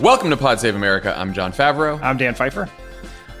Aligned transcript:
Welcome 0.00 0.30
to 0.30 0.36
Pod 0.38 0.58
Save 0.58 0.76
America. 0.76 1.14
I'm 1.14 1.34
Jon 1.34 1.52
Favreau. 1.52 2.02
I'm 2.02 2.16
Dan 2.16 2.34
Pfeiffer. 2.34 2.70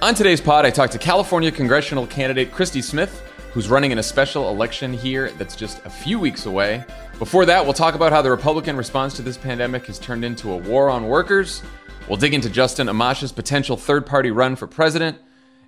On 0.02 0.14
today's 0.14 0.42
pod, 0.42 0.66
I 0.66 0.70
talked 0.70 0.92
to 0.92 0.98
California 0.98 1.50
congressional 1.50 2.06
candidate 2.06 2.52
Christy 2.52 2.82
Smith, 2.82 3.22
who's 3.54 3.70
running 3.70 3.92
in 3.92 3.98
a 3.98 4.02
special 4.02 4.50
election 4.50 4.92
here 4.92 5.30
that's 5.38 5.56
just 5.56 5.82
a 5.86 5.90
few 5.90 6.20
weeks 6.20 6.44
away. 6.44 6.84
Before 7.18 7.46
that, 7.46 7.64
we'll 7.64 7.72
talk 7.72 7.94
about 7.94 8.12
how 8.12 8.20
the 8.20 8.30
Republican 8.30 8.76
response 8.76 9.14
to 9.14 9.22
this 9.22 9.38
pandemic 9.38 9.86
has 9.86 9.98
turned 9.98 10.22
into 10.22 10.52
a 10.52 10.56
war 10.58 10.90
on 10.90 11.08
workers. 11.08 11.62
We'll 12.10 12.18
dig 12.18 12.34
into 12.34 12.50
Justin 12.50 12.88
Amash's 12.88 13.32
potential 13.32 13.78
third 13.78 14.04
party 14.04 14.30
run 14.30 14.54
for 14.54 14.66
president, 14.66 15.16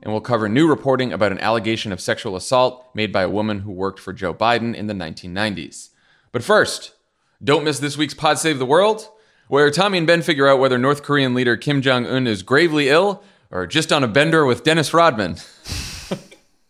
and 0.03 0.13
we'll 0.13 0.21
cover 0.21 0.47
new 0.47 0.69
reporting 0.69 1.11
about 1.15 1.33
an 1.33 1.39
allegation 1.39 1.93
of 1.93 2.03
sexual 2.03 2.37
assault 2.37 2.85
made 2.95 3.15
by 3.15 3.23
a 3.23 3.31
woman 3.31 3.61
who 3.61 3.73
worked 3.73 3.99
for 3.99 4.13
Joe 4.13 4.35
Biden 4.35 4.75
in 4.75 4.89
the 4.89 4.95
1990s. 4.95 5.89
But 6.33 6.45
first, 6.45 6.93
don't 7.43 7.65
miss 7.65 7.79
this 7.79 7.97
week's 7.97 8.13
Pod 8.13 8.39
Save 8.39 8.59
the 8.59 8.67
World 8.67 9.09
where 9.53 9.71
Tommy 9.71 9.99
and 9.99 10.07
Ben 10.07 10.23
figure 10.23 10.49
out 10.49 10.61
whether 10.61 10.79
North 10.79 11.03
Korean 11.03 11.35
leader 11.35 11.59
Kim 11.59 11.83
Jong 11.83 12.07
un 12.07 12.27
is 12.27 12.43
gravely 12.43 12.89
ill 12.89 13.23
or 13.51 13.67
just 13.67 13.93
on 13.93 14.03
a 14.03 14.09
bender 14.09 14.47
with 14.47 14.65
Dennis 14.65 14.95
Rodman. 14.95 15.37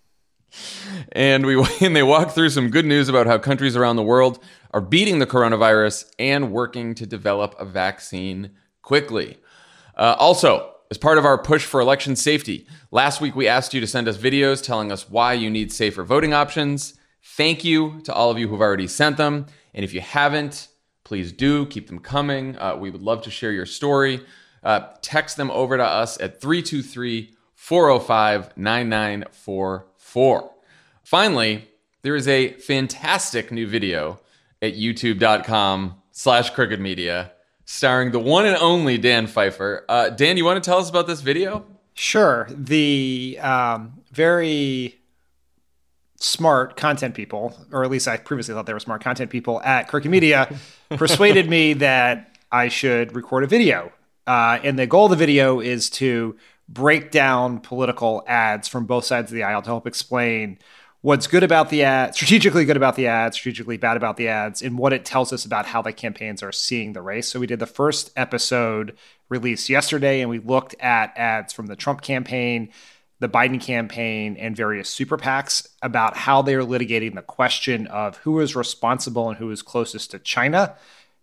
and 1.13 1.47
we 1.47 1.65
and 1.81 1.95
they 1.95 2.03
walk 2.03 2.33
through 2.33 2.51
some 2.51 2.71
good 2.71 2.85
news 2.85 3.09
about 3.09 3.29
how 3.29 3.39
countries 3.39 3.77
around 3.77 3.95
the 3.95 4.03
world 4.03 4.43
are 4.73 4.81
beating 4.81 5.21
the 5.21 5.29
coronavirus 5.29 6.13
and 6.19 6.51
working 6.51 6.93
to 6.97 7.07
develop 7.07 7.55
a 7.57 7.65
vaccine 7.65 8.51
quickly. 8.83 9.39
Uh, 9.97 10.17
also, 10.19 10.75
as 10.91 10.99
part 10.99 11.19
of 11.19 11.25
our 11.25 11.39
push 11.39 11.65
for 11.65 11.81
election 11.81 12.17
safety, 12.17 12.67
last 12.91 13.21
week 13.21 13.37
we 13.37 13.47
asked 13.47 13.73
you 13.73 13.81
to 13.81 13.87
send 13.87 14.09
us 14.09 14.19
videos 14.19 14.61
telling 14.61 14.91
us 14.91 15.09
why 15.09 15.35
you 15.35 15.51
need 15.51 15.71
safer 15.71 16.03
voting 16.03 16.35
options. 16.35 16.95
Thank 17.23 17.63
you 17.63 18.01
to 18.07 18.13
all 18.13 18.33
of 18.33 18.39
you 18.41 18.49
who've 18.49 18.61
already 18.61 18.89
sent 18.89 19.19
them. 19.19 19.47
And 19.73 19.85
if 19.85 19.95
you 19.95 20.01
haven't, 20.01 20.67
please 21.05 21.33
do 21.33 21.67
keep 21.67 21.89
them 21.89 21.99
coming. 21.99 22.57
Uh, 22.59 22.77
we 22.77 22.91
would 22.91 23.03
love 23.03 23.23
to 23.23 23.31
share 23.31 23.53
your 23.53 23.67
story. 23.67 24.25
Uh, 24.63 24.89
text 25.01 25.37
them 25.37 25.51
over 25.51 25.77
to 25.77 25.85
us 25.85 26.21
at 26.21 26.41
323 26.41 27.35
405 27.55 28.57
9944. 28.57 30.51
Finally, 31.03 31.69
there 32.03 32.15
is 32.15 32.29
a 32.29 32.53
fantastic 32.55 33.51
new 33.51 33.67
video 33.67 34.21
at 34.61 34.75
youtube.com 34.75 35.97
slash 36.13 36.51
crooked 36.51 36.81
media 36.81 37.33
starring 37.65 38.11
the 38.11 38.19
one 38.19 38.45
and 38.45 38.57
only 38.57 38.99
Dan 38.99 39.27
Pfeiffer. 39.27 39.85
Uh, 39.89 40.11
Dan, 40.11 40.37
you 40.37 40.45
want 40.45 40.63
to 40.63 40.69
tell 40.69 40.79
us 40.79 40.91
about 40.91 41.07
this 41.07 41.21
video? 41.21 41.65
Sure. 41.95 42.47
The 42.51 43.39
um, 43.41 44.01
very 44.11 45.02
smart 46.23 46.77
content 46.77 47.15
people, 47.15 47.55
or 47.73 47.85
at 47.85 47.91
least 47.91 48.09
I 48.09 48.17
previously 48.17 48.55
thought 48.55 48.67
they 48.67 48.73
were 48.73 48.81
smart 48.81 49.03
content 49.03 49.31
people 49.31 49.61
at 49.63 49.89
Crooked 49.89 50.11
Media, 50.11 50.55
persuaded 50.91 51.49
me 51.49 51.75
that 51.75 52.37
I 52.51 52.69
should 52.69 53.15
record 53.15 53.45
a 53.45 53.47
video. 53.47 53.93
Uh, 54.27 54.59
and 54.63 54.79
the 54.79 54.87
goal 54.87 55.07
of 55.07 55.11
the 55.11 55.17
video 55.17 55.61
is 55.61 55.91
to 55.91 56.37
break 56.69 57.11
down 57.11 57.61
political 57.61 58.23
ads 58.27 58.69
from 58.69 58.87
both 58.87 59.05
sides 59.05 59.31
of 59.31 59.35
the 59.35 59.43
aisle 59.43 59.63
to 59.63 59.69
help 59.69 59.87
explain 59.87 60.59
what's 61.01 61.27
good 61.27 61.43
about 61.43 61.69
the 61.69 61.83
ad, 61.83 62.15
strategically 62.15 62.65
good 62.65 62.77
about 62.77 62.95
the 62.95 63.09
ads, 63.09 63.37
strategically 63.37 63.77
bad 63.77 63.97
about 63.97 64.17
the 64.17 64.29
ads, 64.29 64.63
and 64.63 64.79
what 64.79 64.93
it 64.93 65.05
tells 65.05 65.33
us 65.33 65.45
about 65.45 65.67
how 65.67 65.83
the 65.83 65.93
campaigns 65.93 66.43
are 66.43 66.53
seeing 66.53 66.93
the 66.93 67.03
race. 67.03 67.29
So 67.29 67.41
we 67.41 67.47
did 67.49 67.59
the 67.59 67.67
first 67.67 68.13
episode 68.17 68.97
released 69.29 69.69
yesterday, 69.69 70.21
and 70.21 70.31
we 70.31 70.39
looked 70.39 70.77
at 70.79 71.13
ads 71.17 71.53
from 71.53 71.67
the 71.67 71.77
Trump 71.77 72.01
campaign 72.01 72.71
the 73.23 73.29
Biden 73.29 73.61
campaign 73.61 74.37
and 74.37 74.57
various 74.57 74.91
super 74.91 75.17
PACs 75.17 75.69
about 75.81 76.17
how 76.17 76.43
they 76.43 76.57
are 76.57 76.63
litigating 76.63 77.15
the 77.15 77.23
question 77.23 77.87
of 77.87 78.17
who 78.19 78.41
is 78.41 78.57
responsible 78.57 79.29
and 79.29 79.39
who 79.39 79.51
is 79.51 79.63
closest 79.63 80.11
to 80.11 80.19
China 80.19 80.75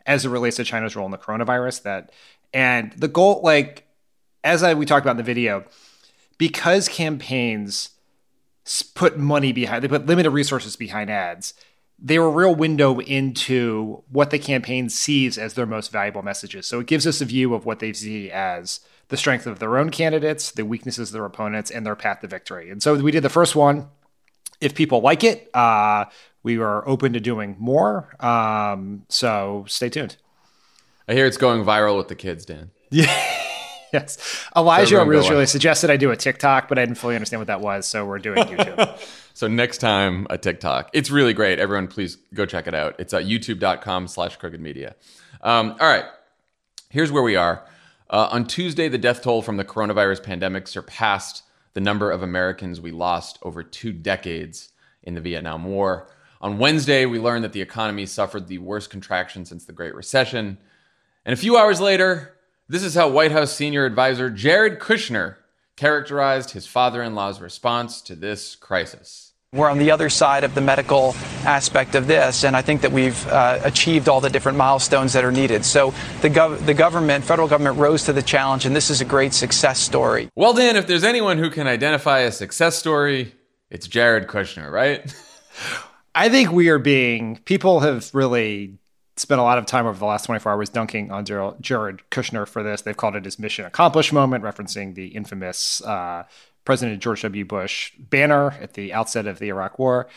as 0.06 0.26
it 0.26 0.30
relates 0.30 0.56
to 0.56 0.64
China's 0.64 0.96
role 0.96 1.06
in 1.06 1.12
the 1.12 1.18
coronavirus. 1.18 1.84
That 1.84 2.12
and 2.54 2.94
the 2.94 3.10
goal, 3.10 3.42
like 3.44 3.86
as 4.44 4.64
I, 4.64 4.74
we 4.74 4.86
talked 4.86 5.06
about 5.06 5.12
in 5.12 5.18
the 5.18 5.24
video, 5.24 5.66
because 6.38 6.88
campaigns 6.88 7.90
put 8.96 9.18
money 9.18 9.52
behind, 9.52 9.84
they 9.84 9.90
put 9.90 10.06
limited 10.06 10.32
resources 10.32 10.78
behind 10.78 11.10
ads. 11.10 11.54
They 12.02 12.18
were 12.18 12.28
a 12.28 12.32
real 12.32 12.56
window 12.56 13.02
into 13.02 14.04
what 14.10 14.30
the 14.30 14.40
campaign 14.40 14.90
sees 14.90 15.38
as 15.38 15.56
their 15.56 15.66
most 15.66 15.92
valuable 15.92 16.22
messages. 16.22 16.66
So 16.66 16.80
it 16.80 16.88
gives 16.88 17.06
us 17.06 17.20
a 17.20 17.26
view 17.26 17.54
of 17.54 17.66
what 17.66 17.80
they 17.80 17.92
see 17.92 18.32
as 18.32 18.80
the 19.10 19.18
strength 19.18 19.46
of 19.46 19.60
their 19.60 19.78
own 19.78 19.90
candidates, 19.90 20.52
the 20.52 20.66
weaknesses 20.66 21.10
of 21.10 21.14
their 21.14 21.26
opponents, 21.26 21.70
and 21.70 21.86
their 21.86 21.96
path 21.96 22.22
to 22.22 22.28
victory. 22.28 22.70
And 22.70 22.82
so 22.82 22.96
we 22.96 23.12
did 23.12 23.24
the 23.24 23.30
first 23.30 23.56
one. 23.56 23.90
If 24.62 24.76
people 24.76 25.02
like 25.02 25.24
it, 25.24 25.50
uh, 25.54 26.06
we 26.44 26.58
are 26.60 26.88
open 26.88 27.14
to 27.14 27.20
doing 27.20 27.56
more. 27.60 28.16
Um, 28.24 29.06
so 29.10 29.66
stay 29.68 29.90
tuned. 29.90 30.18
I 31.08 31.14
hear 31.14 31.26
it's 31.26 31.38
going 31.38 31.64
viral 31.64 31.98
with 31.98 32.08
the 32.08 32.16
kids, 32.16 32.46
Dan. 32.46 32.72
Yeah. 32.92 33.06
yes. 33.94 34.48
Elijah 34.56 35.04
really, 35.06 35.30
really 35.30 35.46
suggested 35.46 35.90
I 35.92 35.98
do 35.98 36.10
a 36.12 36.16
TikTok, 36.16 36.68
but 36.68 36.78
I 36.80 36.86
didn't 36.86 36.98
fully 36.98 37.16
understand 37.16 37.40
what 37.40 37.48
that 37.48 37.62
was. 37.62 37.88
So 37.88 38.06
we're 38.06 38.20
doing 38.20 38.44
YouTube. 38.44 39.00
so 39.36 39.48
next 39.48 39.78
time 39.78 40.26
a 40.30 40.38
TikTok. 40.40 40.90
It's 40.94 41.12
really 41.12 41.34
great. 41.34 41.60
Everyone, 41.60 41.88
please 41.88 42.18
go 42.34 42.46
check 42.48 42.68
it 42.68 42.74
out. 42.74 42.96
It's 43.00 43.14
at 43.14 43.26
youtube.com 43.26 44.08
slash 44.08 44.38
crooked 44.38 44.60
media. 44.60 44.96
Um, 45.42 45.72
all 45.80 45.88
right. 45.88 46.06
Here's 46.90 47.12
where 47.12 47.24
we 47.24 47.36
are. 47.36 47.64
Uh, 48.10 48.28
on 48.32 48.46
Tuesday, 48.46 48.88
the 48.88 48.98
death 48.98 49.22
toll 49.22 49.42
from 49.42 49.58
the 49.58 49.66
coronavirus 49.66 50.24
pandemic 50.24 50.68
surpassed 50.68 51.44
the 51.74 51.82
number 51.82 52.10
of 52.10 52.24
Americans 52.24 52.82
we 52.82 52.92
lost 52.92 53.38
over 53.44 53.62
two 53.62 53.94
decades 53.94 54.70
in 55.04 55.14
the 55.14 55.22
Vietnam 55.22 55.64
War. 55.64 56.10
On 56.42 56.58
Wednesday, 56.58 57.06
we 57.06 57.20
learned 57.20 57.44
that 57.44 57.54
the 57.54 57.62
economy 57.62 58.06
suffered 58.06 58.48
the 58.48 58.58
worst 58.58 58.90
contraction 58.90 59.46
since 59.46 59.66
the 59.66 59.74
Great 59.74 59.94
Recession. 59.94 60.58
And 61.26 61.34
a 61.34 61.38
few 61.38 61.58
hours 61.58 61.80
later, 61.80 62.36
this 62.68 62.84
is 62.84 62.96
how 62.96 63.10
White 63.10 63.32
House 63.32 63.54
senior 63.54 63.86
advisor 63.86 64.30
Jared 64.30 64.80
Kushner 64.80 65.36
characterized 65.76 66.52
his 66.52 66.66
father 66.66 67.04
in 67.04 67.14
law's 67.14 67.40
response 67.40 68.02
to 68.02 68.16
this 68.16 68.56
crisis. 68.56 69.29
We're 69.52 69.72
on 69.72 69.80
the 69.80 69.90
other 69.90 70.12
side 70.12 70.44
of 70.44 70.54
the 70.54 70.62
medical 70.62 71.16
aspect 71.44 71.96
of 71.96 72.06
this, 72.06 72.44
and 72.44 72.56
I 72.56 72.62
think 72.62 72.82
that 72.82 72.92
we've 72.92 73.26
uh, 73.26 73.60
achieved 73.64 74.08
all 74.08 74.22
the 74.22 74.30
different 74.30 74.60
milestones 74.60 75.14
that 75.14 75.26
are 75.26 75.32
needed. 75.32 75.66
So 75.66 75.92
the, 76.22 76.30
gov- 76.30 76.64
the 76.68 76.76
government, 76.76 77.24
federal 77.24 77.48
government, 77.48 77.80
rose 77.80 78.04
to 78.04 78.14
the 78.14 78.22
challenge, 78.22 78.68
and 78.68 78.76
this 78.76 78.92
is 78.92 79.02
a 79.02 79.06
great 79.06 79.34
success 79.34 79.80
story. 79.80 80.30
Well, 80.36 80.54
Dan, 80.54 80.76
if 80.76 80.86
there's 80.86 81.04
anyone 81.04 81.40
who 81.40 81.50
can 81.50 81.66
identify 81.66 82.20
a 82.20 82.32
success 82.32 82.76
story, 82.76 83.34
it's 83.72 83.88
Jared 83.88 84.28
Kushner, 84.28 84.72
right? 84.72 85.12
I 86.14 86.30
think 86.30 86.52
we 86.52 86.70
are 86.70 86.78
being, 86.78 87.38
people 87.46 87.80
have 87.80 88.14
really 88.14 88.78
spent 89.18 89.42
a 89.42 89.44
lot 89.44 89.58
of 89.58 89.66
time 89.66 89.88
over 89.88 89.98
the 89.98 90.06
last 90.06 90.26
24 90.26 90.52
hours 90.52 90.70
dunking 90.70 91.12
on 91.12 91.26
Jared 91.26 92.02
Kushner 92.12 92.48
for 92.48 92.62
this. 92.62 92.84
They've 92.84 92.96
called 92.96 93.16
it 93.16 93.26
his 93.26 93.40
mission 93.40 93.66
accomplished 93.66 94.14
moment, 94.14 94.44
referencing 94.44 94.94
the 94.94 95.08
infamous 95.08 95.82
uh, 95.82 96.26
President 96.66 97.02
George 97.02 97.22
W. 97.24 97.46
Bush 97.46 97.94
banner 97.98 98.52
at 98.62 98.74
the 98.74 98.94
outset 98.94 99.28
of 99.28 99.40
the 99.40 99.50
Iraq 99.50 99.80
War. 99.80 100.08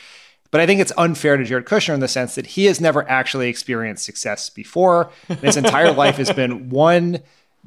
But 0.50 0.60
I 0.60 0.66
think 0.66 0.80
it's 0.80 0.92
unfair 0.98 1.38
to 1.38 1.44
Jared 1.44 1.64
Kushner 1.64 1.94
in 1.94 2.00
the 2.00 2.08
sense 2.08 2.34
that 2.34 2.46
he 2.46 2.66
has 2.66 2.80
never 2.80 3.08
actually 3.08 3.48
experienced 3.48 4.04
success 4.04 4.50
before. 4.50 5.10
His 5.40 5.56
entire 5.56 5.92
life 5.92 6.16
has 6.16 6.30
been 6.30 6.68
one 6.70 7.20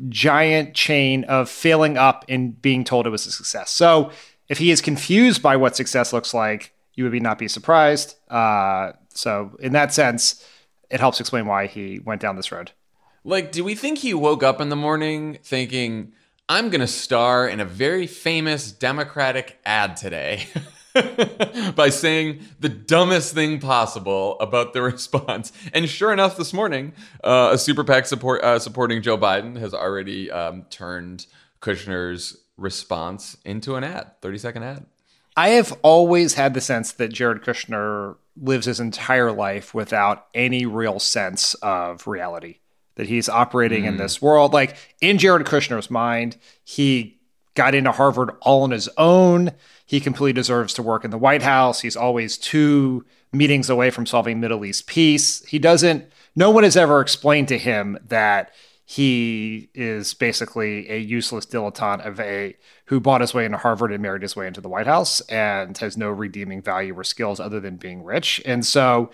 giant 0.09 0.75
chain 0.75 1.23
of 1.23 1.49
failing 1.49 1.97
up 1.97 2.25
and 2.29 2.61
being 2.61 2.83
told 2.83 3.07
it 3.07 3.09
was 3.09 3.25
a 3.25 3.31
success. 3.31 3.71
So 3.71 4.11
if 4.49 4.59
he 4.59 4.69
is 4.69 4.81
confused 4.81 5.41
by 5.41 5.55
what 5.55 5.75
success 5.75 6.13
looks 6.13 6.33
like, 6.33 6.73
you 6.93 7.03
would 7.03 7.11
be 7.11 7.19
not 7.19 7.39
be 7.39 7.47
surprised. 7.47 8.15
Uh, 8.29 8.93
so 9.09 9.57
in 9.59 9.73
that 9.73 9.93
sense, 9.93 10.45
it 10.89 10.99
helps 10.99 11.19
explain 11.19 11.47
why 11.47 11.65
he 11.65 11.99
went 11.99 12.21
down 12.21 12.35
this 12.35 12.51
road. 12.51 12.71
Like, 13.23 13.51
do 13.51 13.63
we 13.63 13.73
think 13.73 13.99
he 13.99 14.13
woke 14.13 14.43
up 14.43 14.61
in 14.61 14.69
the 14.69 14.75
morning 14.75 15.39
thinking, 15.43 16.13
I'm 16.47 16.69
going 16.69 16.81
to 16.81 16.87
star 16.87 17.47
in 17.47 17.59
a 17.59 17.65
very 17.65 18.05
famous 18.05 18.71
Democratic 18.71 19.57
ad 19.65 19.97
today 19.97 20.45
by 21.75 21.89
saying 21.89 22.41
the 22.59 22.69
dumbest 22.69 23.33
thing 23.33 23.59
possible 23.59 24.39
about 24.39 24.73
the 24.73 24.81
response? 24.83 25.51
And 25.73 25.89
sure 25.89 26.13
enough, 26.13 26.37
this 26.37 26.53
morning, 26.53 26.93
uh, 27.23 27.49
a 27.53 27.57
super 27.57 27.83
PAC 27.83 28.05
support, 28.05 28.43
uh, 28.43 28.59
supporting 28.59 29.01
Joe 29.01 29.17
Biden 29.17 29.57
has 29.57 29.73
already 29.73 30.29
um, 30.29 30.67
turned 30.69 31.25
Kushner's 31.61 32.37
response 32.57 33.37
into 33.43 33.75
an 33.75 33.83
ad, 33.83 34.11
30 34.21 34.37
second 34.37 34.63
ad. 34.63 34.85
I 35.35 35.49
have 35.49 35.75
always 35.81 36.35
had 36.35 36.53
the 36.53 36.61
sense 36.61 36.91
that 36.93 37.11
Jared 37.11 37.41
Kushner 37.41 38.17
lives 38.39 38.67
his 38.67 38.79
entire 38.79 39.31
life 39.31 39.73
without 39.73 40.27
any 40.35 40.67
real 40.67 40.99
sense 40.99 41.55
of 41.55 42.05
reality 42.05 42.59
that 42.95 43.07
he's 43.07 43.29
operating 43.29 43.83
mm. 43.83 43.87
in 43.87 43.97
this 43.97 44.21
world. 44.21 44.53
Like 44.53 44.77
in 45.01 45.17
Jared 45.17 45.45
Kushner's 45.45 45.91
mind, 45.91 46.37
he 46.63 47.19
got 47.53 47.75
into 47.75 47.91
Harvard 47.91 48.31
all 48.41 48.63
on 48.63 48.71
his 48.71 48.89
own. 48.97 49.51
He 49.85 49.99
completely 49.99 50.33
deserves 50.33 50.73
to 50.73 50.83
work 50.83 51.05
in 51.05 51.11
the 51.11 51.17
White 51.17 51.43
House. 51.43 51.81
He's 51.81 51.95
always 51.95 52.37
two 52.37 53.05
meetings 53.31 53.69
away 53.69 53.89
from 53.89 54.05
solving 54.05 54.39
Middle 54.39 54.65
East 54.65 54.87
peace. 54.87 55.45
He 55.45 55.59
doesn't, 55.59 56.05
no 56.35 56.49
one 56.51 56.63
has 56.63 56.77
ever 56.77 57.01
explained 57.01 57.47
to 57.49 57.57
him 57.57 57.97
that 58.07 58.51
he 58.87 59.69
is 59.73 60.13
basically 60.13 60.89
a 60.91 60.99
useless 60.99 61.45
dilettante 61.45 62.05
of 62.05 62.19
a 62.19 62.55
who 62.85 62.99
bought 62.99 63.21
his 63.21 63.33
way 63.33 63.43
into 63.45 63.57
Harvard 63.57 63.91
and 63.91 64.01
married 64.01 64.21
his 64.21 64.35
way 64.35 64.45
into 64.45 64.61
the 64.61 64.69
White 64.69 64.85
House 64.85 65.21
and 65.21 65.75
has 65.79 65.97
no 65.97 66.11
redeeming 66.11 66.61
value 66.61 66.97
or 66.97 67.03
skills 67.03 67.39
other 67.39 67.59
than 67.59 67.77
being 67.77 68.03
rich. 68.03 68.39
And 68.45 68.63
so 68.63 69.09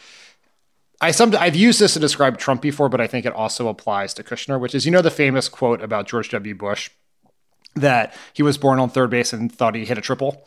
I 1.02 1.12
some 1.12 1.36
I've 1.36 1.56
used 1.56 1.80
this 1.80 1.94
to 1.94 2.00
describe 2.00 2.38
Trump 2.38 2.62
before, 2.62 2.88
but 2.88 3.02
I 3.02 3.08
think 3.08 3.26
it 3.26 3.34
also 3.34 3.68
applies 3.68 4.14
to 4.14 4.24
Kushner, 4.24 4.60
which 4.60 4.76
is 4.76 4.86
you 4.86 4.92
know 4.92 5.02
the 5.02 5.12
famous 5.12 5.50
quote 5.50 5.82
about 5.82 6.08
George 6.08 6.30
W. 6.30 6.56
Bush 6.56 6.90
that 7.76 8.14
he 8.34 8.44
was 8.44 8.58
born 8.58 8.80
on 8.80 8.90
third 8.90 9.10
base 9.10 9.34
and 9.34 9.54
thought 9.54 9.76
he 9.76 9.86
hit 9.86 9.98
a 9.98 10.02
triple. 10.02 10.46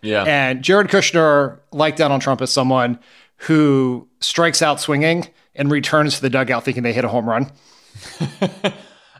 Yeah. 0.00 0.24
And 0.24 0.62
Jared 0.62 0.88
Kushner, 0.88 1.58
like 1.72 1.96
Donald 1.96 2.22
Trump, 2.22 2.40
is 2.40 2.50
someone 2.50 2.98
who 3.38 4.08
strikes 4.20 4.62
out 4.62 4.80
swinging 4.80 5.28
and 5.54 5.70
returns 5.70 6.16
to 6.16 6.22
the 6.22 6.30
dugout 6.30 6.64
thinking 6.64 6.82
they 6.82 6.92
hit 6.92 7.04
a 7.04 7.08
home 7.08 7.28
run. 7.28 7.50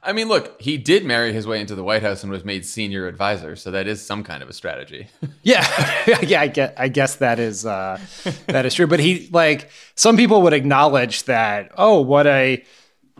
I 0.02 0.12
mean, 0.12 0.28
look, 0.28 0.60
he 0.60 0.78
did 0.78 1.04
marry 1.04 1.32
his 1.32 1.46
way 1.46 1.60
into 1.60 1.74
the 1.74 1.82
White 1.84 2.02
House 2.02 2.22
and 2.22 2.30
was 2.30 2.44
made 2.44 2.64
senior 2.64 3.06
advisor, 3.06 3.56
so 3.56 3.70
that 3.70 3.86
is 3.86 4.04
some 4.04 4.24
kind 4.24 4.42
of 4.42 4.48
a 4.48 4.52
strategy. 4.52 5.08
yeah, 5.42 5.66
yeah, 6.22 6.40
I 6.40 6.48
guess, 6.48 6.72
I 6.76 6.88
guess 6.88 7.16
that 7.16 7.38
is 7.38 7.66
uh, 7.66 8.00
that 8.46 8.66
is 8.66 8.74
true. 8.74 8.86
But 8.86 9.00
he 9.00 9.28
like 9.32 9.70
some 9.94 10.16
people 10.16 10.42
would 10.42 10.52
acknowledge 10.52 11.24
that. 11.24 11.72
Oh, 11.76 12.00
what 12.00 12.26
a 12.26 12.64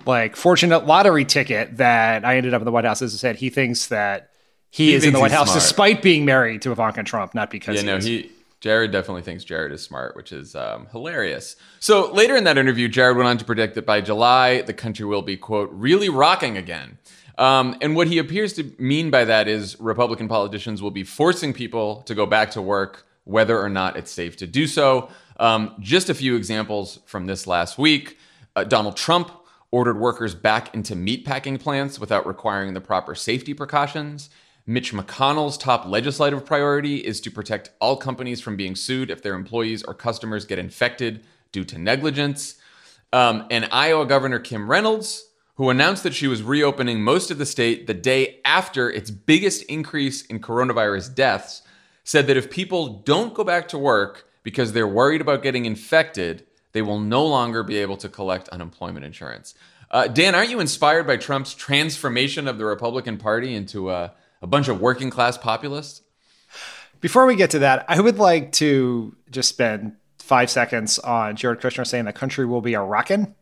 like 0.06 0.36
fortunate 0.36 0.86
lottery 0.86 1.25
ticket 1.25 1.76
that 1.78 2.25
I 2.25 2.36
ended 2.36 2.54
up 2.54 2.60
in 2.60 2.66
the 2.66 2.72
White 2.72 2.84
House. 2.84 3.02
As 3.02 3.14
I 3.14 3.19
said, 3.19 3.36
he 3.36 3.50
thinks 3.50 3.88
that 3.88 4.30
he, 4.70 4.86
he 4.86 4.94
is 4.94 5.04
in 5.04 5.12
the 5.12 5.20
White 5.20 5.32
House 5.32 5.48
smart. 5.48 5.60
despite 5.60 6.02
being 6.02 6.25
married 6.25 6.62
to 6.62 6.72
Ivanka 6.72 7.02
Trump, 7.02 7.34
not 7.34 7.50
because 7.50 7.76
yeah, 7.76 7.80
he 7.80 7.86
no, 7.86 7.96
is. 7.96 8.04
he 8.04 8.30
Jared 8.60 8.90
definitely 8.90 9.22
thinks 9.22 9.44
Jared 9.44 9.72
is 9.72 9.82
smart, 9.82 10.16
which 10.16 10.32
is 10.32 10.55
um, 10.56 10.87
hilarious. 10.90 11.56
So 11.78 12.12
later 12.12 12.37
in 12.37 12.44
that 12.44 12.58
interview, 12.58 12.88
Jared 12.88 13.16
went 13.16 13.28
on 13.28 13.38
to 13.38 13.44
predict 13.44 13.75
that 13.76 13.87
by 13.87 14.00
July, 14.00 14.62
the 14.62 14.75
country 14.75 15.06
will 15.06 15.22
be, 15.22 15.37
quote, 15.37 15.70
really 15.72 16.08
rocking 16.08 16.56
again. 16.56 16.99
Um, 17.38 17.76
and 17.81 17.94
what 17.94 18.08
he 18.08 18.19
appears 18.19 18.55
to 18.55 18.72
mean 18.78 19.10
by 19.10 19.25
that 19.25 19.46
is 19.46 19.78
Republican 19.78 20.26
politicians 20.26 20.82
will 20.82 20.90
be 20.90 21.05
forcing 21.05 21.52
people 21.52 22.02
to 22.02 22.14
go 22.14 22.26
back 22.26 22.50
to 22.52 22.62
work, 22.62 23.06
whether 23.25 23.60
or 23.60 23.69
not 23.69 23.96
it's 23.96 24.10
safe 24.10 24.37
to 24.38 24.46
do 24.46 24.66
so. 24.66 25.08
Um, 25.38 25.76
just 25.78 26.11
a 26.11 26.14
few 26.14 26.34
examples 26.34 26.99
from 27.06 27.26
this 27.26 27.46
last 27.46 27.78
week 27.78 28.19
uh, 28.58 28.64
Donald 28.64 28.96
Trump 28.96 29.31
ordered 29.70 29.99
workers 29.99 30.34
back 30.34 30.75
into 30.75 30.96
meatpacking 30.96 31.61
plants 31.61 32.00
without 32.00 32.26
requiring 32.26 32.75
the 32.75 32.81
proper 32.81 33.14
safety 33.14 33.54
precautions. 33.54 34.31
Mitch 34.69 34.93
McConnell's 34.93 35.56
top 35.56 35.87
legislative 35.87 36.44
priority 36.44 36.99
is 36.99 37.23
to 37.23 37.31
protect 37.31 37.70
all 37.81 37.97
companies 37.97 38.43
from 38.43 38.55
being 38.55 38.76
sued 38.76 39.11
if 39.11 39.23
their 39.23 39.35
employees 39.35 39.82
or 39.82 39.94
customers 39.94 40.44
get 40.44 40.59
infected 40.59 41.25
due 41.53 41.65
to 41.65 41.79
negligence. 41.79 42.56
Um, 43.11 43.47
and 43.50 43.67
Iowa 43.73 44.05
Governor 44.05 44.38
Kim 44.38 44.70
Reynolds, 44.70 45.31
who 45.55 45.70
announced 45.70 46.03
that 46.03 46.12
she 46.12 46.26
was 46.26 46.43
reopening 46.43 47.03
most 47.03 47.31
of 47.31 47.38
the 47.38 47.47
state 47.47 47.87
the 47.87 47.94
day 47.94 48.41
after 48.44 48.91
its 48.91 49.11
biggest 49.11 49.62
increase 49.62 50.20
in 50.26 50.38
coronavirus 50.38 51.14
deaths, 51.14 51.62
said 52.05 52.26
that 52.26 52.37
if 52.37 52.50
people 52.50 53.00
don't 53.06 53.32
go 53.32 53.44
back 53.44 53.69
to 53.69 53.79
work 53.79 54.29
because 54.43 54.75
they're 54.75 54.87
worried 54.87 55.23
about 55.23 55.43
getting 55.43 55.64
infected, 55.64 56.44
they 56.73 56.82
will 56.82 57.00
no 57.00 57.25
longer 57.25 57.62
be 57.62 57.79
able 57.79 57.97
to 57.97 58.09
collect 58.11 58.50
unemployment 58.50 59.06
insurance. 59.06 59.55
Uh, 59.91 60.09
Dan, 60.09 60.35
aren't 60.35 60.50
you 60.50 60.61
inspired 60.61 61.06
by 61.06 61.17
Trump's 61.17 61.55
transformation 61.55 62.47
of 62.47 62.59
the 62.59 62.67
Republican 62.67 63.17
Party 63.17 63.55
into 63.55 63.91
a 63.91 64.12
a 64.43 64.46
bunch 64.46 64.69
of 64.69 64.81
working 64.81 65.11
class 65.11 65.38
populists? 65.38 66.02
Before 67.00 67.26
we 67.26 67.37
get 67.37 67.50
to 67.50 67.61
that, 67.61 67.85
I 67.88 68.00
would 68.00 68.19
like 68.19 68.52
to 68.52 69.14
just 69.31 69.49
spend 69.49 69.96
five 70.19 70.50
seconds 70.50 70.99
on 70.99 71.37
Jared 71.37 71.61
Kushner 71.61 71.87
saying 71.87 72.05
the 72.05 72.12
country 72.12 72.44
will 72.44 72.61
be 72.61 72.75
a 72.75 72.82
rockin'. 72.82 73.35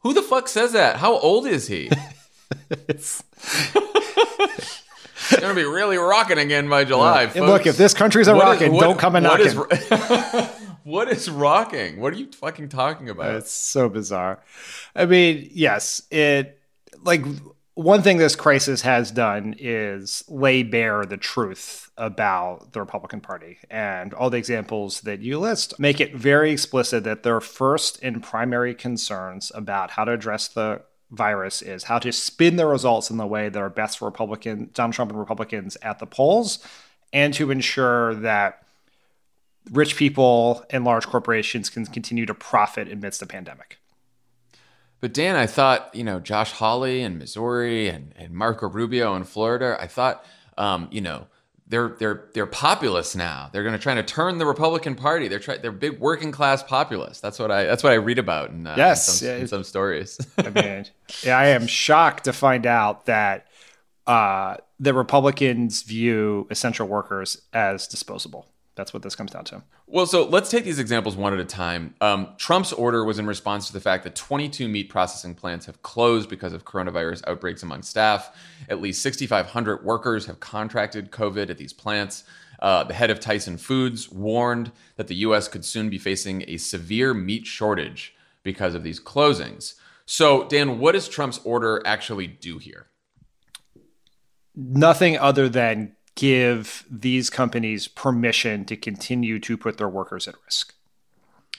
Who 0.00 0.14
the 0.14 0.22
fuck 0.22 0.48
says 0.48 0.72
that? 0.72 0.96
How 0.96 1.18
old 1.18 1.46
is 1.46 1.68
he? 1.68 1.90
it's 2.88 3.22
it's 5.30 5.40
gonna 5.40 5.54
be 5.54 5.64
really 5.64 5.98
rocking 5.98 6.38
again 6.38 6.68
by 6.68 6.84
July. 6.84 7.30
Yeah. 7.34 7.42
Look, 7.42 7.66
if 7.66 7.76
this 7.76 7.94
country's 7.94 8.28
a 8.28 8.34
rocking, 8.34 8.72
don't 8.72 8.98
come 8.98 9.16
and 9.16 9.24
knocking. 9.24 9.56
what 10.84 11.08
is 11.10 11.30
rocking? 11.30 12.00
What 12.00 12.14
are 12.14 12.16
you 12.16 12.30
fucking 12.32 12.70
talking 12.70 13.10
about? 13.10 13.34
It's 13.34 13.52
so 13.52 13.88
bizarre. 13.88 14.40
I 14.96 15.04
mean, 15.06 15.50
yes, 15.52 16.02
it 16.10 16.58
like 17.02 17.24
one 17.80 18.02
thing 18.02 18.18
this 18.18 18.36
crisis 18.36 18.82
has 18.82 19.10
done 19.10 19.54
is 19.58 20.22
lay 20.28 20.62
bare 20.62 21.06
the 21.06 21.16
truth 21.16 21.90
about 21.96 22.72
the 22.72 22.80
Republican 22.80 23.22
Party. 23.22 23.58
And 23.70 24.12
all 24.12 24.28
the 24.28 24.36
examples 24.36 25.00
that 25.02 25.20
you 25.20 25.38
list 25.38 25.78
make 25.80 25.98
it 25.98 26.14
very 26.14 26.52
explicit 26.52 27.04
that 27.04 27.22
their 27.22 27.40
first 27.40 27.98
and 28.02 28.22
primary 28.22 28.74
concerns 28.74 29.50
about 29.54 29.92
how 29.92 30.04
to 30.04 30.12
address 30.12 30.48
the 30.48 30.82
virus 31.10 31.62
is 31.62 31.84
how 31.84 31.98
to 31.98 32.12
spin 32.12 32.56
the 32.56 32.66
results 32.66 33.08
in 33.08 33.16
the 33.16 33.26
way 33.26 33.48
that 33.48 33.58
are 33.58 33.70
best 33.70 33.98
for 33.98 34.04
Republican 34.04 34.70
Donald 34.74 34.94
Trump 34.94 35.10
and 35.10 35.18
Republicans 35.18 35.78
at 35.80 35.98
the 35.98 36.06
polls, 36.06 36.58
and 37.14 37.32
to 37.34 37.50
ensure 37.50 38.14
that 38.14 38.62
rich 39.72 39.96
people 39.96 40.64
and 40.70 40.84
large 40.84 41.06
corporations 41.06 41.70
can 41.70 41.86
continue 41.86 42.26
to 42.26 42.34
profit 42.34 42.92
amidst 42.92 43.20
the 43.20 43.26
pandemic. 43.26 43.79
But 45.00 45.14
Dan, 45.14 45.36
I 45.36 45.46
thought, 45.46 45.94
you 45.94 46.04
know, 46.04 46.20
Josh 46.20 46.52
Hawley 46.52 47.02
in 47.02 47.18
Missouri 47.18 47.88
and, 47.88 48.12
and 48.16 48.32
Marco 48.32 48.68
Rubio 48.68 49.14
in 49.16 49.24
Florida, 49.24 49.76
I 49.80 49.86
thought, 49.86 50.24
um, 50.58 50.88
you 50.90 51.00
know, 51.00 51.26
they're 51.70 51.96
they're 52.00 52.24
they're 52.34 52.46
populists 52.46 53.14
now. 53.14 53.48
They're 53.52 53.62
going 53.62 53.76
to 53.76 53.78
try 53.78 53.94
to 53.94 54.02
turn 54.02 54.38
the 54.38 54.44
Republican 54.44 54.96
Party. 54.96 55.28
They're 55.28 55.38
try, 55.38 55.56
they're 55.56 55.70
big 55.70 56.00
working 56.00 56.32
class 56.32 56.64
populists. 56.64 57.20
That's 57.20 57.38
what 57.38 57.50
I 57.52 57.64
that's 57.64 57.84
what 57.84 57.92
I 57.92 57.96
read 57.96 58.18
about 58.18 58.50
in, 58.50 58.66
uh, 58.66 58.74
yes, 58.76 59.08
in, 59.08 59.14
some, 59.14 59.28
yeah. 59.28 59.36
in 59.36 59.46
some 59.46 59.64
stories. 59.64 60.18
I 60.38 60.50
mean, 60.50 60.86
yeah, 61.22 61.38
I 61.38 61.46
am 61.46 61.68
shocked 61.68 62.24
to 62.24 62.32
find 62.32 62.66
out 62.66 63.06
that 63.06 63.46
uh, 64.06 64.56
the 64.80 64.92
Republicans 64.92 65.82
view 65.82 66.48
essential 66.50 66.88
workers 66.88 67.40
as 67.52 67.86
disposable. 67.86 68.49
That's 68.76 68.94
what 68.94 69.02
this 69.02 69.16
comes 69.16 69.32
down 69.32 69.44
to. 69.46 69.62
Well, 69.86 70.06
so 70.06 70.24
let's 70.24 70.48
take 70.50 70.64
these 70.64 70.78
examples 70.78 71.16
one 71.16 71.32
at 71.32 71.40
a 71.40 71.44
time. 71.44 71.94
Um, 72.00 72.28
Trump's 72.38 72.72
order 72.72 73.04
was 73.04 73.18
in 73.18 73.26
response 73.26 73.66
to 73.66 73.72
the 73.72 73.80
fact 73.80 74.04
that 74.04 74.14
22 74.14 74.68
meat 74.68 74.88
processing 74.88 75.34
plants 75.34 75.66
have 75.66 75.82
closed 75.82 76.28
because 76.28 76.52
of 76.52 76.64
coronavirus 76.64 77.26
outbreaks 77.26 77.62
among 77.62 77.82
staff. 77.82 78.34
At 78.68 78.80
least 78.80 79.02
6,500 79.02 79.84
workers 79.84 80.26
have 80.26 80.40
contracted 80.40 81.10
COVID 81.10 81.50
at 81.50 81.58
these 81.58 81.72
plants. 81.72 82.24
Uh, 82.60 82.84
the 82.84 82.94
head 82.94 83.10
of 83.10 83.20
Tyson 83.20 83.56
Foods 83.56 84.10
warned 84.10 84.70
that 84.96 85.08
the 85.08 85.14
U.S. 85.16 85.48
could 85.48 85.64
soon 85.64 85.90
be 85.90 85.98
facing 85.98 86.44
a 86.46 86.56
severe 86.56 87.12
meat 87.12 87.46
shortage 87.46 88.14
because 88.42 88.74
of 88.74 88.82
these 88.82 89.00
closings. 89.00 89.74
So, 90.06 90.46
Dan, 90.48 90.78
what 90.78 90.92
does 90.92 91.08
Trump's 91.08 91.40
order 91.44 91.82
actually 91.86 92.26
do 92.26 92.58
here? 92.58 92.86
Nothing 94.54 95.16
other 95.16 95.48
than 95.48 95.96
give 96.14 96.84
these 96.90 97.30
companies 97.30 97.88
permission 97.88 98.64
to 98.66 98.76
continue 98.76 99.38
to 99.40 99.56
put 99.56 99.78
their 99.78 99.88
workers 99.88 100.28
at 100.28 100.34
risk. 100.44 100.74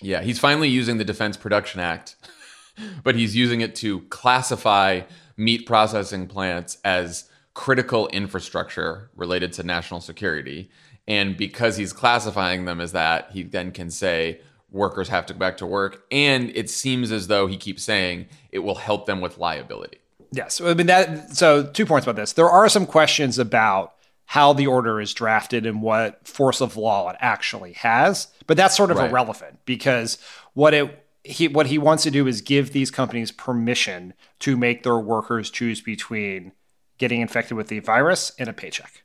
Yeah, 0.02 0.22
he's 0.22 0.40
finally 0.40 0.70
using 0.70 0.98
the 0.98 1.06
Defense 1.06 1.38
Production 1.38 1.80
Act, 1.80 2.16
but 3.04 3.16
he's 3.16 3.36
using 3.36 3.62
it 3.62 3.76
to 3.78 4.02
classify 4.02 5.02
meat 5.38 5.66
processing 5.66 6.28
plants 6.28 6.78
as 6.84 7.30
critical 7.54 8.08
infrastructure 8.10 9.10
related 9.16 9.54
to 9.54 9.64
national 9.64 10.02
security. 10.02 10.70
And 11.08 11.36
because 11.36 11.78
he's 11.78 11.94
classifying 11.94 12.66
them 12.66 12.80
as 12.80 12.92
that, 12.94 13.32
he 13.32 13.44
then 13.44 13.72
can 13.72 13.90
say 13.90 14.42
workers 14.70 15.10
have 15.10 15.26
to 15.26 15.34
go 15.34 15.40
back 15.40 15.58
to 15.58 15.66
work. 15.66 16.06
And 16.12 16.50
it 16.56 16.70
seems 16.70 17.12
as 17.12 17.28
though 17.28 17.48
he 17.48 17.58
keeps 17.58 17.84
saying 17.84 18.28
it 18.52 18.60
will 18.60 18.76
help 18.76 19.06
them 19.06 19.20
with 19.20 19.38
liability. 19.38 19.98
Yes. 20.32 20.62
I 20.62 20.74
mean 20.74 20.88
that 20.88 21.36
so 21.36 21.64
two 21.64 21.86
points 21.86 22.06
about 22.08 22.16
this. 22.16 22.34
There 22.34 22.50
are 22.50 22.70
some 22.70 22.86
questions 22.86 23.38
about 23.38 23.96
how 24.32 24.54
the 24.54 24.66
order 24.66 25.02
is 25.02 25.14
drafted 25.14 25.66
and 25.66 25.82
what 25.82 26.26
force 26.26 26.62
of 26.62 26.78
law 26.78 27.10
it 27.10 27.18
actually 27.20 27.74
has, 27.74 28.28
but 28.48 28.56
that's 28.56 28.78
sort 28.78 28.90
of 28.90 28.96
right. 28.96 29.10
irrelevant 29.10 29.60
because 29.66 30.18
what 30.54 30.74
it 30.74 31.06
he 31.22 31.50
what 31.50 31.66
he 31.66 31.78
wants 31.78 32.04
to 32.04 32.12
do 32.12 32.26
is 32.28 32.40
give 32.40 32.72
these 32.72 32.90
companies 32.90 33.30
permission 33.30 34.14
to 34.40 34.56
make 34.56 34.84
their 34.84 34.98
workers 34.98 35.50
choose 35.50 35.82
between 35.82 36.54
getting 36.98 37.20
infected 37.20 37.58
with 37.58 37.68
the 37.68 37.80
virus 37.80 38.32
and 38.40 38.48
a 38.48 38.54
paycheck. 38.54 39.04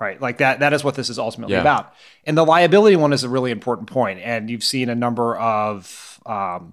Right? 0.00 0.18
Like 0.18 0.38
that 0.38 0.60
that 0.60 0.72
is 0.72 0.82
what 0.82 0.94
this 0.94 1.10
is 1.10 1.18
ultimately 1.18 1.54
yeah. 1.54 1.60
about. 1.60 1.92
And 2.24 2.34
the 2.34 2.46
liability 2.46 2.96
one 2.96 3.12
is 3.12 3.24
a 3.24 3.28
really 3.28 3.50
important 3.50 3.90
point 3.90 4.18
and 4.20 4.48
you've 4.48 4.64
seen 4.64 4.88
a 4.88 4.94
number 4.94 5.36
of 5.36 6.18
um, 6.24 6.72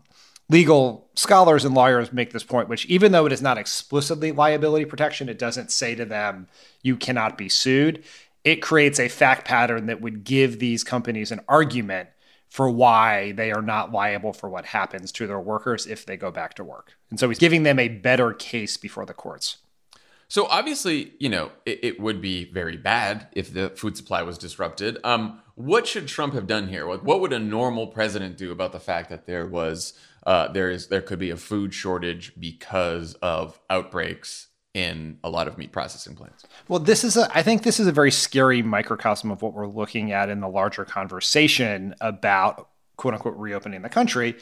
legal 0.50 1.10
scholars 1.16 1.66
and 1.66 1.74
lawyers 1.74 2.14
make 2.14 2.32
this 2.32 2.44
point, 2.44 2.70
which 2.70 2.86
even 2.86 3.12
though 3.12 3.26
it 3.26 3.32
is 3.32 3.42
not 3.42 3.58
explicitly 3.58 4.32
liability 4.32 4.86
protection, 4.86 5.30
it 5.30 5.40
doesn't 5.40 5.72
say 5.72 5.96
to 5.96 6.06
them, 6.06 6.48
you 6.82 6.96
cannot 6.96 7.38
be 7.38 7.50
sued. 7.50 8.04
It 8.44 8.62
creates 8.62 9.00
a 9.00 9.08
fact 9.08 9.48
pattern 9.48 9.88
that 9.88 10.02
would 10.02 10.24
give 10.24 10.60
these 10.60 10.84
companies 10.84 11.32
an 11.32 11.42
argument 11.48 12.10
for 12.48 12.70
why 12.70 13.32
they 13.34 13.52
are 13.52 13.62
not 13.62 13.92
liable 13.92 14.34
for 14.34 14.50
what 14.50 14.66
happens 14.66 15.12
to 15.12 15.28
their 15.28 15.40
workers 15.40 15.88
if 15.88 16.06
they 16.06 16.16
go 16.16 16.32
back 16.32 16.54
to 16.54 16.64
work. 16.64 16.94
And 17.10 17.20
so 17.20 17.28
he's 17.28 17.40
giving 17.40 17.64
them 17.64 17.80
a 17.80 17.88
better 17.88 18.34
case 18.34 18.78
before 18.78 19.06
the 19.06 19.14
courts. 19.14 19.58
So 20.28 20.48
obviously, 20.48 21.14
you 21.20 21.30
know, 21.30 21.52
it, 21.66 21.80
it, 21.84 22.00
would 22.00 22.22
be 22.22 22.52
very 22.52 22.78
bad 22.78 23.28
if 23.34 23.54
the 23.54 23.70
food 23.70 23.96
supply 23.96 24.24
was 24.24 24.38
disrupted. 24.38 24.98
Um, 25.04 25.42
what 25.54 25.86
should 25.86 26.08
Trump 26.08 26.34
have 26.34 26.48
done 26.48 26.68
here? 26.68 26.88
What, 26.88 27.04
what 27.04 27.22
would 27.22 27.32
a 27.32 27.40
normal 27.40 27.88
president 27.88 28.38
do 28.38 28.52
about 28.52 28.72
the 28.72 28.80
fact 28.80 29.10
that 29.10 29.28
there 29.28 29.46
was 29.46 29.94
uh, 30.26 30.48
there 30.52 30.70
is 30.70 30.88
there 30.88 31.02
could 31.02 31.20
be 31.20 31.30
a 31.30 31.38
food 31.38 31.74
shortage 31.74 32.34
because 32.40 33.14
of 33.16 33.60
outbreaks 33.70 34.48
in 34.74 35.18
a 35.24 35.30
lot 35.30 35.48
of 35.48 35.58
meat 35.58 35.72
processing 35.72 36.16
plants. 36.16 36.44
Well, 36.68 36.80
this 36.80 37.04
is 37.04 37.16
a 37.16 37.30
I 37.36 37.44
think 37.44 37.64
this 37.64 37.80
is 37.80 37.88
a 37.88 37.92
very 37.92 38.12
scary 38.12 38.62
microcosm 38.62 39.32
of 39.32 39.42
what 39.42 39.54
we're 39.54 39.68
looking 39.68 40.12
at 40.12 40.30
in 40.30 40.42
the 40.42 40.50
larger 40.50 40.86
conversation 40.86 41.96
about 42.02 42.70
quote 42.98 43.14
unquote 43.14 43.38
reopening 43.38 43.82
the 43.82 43.90
country 43.90 44.36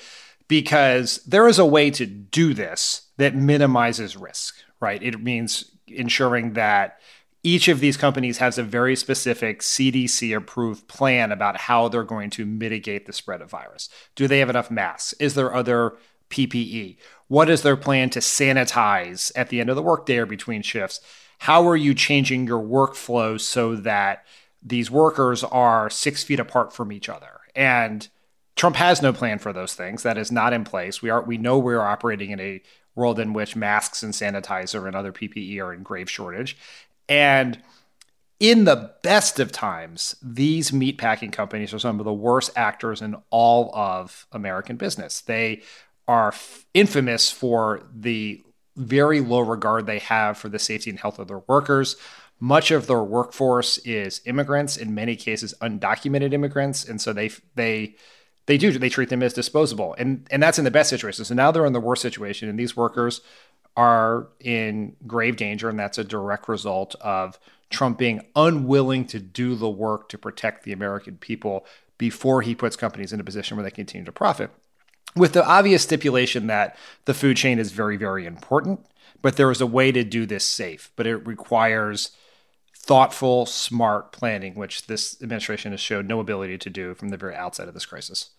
because 0.48 1.24
there 1.26 1.48
is 1.48 1.60
a 1.60 1.66
way 1.66 1.90
to 1.92 2.06
do 2.06 2.54
this 2.54 3.10
that 3.18 3.36
minimizes 3.36 4.18
risk, 4.18 4.56
right? 4.80 5.02
It 5.02 5.22
means 5.22 5.72
ensuring 5.88 6.54
that 6.54 7.00
each 7.44 7.68
of 7.68 7.82
these 7.82 7.98
companies 7.98 8.38
has 8.38 8.58
a 8.58 8.64
very 8.64 8.96
specific 8.96 9.60
CDC 9.60 10.36
approved 10.36 10.88
plan 10.88 11.32
about 11.32 11.58
how 11.58 11.90
they're 11.90 12.04
going 12.04 12.30
to 12.32 12.46
mitigate 12.46 13.06
the 13.06 13.14
spread 13.14 13.42
of 13.42 13.50
virus. 13.50 13.90
Do 14.16 14.28
they 14.28 14.40
have 14.40 14.50
enough 14.50 14.72
masks? 14.72 15.14
Is 15.20 15.36
there 15.36 15.54
other 15.54 15.98
PPE? 16.30 16.98
What 17.28 17.50
is 17.50 17.62
their 17.62 17.76
plan 17.76 18.10
to 18.12 18.20
sanitize 18.20 19.32
at 19.36 19.50
the 19.50 19.60
end 19.60 19.70
of 19.70 19.76
the 19.76 19.82
workday 19.82 20.18
or 20.18 20.26
between 20.26 20.62
shifts? 20.62 21.02
How 21.40 21.68
are 21.68 21.76
you 21.76 21.94
changing 21.94 22.48
your 22.48 22.64
workflow 22.64 23.40
so 23.40 23.76
that 23.76 24.26
these 24.62 24.90
workers 24.90 25.44
are 25.44 25.90
six 25.90 26.24
feet 26.24 26.40
apart 26.40 26.74
from 26.74 26.94
each 26.94 27.10
other? 27.10 27.42
And 27.54 28.08
Trump 28.56 28.78
has 28.78 29.02
no 29.02 29.12
plan 29.12 29.40
for 29.40 29.52
those 29.52 29.74
things. 29.74 30.04
That 30.04 30.18
is 30.18 30.32
not 30.32 30.54
in 30.54 30.64
place. 30.64 31.02
We 31.02 31.10
are 31.10 31.22
we 31.22 31.38
know 31.38 31.58
we're 31.58 31.82
operating 31.82 32.32
in 32.32 32.40
a 32.40 32.62
world 32.96 33.20
in 33.20 33.34
which 33.34 33.56
masks 33.56 34.04
and 34.04 34.14
sanitizer 34.14 34.86
and 34.86 34.96
other 34.96 35.12
PPE 35.12 35.60
are 35.60 35.74
in 35.74 35.84
grave 35.84 36.10
shortage. 36.10 36.56
And 37.10 37.62
in 38.40 38.66
the 38.66 38.94
best 39.04 39.40
of 39.40 39.52
times, 39.52 40.16
these 40.22 40.72
meatpacking 40.72 41.32
companies 41.32 41.74
are 41.74 41.80
some 41.80 42.00
of 42.00 42.06
the 42.06 42.14
worst 42.14 42.52
actors 42.56 43.02
in 43.02 43.16
all 43.30 43.74
of 43.74 44.28
American 44.32 44.76
business. 44.76 45.22
They 45.22 45.62
are 46.08 46.30
f- 46.30 46.66
infamous 46.74 47.32
for 47.32 47.84
the 47.94 48.44
very 48.76 49.22
low 49.22 49.40
regard 49.40 49.86
they 49.86 50.00
have 50.00 50.38
for 50.38 50.50
the 50.50 50.60
safety 50.60 50.90
and 50.90 51.00
health 51.00 51.20
of 51.20 51.28
their 51.28 51.44
workers. 51.48 51.96
Much 52.40 52.72
of 52.72 52.88
their 52.88 53.04
workforce 53.04 53.78
is 53.80 54.20
immigrants, 54.26 54.76
in 54.76 54.94
many 54.94 55.16
cases 55.16 55.54
undocumented 55.62 56.34
immigrants, 56.34 56.84
and 56.84 57.00
so 57.00 57.14
they 57.14 57.32
they 57.56 57.96
they 58.48 58.58
do 58.58 58.72
they 58.78 58.90
treat 58.90 59.10
them 59.10 59.24
as 59.24 59.34
disposable, 59.34 59.96
and 59.98 60.28
and 60.30 60.44
that's 60.44 60.58
in 60.58 60.66
the 60.66 60.72
best 60.72 60.90
situation. 60.90 61.24
So 61.24 61.36
now 61.36 61.52
they're 61.52 61.66
in 61.66 61.74
the 61.74 61.80
worst 61.80 62.02
situation, 62.02 62.50
and 62.50 62.60
these 62.60 62.76
workers 62.76 63.22
are 63.76 64.28
in 64.40 64.96
grave 65.08 65.36
danger, 65.36 65.70
and 65.70 65.80
that's 65.80 65.98
a 65.98 66.04
direct 66.04 66.48
result 66.48 66.96
of 67.02 67.40
Trump 67.70 67.98
being 67.98 68.22
unwilling 68.36 69.06
to 69.08 69.20
do 69.20 69.56
the 69.56 69.70
work 69.70 70.10
to 70.10 70.18
protect 70.18 70.64
the 70.64 70.72
American 70.72 71.18
people 71.18 71.66
before 71.98 72.42
he 72.42 72.56
puts 72.56 72.76
companies 72.76 73.14
in 73.14 73.20
a 73.20 73.24
position 73.24 73.58
where 73.58 73.64
they 73.64 73.72
continue 73.72 74.06
to 74.06 74.12
profit. 74.12 74.52
With 75.16 75.34
the 75.34 75.46
obvious 75.46 75.84
stipulation 75.84 76.48
that 76.48 76.76
the 77.06 77.14
food 77.14 77.38
chain 77.38 77.60
is 77.60 77.72
very, 77.72 77.98
very 77.98 78.26
important, 78.26 78.86
but 79.22 79.38
there 79.38 79.52
is 79.52 79.62
a 79.62 79.68
way 79.68 79.92
to 79.92 80.04
do 80.04 80.26
this 80.26 80.46
safe, 80.46 80.92
but 80.96 81.08
it 81.08 81.26
requires 81.26 82.12
thoughtful, 82.76 83.46
smart 83.46 84.12
planning, 84.12 84.56
which 84.56 84.88
this 84.88 85.22
administration 85.22 85.72
has 85.72 85.80
showed 85.80 86.08
no 86.08 86.20
ability 86.20 86.58
to 86.58 86.70
do 86.70 86.94
from 86.94 87.10
the 87.10 87.18
very 87.18 87.36
outset 87.36 87.68
of 87.68 87.74
this 87.74 87.86
crisis. 87.86 88.32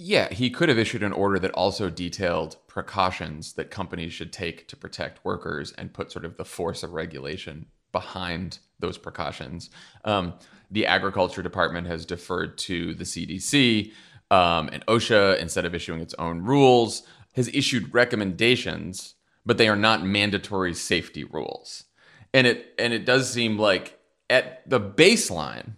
Yeah, 0.00 0.32
he 0.32 0.48
could 0.48 0.68
have 0.68 0.78
issued 0.78 1.02
an 1.02 1.12
order 1.12 1.40
that 1.40 1.50
also 1.50 1.90
detailed 1.90 2.56
precautions 2.68 3.54
that 3.54 3.72
companies 3.72 4.12
should 4.12 4.32
take 4.32 4.68
to 4.68 4.76
protect 4.76 5.24
workers 5.24 5.72
and 5.72 5.92
put 5.92 6.12
sort 6.12 6.24
of 6.24 6.36
the 6.36 6.44
force 6.44 6.84
of 6.84 6.92
regulation 6.92 7.66
behind 7.90 8.60
those 8.78 8.96
precautions. 8.96 9.70
Um, 10.04 10.34
the 10.70 10.86
Agriculture 10.86 11.42
Department 11.42 11.88
has 11.88 12.06
deferred 12.06 12.58
to 12.58 12.94
the 12.94 13.02
CDC, 13.02 13.92
um, 14.30 14.68
and 14.72 14.86
OSHA, 14.86 15.38
instead 15.40 15.64
of 15.64 15.74
issuing 15.74 16.00
its 16.00 16.14
own 16.14 16.42
rules, 16.42 17.02
has 17.34 17.48
issued 17.48 17.92
recommendations, 17.92 19.14
but 19.44 19.58
they 19.58 19.68
are 19.68 19.76
not 19.76 20.04
mandatory 20.04 20.74
safety 20.74 21.24
rules. 21.24 21.84
And 22.32 22.46
it 22.46 22.74
and 22.78 22.92
it 22.92 23.04
does 23.04 23.32
seem 23.32 23.58
like 23.58 23.98
at 24.30 24.68
the 24.68 24.78
baseline, 24.78 25.72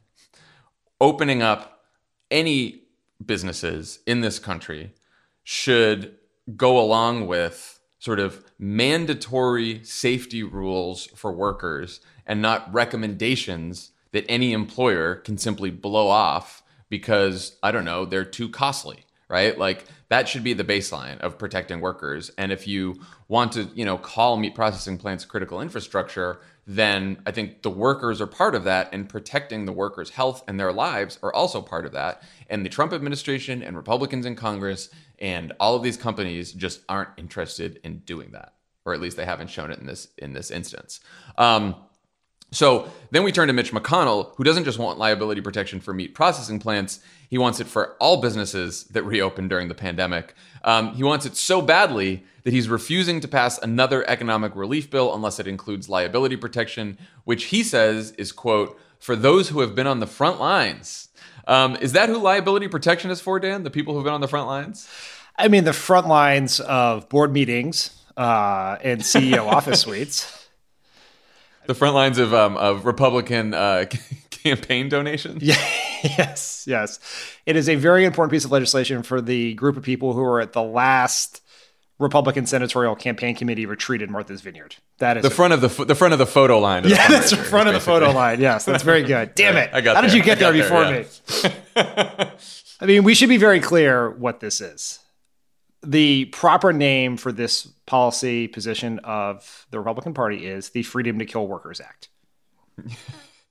opening 1.00 1.40
up 1.42 1.84
any 2.30 2.79
businesses 3.24 4.00
in 4.06 4.20
this 4.20 4.38
country 4.38 4.92
should 5.44 6.16
go 6.56 6.78
along 6.78 7.26
with 7.26 7.80
sort 7.98 8.18
of 8.18 8.44
mandatory 8.58 9.84
safety 9.84 10.42
rules 10.42 11.06
for 11.14 11.32
workers 11.32 12.00
and 12.26 12.40
not 12.40 12.72
recommendations 12.72 13.90
that 14.12 14.24
any 14.28 14.52
employer 14.52 15.16
can 15.16 15.36
simply 15.36 15.70
blow 15.70 16.08
off 16.08 16.62
because 16.88 17.56
I 17.62 17.70
don't 17.72 17.84
know, 17.84 18.04
they're 18.04 18.24
too 18.24 18.48
costly, 18.48 19.04
right? 19.28 19.56
Like 19.56 19.84
that 20.08 20.28
should 20.28 20.42
be 20.42 20.54
the 20.54 20.64
baseline 20.64 21.18
of 21.20 21.38
protecting 21.38 21.80
workers. 21.80 22.30
And 22.36 22.50
if 22.50 22.66
you 22.66 23.00
want 23.28 23.52
to, 23.52 23.68
you 23.74 23.84
know, 23.84 23.96
call 23.96 24.36
meat 24.36 24.54
processing 24.54 24.98
plants 24.98 25.24
critical 25.24 25.60
infrastructure, 25.60 26.40
then 26.66 27.20
I 27.26 27.30
think 27.30 27.62
the 27.62 27.70
workers 27.70 28.20
are 28.20 28.26
part 28.26 28.54
of 28.54 28.64
that, 28.64 28.90
and 28.92 29.08
protecting 29.08 29.64
the 29.64 29.72
workers' 29.72 30.10
health 30.10 30.44
and 30.46 30.58
their 30.58 30.72
lives 30.72 31.18
are 31.22 31.32
also 31.34 31.60
part 31.60 31.84
of 31.84 31.92
that. 31.92 32.22
And 32.50 32.64
the 32.64 32.69
Trump 32.69 32.92
administration 32.92 33.62
and 33.62 33.76
Republicans 33.76 34.26
in 34.26 34.37
Congress 34.37 34.90
and 35.19 35.52
all 35.59 35.75
of 35.75 35.83
these 35.83 35.97
companies 35.97 36.52
just 36.52 36.83
aren't 36.88 37.11
interested 37.16 37.80
in 37.85 38.00
doing 38.00 38.33
that, 38.33 38.54
or 38.85 38.92
at 38.92 39.00
least 39.00 39.16
they 39.16 39.25
haven't 39.25 39.49
shown 39.49 39.71
it 39.71 39.78
in 39.78 39.87
this 39.87 40.09
in 40.19 40.35
this 40.35 40.50
instance. 40.50 41.00
Um, 41.38 41.76
so 42.52 42.90
then 43.12 43.23
we 43.23 43.30
turn 43.30 43.47
to 43.47 43.52
Mitch 43.52 43.73
McConnell, 43.73 44.35
who 44.35 44.42
doesn't 44.42 44.64
just 44.64 44.78
want 44.78 44.99
liability 44.99 45.40
protection 45.40 45.78
for 45.78 45.95
meat 45.95 46.14
processing 46.14 46.59
plants, 46.59 47.00
he 47.28 47.38
wants 47.38 47.61
it 47.61 47.69
for 47.69 47.97
all 48.00 48.21
businesses 48.21 48.85
that 48.85 49.04
reopened 49.04 49.50
during 49.50 49.69
the 49.69 49.75
pandemic. 49.75 50.35
Um, 50.64 50.95
he 50.95 51.04
wants 51.04 51.26
it 51.26 51.37
so 51.37 51.62
badly 51.62 52.25
that 52.42 52.52
he's 52.52 52.69
refusing 52.69 53.21
to 53.21 53.28
pass 53.28 53.59
another 53.59 54.09
economic 54.09 54.57
relief 54.57 54.90
bill 54.90 55.14
unless 55.14 55.38
it 55.38 55.47
includes 55.47 55.88
liability 55.88 56.37
protection, 56.37 56.99
which 57.25 57.45
he 57.45 57.62
says 57.62 58.11
is, 58.12 58.33
quote, 58.33 58.76
for 58.99 59.14
those 59.14 59.50
who 59.50 59.61
have 59.61 59.76
been 59.76 59.87
on 59.87 60.00
the 60.00 60.07
front 60.07 60.40
lines. 60.40 61.09
Um, 61.47 61.76
is 61.76 61.92
that 61.92 62.09
who 62.09 62.18
liability 62.18 62.68
protection 62.68 63.11
is 63.11 63.20
for, 63.20 63.40
Dan? 63.40 63.62
The 63.62 63.70
people 63.70 63.94
who've 63.94 64.04
been 64.04 64.12
on 64.12 64.20
the 64.20 64.28
front 64.28 64.47
lines? 64.47 64.88
I 65.37 65.49
mean, 65.49 65.64
the 65.64 65.73
front 65.73 66.06
lines 66.06 66.61
of 66.61 67.09
board 67.09 67.32
meetings 67.32 67.99
uh, 68.16 68.76
and 68.82 69.00
CEO 69.00 69.47
office 69.52 69.80
suites 69.80 70.40
the 71.70 71.75
front 71.75 71.94
lines 71.94 72.18
of 72.18 72.35
um, 72.35 72.56
of 72.56 72.85
Republican 72.85 73.54
uh, 73.54 73.85
campaign 74.30 74.88
donations. 74.88 75.42
Yeah, 75.42 75.54
yes, 76.02 76.64
yes. 76.66 76.99
It 77.47 77.56
is 77.56 77.68
a 77.68 77.76
very 77.76 78.04
important 78.04 78.32
piece 78.32 78.44
of 78.44 78.50
legislation 78.50 79.02
for 79.04 79.20
the 79.20 79.54
group 79.54 79.76
of 79.76 79.85
people 79.85 80.12
who 80.12 80.23
are 80.23 80.40
at 80.40 80.52
the 80.52 80.62
last 80.62 81.42
Republican 82.00 82.47
senatorial 82.47 82.97
campaign 82.97 83.37
committee 83.37 83.66
retreat 83.66 84.02
in 84.02 84.11
Martha's 84.11 84.40
Vineyard. 84.40 84.76
That 84.99 85.19
is 85.19 85.23
the 85.23 85.30
front 85.30 85.52
of 85.52 85.61
the 85.61 85.85
the 85.85 85.95
front 85.95 86.12
of 86.12 86.19
the 86.19 86.26
photo 86.26 86.59
line. 86.59 86.85
yeah, 86.88 87.07
that's 87.09 87.30
the 87.30 87.37
front 87.37 87.69
of 87.69 87.75
the 87.75 87.80
photo 87.80 88.11
line. 88.11 88.40
Yes, 88.40 88.64
that's 88.64 88.83
very 88.83 89.02
good. 89.02 89.35
Damn 89.37 89.57
it! 89.57 89.71
I 89.73 89.80
got. 89.80 89.95
How 89.95 90.00
there. 90.02 90.11
did 90.11 90.16
you 90.16 90.23
get 90.25 90.38
there 90.38 90.52
before 90.52 90.85
there, 90.85 91.07
yeah. 91.45 92.25
me? 92.25 92.30
I 92.80 92.87
mean, 92.87 93.04
we 93.04 93.14
should 93.14 93.28
be 93.28 93.37
very 93.37 93.61
clear 93.61 94.11
what 94.11 94.40
this 94.40 94.61
is 94.61 94.99
the 95.83 96.26
proper 96.26 96.73
name 96.73 97.16
for 97.16 97.33
this 97.33 97.66
policy 97.87 98.47
position 98.49 98.99
of 99.00 99.66
the 99.71 99.78
Republican 99.78 100.14
Party 100.14 100.47
is 100.47 100.71
the 100.71 100.83
Freedom 100.83 101.19
to 101.19 101.25
Kill 101.25 101.47
Workers 101.47 101.80
Act. 101.80 102.09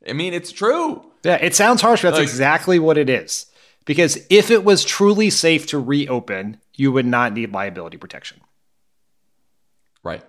I 0.08 0.14
mean, 0.14 0.34
it's 0.34 0.52
true. 0.52 1.04
Yeah, 1.24 1.36
it 1.42 1.56
sounds 1.56 1.82
harsh, 1.82 2.02
but 2.02 2.12
that's 2.12 2.20
Like- 2.20 2.28
exactly 2.30 2.80
what 2.80 2.98
it 2.98 3.10
is. 3.10 3.48
Because 3.86 4.20
if 4.30 4.52
it 4.52 4.64
was 4.64 4.86
truly 4.86 5.32
safe 5.32 5.66
to 5.68 5.80
reopen, 5.80 6.60
you 6.80 6.92
would 6.92 7.06
not 7.06 7.34
need 7.34 7.52
liability 7.54 7.98
protection. 7.98 8.42
Right. 10.04 10.24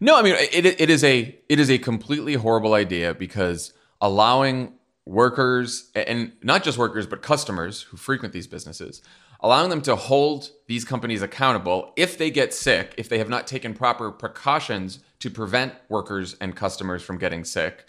No, 0.00 0.18
I 0.18 0.22
mean 0.22 0.34
it, 0.34 0.66
it 0.80 0.90
is 0.90 1.04
a 1.04 1.38
it 1.48 1.58
is 1.60 1.70
a 1.70 1.78
completely 1.78 2.34
horrible 2.34 2.74
idea 2.74 3.14
because 3.14 3.72
allowing 4.00 4.74
workers 5.04 5.90
and 5.94 6.32
not 6.42 6.62
just 6.62 6.78
workers 6.78 7.06
but 7.06 7.22
customers 7.22 7.82
who 7.82 7.96
frequent 7.96 8.32
these 8.32 8.46
businesses 8.46 9.02
allowing 9.40 9.68
them 9.68 9.82
to 9.82 9.96
hold 9.96 10.50
these 10.68 10.84
companies 10.84 11.22
accountable 11.22 11.92
if 11.96 12.16
they 12.18 12.30
get 12.30 12.54
sick 12.54 12.94
if 12.96 13.08
they 13.08 13.18
have 13.18 13.28
not 13.28 13.48
taken 13.48 13.74
proper 13.74 14.12
precautions 14.12 15.00
to 15.18 15.28
prevent 15.28 15.74
workers 15.88 16.36
and 16.40 16.54
customers 16.54 17.02
from 17.02 17.18
getting 17.18 17.42
sick 17.42 17.84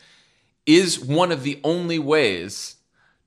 is 0.65 0.99
one 0.99 1.31
of 1.31 1.43
the 1.43 1.59
only 1.63 1.99
ways 1.99 2.77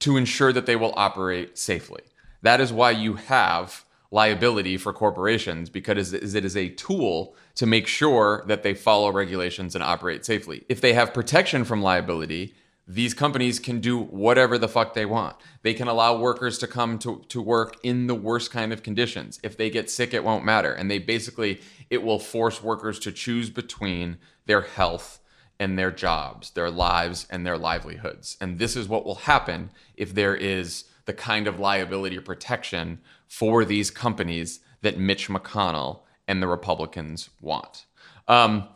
to 0.00 0.16
ensure 0.16 0.52
that 0.52 0.66
they 0.66 0.76
will 0.76 0.94
operate 0.96 1.58
safely. 1.58 2.02
That 2.42 2.60
is 2.60 2.72
why 2.72 2.92
you 2.92 3.14
have 3.14 3.84
liability 4.10 4.76
for 4.76 4.92
corporations 4.92 5.68
because 5.70 6.12
it 6.12 6.22
is- 6.22 6.56
a 6.56 6.68
tool 6.70 7.34
to 7.54 7.66
make 7.66 7.86
sure 7.86 8.44
that 8.46 8.62
they 8.62 8.74
follow 8.74 9.10
regulations 9.10 9.74
and 9.74 9.82
operate 9.82 10.24
safely. 10.24 10.64
If 10.68 10.80
they 10.80 10.92
have 10.92 11.12
protection 11.12 11.64
from 11.64 11.82
liability, 11.82 12.54
these 12.88 13.14
companies 13.14 13.58
can 13.58 13.80
do 13.80 13.98
whatever 13.98 14.58
the 14.58 14.68
fuck 14.68 14.94
they 14.94 15.06
want. 15.06 15.36
They 15.62 15.74
can 15.74 15.88
allow 15.88 16.16
workers 16.16 16.56
to 16.58 16.68
come 16.68 16.98
to, 17.00 17.24
to 17.28 17.42
work 17.42 17.76
in 17.82 18.06
the 18.06 18.14
worst 18.14 18.52
kind 18.52 18.72
of 18.72 18.84
conditions. 18.84 19.40
If 19.42 19.56
they 19.56 19.70
get 19.70 19.90
sick, 19.90 20.14
it 20.14 20.22
won't 20.22 20.44
matter. 20.44 20.72
And 20.72 20.88
they 20.88 21.00
basically, 21.00 21.60
it 21.90 22.02
will 22.04 22.20
force 22.20 22.62
workers 22.62 23.00
to 23.00 23.12
choose 23.12 23.50
between 23.50 24.18
their 24.46 24.60
health 24.60 25.18
and 25.58 25.78
their 25.78 25.90
jobs, 25.90 26.50
their 26.50 26.70
lives, 26.70 27.26
and 27.28 27.44
their 27.44 27.58
livelihoods. 27.58 28.36
And 28.40 28.58
this 28.58 28.76
is 28.76 28.88
what 28.88 29.04
will 29.04 29.16
happen 29.16 29.70
if 29.96 30.14
there 30.14 30.36
is 30.36 30.84
the 31.06 31.14
kind 31.14 31.48
of 31.48 31.58
liability 31.58 32.18
protection 32.18 33.00
for 33.28 33.64
these 33.64 33.90
companies 33.90 34.60
that 34.82 34.98
Mitch 34.98 35.28
McConnell 35.28 36.00
and 36.28 36.42
the 36.42 36.46
Republicans 36.46 37.30
want. 37.40 37.86
Um, 38.28 38.68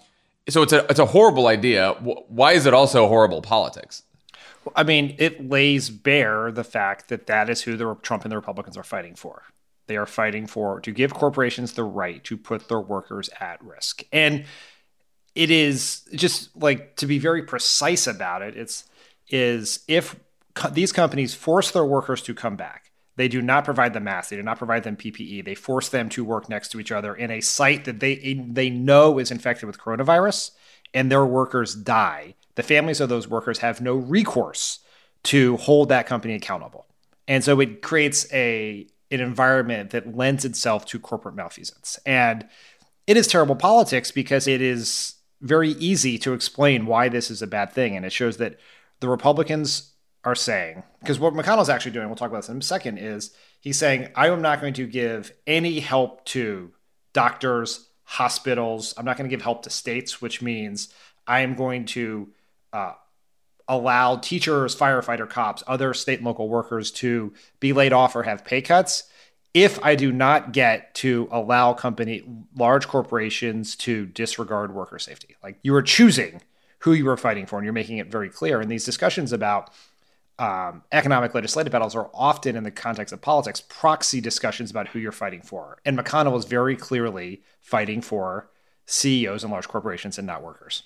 so 0.49 0.63
it's 0.63 0.73
a 0.73 0.85
it's 0.91 0.99
a 0.99 1.07
horrible 1.07 1.47
idea. 1.47 1.93
Why 1.93 2.53
is 2.53 2.67
it 2.67 2.75
also 2.75 3.07
horrible 3.09 3.43
politics? 3.43 4.03
I 4.77 4.83
mean, 4.83 5.15
it 5.19 5.49
lays 5.49 5.91
bare 5.91 6.53
the 6.53 6.65
fact 6.65 7.09
that 7.09 7.27
that 7.27 7.49
is 7.49 7.63
who 7.63 7.77
the 7.77 7.95
Trump 8.03 8.25
and 8.25 8.33
the 8.33 8.37
Republicans 8.37 8.77
are 8.77 8.83
fighting 8.83 9.15
for. 9.15 9.45
They 9.87 9.97
are 9.97 10.07
fighting 10.07 10.47
for 10.47 10.81
to 10.81 10.93
give 10.93 11.15
corporations 11.15 11.73
the 11.73 11.85
right 11.85 12.23
to 12.25 12.37
put 12.37 12.69
their 12.69 12.81
workers 12.81 13.31
at 13.41 13.63
risk. 13.65 14.03
And 14.13 14.45
it 15.35 15.51
is 15.51 16.03
just 16.15 16.55
like 16.57 16.97
to 16.97 17.07
be 17.07 17.19
very 17.19 17.43
precise 17.43 18.07
about 18.07 18.43
it, 18.43 18.57
it's 18.57 18.85
is 19.29 19.81
if 19.89 20.17
co- 20.55 20.71
these 20.71 20.93
companies 20.93 21.35
force 21.35 21.71
their 21.71 21.85
workers 21.85 22.21
to 22.23 22.35
come 22.35 22.57
back, 22.57 22.90
they 23.21 23.29
do 23.29 23.43
not 23.43 23.67
provide 23.67 23.93
them 23.93 24.05
masks, 24.05 24.31
they 24.31 24.37
do 24.37 24.43
not 24.43 24.57
provide 24.57 24.83
them 24.83 24.97
PPE, 24.97 25.45
they 25.45 25.55
force 25.55 25.91
them 25.91 26.09
to 26.09 26.25
work 26.25 26.49
next 26.49 26.71
to 26.71 26.81
each 26.81 26.91
other 26.91 27.15
in 27.15 27.31
a 27.31 27.43
site 27.43 27.85
that 27.85 28.01
they 28.01 28.43
they 28.49 28.71
know 28.71 29.19
is 29.19 29.31
infected 29.31 29.67
with 29.67 29.79
coronavirus 29.79 30.53
and 30.95 31.13
their 31.13 31.27
workers 31.27 31.75
die. 31.75 32.35
The 32.55 32.63
families 32.63 32.99
of 32.99 33.11
those 33.11 33.29
workers 33.29 33.59
have 33.59 33.83
no 33.83 33.95
recourse 33.95 34.79
to 35.25 35.59
hold 35.59 35.91
that 35.91 36.07
company 36.07 36.33
accountable. 36.33 36.87
And 37.29 37.45
so 37.45 37.61
it 37.61 37.83
creates 37.83 38.27
a 38.33 38.87
an 39.11 39.21
environment 39.21 39.91
that 39.91 40.17
lends 40.17 40.47
itself 40.47 40.87
to 40.87 40.99
corporate 40.99 41.35
malfeasance. 41.35 41.99
And 42.07 42.49
it 43.07 43.19
is 43.19 43.27
terrible 43.27 43.57
politics 43.57 44.11
because 44.11 44.47
it 44.47 44.63
is 44.63 45.17
very 45.43 45.73
easy 45.73 46.17
to 46.21 46.33
explain 46.33 46.87
why 46.87 47.11
this 47.11 47.31
is 47.31 47.43
a 47.43 47.47
bad 47.47 47.71
thing. 47.71 47.97
And 47.97 48.07
it 48.07 48.13
shows 48.13 48.39
that 48.39 48.59
the 49.01 49.11
Republicans 49.11 49.90
are 50.25 50.35
saying, 50.35 50.83
because 51.01 51.19
what 51.19 51.35
McConnell's 51.35 51.71
actually 51.71 51.93
doing, 51.93 52.07
we'll 52.07 52.17
talk 52.17 52.31
about 52.31 52.43
this 52.43 52.51
in 52.51 52.59
a 52.59 52.63
second, 52.63 52.99
is 52.99 53.33
he's 53.61 53.79
saying, 53.79 54.09
I 54.15 54.29
am 54.29 54.43
not 54.43 54.61
going 54.61 54.75
to 54.75 54.87
give 54.87 55.33
any 55.47 55.81
help 55.81 56.25
to 56.27 56.73
doctors, 57.13 57.89
hospitals. 58.05 58.93
I'm 58.97 59.05
not 59.05 59.17
going 59.17 59.29
to 59.29 59.35
give 59.35 59.43
help 59.43 59.63
to 59.63 59.71
states, 59.71 60.21
which 60.21 60.43
means 60.43 60.93
I 61.27 61.41
am 61.41 61.55
going 61.55 61.87
to 61.87 62.29
uh, 62.73 62.95
allow 63.69 64.17
teachers, 64.17 64.77
firefighter, 64.77 65.29
cops, 65.29 65.63
other 65.67 65.95
state 65.95 66.19
and 66.19 66.27
local 66.27 66.49
workers 66.49 66.91
to 66.91 67.33
be 67.61 67.73
laid 67.73 67.93
off 67.93 68.17
or 68.17 68.25
have 68.25 68.45
pay 68.45 68.61
cuts 68.61 69.05
if 69.55 69.83
I 69.85 69.95
do 69.97 70.13
not 70.13 70.53
get 70.53 70.95
to 70.97 71.29
allow 71.33 71.73
company 71.73 72.23
large 72.57 72.87
corporations 72.87 73.75
to 73.77 74.07
disregard 74.07 74.75
worker 74.75 74.99
safety. 74.99 75.37
Like 75.43 75.59
you 75.63 75.75
are 75.75 75.83
choosing 75.83 76.43
who 76.81 76.93
you 76.93 77.09
are 77.09 77.17
fighting 77.17 77.47
for, 77.47 77.57
and 77.59 77.65
you're 77.65 77.73
making 77.73 77.99
it 77.99 78.11
very 78.11 78.31
clear. 78.31 78.61
And 78.61 78.71
these 78.71 78.85
discussions 78.85 79.33
about 79.33 79.71
um, 80.41 80.83
economic 80.91 81.35
legislative 81.35 81.71
battles 81.71 81.95
are 81.95 82.11
often 82.15 82.57
in 82.57 82.65
the 82.65 82.71
context 82.71 83.13
of 83.13 83.21
politics 83.21 83.61
proxy 83.61 84.23
discussions 84.23 84.71
about 84.71 84.89
who 84.89 84.99
you're 84.99 85.13
fighting 85.13 85.43
for. 85.43 85.79
And 85.85 85.99
McConnell 85.99 86.39
is 86.39 86.47
very 86.47 86.77
clearly 86.77 87.43
fighting 87.61 88.01
for 88.01 88.49
CEOs 88.87 89.45
and 89.45 89.53
large 89.53 89.69
corporations 89.69 90.17
and 90.17 90.27
not 90.27 90.43
workers. 90.43 90.85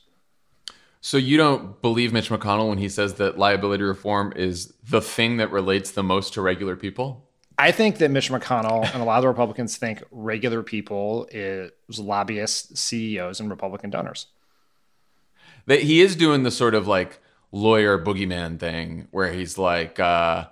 So 1.00 1.18
you 1.18 1.36
don't 1.36 1.80
believe 1.80 2.12
Mitch 2.12 2.30
McConnell 2.30 2.68
when 2.68 2.78
he 2.78 2.88
says 2.88 3.14
that 3.14 3.38
liability 3.38 3.84
reform 3.84 4.32
is 4.34 4.72
the 4.88 5.00
thing 5.00 5.36
that 5.36 5.52
relates 5.52 5.92
the 5.92 6.02
most 6.02 6.34
to 6.34 6.42
regular 6.42 6.74
people? 6.74 7.28
I 7.56 7.70
think 7.70 7.98
that 7.98 8.10
Mitch 8.10 8.30
McConnell 8.30 8.92
and 8.92 9.00
a 9.00 9.04
lot 9.04 9.18
of 9.18 9.22
the 9.22 9.28
Republicans 9.28 9.76
think 9.76 10.02
regular 10.10 10.64
people 10.64 11.28
is 11.30 11.70
lobbyists, 12.00 12.80
CEOs, 12.80 13.38
and 13.38 13.48
Republican 13.48 13.90
donors. 13.90 14.26
that 15.66 15.82
he 15.82 16.00
is 16.00 16.16
doing 16.16 16.42
the 16.42 16.50
sort 16.50 16.74
of 16.74 16.88
like 16.88 17.20
lawyer 17.54 17.98
boogeyman 17.98 18.58
thing 18.58 19.06
where 19.10 19.32
he's 19.32 19.56
like 19.56 20.00
uh 20.00 20.44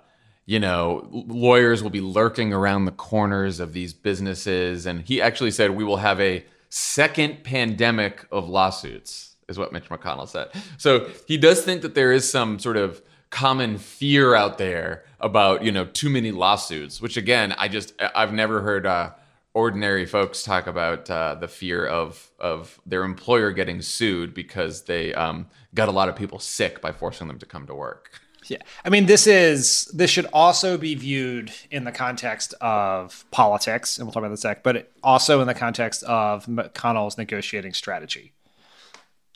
you 0.45 0.59
know 0.59 1.07
lawyers 1.11 1.83
will 1.83 1.89
be 1.89 2.01
lurking 2.01 2.53
around 2.53 2.85
the 2.85 2.91
corners 2.91 3.59
of 3.59 3.73
these 3.73 3.93
businesses 3.93 4.85
and 4.85 5.01
he 5.01 5.21
actually 5.21 5.51
said 5.51 5.71
we 5.71 5.83
will 5.83 5.97
have 5.97 6.19
a 6.21 6.43
second 6.69 7.43
pandemic 7.43 8.25
of 8.31 8.47
lawsuits 8.47 9.33
is 9.47 9.57
what 9.57 9.71
Mitch 9.71 9.89
McConnell 9.89 10.27
said. 10.27 10.49
So 10.77 11.09
he 11.27 11.37
does 11.37 11.63
think 11.63 11.81
that 11.81 11.95
there 11.95 12.11
is 12.11 12.29
some 12.29 12.59
sort 12.59 12.77
of 12.77 13.01
common 13.29 13.77
fear 13.77 14.35
out 14.35 14.57
there 14.57 15.03
about, 15.19 15.63
you 15.63 15.71
know, 15.71 15.85
too 15.85 16.09
many 16.09 16.31
lawsuits, 16.31 17.01
which 17.01 17.17
again, 17.17 17.53
I 17.57 17.67
just 17.67 17.93
I've 18.15 18.33
never 18.33 18.61
heard 18.61 18.85
uh 18.85 19.11
ordinary 19.53 20.05
folks 20.05 20.43
talk 20.43 20.67
about 20.67 21.09
uh, 21.09 21.35
the 21.35 21.47
fear 21.47 21.85
of 21.85 22.31
of 22.39 22.79
their 22.85 23.03
employer 23.03 23.51
getting 23.51 23.81
sued 23.81 24.33
because 24.33 24.83
they 24.83 25.13
um, 25.13 25.47
got 25.73 25.87
a 25.87 25.91
lot 25.91 26.09
of 26.09 26.15
people 26.15 26.39
sick 26.39 26.81
by 26.81 26.91
forcing 26.91 27.27
them 27.27 27.39
to 27.39 27.45
come 27.45 27.67
to 27.67 27.75
work. 27.75 28.21
Yeah. 28.49 28.57
I 28.83 28.89
mean, 28.89 29.05
this 29.05 29.27
is 29.27 29.85
this 29.93 30.09
should 30.09 30.25
also 30.33 30.77
be 30.77 30.95
viewed 30.95 31.51
in 31.71 31.83
the 31.83 31.91
context 31.91 32.53
of 32.61 33.25
politics, 33.31 33.97
and 33.97 34.05
we'll 34.05 34.11
talk 34.11 34.21
about 34.21 34.33
a 34.33 34.37
sec, 34.37 34.63
but 34.63 34.91
also 35.01 35.41
in 35.41 35.47
the 35.47 35.53
context 35.53 36.03
of 36.03 36.45
McConnell's 36.45 37.17
negotiating 37.17 37.73
strategy, 37.73 38.33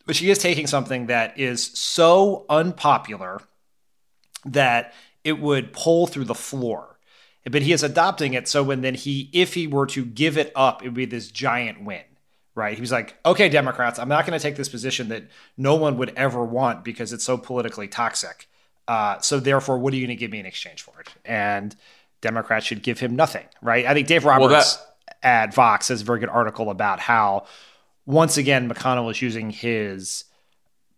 which 0.05 0.19
he 0.19 0.29
is 0.29 0.39
taking 0.39 0.67
something 0.67 1.07
that 1.07 1.39
is 1.39 1.63
so 1.63 2.45
unpopular 2.49 3.41
that 4.45 4.93
it 5.23 5.39
would 5.39 5.73
pull 5.73 6.07
through 6.07 6.25
the 6.25 6.35
floor. 6.35 6.96
But 7.49 7.61
he 7.61 7.71
is 7.71 7.83
adopting 7.83 8.33
it 8.33 8.47
so 8.47 8.63
when 8.63 8.81
then 8.81 8.95
he, 8.95 9.29
if 9.31 9.53
he 9.53 9.67
were 9.67 9.85
to 9.87 10.03
give 10.05 10.37
it 10.37 10.51
up, 10.55 10.81
it 10.81 10.85
would 10.85 10.93
be 10.95 11.05
this 11.05 11.29
giant 11.31 11.83
win 11.83 12.03
right? 12.57 12.73
He 12.73 12.81
was 12.81 12.91
like, 12.91 13.15
okay, 13.23 13.49
Democrats, 13.49 13.99
I'm 13.99 14.09
not 14.09 14.25
going 14.25 14.37
to 14.37 14.41
take 14.41 14.55
this 14.55 14.67
position 14.67 15.09
that 15.09 15.25
no 15.57 15.75
one 15.75 15.95
would 15.97 16.11
ever 16.17 16.43
want 16.43 16.83
because 16.83 17.13
it's 17.13 17.23
so 17.23 17.37
politically 17.37 17.87
toxic. 17.87 18.49
Uh, 18.87 19.19
so 19.19 19.39
therefore, 19.39 19.77
what 19.77 19.93
are 19.93 19.95
you 19.95 20.07
going 20.07 20.17
to 20.17 20.19
give 20.19 20.31
me 20.31 20.39
in 20.39 20.45
exchange 20.47 20.81
for 20.81 20.99
it? 20.99 21.07
And 21.23 21.75
Democrats 22.21 22.65
should 22.65 22.81
give 22.81 22.99
him 22.99 23.15
nothing, 23.15 23.45
right? 23.61 23.85
I 23.85 23.93
think 23.93 24.07
Dave 24.07 24.25
Roberts 24.25 24.79
at 25.21 25.53
Vox 25.53 25.89
has 25.89 26.01
a 26.01 26.05
very 26.05 26.19
good 26.19 26.29
article 26.29 26.71
about 26.71 26.99
how 26.99 27.45
once 28.07 28.37
again 28.37 28.67
McConnell 28.67 29.11
is 29.11 29.21
using 29.21 29.51
his 29.51 30.23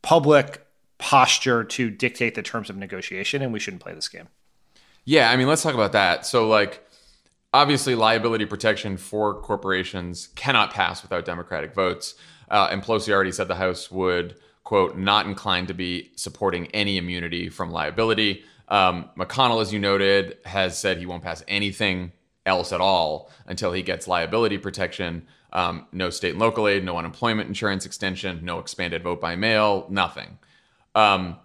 public 0.01 0.65
posture 0.97 1.65
to 1.65 1.89
dictate 1.89 2.35
the 2.35 2.41
terms 2.41 2.69
of 2.69 2.77
negotiation, 2.77 3.41
and 3.41 3.51
we 3.51 3.59
shouldn't 3.59 3.83
play 3.83 3.93
this 3.93 4.07
game. 4.07 4.29
Yeah, 5.09 5.31
I 5.31 5.37
mean, 5.37 5.47
let's 5.47 5.63
talk 5.63 5.73
about 5.73 5.93
that. 5.93 6.23
So, 6.27 6.47
like, 6.47 6.87
obviously, 7.51 7.95
liability 7.95 8.45
protection 8.45 8.95
for 8.95 9.41
corporations 9.41 10.27
cannot 10.35 10.71
pass 10.71 11.01
without 11.01 11.25
Democratic 11.25 11.73
votes. 11.73 12.13
Uh, 12.47 12.67
and 12.69 12.83
Pelosi 12.83 13.11
already 13.11 13.31
said 13.31 13.47
the 13.47 13.55
House 13.55 13.89
would, 13.89 14.35
quote, 14.63 14.99
not 14.99 15.25
inclined 15.25 15.67
to 15.69 15.73
be 15.73 16.11
supporting 16.15 16.67
any 16.75 16.99
immunity 16.99 17.49
from 17.49 17.71
liability. 17.71 18.43
Um, 18.67 19.09
McConnell, 19.17 19.63
as 19.63 19.73
you 19.73 19.79
noted, 19.79 20.37
has 20.45 20.77
said 20.77 20.99
he 20.99 21.07
won't 21.07 21.23
pass 21.23 21.43
anything 21.47 22.11
else 22.45 22.71
at 22.71 22.79
all 22.79 23.31
until 23.47 23.71
he 23.71 23.81
gets 23.81 24.07
liability 24.07 24.59
protection. 24.59 25.25
Um, 25.51 25.87
no 25.91 26.11
state 26.11 26.33
and 26.33 26.39
local 26.39 26.67
aid, 26.67 26.85
no 26.85 26.99
unemployment 26.99 27.47
insurance 27.47 27.83
extension, 27.83 28.41
no 28.45 28.59
expanded 28.59 29.01
vote 29.01 29.19
by 29.19 29.35
mail, 29.35 29.87
nothing. 29.89 30.37
Um, 30.93 31.37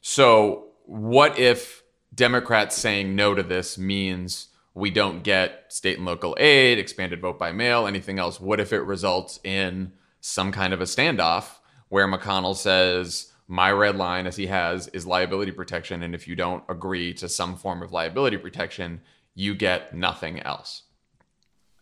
so, 0.00 0.68
what 0.86 1.38
if 1.38 1.79
Democrats 2.20 2.76
saying 2.76 3.16
no 3.16 3.34
to 3.34 3.42
this 3.42 3.78
means 3.78 4.48
we 4.74 4.90
don't 4.90 5.22
get 5.22 5.64
state 5.68 5.96
and 5.96 6.06
local 6.06 6.36
aid, 6.38 6.78
expanded 6.78 7.18
vote 7.22 7.38
by 7.38 7.50
mail, 7.50 7.86
anything 7.86 8.18
else? 8.18 8.38
What 8.38 8.60
if 8.60 8.74
it 8.74 8.80
results 8.80 9.40
in 9.42 9.92
some 10.20 10.52
kind 10.52 10.74
of 10.74 10.82
a 10.82 10.84
standoff 10.84 11.60
where 11.88 12.06
McConnell 12.06 12.54
says 12.54 13.32
my 13.48 13.72
red 13.72 13.96
line, 13.96 14.26
as 14.26 14.36
he 14.36 14.48
has, 14.48 14.88
is 14.88 15.06
liability 15.06 15.50
protection. 15.50 16.02
And 16.02 16.14
if 16.14 16.28
you 16.28 16.36
don't 16.36 16.62
agree 16.68 17.14
to 17.14 17.26
some 17.26 17.56
form 17.56 17.82
of 17.82 17.90
liability 17.90 18.36
protection, 18.36 19.00
you 19.34 19.54
get 19.54 19.96
nothing 19.96 20.40
else. 20.40 20.82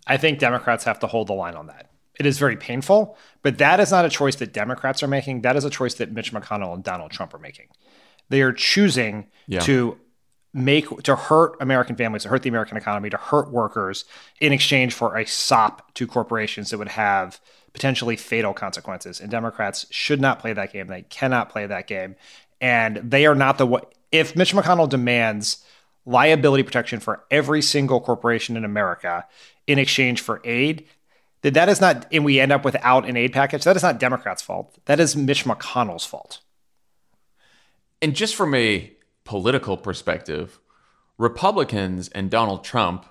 I 0.07 0.19
think 0.19 0.39
Democrats 0.39 0.85
have 0.85 1.01
to 1.01 1.09
hold 1.09 1.27
the 1.27 1.35
line 1.35 1.57
on 1.57 1.67
that. 1.67 1.91
It 2.21 2.27
is 2.27 2.39
very 2.39 2.57
painful, 2.57 3.19
but 3.43 3.59
that 3.59 3.81
is 3.81 3.91
not 3.91 4.05
a 4.05 4.09
choice 4.09 4.37
that 4.37 4.53
Democrats 4.53 5.03
are 5.03 5.09
making. 5.09 5.41
That 5.43 5.57
is 5.57 5.65
a 5.65 5.71
choice 5.71 5.95
that 5.95 6.13
Mitch 6.13 6.33
McConnell 6.33 6.75
and 6.75 6.85
Donald 6.85 7.11
Trump 7.11 7.35
are 7.35 7.39
making. 7.41 7.67
They 8.29 8.41
are 8.43 8.53
choosing 8.53 9.27
yeah. 9.49 9.59
to 9.61 9.99
make 10.55 11.03
to 11.03 11.15
hurt 11.15 11.57
American 11.61 11.97
families, 11.97 12.23
to 12.23 12.29
hurt 12.29 12.43
the 12.43 12.49
American 12.49 12.77
economy, 12.77 13.11
to 13.11 13.17
hurt 13.17 13.51
workers 13.51 14.05
in 14.41 14.53
exchange 14.53 14.95
for 14.95 15.17
a 15.17 15.27
sop 15.27 15.95
to 15.95 16.07
corporations 16.07 16.71
that 16.71 16.79
would 16.79 16.89
have 16.89 17.41
potentially 17.73 18.17
fatal 18.17 18.55
consequences. 18.55 19.21
And 19.21 19.31
Democrats 19.31 19.87
should 19.91 20.21
not 20.21 20.39
play 20.39 20.53
that 20.53 20.73
game. 20.73 20.87
They 20.87 21.03
cannot 21.03 21.51
play 21.51 21.67
that 21.67 21.87
game. 21.87 22.17
And 22.61 22.97
they 22.97 23.27
are 23.27 23.35
not 23.35 23.59
the 23.59 23.67
what 23.67 23.95
if 24.11 24.35
Mitch 24.35 24.55
McConnell 24.55 24.89
demands 24.89 25.65
liability 26.07 26.63
protection 26.63 26.99
for 26.99 27.25
every 27.31 27.61
single 27.61 28.01
corporation 28.01 28.57
in 28.57 28.65
America 28.65 29.27
in 29.67 29.79
exchange 29.79 30.23
for 30.23 30.41
aid, 30.45 30.87
that 31.43 31.55
that 31.55 31.69
is 31.69 31.81
not 31.81 32.07
and 32.11 32.25
we 32.25 32.41
end 32.41 32.51
up 32.51 32.65
without 32.65 33.07
an 33.07 33.17
aid 33.17 33.33
package, 33.33 33.65
that 33.65 33.77
is 33.77 33.83
not 33.83 34.01
Democrats' 34.01 34.43
fault. 34.43 34.77
That 34.87 34.99
is 34.99 35.15
Mitch 35.15 35.45
McConnell's 35.45 36.07
fault. 36.07 36.41
And 38.01 38.17
just 38.17 38.35
from 38.35 38.55
a 38.55 38.93
political 39.29 39.77
perspective, 39.77 40.59
Republicans 41.19 42.09
and 42.09 42.31
Donald 42.31 42.65
Trump 42.65 43.05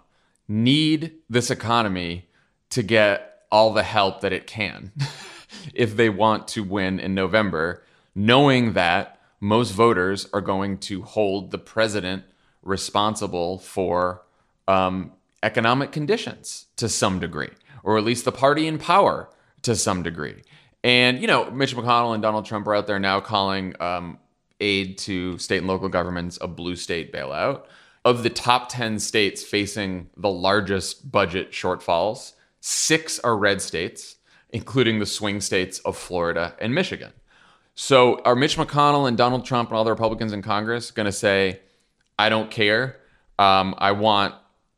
need 0.47 1.13
this 1.30 1.51
economy 1.51 2.27
to 2.71 2.82
get 2.82 3.43
all 3.51 3.71
the 3.71 3.84
help 3.84 4.21
that 4.21 4.34
it 4.34 4.47
can 4.47 4.91
if 5.75 5.95
they 5.95 6.10
want 6.10 6.47
to 6.47 6.63
win 6.63 6.99
in 6.99 7.13
November, 7.13 7.84
knowing 8.15 8.73
that 8.73 9.21
most 9.39 9.69
voters 9.69 10.27
are 10.34 10.41
going 10.41 10.80
to 10.80 11.03
hold 11.03 11.51
the 11.51 11.60
president 11.60 12.23
responsible 12.63 13.60
for 13.60 14.23
um, 14.67 15.12
economic 15.43 15.91
conditions 15.91 16.65
to 16.77 16.89
some 16.89 17.19
degree, 17.19 17.51
or 17.84 17.95
at 17.95 18.03
least 18.03 18.25
the 18.25 18.32
party 18.32 18.65
in 18.65 18.80
power 18.80 19.30
to 19.62 19.75
some 19.75 20.01
degree. 20.01 20.41
And, 20.84 21.21
you 21.21 21.27
know, 21.27 21.51
Mitch 21.51 21.75
McConnell 21.75 22.15
and 22.15 22.23
Donald 22.23 22.47
Trump 22.47 22.65
are 22.65 22.73
out 22.73 22.88
there 22.88 22.97
now 22.97 23.19
calling 23.19 23.80
um, 23.80 24.17
aid 24.60 24.98
to 25.00 25.38
state 25.38 25.60
and 25.60 25.67
local 25.67 25.89
governments, 25.89 26.38
a 26.41 26.48
blue 26.48 26.76
state 26.76 27.13
bailout. 27.13 27.63
Of 28.06 28.24
the 28.24 28.30
top 28.30 28.70
10 28.70 29.00
states 29.00 29.43
facing 29.43 30.10
the 30.15 30.30
largest 30.30 31.12
budget 31.12 31.52
shortfalls, 31.52 32.34
six 32.62 33.20
are 33.20 33.38
red 33.38 33.62
states, 33.62 34.15
including 34.50 35.00
the 35.00 35.06
swing 35.06 35.41
states 35.41 35.80
of 35.80 35.98
Florida 35.98 36.56
and 36.60 36.74
Michigan. 36.74 37.12
So 37.76 38.22
are 38.22 38.36
Mitch 38.36 38.58
McConnell 38.58 39.08
and 39.08 39.17
Donald 39.17 39.46
Trump 39.46 39.70
and 39.70 39.78
all 39.78 39.84
the 39.84 39.91
Republicans 39.91 40.34
in 40.34 40.41
Congress 40.41 40.89
going 40.89 41.06
to 41.06 41.12
say, 41.12 41.60
I 42.17 42.30
don't 42.30 42.50
care? 42.50 42.98
Um, 43.38 43.76
I 43.78 43.91
want 43.91 44.34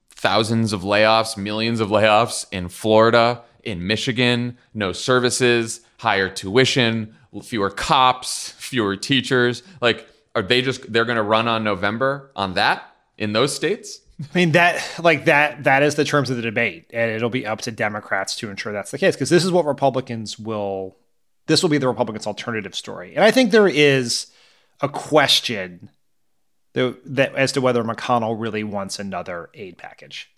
thousands 0.09 0.73
of 0.73 0.81
layoffs, 0.81 1.37
millions 1.37 1.79
of 1.79 1.89
layoffs 1.89 2.45
in 2.51 2.67
Florida, 2.67 3.43
in 3.63 3.87
Michigan, 3.87 4.57
no 4.73 4.91
services, 4.91 5.81
higher 5.99 6.29
tuition, 6.29 7.13
fewer 7.43 7.69
cops, 7.69 8.51
fewer 8.53 8.95
teachers. 8.95 9.61
Like, 9.81 10.07
are 10.33 10.41
they 10.41 10.61
just 10.61 10.91
they're 10.91 11.05
going 11.05 11.17
to 11.17 11.23
run 11.23 11.47
on 11.47 11.63
November 11.63 12.31
on 12.35 12.53
that 12.53 12.83
in 13.17 13.33
those 13.33 13.53
states? 13.53 13.99
I 14.19 14.37
mean 14.37 14.51
that 14.53 14.83
like 15.01 15.25
that 15.25 15.63
that 15.65 15.83
is 15.83 15.95
the 15.95 16.03
terms 16.03 16.29
of 16.29 16.35
the 16.35 16.41
debate, 16.41 16.89
and 16.91 17.11
it'll 17.11 17.29
be 17.29 17.45
up 17.45 17.61
to 17.61 17.71
Democrats 17.71 18.35
to 18.37 18.49
ensure 18.49 18.73
that's 18.73 18.91
the 18.91 18.97
case 18.97 19.15
because 19.15 19.29
this 19.29 19.45
is 19.45 19.51
what 19.51 19.65
Republicans 19.65 20.39
will. 20.39 20.97
This 21.47 21.63
will 21.63 21.69
be 21.69 21.77
the 21.77 21.87
Republicans' 21.87 22.27
alternative 22.27 22.75
story, 22.75 23.15
and 23.15 23.23
I 23.23 23.31
think 23.31 23.51
there 23.51 23.67
is 23.67 24.27
a 24.81 24.89
question 24.89 25.89
that, 26.73 26.97
that 27.05 27.35
as 27.35 27.53
to 27.53 27.61
whether 27.61 27.83
McConnell 27.83 28.39
really 28.39 28.63
wants 28.63 28.99
another 28.99 29.49
aid 29.53 29.77
package. 29.77 30.29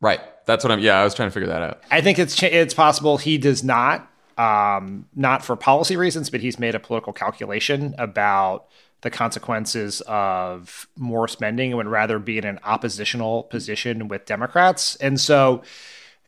Right. 0.00 0.20
That's 0.46 0.62
what 0.64 0.70
I'm. 0.70 0.80
Yeah, 0.80 1.00
I 1.00 1.04
was 1.04 1.14
trying 1.14 1.28
to 1.28 1.32
figure 1.32 1.48
that 1.48 1.62
out. 1.62 1.82
I 1.90 2.02
think 2.02 2.18
it's 2.18 2.40
it's 2.42 2.74
possible 2.74 3.16
he 3.16 3.38
does 3.38 3.64
not 3.64 4.10
um, 4.38 5.06
not 5.14 5.44
for 5.44 5.56
policy 5.56 5.96
reasons, 5.96 6.30
but 6.30 6.40
he's 6.40 6.58
made 6.58 6.74
a 6.74 6.80
political 6.80 7.12
calculation 7.12 7.94
about 7.98 8.66
the 9.02 9.10
consequences 9.10 10.00
of 10.06 10.88
more 10.96 11.28
spending 11.28 11.70
and 11.70 11.76
would 11.76 11.86
rather 11.86 12.18
be 12.18 12.38
in 12.38 12.44
an 12.44 12.58
oppositional 12.64 13.44
position 13.44 14.08
with 14.08 14.24
Democrats. 14.24 14.96
And 14.96 15.20
so 15.20 15.62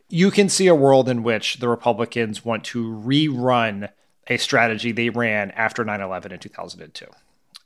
you 0.09 0.31
can 0.31 0.49
see 0.49 0.67
a 0.67 0.75
world 0.75 1.09
in 1.09 1.23
which 1.23 1.57
the 1.57 1.69
Republicans 1.69 2.45
want 2.45 2.65
to 2.65 2.93
rerun 2.93 3.91
a 4.29 4.37
strategy 4.37 4.93
they 4.93 5.09
ran 5.09 5.51
after 5.53 5.85
9 5.85 6.01
11 6.01 6.33
in 6.33 6.39
2002. 6.39 7.07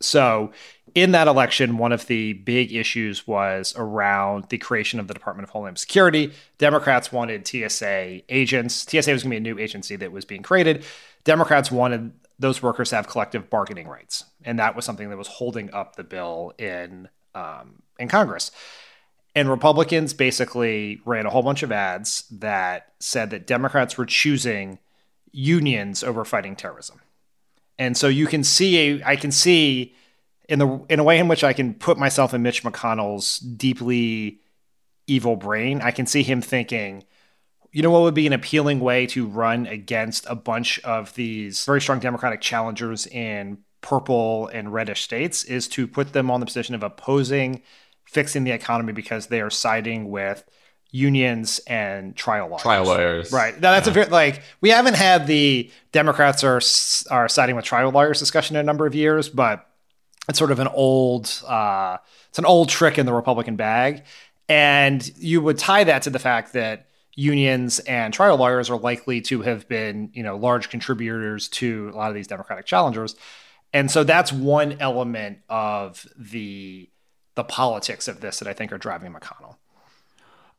So, 0.00 0.52
in 0.94 1.12
that 1.12 1.28
election, 1.28 1.78
one 1.78 1.92
of 1.92 2.06
the 2.06 2.32
big 2.32 2.72
issues 2.72 3.26
was 3.26 3.74
around 3.76 4.48
the 4.48 4.58
creation 4.58 4.98
of 4.98 5.06
the 5.06 5.14
Department 5.14 5.44
of 5.44 5.50
Homeland 5.50 5.78
Security. 5.78 6.32
Democrats 6.58 7.12
wanted 7.12 7.46
TSA 7.46 8.22
agents. 8.28 8.74
TSA 8.88 9.12
was 9.12 9.22
going 9.22 9.30
to 9.30 9.30
be 9.30 9.36
a 9.36 9.40
new 9.40 9.58
agency 9.58 9.94
that 9.96 10.10
was 10.10 10.24
being 10.24 10.42
created. 10.42 10.84
Democrats 11.22 11.70
wanted 11.70 12.12
those 12.38 12.62
workers 12.62 12.90
to 12.90 12.96
have 12.96 13.06
collective 13.06 13.50
bargaining 13.50 13.86
rights, 13.86 14.24
and 14.44 14.58
that 14.58 14.74
was 14.74 14.84
something 14.84 15.10
that 15.10 15.18
was 15.18 15.28
holding 15.28 15.72
up 15.72 15.96
the 15.96 16.04
bill 16.04 16.54
in 16.58 17.08
um, 17.34 17.82
in 17.98 18.08
Congress. 18.08 18.50
And 19.34 19.48
Republicans 19.48 20.12
basically 20.12 21.00
ran 21.04 21.26
a 21.26 21.30
whole 21.30 21.42
bunch 21.42 21.62
of 21.62 21.70
ads 21.70 22.24
that 22.32 22.94
said 22.98 23.30
that 23.30 23.46
Democrats 23.46 23.96
were 23.96 24.06
choosing 24.06 24.80
unions 25.30 26.02
over 26.02 26.24
fighting 26.24 26.56
terrorism. 26.56 27.00
And 27.80 27.96
so 27.96 28.08
you 28.08 28.26
can 28.26 28.44
see, 28.44 29.02
I 29.02 29.16
can 29.16 29.32
see 29.32 29.94
in 30.50 30.58
the 30.58 30.84
in 30.90 31.00
a 31.00 31.04
way 31.04 31.18
in 31.18 31.28
which 31.28 31.42
I 31.42 31.54
can 31.54 31.72
put 31.72 31.96
myself 31.96 32.34
in 32.34 32.42
Mitch 32.42 32.62
McConnell's 32.62 33.38
deeply 33.38 34.40
evil 35.06 35.34
brain. 35.34 35.80
I 35.80 35.90
can 35.90 36.04
see 36.04 36.22
him 36.22 36.42
thinking, 36.42 37.04
you 37.72 37.82
know 37.82 37.90
what 37.90 38.02
would 38.02 38.14
be 38.14 38.26
an 38.26 38.34
appealing 38.34 38.80
way 38.80 39.06
to 39.06 39.26
run 39.26 39.66
against 39.66 40.26
a 40.28 40.34
bunch 40.34 40.78
of 40.80 41.14
these 41.14 41.64
very 41.64 41.80
strong 41.80 42.00
Democratic 42.00 42.42
challengers 42.42 43.06
in 43.06 43.58
purple 43.80 44.48
and 44.48 44.74
reddish 44.74 45.02
states 45.02 45.42
is 45.44 45.66
to 45.68 45.88
put 45.88 46.12
them 46.12 46.30
on 46.30 46.40
the 46.40 46.46
position 46.46 46.74
of 46.74 46.82
opposing 46.82 47.62
fixing 48.04 48.44
the 48.44 48.50
economy 48.50 48.92
because 48.92 49.28
they 49.28 49.40
are 49.40 49.48
siding 49.48 50.10
with 50.10 50.44
unions 50.92 51.61
and 51.66 52.16
trial 52.16 52.48
lawyers. 52.48 52.62
Trial 52.62 52.85
lawyers. 52.85 53.33
Right. 53.33 53.55
Now 53.55 53.72
that's 53.72 53.87
yeah. 53.87 53.92
a 53.92 53.94
very 53.94 54.07
like 54.07 54.42
we 54.61 54.70
haven't 54.70 54.94
had 54.94 55.26
the 55.26 55.70
Democrats 55.92 56.42
are 56.44 56.61
are 57.11 57.29
siding 57.29 57.57
with 57.57 57.64
trial 57.64 57.90
lawyers 57.90 58.18
discussion 58.18 58.57
in 58.57 58.61
a 58.61 58.64
number 58.64 58.87
of 58.87 58.94
years, 58.94 59.29
but 59.29 59.66
it's 60.29 60.38
sort 60.38 60.50
of 60.50 60.59
an 60.59 60.68
old 60.68 61.42
uh, 61.46 61.98
it's 62.29 62.38
an 62.38 62.46
old 62.46 62.68
trick 62.68 62.98
in 62.98 63.07
the 63.07 63.12
Republican 63.12 63.57
bag. 63.57 64.05
And 64.48 65.09
you 65.16 65.40
would 65.40 65.59
tie 65.59 65.85
that 65.85 66.03
to 66.03 66.11
the 66.11 66.18
fact 66.18 66.55
that 66.55 66.88
unions 67.14 67.79
and 67.81 68.12
trial 68.12 68.37
lawyers 68.37 68.70
are 68.70 68.79
likely 68.79 69.20
to 69.20 69.42
have 69.42 69.68
been, 69.68 70.11
you 70.12 70.22
know, 70.22 70.37
large 70.37 70.70
contributors 70.70 71.48
to 71.48 71.90
a 71.94 71.96
lot 71.96 72.09
of 72.09 72.14
these 72.14 72.26
Democratic 72.26 72.66
challengers. 72.66 73.14
And 73.72 73.90
so 73.90 74.03
that's 74.03 74.33
one 74.33 74.76
element 74.81 75.38
of 75.48 76.07
the 76.18 76.88
the 77.37 77.44
politics 77.44 78.09
of 78.09 78.20
this 78.20 78.40
that 78.40 78.48
I 78.48 78.53
think 78.53 78.72
are 78.72 78.79
driving 78.79 79.12
McConnell. 79.12 79.57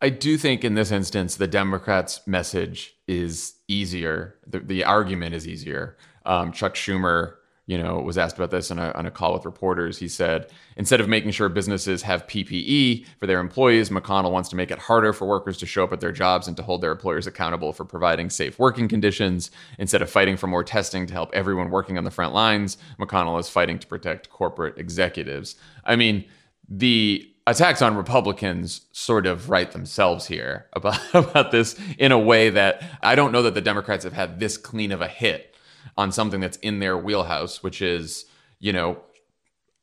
I 0.02 0.10
do 0.10 0.38
think 0.38 0.64
in 0.64 0.74
this 0.74 0.92
instance, 0.92 1.36
the 1.36 1.48
Democrats' 1.48 2.26
message 2.26 2.96
is 3.08 3.54
easier. 3.68 4.36
The, 4.48 4.60
the 4.60 4.84
argument 4.84 5.36
is 5.36 5.48
easier. 5.48 5.96
Um, 6.26 6.52
Chuck 6.52 6.74
Schumer, 6.74 7.36
you 7.68 7.78
know, 7.78 8.00
was 8.00 8.18
asked 8.18 8.36
about 8.36 8.50
this 8.50 8.72
on 8.72 8.80
a, 8.80 8.92
on 8.94 9.06
a 9.06 9.12
call 9.12 9.34
with 9.34 9.46
reporters. 9.46 10.00
He 10.00 10.08
said, 10.08 10.52
instead 10.76 11.02
of 11.02 11.08
making 11.08 11.32
sure 11.32 11.50
businesses 11.50 12.02
have 12.02 12.26
PPE 12.26 13.06
for 13.20 13.28
their 13.28 13.40
employees, 13.40 13.92
McConnell 13.92 14.32
wants 14.32 14.50
to 14.50 14.56
make 14.56 14.72
it 14.72 14.80
harder 14.80 15.14
for 15.14 15.28
workers 15.28 15.58
to 15.60 15.68
show 15.68 15.84
up 15.84 15.94
at 15.94 16.00
their 16.00 16.12
jobs 16.12 16.48
and 16.48 16.58
to 16.58 16.64
hold 16.64 16.82
their 16.82 16.92
employers 16.92 17.28
accountable 17.28 17.72
for 17.72 17.86
providing 17.86 18.32
safe 18.32 18.58
working 18.58 18.88
conditions. 18.88 19.52
Instead 19.78 20.02
of 20.02 20.10
fighting 20.10 20.36
for 20.36 20.48
more 20.48 20.64
testing 20.64 21.06
to 21.06 21.14
help 21.14 21.30
everyone 21.32 21.70
working 21.70 22.00
on 22.00 22.06
the 22.06 22.12
front 22.12 22.34
lines, 22.34 22.76
McConnell 23.00 23.40
is 23.40 23.50
fighting 23.50 23.78
to 23.78 23.86
protect 23.86 24.32
corporate 24.32 24.80
executives. 24.80 25.56
I 25.86 25.96
mean, 25.96 26.26
the 26.68 27.31
attacks 27.47 27.82
on 27.82 27.95
Republicans 27.95 28.82
sort 28.91 29.25
of 29.25 29.49
write 29.49 29.71
themselves 29.71 30.27
here 30.27 30.67
about, 30.73 30.99
about 31.13 31.51
this 31.51 31.80
in 31.97 32.12
a 32.12 32.19
way 32.19 32.49
that 32.49 32.84
I 33.01 33.15
don't 33.15 33.32
know 33.32 33.43
that 33.43 33.54
the 33.54 33.62
Democrats 33.62 34.04
have 34.04 34.13
had 34.13 34.39
this 34.39 34.58
clean 34.58 34.91
of 34.91 35.01
a 35.01 35.08
hit 35.08 35.56
on 35.97 36.12
something 36.12 36.39
that's 36.39 36.58
in 36.58 36.80
their 36.80 36.97
wheelhouse, 36.97 37.63
which 37.63 37.82
is, 37.82 38.25
you 38.60 38.71
know, 38.71 38.99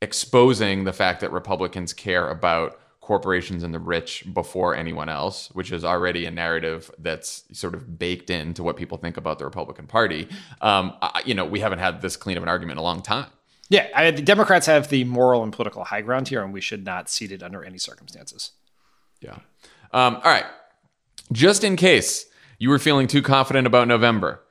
exposing 0.01 0.85
the 0.85 0.93
fact 0.93 1.21
that 1.21 1.33
Republicans 1.33 1.93
care 1.93 2.29
about 2.31 2.79
corporations 3.01 3.63
and 3.63 3.73
the 3.73 3.79
rich 3.79 4.23
before 4.35 4.75
anyone 4.77 5.09
else, 5.09 5.49
which 5.53 5.73
is 5.73 5.83
already 5.83 6.27
a 6.27 6.31
narrative 6.31 6.91
that's 6.99 7.45
sort 7.53 7.75
of 7.75 7.99
baked 7.99 8.29
into 8.29 8.63
what 8.63 8.77
people 8.77 8.99
think 8.99 9.17
about 9.17 9.39
the 9.39 9.47
Republican 9.47 9.87
Party. 9.87 10.29
Um, 10.61 10.95
I, 11.01 11.23
you 11.25 11.35
know, 11.35 11.47
we 11.47 11.61
haven't 11.61 11.79
had 11.79 12.03
this 12.03 12.17
clean 12.17 12.37
of 12.37 12.43
an 12.43 12.51
argument 12.51 12.77
in 12.77 12.81
a 12.81 12.83
long 12.83 13.01
time. 13.01 13.31
Yeah, 13.69 13.89
I, 13.95 14.11
the 14.11 14.23
Democrats 14.23 14.67
have 14.67 14.89
the 14.89 15.05
moral 15.05 15.43
and 15.43 15.53
political 15.53 15.85
high 15.85 16.01
ground 16.01 16.29
here, 16.29 16.43
and 16.43 16.53
we 16.53 16.61
should 16.61 16.85
not 16.85 17.11
cede 17.11 17.33
it 17.33 17.43
under 17.43 17.65
any 17.65 17.79
circumstances. 17.79 18.53
Yeah. 19.21 19.39
Um, 19.93 20.17
all 20.17 20.23
right. 20.23 20.47
Just 21.33 21.65
in 21.65 21.77
case 21.77 22.27
you 22.59 22.71
were 22.71 22.79
feeling 22.79 23.07
too 23.07 23.21
confident 23.21 23.67
about 23.67 23.89
November, 23.89 24.43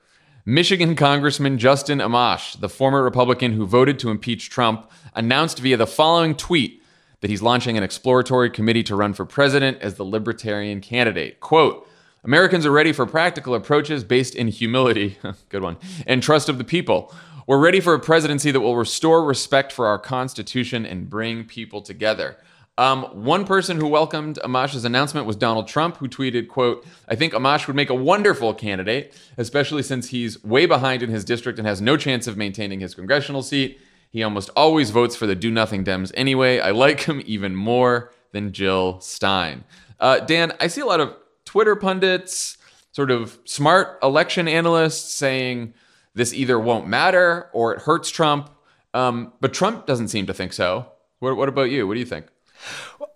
Michigan 0.46 0.94
Congressman 0.94 1.58
Justin 1.58 1.98
Amash, 1.98 2.58
the 2.58 2.68
former 2.68 3.02
Republican 3.02 3.52
who 3.52 3.66
voted 3.66 3.98
to 3.98 4.10
impeach 4.10 4.50
Trump, 4.50 4.90
announced 5.14 5.58
via 5.58 5.76
the 5.76 5.86
following 5.86 6.34
tweet 6.34 6.82
that 7.20 7.28
he's 7.28 7.42
launching 7.42 7.76
an 7.76 7.82
exploratory 7.82 8.48
committee 8.48 8.84
to 8.84 8.94
run 8.94 9.12
for 9.12 9.24
president 9.24 9.78
as 9.82 9.94
the 9.94 10.04
Libertarian 10.04 10.80
candidate. 10.80 11.40
Quote, 11.40 11.86
Americans 12.24 12.66
are 12.66 12.70
ready 12.70 12.92
for 12.92 13.06
practical 13.06 13.54
approaches 13.54 14.04
based 14.04 14.34
in 14.34 14.48
humility, 14.48 15.18
good 15.48 15.62
one, 15.62 15.76
and 16.06 16.22
trust 16.22 16.48
of 16.48 16.58
the 16.58 16.64
people. 16.64 17.12
We're 17.48 17.56
ready 17.56 17.80
for 17.80 17.94
a 17.94 17.98
presidency 17.98 18.50
that 18.50 18.60
will 18.60 18.76
restore 18.76 19.24
respect 19.24 19.72
for 19.72 19.86
our 19.86 19.98
Constitution 19.98 20.84
and 20.84 21.08
bring 21.08 21.44
people 21.44 21.80
together. 21.80 22.36
Um, 22.76 23.04
one 23.24 23.46
person 23.46 23.78
who 23.78 23.88
welcomed 23.88 24.38
Amash's 24.44 24.84
announcement 24.84 25.26
was 25.26 25.34
Donald 25.34 25.66
Trump, 25.66 25.96
who 25.96 26.08
tweeted, 26.08 26.48
quote, 26.48 26.86
I 27.08 27.14
think 27.14 27.32
Amash 27.32 27.66
would 27.66 27.74
make 27.74 27.88
a 27.88 27.94
wonderful 27.94 28.52
candidate, 28.52 29.18
especially 29.38 29.82
since 29.82 30.08
he's 30.08 30.44
way 30.44 30.66
behind 30.66 31.02
in 31.02 31.08
his 31.08 31.24
district 31.24 31.58
and 31.58 31.66
has 31.66 31.80
no 31.80 31.96
chance 31.96 32.26
of 32.26 32.36
maintaining 32.36 32.80
his 32.80 32.94
congressional 32.94 33.42
seat. 33.42 33.80
He 34.10 34.22
almost 34.22 34.50
always 34.54 34.90
votes 34.90 35.16
for 35.16 35.26
the 35.26 35.34
do 35.34 35.50
nothing 35.50 35.84
Dems 35.84 36.12
anyway. 36.12 36.60
I 36.60 36.72
like 36.72 37.04
him 37.04 37.22
even 37.24 37.56
more 37.56 38.12
than 38.32 38.52
Jill 38.52 39.00
Stein. 39.00 39.64
Uh, 39.98 40.20
Dan, 40.20 40.52
I 40.60 40.66
see 40.66 40.82
a 40.82 40.86
lot 40.86 41.00
of 41.00 41.16
Twitter 41.46 41.76
pundits, 41.76 42.58
sort 42.92 43.10
of 43.10 43.38
smart 43.46 43.98
election 44.02 44.48
analysts 44.48 45.14
saying 45.14 45.72
this 46.18 46.34
either 46.34 46.58
won't 46.58 46.88
matter 46.88 47.48
or 47.52 47.72
it 47.72 47.82
hurts 47.82 48.10
Trump. 48.10 48.50
Um, 48.92 49.32
but 49.40 49.54
Trump 49.54 49.86
doesn't 49.86 50.08
seem 50.08 50.26
to 50.26 50.34
think 50.34 50.52
so. 50.52 50.90
What, 51.20 51.36
what 51.36 51.48
about 51.48 51.70
you? 51.70 51.86
What 51.86 51.94
do 51.94 52.00
you 52.00 52.06
think? 52.06 52.26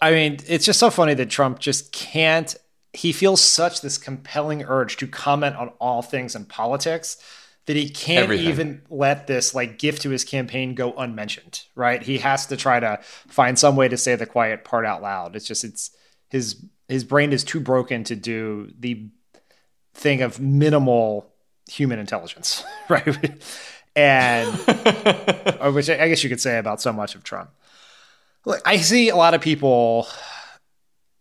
I 0.00 0.12
mean, 0.12 0.38
it's 0.46 0.64
just 0.64 0.78
so 0.78 0.88
funny 0.88 1.14
that 1.14 1.28
Trump 1.28 1.58
just 1.58 1.92
can't. 1.92 2.54
He 2.92 3.12
feels 3.12 3.40
such 3.40 3.80
this 3.80 3.98
compelling 3.98 4.62
urge 4.64 4.96
to 4.98 5.06
comment 5.08 5.56
on 5.56 5.70
all 5.80 6.02
things 6.02 6.36
in 6.36 6.44
politics 6.44 7.16
that 7.66 7.74
he 7.76 7.88
can't 7.88 8.24
Everything. 8.24 8.48
even 8.48 8.82
let 8.90 9.26
this 9.26 9.54
like 9.54 9.78
gift 9.78 10.02
to 10.02 10.10
his 10.10 10.24
campaign 10.24 10.74
go 10.74 10.92
unmentioned, 10.92 11.64
right? 11.74 12.02
He 12.02 12.18
has 12.18 12.46
to 12.46 12.56
try 12.56 12.78
to 12.80 12.98
find 13.02 13.58
some 13.58 13.76
way 13.76 13.88
to 13.88 13.96
say 13.96 14.14
the 14.14 14.26
quiet 14.26 14.64
part 14.64 14.86
out 14.86 15.02
loud. 15.02 15.34
It's 15.34 15.46
just 15.46 15.64
it's 15.64 15.90
his 16.28 16.64
his 16.88 17.02
brain 17.02 17.32
is 17.32 17.42
too 17.42 17.60
broken 17.60 18.04
to 18.04 18.14
do 18.16 18.70
the 18.78 19.08
thing 19.94 20.22
of 20.22 20.38
minimal 20.40 21.31
human 21.72 21.98
intelligence, 21.98 22.64
right? 22.88 23.42
and 23.94 24.52
which 25.74 25.90
I 25.90 26.08
guess 26.08 26.22
you 26.22 26.30
could 26.30 26.40
say 26.40 26.58
about 26.58 26.80
so 26.80 26.92
much 26.92 27.14
of 27.14 27.24
Trump. 27.24 27.50
Look, 28.44 28.60
I 28.64 28.78
see 28.78 29.08
a 29.08 29.16
lot 29.16 29.34
of 29.34 29.40
people, 29.40 30.08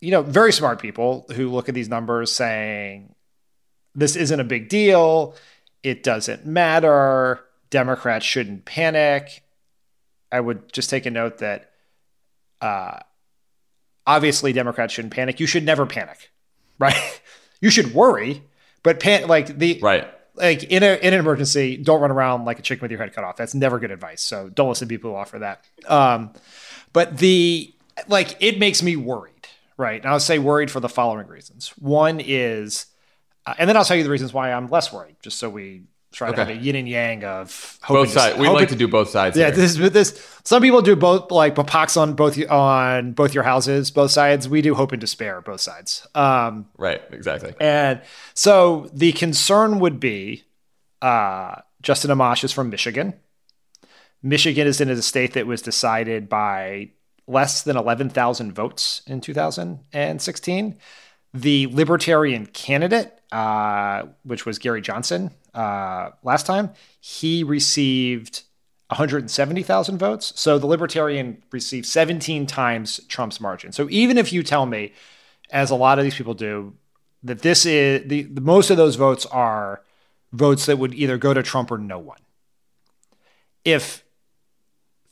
you 0.00 0.10
know, 0.10 0.22
very 0.22 0.52
smart 0.52 0.80
people 0.80 1.26
who 1.34 1.50
look 1.50 1.68
at 1.68 1.74
these 1.74 1.88
numbers 1.88 2.32
saying 2.32 3.14
this 3.94 4.16
isn't 4.16 4.40
a 4.40 4.44
big 4.44 4.68
deal. 4.68 5.36
It 5.82 6.02
doesn't 6.02 6.46
matter. 6.46 7.40
Democrats 7.70 8.24
shouldn't 8.24 8.64
panic. 8.64 9.42
I 10.30 10.40
would 10.40 10.72
just 10.72 10.90
take 10.90 11.06
a 11.06 11.10
note 11.10 11.38
that 11.38 11.70
uh, 12.60 13.00
obviously 14.06 14.52
Democrats 14.52 14.94
shouldn't 14.94 15.14
panic. 15.14 15.40
You 15.40 15.46
should 15.46 15.64
never 15.64 15.86
panic, 15.86 16.30
right? 16.78 17.20
you 17.60 17.70
should 17.70 17.94
worry, 17.94 18.42
but 18.82 18.98
pan- 18.98 19.28
like 19.28 19.58
the 19.58 19.78
right 19.80 20.08
like 20.34 20.64
in 20.64 20.82
a 20.82 20.94
in 20.94 21.14
an 21.14 21.20
emergency, 21.20 21.76
don't 21.76 22.00
run 22.00 22.10
around 22.10 22.44
like 22.44 22.58
a 22.58 22.62
chicken 22.62 22.82
with 22.82 22.90
your 22.90 23.00
head 23.00 23.12
cut 23.14 23.24
off. 23.24 23.36
That's 23.36 23.54
never 23.54 23.78
good 23.78 23.90
advice. 23.90 24.22
So 24.22 24.48
don't 24.48 24.68
listen 24.68 24.88
to 24.88 24.92
people 24.92 25.10
who 25.10 25.16
offer 25.16 25.38
that. 25.40 25.64
Um, 25.86 26.32
but 26.92 27.18
the 27.18 27.74
like 28.08 28.36
it 28.40 28.58
makes 28.58 28.82
me 28.82 28.96
worried, 28.96 29.48
right? 29.76 30.00
And 30.00 30.10
I'll 30.10 30.20
say 30.20 30.38
worried 30.38 30.70
for 30.70 30.80
the 30.80 30.88
following 30.88 31.26
reasons. 31.26 31.68
One 31.78 32.20
is, 32.20 32.86
uh, 33.46 33.54
and 33.58 33.68
then 33.68 33.76
I'll 33.76 33.84
tell 33.84 33.96
you 33.96 34.04
the 34.04 34.10
reasons 34.10 34.32
why 34.32 34.52
I'm 34.52 34.68
less 34.68 34.92
worried, 34.92 35.16
just 35.22 35.38
so 35.38 35.50
we 35.50 35.82
try 36.12 36.28
okay. 36.28 36.36
to 36.36 36.44
have 36.44 36.48
a 36.50 36.62
yin 36.62 36.76
and 36.76 36.88
yang 36.88 37.24
of 37.24 37.78
both 37.88 38.10
sides. 38.10 38.38
We 38.38 38.48
like 38.48 38.68
to 38.68 38.76
do 38.76 38.86
both 38.86 39.08
sides. 39.08 39.36
Yeah, 39.36 39.46
here. 39.46 39.56
this 39.56 39.76
this. 39.76 40.38
Some 40.44 40.62
people 40.62 40.82
do 40.82 40.94
both, 40.94 41.30
like 41.30 41.54
pox 41.54 41.96
on 41.96 42.14
both 42.14 42.38
on 42.50 43.12
both 43.12 43.34
your 43.34 43.44
houses, 43.44 43.90
both 43.90 44.10
sides. 44.10 44.48
We 44.48 44.62
do 44.62 44.74
hope 44.74 44.92
and 44.92 45.00
despair, 45.00 45.40
both 45.40 45.60
sides. 45.60 46.06
Um, 46.14 46.66
right, 46.76 47.02
exactly. 47.10 47.54
And 47.60 48.02
so 48.34 48.90
the 48.92 49.12
concern 49.12 49.78
would 49.80 49.98
be, 49.98 50.44
uh, 51.00 51.56
Justin 51.80 52.10
Amash 52.10 52.44
is 52.44 52.52
from 52.52 52.70
Michigan. 52.70 53.14
Michigan 54.22 54.66
is 54.66 54.80
in 54.80 54.88
a 54.88 55.02
state 55.02 55.32
that 55.32 55.46
was 55.46 55.62
decided 55.62 56.28
by 56.28 56.90
less 57.26 57.62
than 57.62 57.76
11,000 57.76 58.52
votes 58.52 59.02
in 59.06 59.20
2016. 59.20 60.78
The 61.34 61.66
Libertarian 61.68 62.46
candidate, 62.46 63.18
uh, 63.32 64.04
which 64.22 64.44
was 64.44 64.58
Gary 64.58 64.80
Johnson 64.80 65.30
uh, 65.54 66.10
last 66.22 66.46
time, 66.46 66.70
he 67.00 67.44
received 67.44 68.42
170,000 68.88 69.98
votes. 69.98 70.32
So 70.36 70.58
the 70.58 70.66
Libertarian 70.66 71.42
received 71.50 71.86
17 71.86 72.46
times 72.46 73.00
Trump's 73.08 73.40
margin. 73.40 73.72
So 73.72 73.88
even 73.90 74.18
if 74.18 74.32
you 74.32 74.42
tell 74.42 74.66
me, 74.66 74.92
as 75.50 75.70
a 75.70 75.74
lot 75.74 75.98
of 75.98 76.04
these 76.04 76.14
people 76.14 76.34
do, 76.34 76.74
that 77.22 77.40
this 77.40 77.64
is 77.66 78.06
the, 78.08 78.22
the 78.22 78.40
most 78.40 78.70
of 78.70 78.76
those 78.76 78.96
votes 78.96 79.26
are 79.26 79.82
votes 80.32 80.66
that 80.66 80.78
would 80.78 80.94
either 80.94 81.18
go 81.18 81.34
to 81.34 81.42
Trump 81.42 81.70
or 81.70 81.78
no 81.78 81.98
one. 81.98 82.18
If 83.64 84.02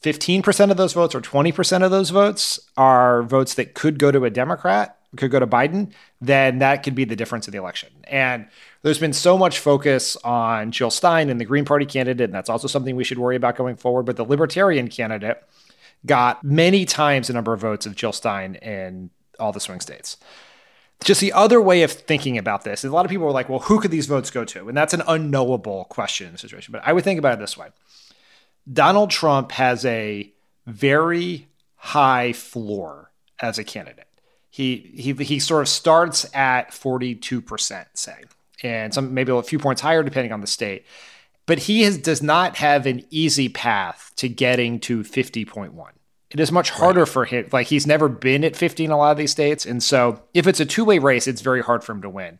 15% 0.02 0.70
of 0.70 0.76
those 0.76 0.92
votes 0.92 1.14
or 1.14 1.20
20% 1.20 1.82
of 1.82 1.90
those 1.90 2.10
votes 2.10 2.58
are 2.76 3.22
votes 3.22 3.54
that 3.54 3.74
could 3.74 3.98
go 3.98 4.10
to 4.10 4.24
a 4.24 4.30
Democrat, 4.30 4.98
could 5.16 5.30
go 5.30 5.38
to 5.38 5.46
Biden, 5.46 5.92
then 6.20 6.58
that 6.58 6.82
could 6.82 6.94
be 6.94 7.04
the 7.04 7.16
difference 7.16 7.46
in 7.46 7.52
the 7.52 7.58
election. 7.58 7.90
And 8.04 8.48
there's 8.82 8.98
been 8.98 9.12
so 9.12 9.36
much 9.36 9.58
focus 9.58 10.16
on 10.24 10.70
Jill 10.70 10.90
Stein 10.90 11.28
and 11.28 11.40
the 11.40 11.44
Green 11.44 11.64
Party 11.64 11.86
candidate, 11.86 12.24
and 12.24 12.34
that's 12.34 12.48
also 12.48 12.66
something 12.66 12.96
we 12.96 13.04
should 13.04 13.18
worry 13.18 13.36
about 13.36 13.56
going 13.56 13.76
forward. 13.76 14.04
But 14.04 14.16
the 14.16 14.24
Libertarian 14.24 14.88
candidate 14.88 15.42
got 16.06 16.42
many 16.42 16.84
times 16.84 17.26
the 17.26 17.34
number 17.34 17.52
of 17.52 17.60
votes 17.60 17.84
of 17.86 17.94
Jill 17.94 18.12
Stein 18.12 18.54
in 18.56 19.10
all 19.38 19.52
the 19.52 19.60
swing 19.60 19.80
states. 19.80 20.16
Just 21.02 21.20
the 21.20 21.32
other 21.32 21.60
way 21.60 21.82
of 21.82 21.90
thinking 21.90 22.36
about 22.36 22.64
this, 22.64 22.84
a 22.84 22.90
lot 22.90 23.06
of 23.06 23.10
people 23.10 23.26
are 23.26 23.32
like, 23.32 23.48
well, 23.48 23.60
who 23.60 23.80
could 23.80 23.90
these 23.90 24.06
votes 24.06 24.30
go 24.30 24.44
to? 24.44 24.68
And 24.68 24.76
that's 24.76 24.92
an 24.92 25.02
unknowable 25.06 25.84
question 25.86 26.26
in 26.26 26.32
the 26.32 26.38
situation. 26.38 26.72
But 26.72 26.82
I 26.84 26.92
would 26.92 27.04
think 27.04 27.18
about 27.18 27.34
it 27.34 27.38
this 27.38 27.56
way 27.56 27.68
Donald 28.70 29.10
Trump 29.10 29.52
has 29.52 29.84
a 29.84 30.32
very 30.66 31.48
high 31.76 32.32
floor 32.32 33.10
as 33.40 33.58
a 33.58 33.64
candidate. 33.64 34.08
He 34.50 34.92
he 34.94 35.12
he 35.24 35.38
sort 35.38 35.62
of 35.62 35.68
starts 35.68 36.26
at 36.34 36.70
42%, 36.70 37.86
say, 37.94 38.24
and 38.62 38.92
some 38.92 39.14
maybe 39.14 39.32
a 39.32 39.42
few 39.42 39.58
points 39.58 39.80
higher 39.80 40.02
depending 40.02 40.32
on 40.32 40.40
the 40.40 40.46
state. 40.46 40.84
But 41.46 41.60
he 41.60 41.82
has, 41.82 41.98
does 41.98 42.22
not 42.22 42.56
have 42.56 42.86
an 42.86 43.04
easy 43.10 43.48
path 43.48 44.12
to 44.16 44.28
getting 44.28 44.78
to 44.80 45.02
50.1. 45.02 45.72
It 46.30 46.38
is 46.38 46.52
much 46.52 46.70
harder 46.70 47.00
right. 47.00 47.08
for 47.08 47.24
him. 47.24 47.48
Like 47.50 47.66
he's 47.66 47.86
never 47.86 48.08
been 48.08 48.44
at 48.44 48.54
50 48.54 48.84
in 48.84 48.90
a 48.90 48.96
lot 48.96 49.10
of 49.10 49.16
these 49.16 49.32
states. 49.32 49.66
And 49.66 49.82
so 49.82 50.22
if 50.32 50.46
it's 50.46 50.60
a 50.60 50.66
two-way 50.66 50.98
race, 50.98 51.26
it's 51.26 51.40
very 51.40 51.62
hard 51.62 51.82
for 51.82 51.92
him 51.92 52.02
to 52.02 52.10
win. 52.10 52.38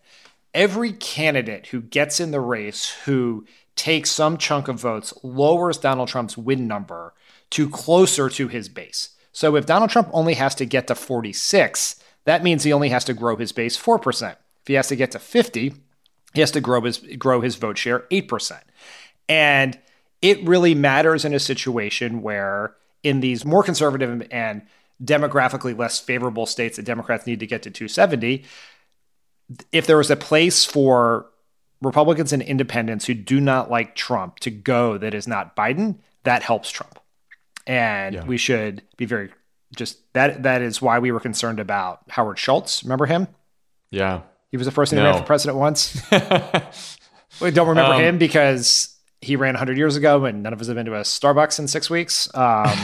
Every 0.54 0.92
candidate 0.92 1.68
who 1.68 1.80
gets 1.80 2.20
in 2.20 2.30
the 2.30 2.40
race 2.40 2.90
who 3.04 3.46
takes 3.76 4.10
some 4.10 4.36
chunk 4.36 4.68
of 4.68 4.80
votes, 4.80 5.14
lowers 5.22 5.78
Donald 5.78 6.08
Trump's 6.08 6.36
win 6.36 6.66
number 6.68 7.14
to 7.50 7.68
closer 7.68 8.28
to 8.28 8.48
his 8.48 8.68
base. 8.68 9.10
So 9.32 9.56
if 9.56 9.66
Donald 9.66 9.90
Trump 9.90 10.08
only 10.12 10.34
has 10.34 10.54
to 10.56 10.66
get 10.66 10.86
to 10.88 10.94
46, 10.94 11.96
that 12.24 12.42
means 12.42 12.62
he 12.62 12.72
only 12.72 12.90
has 12.90 13.04
to 13.04 13.14
grow 13.14 13.36
his 13.36 13.52
base 13.52 13.80
4%. 13.80 14.32
If 14.32 14.36
he 14.66 14.74
has 14.74 14.88
to 14.88 14.96
get 14.96 15.12
to 15.12 15.18
50, 15.18 15.74
he 16.34 16.40
has 16.40 16.50
to 16.52 16.60
grow 16.60 16.80
his 16.82 16.98
grow 16.98 17.40
his 17.40 17.56
vote 17.56 17.78
share 17.78 18.00
8%. 18.10 18.60
And 19.28 19.78
it 20.22 20.42
really 20.46 20.74
matters 20.74 21.24
in 21.24 21.34
a 21.34 21.40
situation 21.40 22.22
where 22.22 22.74
in 23.02 23.20
these 23.20 23.44
more 23.44 23.62
conservative 23.62 24.26
and 24.30 24.62
demographically 25.02 25.76
less 25.76 25.98
favorable 25.98 26.46
states 26.46 26.76
that 26.76 26.84
Democrats 26.84 27.26
need 27.26 27.40
to 27.40 27.46
get 27.46 27.62
to 27.62 27.70
270, 27.70 28.44
if 29.72 29.86
there 29.86 29.96
was 29.96 30.10
a 30.10 30.16
place 30.16 30.64
for 30.64 31.26
Republicans 31.80 32.32
and 32.32 32.42
independents 32.42 33.06
who 33.06 33.14
do 33.14 33.40
not 33.40 33.70
like 33.70 33.96
Trump 33.96 34.38
to 34.40 34.50
go 34.50 34.98
that 34.98 35.14
is 35.14 35.26
not 35.26 35.56
Biden, 35.56 35.96
that 36.24 36.42
helps 36.42 36.70
Trump. 36.70 36.98
And 37.66 38.14
yeah. 38.16 38.24
we 38.24 38.36
should 38.36 38.82
be 38.96 39.06
very 39.06 39.30
just 39.76 39.98
that 40.12 40.42
that 40.42 40.62
is 40.62 40.82
why 40.82 40.98
we 40.98 41.12
were 41.12 41.20
concerned 41.20 41.60
about 41.60 42.02
Howard 42.08 42.38
Schultz. 42.38 42.82
Remember 42.82 43.06
him? 43.06 43.28
Yeah. 43.90 44.22
He 44.50 44.56
was 44.56 44.66
the 44.66 44.72
person 44.72 44.98
no. 44.98 45.04
ran 45.04 45.18
for 45.18 45.24
president 45.24 45.58
once. 45.58 46.00
we 47.40 47.50
don't 47.50 47.68
remember 47.68 47.94
um, 47.94 48.00
him 48.00 48.18
because 48.18 48.96
he 49.20 49.36
ran 49.36 49.54
100 49.54 49.76
years 49.76 49.96
ago 49.96 50.24
and 50.24 50.42
none 50.42 50.52
of 50.52 50.60
us 50.60 50.66
have 50.66 50.76
been 50.76 50.86
to 50.86 50.94
a 50.94 51.02
Starbucks 51.02 51.58
in 51.58 51.68
six 51.68 51.88
weeks. 51.88 52.28
Um, 52.34 52.70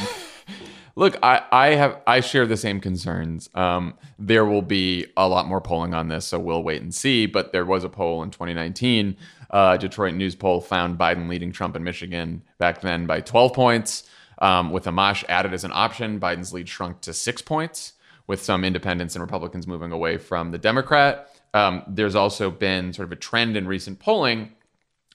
Look, 0.99 1.19
I, 1.23 1.43
I 1.53 1.67
have 1.75 2.01
I 2.07 2.21
share 2.21 2.47
the 2.47 2.57
same 2.57 2.81
concerns. 2.81 3.51
Um, 3.55 3.95
there 4.19 4.47
will 4.47 4.63
be 4.63 5.07
a 5.15 5.29
lot 5.29 5.47
more 5.47 5.61
polling 5.61 5.93
on 5.93 6.09
this, 6.09 6.25
so 6.25 6.39
we'll 6.39 6.63
wait 6.63 6.81
and 6.81 6.95
see. 6.95 7.27
But 7.27 7.53
there 7.53 7.67
was 7.67 7.85
a 7.85 7.91
poll 7.91 8.23
in 8.23 8.31
2019. 8.31 9.15
Uh, 9.51 9.77
Detroit 9.77 10.15
News 10.15 10.35
poll 10.35 10.63
found 10.63 10.99
Biden 10.99 11.29
leading 11.29 11.53
Trump 11.53 11.77
in 11.77 11.85
Michigan 11.85 12.43
back 12.59 12.81
then 12.81 13.05
by 13.07 13.21
12 13.21 13.53
points. 13.53 14.05
Um, 14.39 14.71
with 14.71 14.85
Amash 14.85 15.23
added 15.29 15.53
as 15.53 15.65
an 15.65 15.71
option, 15.75 16.19
Biden's 16.19 16.55
lead 16.55 16.69
shrunk 16.69 17.03
to 17.03 17.13
six 17.13 17.43
points, 17.43 17.93
with 18.27 18.43
some 18.43 18.65
independents 18.65 19.15
and 19.15 19.23
Republicans 19.23 19.67
moving 19.67 19.93
away 19.93 20.17
from 20.17 20.51
the 20.51 20.59
Democrat. 20.59 21.29
Um, 21.55 21.83
there's 21.89 22.15
also 22.15 22.51
been 22.51 22.93
sort 22.93 23.07
of 23.07 23.13
a 23.13 23.17
trend 23.17 23.57
in 23.57 23.67
recent 23.67 23.99
polling 23.99 24.53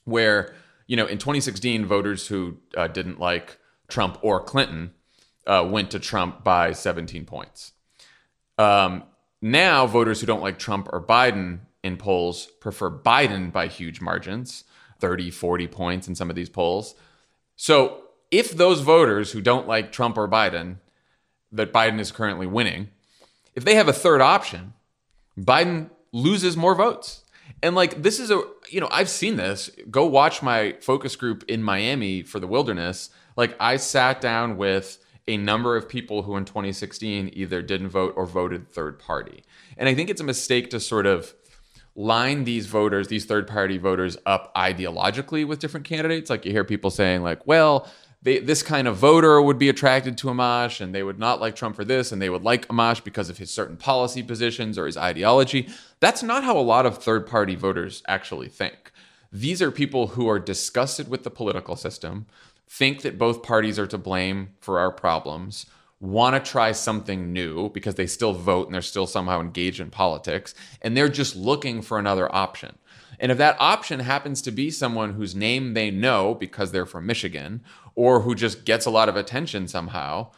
where 0.05 0.53
you 0.87 0.95
know 0.95 1.05
in 1.05 1.17
2016 1.17 1.85
voters 1.85 2.27
who 2.27 2.57
uh, 2.75 2.87
didn't 2.87 3.19
like 3.19 3.57
Trump 3.87 4.17
or 4.21 4.41
Clinton 4.41 4.93
uh, 5.45 5.67
went 5.69 5.91
to 5.91 5.99
Trump 5.99 6.43
by 6.43 6.71
17 6.71 7.25
points. 7.25 7.73
Um, 8.57 9.03
now 9.41 9.87
voters 9.87 10.21
who 10.21 10.27
don't 10.27 10.41
like 10.41 10.59
Trump 10.59 10.87
or 10.91 11.01
Biden 11.01 11.59
in 11.83 11.97
polls 11.97 12.47
prefer 12.59 12.91
Biden 12.91 13.51
by 13.51 13.67
huge 13.67 14.01
margins, 14.01 14.63
30, 14.99 15.31
40 15.31 15.67
points 15.67 16.07
in 16.07 16.15
some 16.15 16.29
of 16.29 16.35
these 16.35 16.49
polls. 16.49 16.95
So 17.55 18.03
if 18.29 18.51
those 18.51 18.81
voters 18.81 19.31
who 19.31 19.41
don't 19.41 19.67
like 19.67 19.91
Trump 19.91 20.17
or 20.17 20.27
Biden, 20.27 20.77
that 21.51 21.73
Biden 21.73 21.99
is 21.99 22.11
currently 22.11 22.47
winning, 22.47 22.89
if 23.55 23.65
they 23.65 23.75
have 23.75 23.87
a 23.87 23.93
third 23.93 24.21
option, 24.21 24.73
Biden 25.37 25.89
loses 26.11 26.57
more 26.57 26.75
votes. 26.75 27.23
And 27.63 27.75
like 27.75 28.01
this 28.01 28.19
is 28.19 28.31
a 28.31 28.41
you 28.69 28.79
know, 28.79 28.89
I've 28.91 29.09
seen 29.09 29.35
this. 29.35 29.69
Go 29.89 30.05
watch 30.05 30.41
my 30.41 30.75
focus 30.81 31.15
group 31.15 31.43
in 31.47 31.61
Miami 31.63 32.23
for 32.23 32.39
the 32.39 32.47
wilderness. 32.47 33.09
Like 33.35 33.55
I 33.59 33.77
sat 33.77 34.21
down 34.21 34.57
with 34.57 34.97
a 35.27 35.37
number 35.37 35.75
of 35.75 35.87
people 35.87 36.23
who 36.23 36.35
in 36.35 36.45
2016 36.45 37.31
either 37.33 37.61
didn't 37.61 37.89
vote 37.89 38.13
or 38.17 38.25
voted 38.25 38.69
third 38.69 38.99
party. 38.99 39.43
And 39.77 39.87
I 39.87 39.93
think 39.93 40.09
it's 40.09 40.21
a 40.21 40.25
mistake 40.25 40.69
to 40.71 40.79
sort 40.79 41.05
of 41.05 41.33
line 41.95 42.45
these 42.45 42.67
voters, 42.67 43.07
these 43.07 43.25
third 43.25 43.47
party 43.47 43.77
voters 43.77 44.17
up 44.25 44.53
ideologically 44.55 45.45
with 45.45 45.59
different 45.59 45.85
candidates. 45.85 46.29
Like 46.29 46.45
you 46.45 46.51
hear 46.51 46.63
people 46.63 46.89
saying 46.89 47.21
like, 47.21 47.45
well, 47.45 47.87
they, 48.23 48.39
this 48.39 48.61
kind 48.61 48.87
of 48.87 48.97
voter 48.97 49.41
would 49.41 49.57
be 49.57 49.69
attracted 49.69 50.17
to 50.19 50.27
Amash 50.27 50.79
and 50.79 50.93
they 50.93 51.03
would 51.03 51.17
not 51.17 51.41
like 51.41 51.55
Trump 51.55 51.75
for 51.75 51.83
this 51.83 52.11
and 52.11 52.21
they 52.21 52.29
would 52.29 52.43
like 52.43 52.67
Amash 52.67 53.03
because 53.03 53.29
of 53.29 53.37
his 53.37 53.51
certain 53.51 53.77
policy 53.77 54.21
positions 54.21 54.77
or 54.77 54.85
his 54.85 54.97
ideology. 54.97 55.69
That's 56.01 56.23
not 56.23 56.43
how 56.43 56.57
a 56.57 56.59
lot 56.59 56.87
of 56.87 56.97
third 56.97 57.27
party 57.27 57.55
voters 57.55 58.01
actually 58.07 58.49
think. 58.49 58.91
These 59.31 59.61
are 59.61 59.71
people 59.71 60.07
who 60.07 60.27
are 60.27 60.39
disgusted 60.39 61.07
with 61.07 61.23
the 61.23 61.29
political 61.29 61.75
system, 61.75 62.25
think 62.67 63.03
that 63.03 63.19
both 63.19 63.43
parties 63.43 63.77
are 63.77 63.87
to 63.87 63.97
blame 63.99 64.49
for 64.59 64.79
our 64.79 64.91
problems, 64.91 65.67
want 65.99 66.33
to 66.43 66.51
try 66.51 66.71
something 66.71 67.31
new 67.31 67.69
because 67.69 67.95
they 67.95 68.07
still 68.07 68.33
vote 68.33 68.65
and 68.65 68.73
they're 68.73 68.81
still 68.81 69.05
somehow 69.05 69.39
engaged 69.39 69.79
in 69.79 69.91
politics, 69.91 70.55
and 70.81 70.97
they're 70.97 71.07
just 71.07 71.35
looking 71.35 71.83
for 71.83 71.99
another 71.99 72.33
option. 72.33 72.77
And 73.19 73.31
if 73.31 73.37
that 73.37 73.57
option 73.59 73.99
happens 73.99 74.41
to 74.41 74.51
be 74.51 74.71
someone 74.71 75.13
whose 75.13 75.35
name 75.35 75.75
they 75.75 75.91
know 75.91 76.33
because 76.33 76.71
they're 76.71 76.87
from 76.87 77.05
Michigan, 77.05 77.61
or 77.93 78.21
who 78.21 78.33
just 78.33 78.65
gets 78.65 78.87
a 78.87 78.91
lot 78.91 79.07
of 79.07 79.15
attention 79.15 79.67
somehow, 79.67 80.31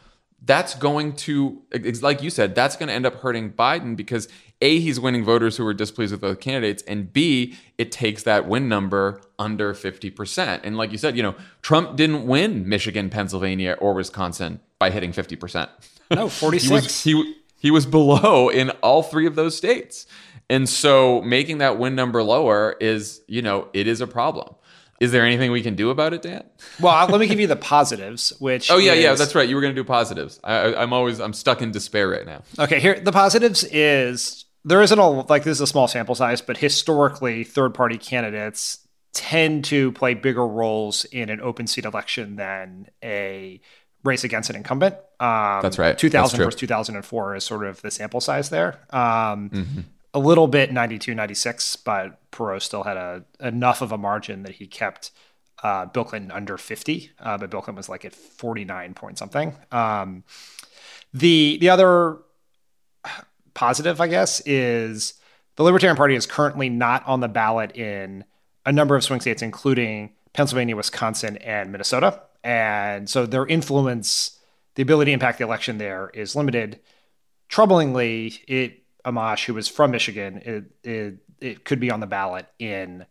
that's 0.44 0.74
going 0.74 1.16
to, 1.16 1.62
like 2.02 2.22
you 2.22 2.28
said, 2.28 2.54
that's 2.54 2.76
going 2.76 2.88
to 2.88 2.94
end 2.94 3.06
up 3.06 3.14
hurting 3.14 3.52
Biden 3.52 3.96
because 3.96 4.28
A, 4.64 4.80
he's 4.80 4.98
winning 4.98 5.24
voters 5.24 5.58
who 5.58 5.66
are 5.66 5.74
displeased 5.74 6.12
with 6.12 6.22
both 6.22 6.40
candidates, 6.40 6.82
and 6.84 7.12
B, 7.12 7.54
it 7.76 7.92
takes 7.92 8.22
that 8.22 8.48
win 8.48 8.66
number 8.66 9.20
under 9.38 9.74
50%. 9.74 10.60
And 10.64 10.78
like 10.78 10.90
you 10.90 10.96
said, 10.96 11.18
you 11.18 11.22
know, 11.22 11.34
Trump 11.60 11.96
didn't 11.96 12.26
win 12.26 12.66
Michigan, 12.66 13.10
Pennsylvania, 13.10 13.76
or 13.78 13.92
Wisconsin 13.92 14.60
by 14.78 14.88
hitting 14.88 15.12
50%. 15.12 15.68
No, 16.10 16.28
46. 16.30 16.64
he, 16.64 16.74
was, 16.74 17.02
he, 17.02 17.34
he 17.58 17.70
was 17.70 17.84
below 17.84 18.48
in 18.48 18.70
all 18.82 19.02
three 19.02 19.26
of 19.26 19.34
those 19.34 19.54
states. 19.54 20.06
And 20.48 20.66
so 20.66 21.20
making 21.20 21.58
that 21.58 21.78
win 21.78 21.94
number 21.94 22.22
lower 22.22 22.74
is, 22.80 23.20
you 23.28 23.42
know, 23.42 23.68
it 23.74 23.86
is 23.86 24.00
a 24.00 24.06
problem. 24.06 24.54
Is 24.98 25.12
there 25.12 25.26
anything 25.26 25.50
we 25.50 25.60
can 25.60 25.74
do 25.74 25.90
about 25.90 26.14
it, 26.14 26.22
Dan? 26.22 26.44
Well, 26.80 27.06
let 27.08 27.20
me 27.20 27.26
give 27.26 27.40
you 27.40 27.46
the 27.46 27.56
positives. 27.56 28.32
Which 28.38 28.70
oh 28.70 28.78
yeah, 28.78 28.92
is, 28.92 29.02
yeah, 29.02 29.14
that's 29.14 29.34
right. 29.34 29.46
You 29.46 29.56
were 29.56 29.60
going 29.60 29.74
to 29.74 29.78
do 29.78 29.84
positives. 29.84 30.40
I, 30.44 30.74
I'm 30.74 30.92
always 30.92 31.20
I'm 31.20 31.32
stuck 31.34 31.60
in 31.60 31.72
despair 31.72 32.08
right 32.08 32.24
now. 32.24 32.42
Okay, 32.58 32.80
here 32.80 32.98
the 33.00 33.12
positives 33.12 33.64
is 33.64 34.43
there 34.64 34.80
isn't 34.82 34.98
a 34.98 35.08
like 35.08 35.44
this 35.44 35.58
is 35.58 35.60
a 35.60 35.66
small 35.66 35.88
sample 35.88 36.14
size, 36.14 36.40
but 36.40 36.56
historically, 36.56 37.44
third 37.44 37.74
party 37.74 37.98
candidates 37.98 38.86
tend 39.12 39.64
to 39.66 39.92
play 39.92 40.14
bigger 40.14 40.46
roles 40.46 41.04
in 41.06 41.30
an 41.30 41.40
open 41.40 41.66
seat 41.66 41.84
election 41.84 42.36
than 42.36 42.88
a 43.02 43.60
race 44.02 44.24
against 44.24 44.50
an 44.50 44.56
incumbent. 44.56 44.94
Um, 45.20 45.60
That's 45.62 45.78
right. 45.78 45.96
2000 45.96 46.38
That's 46.38 46.44
versus 46.44 46.60
2004 46.60 47.36
is 47.36 47.44
sort 47.44 47.64
of 47.64 47.80
the 47.82 47.90
sample 47.90 48.20
size 48.20 48.50
there. 48.50 48.80
Um, 48.90 49.50
mm-hmm. 49.50 49.80
A 50.12 50.18
little 50.18 50.46
bit 50.46 50.72
92, 50.72 51.14
96, 51.14 51.76
but 51.76 52.30
Perot 52.30 52.62
still 52.62 52.84
had 52.84 52.96
a 52.96 53.24
enough 53.40 53.82
of 53.82 53.92
a 53.92 53.98
margin 53.98 54.42
that 54.44 54.56
he 54.56 54.66
kept 54.66 55.10
uh, 55.62 55.86
Bill 55.86 56.04
Clinton 56.04 56.30
under 56.30 56.56
50, 56.56 57.10
uh, 57.18 57.38
but 57.38 57.50
Bill 57.50 57.60
Clinton 57.60 57.76
was 57.76 57.88
like 57.88 58.04
at 58.04 58.14
49 58.14 58.94
point 58.94 59.18
something. 59.18 59.54
Um, 59.72 60.24
the 61.12 61.58
the 61.60 61.70
other 61.70 62.18
positive, 63.54 64.00
I 64.00 64.08
guess, 64.08 64.40
is 64.46 65.14
the 65.56 65.62
Libertarian 65.62 65.96
Party 65.96 66.14
is 66.14 66.26
currently 66.26 66.68
not 66.68 67.06
on 67.06 67.20
the 67.20 67.28
ballot 67.28 67.76
in 67.76 68.24
a 68.66 68.72
number 68.72 68.96
of 68.96 69.04
swing 69.04 69.20
states, 69.20 69.42
including 69.42 70.12
Pennsylvania, 70.32 70.76
Wisconsin, 70.76 71.36
and 71.38 71.70
Minnesota 71.70 72.20
and 72.44 73.08
so 73.08 73.24
their 73.24 73.46
influence, 73.46 74.38
the 74.74 74.82
ability 74.82 75.10
to 75.10 75.14
impact 75.14 75.38
the 75.38 75.44
election 75.44 75.78
there 75.78 76.10
is 76.12 76.36
limited. 76.36 76.78
Troublingly, 77.50 78.38
it 78.46 78.82
Amash, 79.04 79.46
who 79.46 79.54
was 79.54 79.66
from 79.66 79.90
Michigan, 79.90 80.42
it, 80.44 80.64
it, 80.88 81.14
it 81.40 81.64
could 81.64 81.80
be 81.80 81.90
on 81.90 82.00
the 82.00 82.06
ballot 82.06 82.46
in 82.58 83.06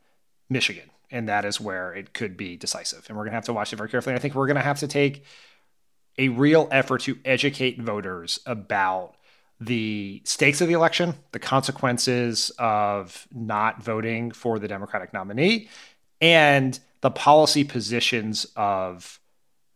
Michigan, 0.50 0.90
and 1.12 1.28
that 1.28 1.46
is 1.46 1.60
where 1.60 1.94
it 1.94 2.14
could 2.14 2.38
be 2.38 2.56
decisive. 2.56 3.06
And 3.08 3.18
we're 3.18 3.26
gonna 3.26 3.36
have 3.36 3.46
to 3.46 3.54
watch 3.54 3.74
it 3.74 3.78
very 3.78 3.90
carefully. 3.90 4.16
I 4.16 4.20
think 4.20 4.36
we're 4.36 4.48
gonna 4.48 4.62
have 4.62 4.80
to 4.80 4.88
take 4.88 5.26
a 6.20 6.30
real 6.30 6.68
effort 6.72 7.02
to 7.02 7.18
educate 7.26 7.82
voters 7.82 8.40
about 8.46 9.16
the 9.66 10.22
stakes 10.26 10.62
of 10.62 10.68
the 10.68 10.74
election, 10.74 11.16
the 11.32 11.40
consequences 11.40 12.52
of 12.58 13.28
not 13.34 13.84
voting 13.84 14.32
for 14.32 14.60
the 14.60 14.68
Democratic 14.68 15.14
nominee, 15.14 15.70
and 16.22 16.80
the 17.02 17.12
policy 17.12 17.64
positions 17.64 18.48
of 18.56 19.20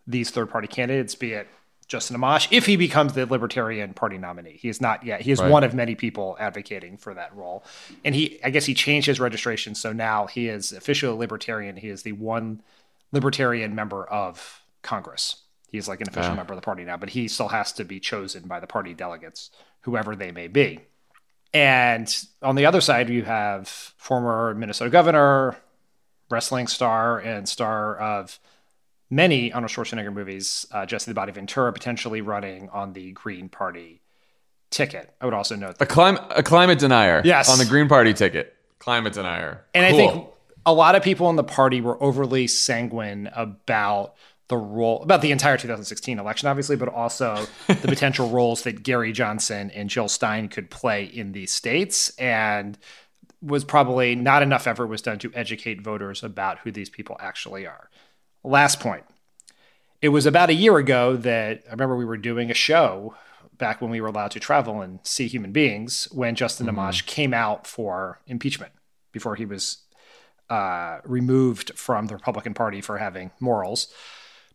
these 0.06 0.30
third 0.30 0.50
party 0.50 0.68
candidates, 0.68 1.16
be 1.16 1.34
it 1.34 1.48
Justin 1.88 2.18
Amash, 2.18 2.50
if 2.52 2.66
he 2.66 2.76
becomes 2.76 3.14
the 3.14 3.26
Libertarian 3.26 3.94
Party 3.94 4.18
nominee. 4.18 4.58
He 4.60 4.68
is 4.68 4.82
not 4.82 5.06
yet. 5.06 5.22
He 5.22 5.32
is 5.32 5.40
right. 5.40 5.50
one 5.50 5.64
of 5.64 5.74
many 5.74 5.96
people 5.96 6.36
advocating 6.40 6.98
for 6.98 7.14
that 7.14 7.34
role. 7.36 7.64
And 8.04 8.14
he, 8.14 8.40
I 8.44 8.50
guess 8.50 8.66
he 8.66 8.74
changed 8.74 9.08
his 9.08 9.20
registration. 9.22 9.74
So 9.74 9.94
now 9.94 10.28
he 10.28 10.50
is 10.50 10.74
officially 10.74 11.14
a 11.14 11.16
Libertarian. 11.16 11.78
He 11.78 11.88
is 11.88 12.04
the 12.04 12.12
one 12.12 12.62
Libertarian 13.14 13.74
member 13.74 14.06
of 14.06 14.62
Congress. 14.82 15.38
He's 15.70 15.88
like 15.88 16.00
an 16.02 16.08
official 16.08 16.36
member 16.36 16.54
of 16.54 16.58
the 16.58 16.66
party 16.66 16.86
now, 16.86 16.98
but 16.98 17.10
he 17.10 17.28
still 17.28 17.50
has 17.50 17.74
to 17.74 17.84
be 17.84 18.00
chosen 18.00 18.48
by 18.48 18.60
the 18.60 18.68
party 18.68 18.94
delegates, 18.94 19.52
whoever 19.82 20.16
they 20.16 20.32
may 20.32 20.48
be. 20.48 20.80
And 21.54 22.14
on 22.42 22.56
the 22.56 22.66
other 22.66 22.82
side, 22.82 23.10
you 23.10 23.24
have 23.24 23.68
former 23.68 24.54
Minnesota 24.54 24.90
governor, 24.90 25.58
wrestling 26.30 26.68
star, 26.68 27.20
and 27.20 27.48
star 27.48 27.98
of 27.98 28.40
many 29.10 29.52
Arnold 29.52 29.72
Schwarzenegger 29.72 30.14
movies, 30.14 30.66
uh, 30.72 30.86
Jesse 30.86 31.12
the 31.12 31.16
Body 31.16 31.32
Ventura 31.32 31.72
potentially 31.74 32.22
running 32.22 32.70
on 32.70 32.94
the 32.94 33.12
Green 33.12 33.50
Party 33.50 34.02
ticket. 34.70 35.14
I 35.22 35.26
would 35.26 35.34
also 35.34 35.56
note 35.56 35.78
that. 35.78 35.86
a 35.86 35.88
climate 35.88 36.24
a 36.30 36.44
climate 36.44 36.80
denier. 36.80 37.22
Yes, 37.26 37.50
on 37.50 37.58
the 37.58 37.66
Green 37.66 37.88
Party 37.88 38.14
ticket, 38.14 38.56
climate 38.80 39.14
denier. 39.14 39.66
And 39.74 39.90
cool. 39.90 40.00
I 40.00 40.12
think 40.12 40.28
a 40.66 40.74
lot 40.74 40.96
of 40.96 41.04
people 41.04 41.30
in 41.30 41.38
the 41.38 41.44
party 41.44 41.82
were 41.82 42.02
overly 42.02 42.48
sanguine 42.48 43.30
about 43.34 44.16
the 44.50 44.58
role 44.58 45.04
about 45.04 45.22
the 45.22 45.32
entire 45.32 45.58
2016 45.58 46.20
election, 46.20 46.48
obviously, 46.48 46.76
but 46.76 46.88
also 46.88 47.46
the 47.68 47.76
potential 47.88 48.30
roles 48.30 48.64
that 48.64 48.84
Gary 48.84 49.12
Johnson 49.12 49.72
and 49.72 49.90
Jill 49.90 50.08
Stein 50.08 50.48
could 50.48 50.70
play 50.70 51.04
in 51.04 51.34
these 51.34 51.52
states, 51.52 52.10
and 52.18 52.78
was 53.42 53.64
probably 53.64 54.16
not 54.16 54.42
enough 54.42 54.66
effort 54.68 54.88
was 54.88 55.02
done 55.02 55.20
to 55.20 55.32
educate 55.36 55.82
voters 55.82 56.24
about 56.24 56.60
who 56.60 56.72
these 56.72 56.90
people 56.90 57.18
actually 57.20 57.68
are. 57.68 57.90
Last 58.44 58.80
point. 58.80 59.04
It 60.02 60.10
was 60.10 60.26
about 60.26 60.50
a 60.50 60.54
year 60.54 60.78
ago 60.78 61.16
that 61.18 61.64
I 61.68 61.72
remember 61.72 61.96
we 61.96 62.06
were 62.06 62.18
doing 62.18 62.50
a 62.50 62.56
show 62.56 63.16
back 63.58 63.82
when 63.82 63.90
we 63.90 64.00
were 64.00 64.08
allowed 64.08 64.32
to 64.32 64.40
travel 64.40 64.82
and 64.82 65.00
see 65.04 65.28
human 65.28 65.52
beings 65.52 66.08
when 66.12 66.36
Justin 66.36 66.68
mm-hmm. 66.68 66.80
Amash 66.80 67.06
came 67.06 67.34
out 67.34 67.66
for 67.66 68.22
impeachment 68.28 68.74
before 69.12 69.36
he 69.36 69.46
was 69.46 69.80
uh, 70.50 71.00
removed 71.04 71.72
from 71.76 72.08
the 72.08 72.16
Republican 72.16 72.54
Party 72.54 72.82
for 72.82 72.98
having 72.98 73.32
morals. 73.40 73.92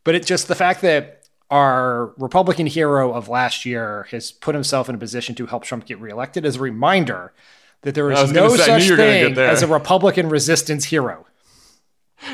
But 0.05 0.15
it's 0.15 0.27
just 0.27 0.49
the 0.49 0.55
fact 0.55 0.83
that 0.83 1.25
our 1.51 2.13
Republican 2.17 2.67
hero 2.67 3.13
of 3.13 3.29
last 3.29 3.67
year 3.67 4.07
has 4.11 4.33
put 4.33 4.55
himself 4.55 4.89
in 4.89 4.95
a 4.95 4.99
position 4.99 5.35
to 5.37 5.47
help 5.47 5.65
Trump 5.65 5.87
get 5.87 6.01
reelected 6.01 6.45
is 6.45 6.57
a 6.57 6.61
reminder 6.61 7.33
that 7.83 7.95
there 7.95 8.11
is 8.11 8.33
no 8.33 8.49
say, 8.57 8.81
such 8.81 8.97
thing 8.97 9.39
as 9.39 9.63
a 9.63 9.67
Republican 9.67 10.29
resistance 10.29 10.87
hero. 10.87 11.27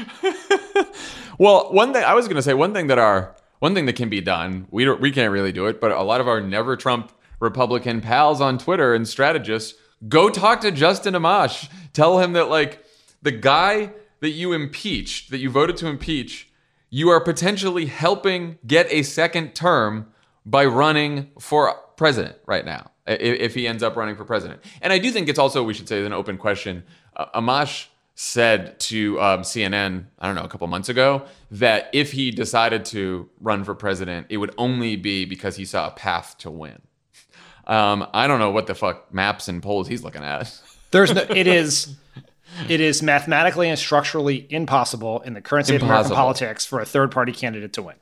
Well, 1.38 1.72
one 1.72 1.92
thing 1.92 2.02
I 2.02 2.14
was 2.14 2.26
going 2.26 2.36
to 2.36 2.42
say, 2.42 2.52
one 2.52 2.74
thing 2.74 2.88
that 2.88 2.98
our 2.98 3.34
one 3.60 3.74
thing 3.74 3.86
that 3.86 3.94
can 3.94 4.08
be 4.08 4.20
done, 4.20 4.66
we 4.70 4.84
don't, 4.84 5.00
we 5.00 5.10
can't 5.10 5.32
really 5.32 5.52
do 5.52 5.66
it, 5.66 5.80
but 5.80 5.92
a 5.92 6.02
lot 6.02 6.20
of 6.20 6.28
our 6.28 6.40
never 6.40 6.76
Trump 6.76 7.12
Republican 7.40 8.00
pals 8.00 8.40
on 8.40 8.58
Twitter 8.58 8.94
and 8.94 9.06
strategists 9.06 9.78
go 10.08 10.30
talk 10.30 10.60
to 10.60 10.70
Justin 10.70 11.14
Amash. 11.14 11.68
Tell 11.92 12.18
him 12.18 12.32
that 12.32 12.48
like 12.48 12.84
the 13.22 13.30
guy 13.30 13.92
that 14.20 14.30
you 14.30 14.52
impeached, 14.52 15.30
that 15.30 15.38
you 15.38 15.48
voted 15.48 15.76
to 15.78 15.86
impeach, 15.86 16.47
you 16.90 17.10
are 17.10 17.20
potentially 17.20 17.86
helping 17.86 18.58
get 18.66 18.86
a 18.90 19.02
second 19.02 19.54
term 19.54 20.12
by 20.46 20.64
running 20.64 21.30
for 21.38 21.74
president 21.96 22.36
right 22.46 22.64
now. 22.64 22.90
If, 23.06 23.54
he 23.54 23.66
ends 23.66 23.82
up 23.82 23.96
running 23.96 24.16
for 24.16 24.24
president, 24.24 24.60
and 24.82 24.92
I 24.92 24.98
do 24.98 25.10
think 25.10 25.30
it's 25.30 25.38
also 25.38 25.62
we 25.62 25.72
should 25.72 25.88
say 25.88 26.04
an 26.04 26.12
open 26.12 26.36
question. 26.36 26.84
Uh, 27.16 27.40
Amash 27.40 27.86
said 28.20 28.78
to 28.80 29.18
um, 29.20 29.42
CNN, 29.42 30.04
I 30.18 30.26
don't 30.26 30.34
know, 30.34 30.42
a 30.42 30.48
couple 30.48 30.66
months 30.66 30.88
ago, 30.88 31.24
that 31.52 31.88
if 31.92 32.12
he 32.12 32.30
decided 32.32 32.84
to 32.86 33.30
run 33.40 33.64
for 33.64 33.74
president, 33.74 34.26
it 34.28 34.38
would 34.38 34.52
only 34.58 34.96
be 34.96 35.24
because 35.24 35.56
he 35.56 35.64
saw 35.64 35.86
a 35.86 35.90
path 35.92 36.36
to 36.38 36.50
win. 36.50 36.82
Um, 37.68 38.06
I 38.12 38.26
don't 38.26 38.40
know 38.40 38.50
what 38.50 38.66
the 38.66 38.74
fuck 38.74 39.14
maps 39.14 39.46
and 39.46 39.62
polls 39.62 39.86
he's 39.86 40.02
looking 40.02 40.24
at. 40.24 40.60
There's 40.90 41.14
no, 41.14 41.22
it 41.28 41.46
is, 41.46 41.96
it 42.68 42.80
is 42.80 43.02
mathematically 43.02 43.68
and 43.68 43.78
structurally 43.78 44.46
impossible 44.50 45.20
in 45.20 45.34
the 45.34 45.40
current 45.40 45.66
state 45.66 45.76
impossible. 45.76 45.92
of 45.92 46.06
American 46.06 46.16
politics 46.16 46.64
for 46.64 46.80
a 46.80 46.86
third 46.86 47.10
party 47.10 47.32
candidate 47.32 47.72
to 47.74 47.82
win. 47.82 47.96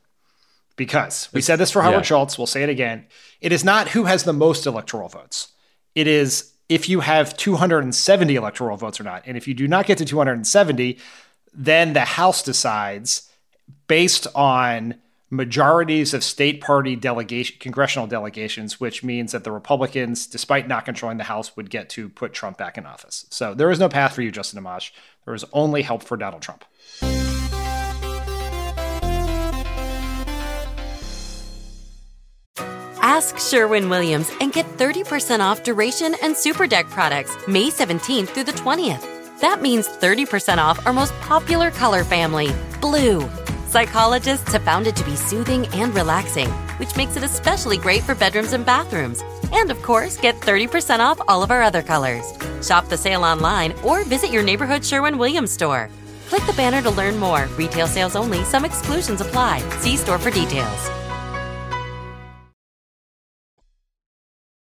Because 0.75 1.29
we 1.33 1.41
said 1.41 1.57
this 1.57 1.71
for 1.71 1.81
Howard 1.81 1.97
yeah. 1.97 2.01
Schultz, 2.03 2.37
we'll 2.37 2.47
say 2.47 2.61
it 2.63 2.69
again. 2.69 3.07
It 3.41 3.51
is 3.51 3.63
not 3.63 3.89
who 3.89 4.05
has 4.05 4.23
the 4.23 4.33
most 4.33 4.67
electoral 4.67 5.09
votes. 5.09 5.49
It 5.95 6.05
is 6.05 6.53
if 6.69 6.89
you 6.89 6.99
have 6.99 7.35
270 7.35 8.35
electoral 8.35 8.77
votes 8.77 8.99
or 8.99 9.03
not. 9.03 9.23
And 9.25 9.37
if 9.37 9.47
you 9.47 9.53
do 9.53 9.67
not 9.67 9.85
get 9.85 9.97
to 9.99 10.05
270, 10.05 10.99
then 11.53 11.93
the 11.93 12.01
House 12.01 12.43
decides 12.43 13.29
based 13.87 14.27
on 14.35 14.95
majorities 15.29 16.13
of 16.13 16.23
state 16.23 16.61
party 16.61 16.95
delegation 16.95 17.57
congressional 17.59 18.07
delegations 18.07 18.79
which 18.79 19.03
means 19.03 19.33
that 19.33 19.43
the 19.43 19.51
republicans 19.51 20.25
despite 20.25 20.67
not 20.67 20.85
controlling 20.85 21.17
the 21.17 21.25
house 21.25 21.57
would 21.57 21.69
get 21.69 21.89
to 21.89 22.07
put 22.09 22.31
trump 22.31 22.57
back 22.57 22.77
in 22.77 22.85
office 22.85 23.25
so 23.29 23.53
there 23.53 23.69
is 23.69 23.79
no 23.79 23.89
path 23.89 24.13
for 24.13 24.21
you 24.21 24.31
justin 24.31 24.61
amash 24.61 24.91
there 25.25 25.33
is 25.33 25.43
only 25.51 25.81
help 25.81 26.01
for 26.01 26.15
donald 26.15 26.41
trump 26.41 26.63
Ask 33.17 33.39
Sherwin 33.39 33.89
Williams 33.89 34.29
and 34.41 34.51
get 34.51 34.65
30% 34.77 35.39
off 35.39 35.63
duration 35.63 36.13
and 36.21 36.35
super 36.35 36.67
deck 36.67 36.87
products 36.89 37.35
May 37.47 37.69
17th 37.69 38.27
through 38.27 38.43
the 38.43 38.51
20th. 38.51 39.39
That 39.39 39.61
means 39.61 39.87
30% 39.87 40.57
off 40.57 40.85
our 40.85 40.93
most 40.93 41.13
popular 41.21 41.71
color 41.71 42.03
family, 42.03 42.51
blue. 42.81 43.27
Psychologists 43.67 44.53
have 44.53 44.63
found 44.63 44.87
it 44.87 44.95
to 44.95 45.03
be 45.03 45.17
soothing 45.17 45.67
and 45.73 45.93
relaxing, 45.93 46.47
which 46.79 46.95
makes 46.95 47.17
it 47.17 47.23
especially 47.23 47.77
great 47.77 48.01
for 48.01 48.15
bedrooms 48.15 48.53
and 48.53 48.65
bathrooms. 48.65 49.21
And 49.51 49.69
of 49.69 49.81
course, 49.83 50.15
get 50.15 50.35
30% 50.35 50.99
off 50.99 51.19
all 51.27 51.43
of 51.43 51.51
our 51.51 51.61
other 51.61 51.81
colors. 51.81 52.31
Shop 52.65 52.87
the 52.87 52.95
sale 52.95 53.25
online 53.25 53.73
or 53.83 54.05
visit 54.05 54.31
your 54.31 54.41
neighborhood 54.41 54.85
Sherwin 54.85 55.17
Williams 55.17 55.51
store. 55.51 55.89
Click 56.29 56.45
the 56.45 56.53
banner 56.53 56.81
to 56.81 56.89
learn 56.89 57.17
more. 57.17 57.47
Retail 57.57 57.87
sales 57.87 58.15
only, 58.15 58.45
some 58.45 58.63
exclusions 58.63 59.19
apply. 59.19 59.59
See 59.79 59.97
store 59.97 60.17
for 60.17 60.31
details. 60.31 60.89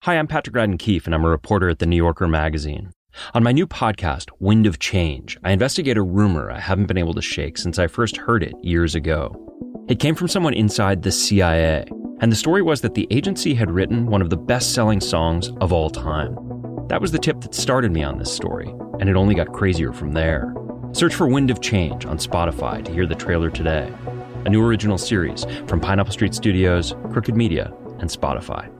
Hi, 0.04 0.16
I'm 0.16 0.26
Patrick 0.26 0.56
Radden 0.56 0.78
Keefe, 0.78 1.04
and 1.04 1.14
I'm 1.14 1.24
a 1.24 1.28
reporter 1.28 1.68
at 1.68 1.80
the 1.80 1.86
New 1.86 1.96
Yorker 1.96 2.28
magazine. 2.28 2.92
On 3.34 3.42
my 3.42 3.52
new 3.52 3.66
podcast, 3.66 4.30
Wind 4.40 4.66
of 4.66 4.78
Change, 4.78 5.38
I 5.44 5.52
investigate 5.52 5.96
a 5.96 6.02
rumor 6.02 6.50
I 6.50 6.60
haven't 6.60 6.86
been 6.86 6.98
able 6.98 7.14
to 7.14 7.22
shake 7.22 7.58
since 7.58 7.78
I 7.78 7.86
first 7.86 8.16
heard 8.16 8.42
it 8.42 8.54
years 8.62 8.94
ago. 8.94 9.34
It 9.88 10.00
came 10.00 10.14
from 10.14 10.28
someone 10.28 10.54
inside 10.54 11.02
the 11.02 11.12
CIA, 11.12 11.84
and 12.20 12.30
the 12.30 12.36
story 12.36 12.62
was 12.62 12.80
that 12.80 12.94
the 12.94 13.06
agency 13.10 13.54
had 13.54 13.70
written 13.70 14.06
one 14.06 14.22
of 14.22 14.30
the 14.30 14.36
best 14.36 14.74
selling 14.74 15.00
songs 15.00 15.50
of 15.60 15.72
all 15.72 15.90
time. 15.90 16.36
That 16.88 17.00
was 17.00 17.12
the 17.12 17.18
tip 17.18 17.40
that 17.40 17.54
started 17.54 17.92
me 17.92 18.02
on 18.02 18.18
this 18.18 18.34
story, 18.34 18.68
and 19.00 19.08
it 19.08 19.16
only 19.16 19.34
got 19.34 19.52
crazier 19.52 19.92
from 19.92 20.12
there. 20.12 20.54
Search 20.92 21.14
for 21.14 21.26
Wind 21.26 21.50
of 21.50 21.60
Change 21.60 22.06
on 22.06 22.18
Spotify 22.18 22.84
to 22.84 22.92
hear 22.92 23.06
the 23.06 23.14
trailer 23.14 23.50
today. 23.50 23.92
A 24.44 24.48
new 24.48 24.64
original 24.64 24.98
series 24.98 25.44
from 25.66 25.80
Pineapple 25.80 26.12
Street 26.12 26.34
Studios, 26.34 26.94
Crooked 27.12 27.36
Media, 27.36 27.72
and 27.98 28.08
Spotify. 28.08 28.70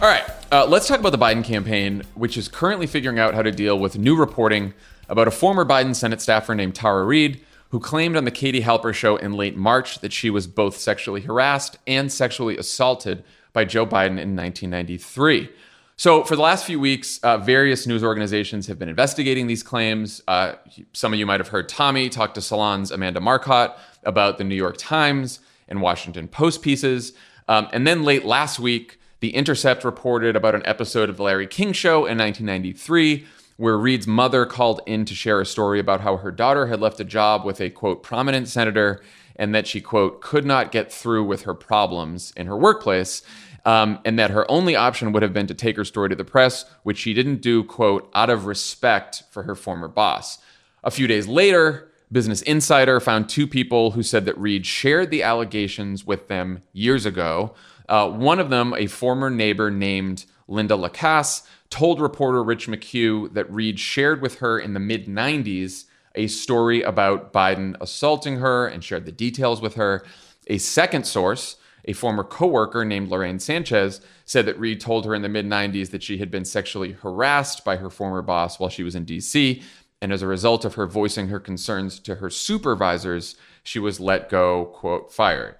All 0.00 0.08
right, 0.08 0.24
uh, 0.50 0.66
let's 0.66 0.88
talk 0.88 0.98
about 1.00 1.12
the 1.12 1.18
Biden 1.18 1.44
campaign, 1.44 2.02
which 2.14 2.36
is 2.36 2.48
currently 2.48 2.86
figuring 2.86 3.18
out 3.18 3.34
how 3.34 3.42
to 3.42 3.52
deal 3.52 3.78
with 3.78 3.98
new 3.98 4.16
reporting 4.16 4.72
about 5.08 5.28
a 5.28 5.30
former 5.30 5.64
Biden 5.64 5.94
Senate 5.94 6.20
staffer 6.20 6.54
named 6.54 6.74
Tara 6.74 7.04
Reade, 7.04 7.40
who 7.70 7.80
claimed 7.80 8.16
on 8.16 8.24
the 8.24 8.30
Katie 8.30 8.62
Halper 8.62 8.94
show 8.94 9.16
in 9.16 9.34
late 9.34 9.56
March 9.56 10.00
that 10.00 10.12
she 10.12 10.30
was 10.30 10.46
both 10.46 10.76
sexually 10.76 11.20
harassed 11.20 11.78
and 11.86 12.10
sexually 12.10 12.56
assaulted 12.56 13.24
by 13.52 13.64
Joe 13.64 13.84
Biden 13.84 14.18
in 14.18 14.34
1993. 14.34 15.50
So, 15.96 16.22
for 16.22 16.36
the 16.36 16.42
last 16.42 16.64
few 16.64 16.78
weeks, 16.78 17.18
uh, 17.18 17.38
various 17.38 17.86
news 17.86 18.04
organizations 18.04 18.68
have 18.68 18.78
been 18.78 18.88
investigating 18.88 19.48
these 19.48 19.64
claims. 19.64 20.22
Uh, 20.28 20.54
some 20.92 21.12
of 21.12 21.18
you 21.18 21.26
might 21.26 21.40
have 21.40 21.48
heard 21.48 21.68
Tommy 21.68 22.08
talk 22.08 22.34
to 22.34 22.40
Salon's 22.40 22.90
Amanda 22.92 23.20
Marcotte 23.20 23.76
about 24.04 24.38
the 24.38 24.44
New 24.44 24.54
York 24.54 24.76
Times 24.78 25.40
and 25.66 25.82
Washington 25.82 26.28
Post 26.28 26.62
pieces. 26.62 27.12
Um, 27.48 27.68
and 27.72 27.86
then 27.86 28.04
late 28.04 28.24
last 28.24 28.60
week, 28.60 28.98
the 29.20 29.34
Intercept 29.34 29.84
reported 29.84 30.36
about 30.36 30.54
an 30.54 30.62
episode 30.64 31.08
of 31.10 31.16
The 31.16 31.24
Larry 31.24 31.46
King 31.46 31.72
Show 31.72 32.06
in 32.06 32.18
1993 32.18 33.26
where 33.56 33.76
Reade's 33.76 34.06
mother 34.06 34.46
called 34.46 34.80
in 34.86 35.04
to 35.04 35.16
share 35.16 35.40
a 35.40 35.46
story 35.46 35.80
about 35.80 36.00
how 36.00 36.18
her 36.18 36.30
daughter 36.30 36.68
had 36.68 36.80
left 36.80 37.00
a 37.00 37.04
job 37.04 37.44
with 37.44 37.60
a 37.60 37.68
quote 37.68 38.04
prominent 38.04 38.46
senator 38.46 39.02
and 39.34 39.52
that 39.52 39.66
she 39.66 39.80
quote 39.80 40.20
could 40.20 40.46
not 40.46 40.70
get 40.70 40.92
through 40.92 41.24
with 41.24 41.42
her 41.42 41.54
problems 41.54 42.32
in 42.36 42.46
her 42.46 42.56
workplace 42.56 43.22
um, 43.64 43.98
and 44.04 44.16
that 44.16 44.30
her 44.30 44.48
only 44.48 44.76
option 44.76 45.10
would 45.10 45.24
have 45.24 45.32
been 45.32 45.48
to 45.48 45.54
take 45.54 45.76
her 45.76 45.84
story 45.84 46.08
to 46.08 46.14
the 46.14 46.24
press 46.24 46.64
which 46.84 46.98
she 46.98 47.12
didn't 47.12 47.42
do 47.42 47.64
quote 47.64 48.08
out 48.14 48.30
of 48.30 48.46
respect 48.46 49.24
for 49.30 49.42
her 49.42 49.56
former 49.56 49.88
boss. 49.88 50.38
A 50.84 50.90
few 50.92 51.08
days 51.08 51.26
later 51.26 51.90
business 52.12 52.42
insider 52.42 53.00
found 53.00 53.28
two 53.28 53.48
people 53.48 53.90
who 53.90 54.04
said 54.04 54.24
that 54.24 54.38
reade 54.38 54.64
shared 54.64 55.10
the 55.10 55.24
allegations 55.24 56.06
with 56.06 56.28
them 56.28 56.62
years 56.72 57.04
ago 57.04 57.54
uh, 57.88 58.08
one 58.08 58.38
of 58.38 58.50
them, 58.50 58.74
a 58.74 58.86
former 58.86 59.30
neighbor 59.30 59.70
named 59.70 60.26
Linda 60.46 60.74
Lacasse, 60.74 61.42
told 61.70 62.00
reporter 62.00 62.42
Rich 62.42 62.68
McHugh 62.68 63.32
that 63.34 63.50
Reade 63.52 63.78
shared 63.78 64.22
with 64.22 64.38
her 64.38 64.58
in 64.58 64.74
the 64.74 64.80
mid 64.80 65.06
90s 65.06 65.84
a 66.14 66.26
story 66.26 66.82
about 66.82 67.32
Biden 67.32 67.76
assaulting 67.80 68.38
her 68.38 68.66
and 68.66 68.82
shared 68.82 69.06
the 69.06 69.12
details 69.12 69.60
with 69.60 69.74
her. 69.74 70.04
A 70.48 70.58
second 70.58 71.06
source, 71.06 71.56
a 71.84 71.92
former 71.92 72.24
coworker 72.24 72.84
named 72.84 73.08
Lorraine 73.08 73.38
Sanchez, 73.38 74.00
said 74.24 74.46
that 74.46 74.58
Reade 74.58 74.80
told 74.80 75.04
her 75.04 75.14
in 75.14 75.22
the 75.22 75.28
mid 75.28 75.46
90s 75.46 75.90
that 75.90 76.02
she 76.02 76.18
had 76.18 76.30
been 76.30 76.44
sexually 76.44 76.92
harassed 76.92 77.64
by 77.64 77.76
her 77.76 77.90
former 77.90 78.22
boss 78.22 78.58
while 78.58 78.70
she 78.70 78.82
was 78.82 78.94
in 78.94 79.06
DC. 79.06 79.62
And 80.00 80.12
as 80.12 80.22
a 80.22 80.26
result 80.26 80.64
of 80.64 80.74
her 80.74 80.86
voicing 80.86 81.28
her 81.28 81.40
concerns 81.40 81.98
to 82.00 82.16
her 82.16 82.30
supervisors, 82.30 83.36
she 83.62 83.78
was 83.78 84.00
let 84.00 84.28
go, 84.28 84.66
quote, 84.66 85.12
fired. 85.12 85.56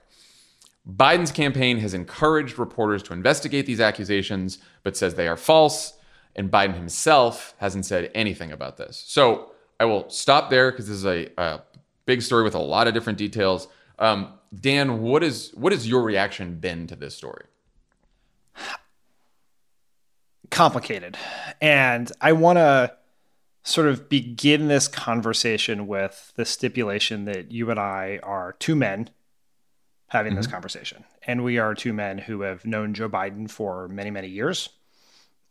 Biden's 0.90 1.32
campaign 1.32 1.78
has 1.78 1.92
encouraged 1.92 2.58
reporters 2.58 3.02
to 3.04 3.12
investigate 3.12 3.66
these 3.66 3.80
accusations, 3.80 4.58
but 4.82 4.96
says 4.96 5.14
they 5.14 5.28
are 5.28 5.36
false. 5.36 5.94
And 6.34 6.50
Biden 6.50 6.74
himself 6.74 7.54
hasn't 7.58 7.84
said 7.84 8.10
anything 8.14 8.52
about 8.52 8.76
this. 8.76 9.04
So 9.06 9.52
I 9.80 9.84
will 9.84 10.08
stop 10.08 10.50
there 10.50 10.70
because 10.70 10.88
this 10.88 10.96
is 10.96 11.06
a, 11.06 11.28
a, 11.36 11.62
big 12.06 12.22
story 12.22 12.42
with 12.42 12.54
a 12.54 12.58
lot 12.58 12.88
of 12.88 12.94
different 12.94 13.18
details. 13.18 13.68
Um, 13.98 14.32
Dan, 14.58 15.02
what 15.02 15.22
is 15.22 15.52
what 15.54 15.72
has 15.72 15.86
your 15.86 16.02
reaction 16.02 16.58
been 16.58 16.86
to 16.86 16.96
this 16.96 17.14
story? 17.14 17.44
Complicated, 20.50 21.18
and 21.60 22.10
I 22.22 22.32
want 22.32 22.56
to 22.56 22.96
sort 23.62 23.88
of 23.88 24.08
begin 24.08 24.68
this 24.68 24.88
conversation 24.88 25.86
with 25.86 26.32
the 26.36 26.46
stipulation 26.46 27.26
that 27.26 27.52
you 27.52 27.70
and 27.70 27.78
I 27.78 28.20
are 28.22 28.56
two 28.58 28.74
men 28.74 29.10
having 30.08 30.32
mm-hmm. 30.32 30.38
this 30.38 30.46
conversation. 30.46 31.04
And 31.26 31.44
we 31.44 31.58
are 31.58 31.74
two 31.74 31.92
men 31.92 32.18
who 32.18 32.40
have 32.40 32.64
known 32.64 32.94
Joe 32.94 33.08
Biden 33.08 33.50
for 33.50 33.88
many, 33.88 34.10
many 34.10 34.28
years. 34.28 34.70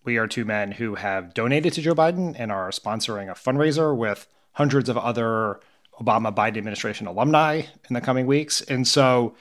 We 0.03 0.18
are 0.18 0.28
two 0.28 0.45
men 0.45 0.72
who 0.72 0.95
have 0.95 1.34
donated 1.34 1.74
to 1.74 1.82
Joe 1.82 1.95
Biden 1.95 2.36
and 2.38 2.51
are 2.51 2.70
sponsoring 2.70 3.30
a 3.30 3.34
fundraiser 3.34 3.95
with 3.95 4.28
hundreds 4.53 4.89
of 4.89 4.97
other 4.97 5.60
Obama 5.99 6.34
Biden 6.34 6.58
administration 6.58 7.08
alumni 7.08 7.64
in 7.89 7.93
the 7.93 8.01
coming 8.01 8.26
weeks. 8.26 8.62
And 8.62 8.88
so 8.88 9.36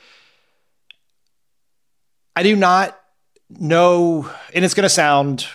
I 2.34 2.42
do 2.42 2.56
not 2.56 2.98
know, 3.48 4.30
and 4.54 4.64
it's 4.64 4.74
going 4.74 4.82
to 4.82 4.88
sound, 4.88 5.46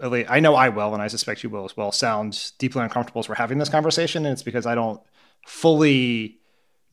I 0.00 0.40
know 0.40 0.54
I 0.54 0.70
will, 0.70 0.92
and 0.92 1.02
I 1.02 1.06
suspect 1.06 1.42
you 1.42 1.50
will 1.50 1.64
as 1.64 1.76
well, 1.76 1.92
sound 1.92 2.52
deeply 2.58 2.82
uncomfortable 2.82 3.20
as 3.20 3.28
we're 3.28 3.36
having 3.36 3.58
this 3.58 3.68
conversation. 3.68 4.26
And 4.26 4.32
it's 4.32 4.42
because 4.42 4.66
I 4.66 4.74
don't 4.74 5.00
fully 5.46 6.37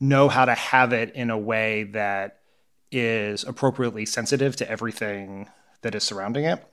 know 0.00 0.28
how 0.28 0.44
to 0.44 0.54
have 0.54 0.92
it 0.92 1.14
in 1.14 1.30
a 1.30 1.38
way 1.38 1.84
that 1.84 2.40
is 2.92 3.44
appropriately 3.44 4.06
sensitive 4.06 4.56
to 4.56 4.70
everything 4.70 5.48
that 5.82 5.94
is 5.94 6.04
surrounding 6.04 6.44
it. 6.44 6.64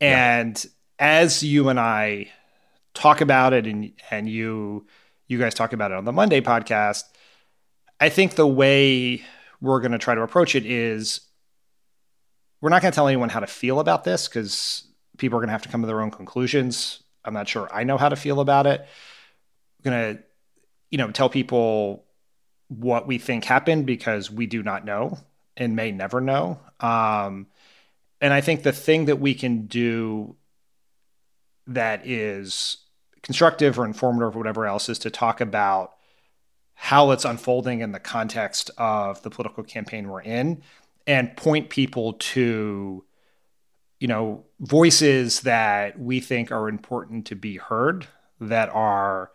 And 0.00 0.62
yeah. 0.64 0.70
as 0.98 1.42
you 1.42 1.68
and 1.68 1.78
I 1.78 2.30
talk 2.94 3.20
about 3.20 3.52
it 3.52 3.66
and 3.66 3.92
and 4.10 4.28
you 4.28 4.86
you 5.26 5.38
guys 5.38 5.54
talk 5.54 5.72
about 5.72 5.90
it 5.90 5.96
on 5.96 6.04
the 6.04 6.12
Monday 6.12 6.40
podcast, 6.40 7.04
I 8.00 8.08
think 8.08 8.34
the 8.34 8.46
way 8.46 9.22
we're 9.60 9.80
going 9.80 9.92
to 9.92 9.98
try 9.98 10.14
to 10.14 10.22
approach 10.22 10.54
it 10.54 10.64
is 10.64 11.20
we're 12.60 12.70
not 12.70 12.82
going 12.82 12.92
to 12.92 12.94
tell 12.94 13.08
anyone 13.08 13.28
how 13.28 13.40
to 13.40 13.46
feel 13.46 13.80
about 13.80 14.04
this 14.04 14.26
because 14.28 14.84
people 15.16 15.36
are 15.36 15.40
going 15.40 15.48
to 15.48 15.52
have 15.52 15.62
to 15.62 15.68
come 15.68 15.82
to 15.82 15.86
their 15.86 16.00
own 16.00 16.10
conclusions. 16.10 17.02
I'm 17.24 17.34
not 17.34 17.48
sure 17.48 17.68
I 17.72 17.84
know 17.84 17.98
how 17.98 18.08
to 18.08 18.16
feel 18.16 18.40
about 18.40 18.66
it. 18.66 18.80
I'm 18.80 19.90
going 19.90 20.16
to 20.16 20.22
you 20.90 20.98
know 20.98 21.10
tell 21.10 21.28
people 21.28 22.04
what 22.68 23.06
we 23.06 23.18
think 23.18 23.44
happened 23.44 23.86
because 23.86 24.30
we 24.30 24.46
do 24.46 24.62
not 24.62 24.84
know 24.84 25.18
and 25.56 25.74
may 25.74 25.90
never 25.90 26.20
know. 26.20 26.60
Um, 26.80 27.46
and 28.20 28.32
I 28.32 28.40
think 28.40 28.62
the 28.62 28.72
thing 28.72 29.06
that 29.06 29.20
we 29.20 29.34
can 29.34 29.66
do 29.66 30.36
that 31.66 32.06
is 32.06 32.78
constructive 33.22 33.78
or 33.78 33.84
informative 33.84 34.36
or 34.36 34.38
whatever 34.38 34.66
else 34.66 34.88
is 34.88 34.98
to 35.00 35.10
talk 35.10 35.40
about 35.40 35.94
how 36.74 37.10
it's 37.10 37.24
unfolding 37.24 37.80
in 37.80 37.92
the 37.92 37.98
context 37.98 38.70
of 38.78 39.20
the 39.22 39.30
political 39.30 39.64
campaign 39.64 40.08
we're 40.08 40.22
in 40.22 40.62
and 41.06 41.36
point 41.36 41.70
people 41.70 42.12
to 42.14 43.04
you 43.98 44.06
know 44.06 44.44
voices 44.60 45.40
that 45.40 45.98
we 45.98 46.20
think 46.20 46.52
are 46.52 46.68
important 46.68 47.26
to 47.26 47.34
be 47.34 47.56
heard 47.56 48.06
that 48.40 48.68
are 48.68 49.32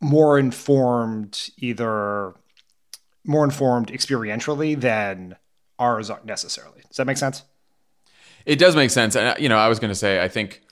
more 0.00 0.38
informed 0.38 1.50
either 1.58 2.34
more 3.24 3.44
informed 3.44 3.88
experientially 3.88 4.80
than 4.80 5.36
ours 5.78 6.10
necessarily. 6.24 6.80
Does 6.88 6.96
that 6.96 7.06
make 7.06 7.18
sense? 7.18 7.42
It 8.46 8.58
does 8.58 8.74
make 8.74 8.90
sense. 8.90 9.14
And 9.14 9.28
uh, 9.28 9.34
you 9.38 9.48
know 9.48 9.58
i 9.58 9.68
was 9.68 9.78
going 9.78 9.90
to 9.90 9.94
say 9.94 10.22
i 10.22 10.28
think 10.28 10.62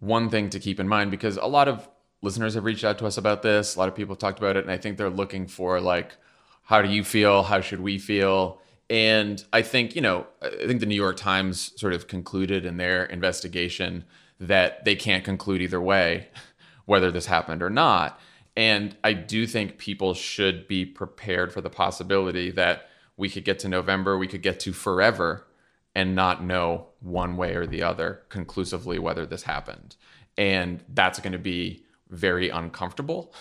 one 0.00 0.30
thing 0.30 0.50
to 0.50 0.58
keep 0.58 0.80
in 0.80 0.88
mind 0.88 1.10
because 1.10 1.36
a 1.36 1.46
lot 1.46 1.68
of 1.68 1.88
listeners 2.22 2.54
have 2.54 2.64
reached 2.64 2.84
out 2.84 2.98
to 2.98 3.06
us 3.06 3.18
about 3.18 3.42
this 3.42 3.76
a 3.76 3.78
lot 3.78 3.88
of 3.88 3.94
people 3.94 4.14
have 4.14 4.20
talked 4.20 4.38
about 4.38 4.56
it 4.56 4.64
and 4.64 4.70
i 4.70 4.76
think 4.76 4.96
they're 4.96 5.10
looking 5.10 5.46
for 5.46 5.80
like 5.80 6.16
how 6.64 6.80
do 6.80 6.88
you 6.88 7.04
feel? 7.04 7.42
How 7.42 7.60
should 7.60 7.80
we 7.80 7.98
feel? 7.98 8.60
And 8.88 9.42
I 9.52 9.62
think, 9.62 9.94
you 9.94 10.00
know, 10.00 10.26
I 10.40 10.66
think 10.66 10.80
the 10.80 10.86
New 10.86 10.94
York 10.94 11.16
Times 11.16 11.72
sort 11.76 11.92
of 11.92 12.08
concluded 12.08 12.64
in 12.64 12.76
their 12.76 13.04
investigation 13.04 14.04
that 14.38 14.84
they 14.84 14.94
can't 14.94 15.24
conclude 15.24 15.62
either 15.62 15.80
way 15.80 16.28
whether 16.84 17.10
this 17.10 17.26
happened 17.26 17.62
or 17.62 17.70
not. 17.70 18.18
And 18.56 18.96
I 19.02 19.12
do 19.12 19.46
think 19.46 19.78
people 19.78 20.14
should 20.14 20.68
be 20.68 20.84
prepared 20.84 21.52
for 21.52 21.60
the 21.60 21.70
possibility 21.70 22.50
that 22.50 22.88
we 23.16 23.28
could 23.28 23.44
get 23.44 23.58
to 23.60 23.68
November, 23.68 24.18
we 24.18 24.26
could 24.26 24.42
get 24.42 24.60
to 24.60 24.72
forever 24.72 25.46
and 25.94 26.14
not 26.14 26.42
know 26.42 26.86
one 27.00 27.36
way 27.36 27.54
or 27.54 27.66
the 27.66 27.82
other 27.82 28.22
conclusively 28.28 28.98
whether 28.98 29.26
this 29.26 29.42
happened. 29.42 29.96
And 30.38 30.82
that's 30.88 31.20
going 31.20 31.32
to 31.32 31.38
be 31.38 31.84
very 32.08 32.48
uncomfortable 32.48 33.34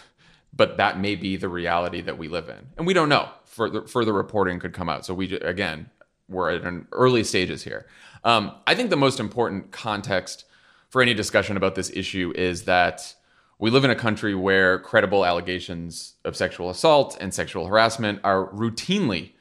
but 0.54 0.78
that 0.78 1.00
may 1.00 1.16
be 1.16 1.38
the 1.38 1.50
reality 1.50 2.02
that 2.02 2.18
we 2.18 2.28
live 2.28 2.50
in, 2.50 2.68
and 2.78 2.86
we 2.86 2.94
don't 2.94 3.10
know. 3.10 3.30
Further 3.46 3.86
further 3.86 4.14
reporting 4.14 4.60
could 4.60 4.74
come 4.74 4.89
out. 4.89 5.06
So 5.06 5.14
we 5.14 5.34
again 5.36 5.89
we're 6.28 6.52
at 6.52 6.64
an 6.64 6.88
early 6.92 7.24
stages 7.24 7.64
here. 7.64 7.86
Um, 8.24 8.54
I 8.66 8.74
think 8.76 8.89
the 8.89 8.96
most 8.96 9.20
important 9.20 9.72
context 9.72 10.46
for 10.89 11.02
any 11.02 11.14
discussion 11.14 11.58
about 11.58 11.76
this 11.76 11.89
issue 11.89 12.32
is 12.36 12.64
that 12.64 13.16
we 13.62 13.70
live 13.70 13.86
in 13.86 13.91
a 13.91 13.95
country 13.95 14.34
where 14.34 14.80
credible 14.80 15.24
allegations 15.24 16.16
of 16.26 16.36
sexual 16.36 16.72
assault 16.72 17.16
and 17.22 17.32
sexual 17.32 17.68
harassment 17.68 18.20
are 18.24 18.47
routinely 18.47 19.34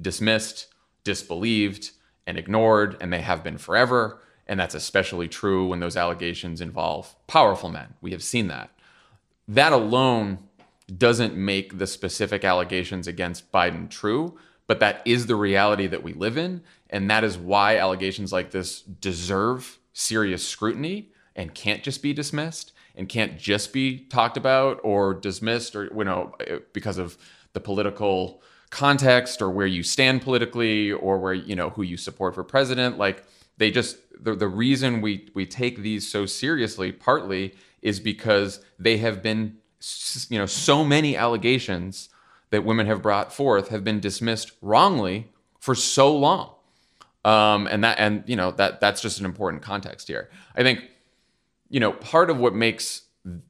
dismissed, 0.00 0.66
disbelieved, 1.04 1.92
and 2.26 2.36
ignored, 2.36 2.96
and 3.00 3.12
they 3.12 3.20
have 3.20 3.44
been 3.44 3.56
forever. 3.56 4.20
And 4.48 4.58
that's 4.58 4.74
especially 4.74 5.28
true 5.28 5.68
when 5.68 5.78
those 5.78 5.96
allegations 5.96 6.60
involve 6.60 7.14
powerful 7.28 7.70
men. 7.70 7.94
We 8.00 8.10
have 8.10 8.22
seen 8.22 8.48
that. 8.48 8.70
That 9.46 9.72
alone 9.72 10.40
doesn't 10.94 11.36
make 11.36 11.78
the 11.78 11.86
specific 11.86 12.44
allegations 12.44 13.06
against 13.06 13.52
Biden 13.52 13.88
true, 13.88 14.36
but 14.66 14.80
that 14.80 15.02
is 15.04 15.26
the 15.26 15.36
reality 15.36 15.86
that 15.86 16.02
we 16.02 16.14
live 16.14 16.36
in. 16.36 16.62
And 16.90 17.08
that 17.10 17.22
is 17.22 17.38
why 17.38 17.76
allegations 17.76 18.32
like 18.32 18.50
this 18.50 18.80
deserve 18.82 19.78
serious 19.92 20.44
scrutiny 20.44 21.12
and 21.36 21.54
can't 21.54 21.84
just 21.84 22.02
be 22.02 22.12
dismissed 22.12 22.72
and 22.98 23.08
can't 23.08 23.38
just 23.38 23.72
be 23.72 24.00
talked 24.06 24.36
about 24.36 24.80
or 24.82 25.14
dismissed 25.14 25.74
or, 25.74 25.84
you 25.84 26.04
know, 26.04 26.34
because 26.72 26.98
of 26.98 27.16
the 27.54 27.60
political 27.60 28.42
context 28.70 29.40
or 29.40 29.48
where 29.50 29.66
you 29.66 29.82
stand 29.82 30.20
politically 30.20 30.92
or 30.92 31.18
where, 31.18 31.32
you 31.32 31.56
know, 31.56 31.70
who 31.70 31.82
you 31.82 31.96
support 31.96 32.34
for 32.34 32.44
president. 32.44 32.98
Like 32.98 33.24
they 33.56 33.70
just, 33.70 33.96
the, 34.22 34.34
the 34.34 34.48
reason 34.48 35.00
we, 35.00 35.30
we 35.32 35.46
take 35.46 35.78
these 35.78 36.10
so 36.10 36.26
seriously 36.26 36.92
partly 36.92 37.54
is 37.80 38.00
because 38.00 38.60
they 38.78 38.98
have 38.98 39.22
been 39.22 39.56
you 40.28 40.38
know 40.38 40.46
so 40.46 40.84
many 40.84 41.16
allegations 41.16 42.08
that 42.50 42.64
women 42.64 42.86
have 42.86 43.02
brought 43.02 43.32
forth 43.32 43.68
have 43.68 43.84
been 43.84 44.00
dismissed 44.00 44.52
wrongly 44.60 45.30
for 45.60 45.74
so 45.74 46.14
long 46.14 46.52
um, 47.24 47.66
and 47.68 47.84
that 47.84 47.98
and 47.98 48.24
you 48.26 48.34
know 48.34 48.50
that 48.50 48.80
that's 48.80 49.00
just 49.00 49.20
an 49.20 49.24
important 49.24 49.62
context 49.62 50.08
here 50.08 50.28
i 50.56 50.62
think 50.62 50.80
you 51.68 51.80
know 51.80 51.92
part 51.92 52.30
of 52.30 52.38
what 52.38 52.54
makes 52.54 53.02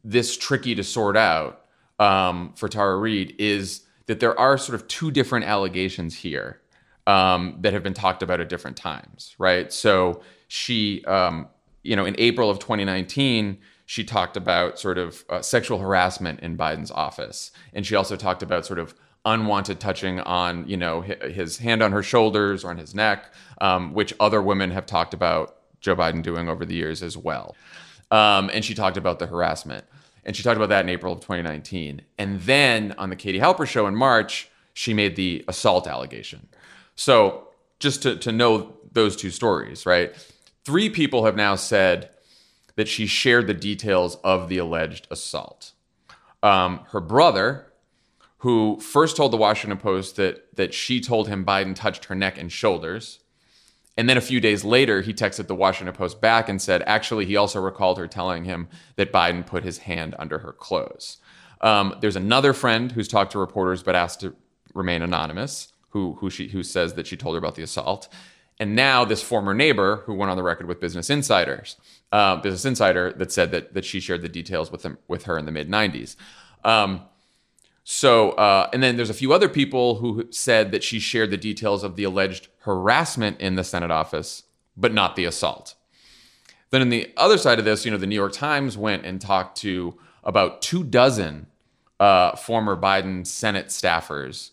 this 0.03 0.37
tricky 0.37 0.75
to 0.75 0.83
sort 0.83 1.17
out 1.17 1.65
um, 1.99 2.53
for 2.57 2.69
tara 2.69 2.97
reade 2.97 3.35
is 3.39 3.83
that 4.07 4.21
there 4.21 4.39
are 4.39 4.57
sort 4.57 4.81
of 4.81 4.87
two 4.89 5.11
different 5.11 5.45
allegations 5.45 6.15
here 6.15 6.61
um, 7.07 7.57
that 7.61 7.73
have 7.73 7.83
been 7.83 7.95
talked 7.95 8.23
about 8.23 8.41
at 8.41 8.49
different 8.49 8.77
times 8.77 9.35
right 9.39 9.73
so 9.73 10.21
she 10.49 11.05
um, 11.05 11.49
you 11.83 11.97
know 11.97 12.05
in 12.05 12.15
april 12.19 12.51
of 12.51 12.59
2019 12.59 13.59
she 13.89 14.05
talked 14.05 14.37
about 14.37 14.79
sort 14.79 14.99
of 14.99 15.25
uh, 15.31 15.41
sexual 15.41 15.79
harassment 15.79 16.41
in 16.41 16.59
Biden's 16.59 16.91
office, 16.91 17.53
and 17.73 17.87
she 17.87 17.95
also 17.95 18.17
talked 18.17 18.43
about 18.43 18.67
sort 18.67 18.79
of 18.79 18.95
unwanted 19.25 19.81
touching 19.81 20.21
on 20.21 20.69
you 20.69 20.77
know 20.77 21.01
his 21.01 21.57
hand 21.57 21.83
on 21.83 21.93
her 21.93 22.03
shoulders 22.03 22.65
or 22.65 22.69
on 22.69 22.77
his 22.77 22.95
neck, 22.95 23.33
um, 23.63 23.95
which 23.95 24.13
other 24.21 24.43
women 24.43 24.71
have 24.73 24.85
talked 24.85 25.15
about 25.15 25.57
Joe 25.81 25.97
Biden 25.97 26.23
doing 26.23 26.51
over 26.51 26.67
the 26.67 26.75
years 26.75 27.03
as 27.03 27.17
well. 27.17 27.57
Um, 28.11 28.51
and 28.53 28.65
she 28.65 28.75
talked 28.75 28.97
about 28.97 29.19
the 29.19 29.27
harassment, 29.27 29.85
and 30.25 30.35
she 30.35 30.43
talked 30.43 30.57
about 30.57 30.71
that 30.71 30.85
in 30.85 30.89
April 30.89 31.13
of 31.13 31.21
2019. 31.21 32.03
And 32.19 32.41
then 32.41 32.95
on 32.99 33.11
the 33.11 33.17
Katie 33.17 33.39
Halper 33.39 33.67
show 33.67 33.87
in 33.87 33.95
March, 33.95 34.49
she 34.73 34.95
made 34.95 35.17
the 35.17 35.45
assault 35.49 35.87
allegation. 35.87 36.49
So 36.95 37.49
just 37.81 38.03
to, 38.03 38.17
to 38.17 38.33
know 38.33 38.75
those 38.93 39.17
two 39.17 39.31
stories, 39.31 39.87
right? 39.87 40.15
Three 40.65 40.91
people 40.91 41.25
have 41.25 41.37
now 41.37 41.55
said 41.55 42.11
that 42.77 42.89
she 42.89 43.07
shared 43.07 43.47
the 43.47 43.55
details 43.55 44.17
of 44.23 44.49
the 44.49 44.59
alleged 44.59 45.09
assault. 45.11 45.73
Um, 46.43 46.81
her 46.91 47.01
brother, 47.01 47.73
who 48.39 48.79
first 48.79 49.17
told 49.17 49.33
the 49.33 49.37
Washington 49.37 49.79
Post 49.79 50.17
that 50.17 50.55
that 50.57 50.73
she 50.73 51.01
told 51.01 51.29
him 51.29 51.45
Biden 51.45 51.75
touched 51.75 52.05
her 52.05 52.15
neck 52.15 52.39
and 52.39 52.53
shoulders, 52.53 53.19
and 53.99 54.09
then 54.09 54.17
a 54.17 54.23
few 54.23 54.41
days 54.41 54.65
later 54.65 55.03
he 55.03 55.13
texted 55.13 55.49
the 55.49 55.57
Washington 55.57 55.95
Post 55.95 56.21
back 56.21 56.49
and 56.49 56.63
said 56.63 56.83
actually 56.87 57.27
he 57.27 57.37
also 57.37 57.61
recalled 57.61 57.99
her 57.99 58.07
telling 58.07 58.45
him 58.45 58.69
that 58.95 59.13
Biden 59.13 59.45
put 59.45 59.65
his 59.65 59.79
hand 59.79 60.15
under 60.21 60.39
her 60.39 60.53
clothes. 60.53 61.19
Um, 61.61 61.97
there's 62.01 62.15
another 62.15 62.53
friend 62.53 62.93
who's 62.93 63.09
talked 63.09 63.33
to 63.33 63.41
reporters 63.41 63.83
but 63.83 63.97
asked 63.97 64.21
to 64.21 64.37
remain 64.73 65.03
anonymous, 65.03 65.73
who 65.91 66.15
who 66.21 66.31
she 66.31 66.49
who 66.49 66.63
says 66.63 66.95
that 66.95 67.09
she 67.09 67.17
told 67.17 67.35
her 67.35 67.39
about 67.39 67.57
the 67.57 67.63
assault. 67.63 68.09
And 68.61 68.77
now 68.77 69.05
this 69.05 69.23
former 69.23 69.53
neighbor 69.53 70.03
who 70.07 70.15
went 70.15 70.31
on 70.31 70.37
the 70.37 70.43
record 70.43 70.67
with 70.67 70.81
Business 70.81 71.11
Insiders, 71.11 71.77
uh, 72.13 72.37
Business 72.37 72.65
Insider, 72.65 73.13
that 73.15 73.33
said 73.33 73.51
that 73.51 73.75
that 73.75 73.85
she 73.85 73.99
shared 73.99 74.23
the 74.23 74.29
details 74.29 74.71
with 74.71 74.83
them 74.83 74.99
with 75.09 75.25
her 75.25 75.37
in 75.37 75.45
the 75.45 75.53
mid 75.53 75.69
'90s. 75.69 76.15
Um, 76.65 77.03
so, 77.91 78.33
uh, 78.33 78.69
and 78.75 78.83
then 78.83 78.97
there's 78.97 79.09
a 79.09 79.15
few 79.15 79.33
other 79.33 79.49
people 79.49 79.95
who 79.95 80.27
said 80.31 80.73
that 80.73 80.85
she 80.85 80.99
shared 80.99 81.31
the 81.31 81.39
details 81.39 81.83
of 81.83 81.97
the 81.97 82.05
alleged 82.05 82.49
harassment 82.61 83.41
in 83.41 83.55
the 83.55 83.65
Senate 83.65 83.91
office, 83.91 84.43
but 84.77 84.93
not 84.93 85.17
the 85.17 85.25
assault. 85.25 85.75
Then, 86.69 86.83
on 86.83 86.91
the 86.91 87.11
other 87.17 87.39
side 87.39 87.59
of 87.59 87.65
this, 87.65 87.87
you 87.87 87.91
know, 87.91 87.97
the 87.97 88.07
New 88.07 88.15
York 88.15 88.35
Times 88.35 88.77
went 88.77 89.07
and 89.07 89.19
talked 89.19 89.57
to 89.63 89.99
about 90.23 90.61
two 90.61 90.85
dozen 90.85 91.47
uh, 91.99 92.37
former 92.37 92.77
Biden 92.77 93.27
Senate 93.27 93.69
staffers 93.69 94.51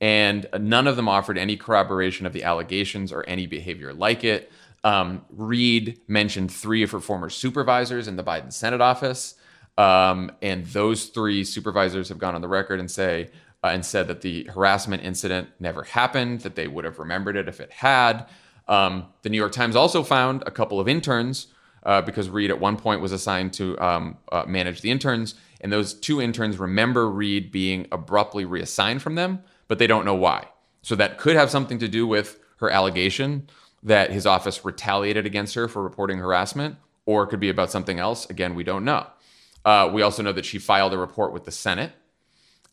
and 0.00 0.46
none 0.58 0.86
of 0.86 0.96
them 0.96 1.10
offered 1.10 1.36
any 1.36 1.58
corroboration 1.58 2.24
of 2.24 2.32
the 2.32 2.44
allegations 2.44 3.12
or 3.12 3.22
any 3.28 3.46
behavior 3.46 3.92
like 3.92 4.24
it. 4.24 4.50
Um, 4.82 5.26
Reade 5.36 6.00
mentioned 6.08 6.52
three 6.52 6.82
of 6.82 6.90
her 6.92 7.00
former 7.00 7.28
supervisors 7.28 8.08
in 8.08 8.16
the 8.16 8.24
Biden 8.24 8.50
Senate 8.50 8.80
office, 8.80 9.34
um, 9.78 10.30
and 10.42 10.66
those 10.66 11.06
three 11.06 11.44
supervisors 11.44 12.10
have 12.10 12.18
gone 12.18 12.34
on 12.34 12.42
the 12.42 12.48
record 12.48 12.80
and 12.80 12.90
say 12.90 13.30
uh, 13.64 13.68
and 13.68 13.84
said 13.84 14.08
that 14.08 14.20
the 14.20 14.44
harassment 14.44 15.02
incident 15.02 15.48
never 15.58 15.84
happened, 15.84 16.40
that 16.42 16.54
they 16.54 16.68
would 16.68 16.84
have 16.84 16.98
remembered 16.98 17.36
it 17.36 17.48
if 17.48 17.60
it 17.60 17.72
had. 17.72 18.26
Um, 18.68 19.06
the 19.22 19.30
New 19.30 19.38
York 19.38 19.52
Times 19.52 19.76
also 19.76 20.02
found 20.02 20.42
a 20.44 20.50
couple 20.50 20.78
of 20.78 20.88
interns 20.88 21.46
uh, 21.84 22.02
because 22.02 22.28
Reade 22.28 22.50
at 22.50 22.60
one 22.60 22.76
point 22.76 23.00
was 23.00 23.12
assigned 23.12 23.54
to 23.54 23.78
um, 23.78 24.18
uh, 24.30 24.44
manage 24.46 24.82
the 24.82 24.90
interns, 24.90 25.34
and 25.62 25.72
those 25.72 25.94
two 25.94 26.20
interns 26.20 26.58
remember 26.58 27.08
Reade 27.08 27.50
being 27.50 27.86
abruptly 27.90 28.44
reassigned 28.44 29.00
from 29.00 29.14
them 29.14 29.42
but 29.68 29.78
they 29.78 29.86
don't 29.86 30.04
know 30.04 30.14
why. 30.14 30.48
So 30.82 30.96
that 30.96 31.18
could 31.18 31.36
have 31.36 31.50
something 31.50 31.78
to 31.78 31.88
do 31.88 32.06
with 32.06 32.40
her 32.56 32.70
allegation 32.70 33.48
that 33.82 34.10
his 34.10 34.26
office 34.26 34.64
retaliated 34.64 35.26
against 35.26 35.54
her 35.54 35.68
for 35.68 35.82
reporting 35.82 36.18
harassment, 36.18 36.76
or 37.06 37.22
it 37.22 37.28
could 37.28 37.38
be 37.38 37.50
about 37.50 37.70
something 37.70 38.00
else. 38.00 38.28
Again, 38.28 38.54
we 38.54 38.64
don't 38.64 38.84
know. 38.84 39.06
Uh, 39.68 39.86
we 39.92 40.00
also 40.00 40.22
know 40.22 40.32
that 40.32 40.46
she 40.46 40.58
filed 40.58 40.94
a 40.94 40.96
report 40.96 41.30
with 41.30 41.44
the 41.44 41.50
Senate 41.50 41.92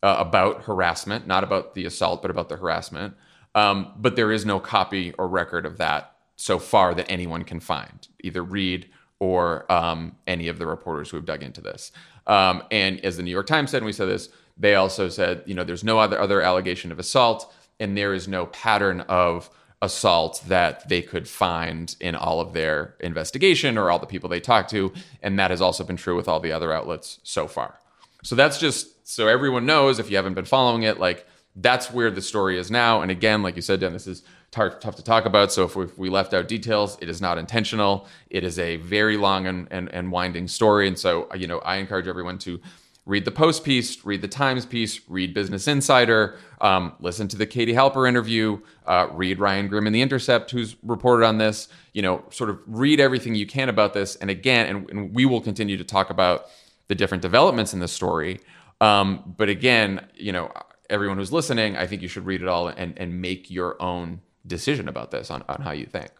uh, 0.02 0.16
about 0.18 0.62
harassment, 0.62 1.26
not 1.26 1.44
about 1.44 1.74
the 1.74 1.84
assault, 1.84 2.22
but 2.22 2.30
about 2.30 2.48
the 2.48 2.56
harassment. 2.56 3.14
Um, 3.54 3.92
but 3.98 4.16
there 4.16 4.32
is 4.32 4.46
no 4.46 4.58
copy 4.58 5.12
or 5.18 5.28
record 5.28 5.66
of 5.66 5.76
that 5.76 6.16
so 6.36 6.58
far 6.58 6.94
that 6.94 7.04
anyone 7.10 7.44
can 7.44 7.60
find, 7.60 8.08
either 8.24 8.42
Reade 8.42 8.88
or 9.18 9.70
um, 9.70 10.16
any 10.26 10.48
of 10.48 10.58
the 10.58 10.66
reporters 10.66 11.10
who 11.10 11.18
have 11.18 11.26
dug 11.26 11.42
into 11.42 11.60
this. 11.60 11.92
Um, 12.26 12.62
and 12.70 12.98
as 13.04 13.18
the 13.18 13.22
New 13.22 13.30
York 13.30 13.46
Times 13.46 13.72
said, 13.72 13.78
and 13.82 13.86
we 13.86 13.92
said 13.92 14.08
this, 14.08 14.30
they 14.56 14.74
also 14.74 15.10
said, 15.10 15.42
you 15.44 15.52
know, 15.52 15.64
there's 15.64 15.84
no 15.84 15.98
other 15.98 16.18
other 16.18 16.40
allegation 16.40 16.90
of 16.92 16.98
assault, 16.98 17.52
and 17.78 17.94
there 17.94 18.14
is 18.14 18.26
no 18.26 18.46
pattern 18.46 19.02
of 19.02 19.50
assault 19.82 20.42
that 20.48 20.88
they 20.88 21.02
could 21.02 21.28
find 21.28 21.94
in 22.00 22.14
all 22.14 22.40
of 22.40 22.52
their 22.52 22.94
investigation 23.00 23.76
or 23.76 23.90
all 23.90 23.98
the 23.98 24.06
people 24.06 24.28
they 24.28 24.40
talked 24.40 24.70
to. 24.70 24.92
And 25.22 25.38
that 25.38 25.50
has 25.50 25.60
also 25.60 25.84
been 25.84 25.96
true 25.96 26.16
with 26.16 26.28
all 26.28 26.40
the 26.40 26.52
other 26.52 26.72
outlets 26.72 27.20
so 27.22 27.46
far. 27.46 27.78
So 28.22 28.34
that's 28.34 28.58
just 28.58 29.08
so 29.08 29.28
everyone 29.28 29.66
knows 29.66 29.98
if 29.98 30.10
you 30.10 30.16
haven't 30.16 30.34
been 30.34 30.46
following 30.46 30.82
it, 30.82 30.98
like 30.98 31.26
that's 31.54 31.92
where 31.92 32.10
the 32.10 32.22
story 32.22 32.58
is 32.58 32.70
now. 32.70 33.02
And 33.02 33.10
again, 33.10 33.42
like 33.42 33.56
you 33.56 33.62
said, 33.62 33.80
Dan, 33.80 33.92
this 33.92 34.06
is 34.06 34.22
tar- 34.50 34.78
tough 34.78 34.96
to 34.96 35.04
talk 35.04 35.26
about. 35.26 35.52
So 35.52 35.64
if 35.64 35.76
we, 35.76 35.84
if 35.84 35.96
we, 35.96 36.10
left 36.10 36.34
out 36.34 36.48
details, 36.48 36.98
it 37.00 37.08
is 37.08 37.20
not 37.20 37.38
intentional. 37.38 38.06
It 38.30 38.44
is 38.44 38.58
a 38.58 38.76
very 38.76 39.16
long 39.16 39.46
and, 39.46 39.68
and, 39.70 39.92
and 39.92 40.10
winding 40.10 40.48
story. 40.48 40.88
And 40.88 40.98
so, 40.98 41.28
you 41.34 41.46
know, 41.46 41.58
I 41.60 41.76
encourage 41.76 42.08
everyone 42.08 42.38
to 42.38 42.60
read 43.06 43.24
the 43.24 43.30
Post 43.30 43.64
piece, 43.64 44.04
read 44.04 44.20
the 44.20 44.28
Times 44.28 44.66
piece, 44.66 45.00
read 45.08 45.32
Business 45.32 45.68
Insider, 45.68 46.36
um, 46.60 46.92
listen 47.00 47.28
to 47.28 47.36
the 47.36 47.46
Katie 47.46 47.72
Halper 47.72 48.08
interview, 48.08 48.60
uh, 48.84 49.06
read 49.12 49.38
Ryan 49.38 49.68
Grim 49.68 49.86
in 49.86 49.92
The 49.92 50.02
Intercept, 50.02 50.50
who's 50.50 50.76
reported 50.82 51.24
on 51.24 51.38
this. 51.38 51.68
You 51.92 52.02
know, 52.02 52.24
sort 52.30 52.50
of 52.50 52.58
read 52.66 53.00
everything 53.00 53.34
you 53.36 53.46
can 53.46 53.68
about 53.68 53.94
this. 53.94 54.16
And 54.16 54.28
again, 54.28 54.66
and, 54.66 54.90
and 54.90 55.14
we 55.14 55.24
will 55.24 55.40
continue 55.40 55.76
to 55.76 55.84
talk 55.84 56.10
about 56.10 56.46
the 56.88 56.94
different 56.94 57.22
developments 57.22 57.72
in 57.72 57.80
the 57.80 57.88
story. 57.88 58.40
Um, 58.80 59.34
but 59.38 59.48
again, 59.48 60.06
you 60.14 60.32
know, 60.32 60.52
everyone 60.90 61.16
who's 61.16 61.32
listening, 61.32 61.76
I 61.76 61.86
think 61.86 62.02
you 62.02 62.08
should 62.08 62.26
read 62.26 62.42
it 62.42 62.48
all 62.48 62.68
and, 62.68 62.98
and 62.98 63.20
make 63.20 63.50
your 63.50 63.80
own 63.80 64.20
decision 64.46 64.88
about 64.88 65.10
this 65.10 65.30
on, 65.30 65.42
on 65.48 65.62
how 65.62 65.70
you 65.70 65.86
think. 65.86 66.10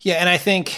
Yeah, 0.00 0.14
and 0.14 0.28
I 0.28 0.38
think, 0.38 0.76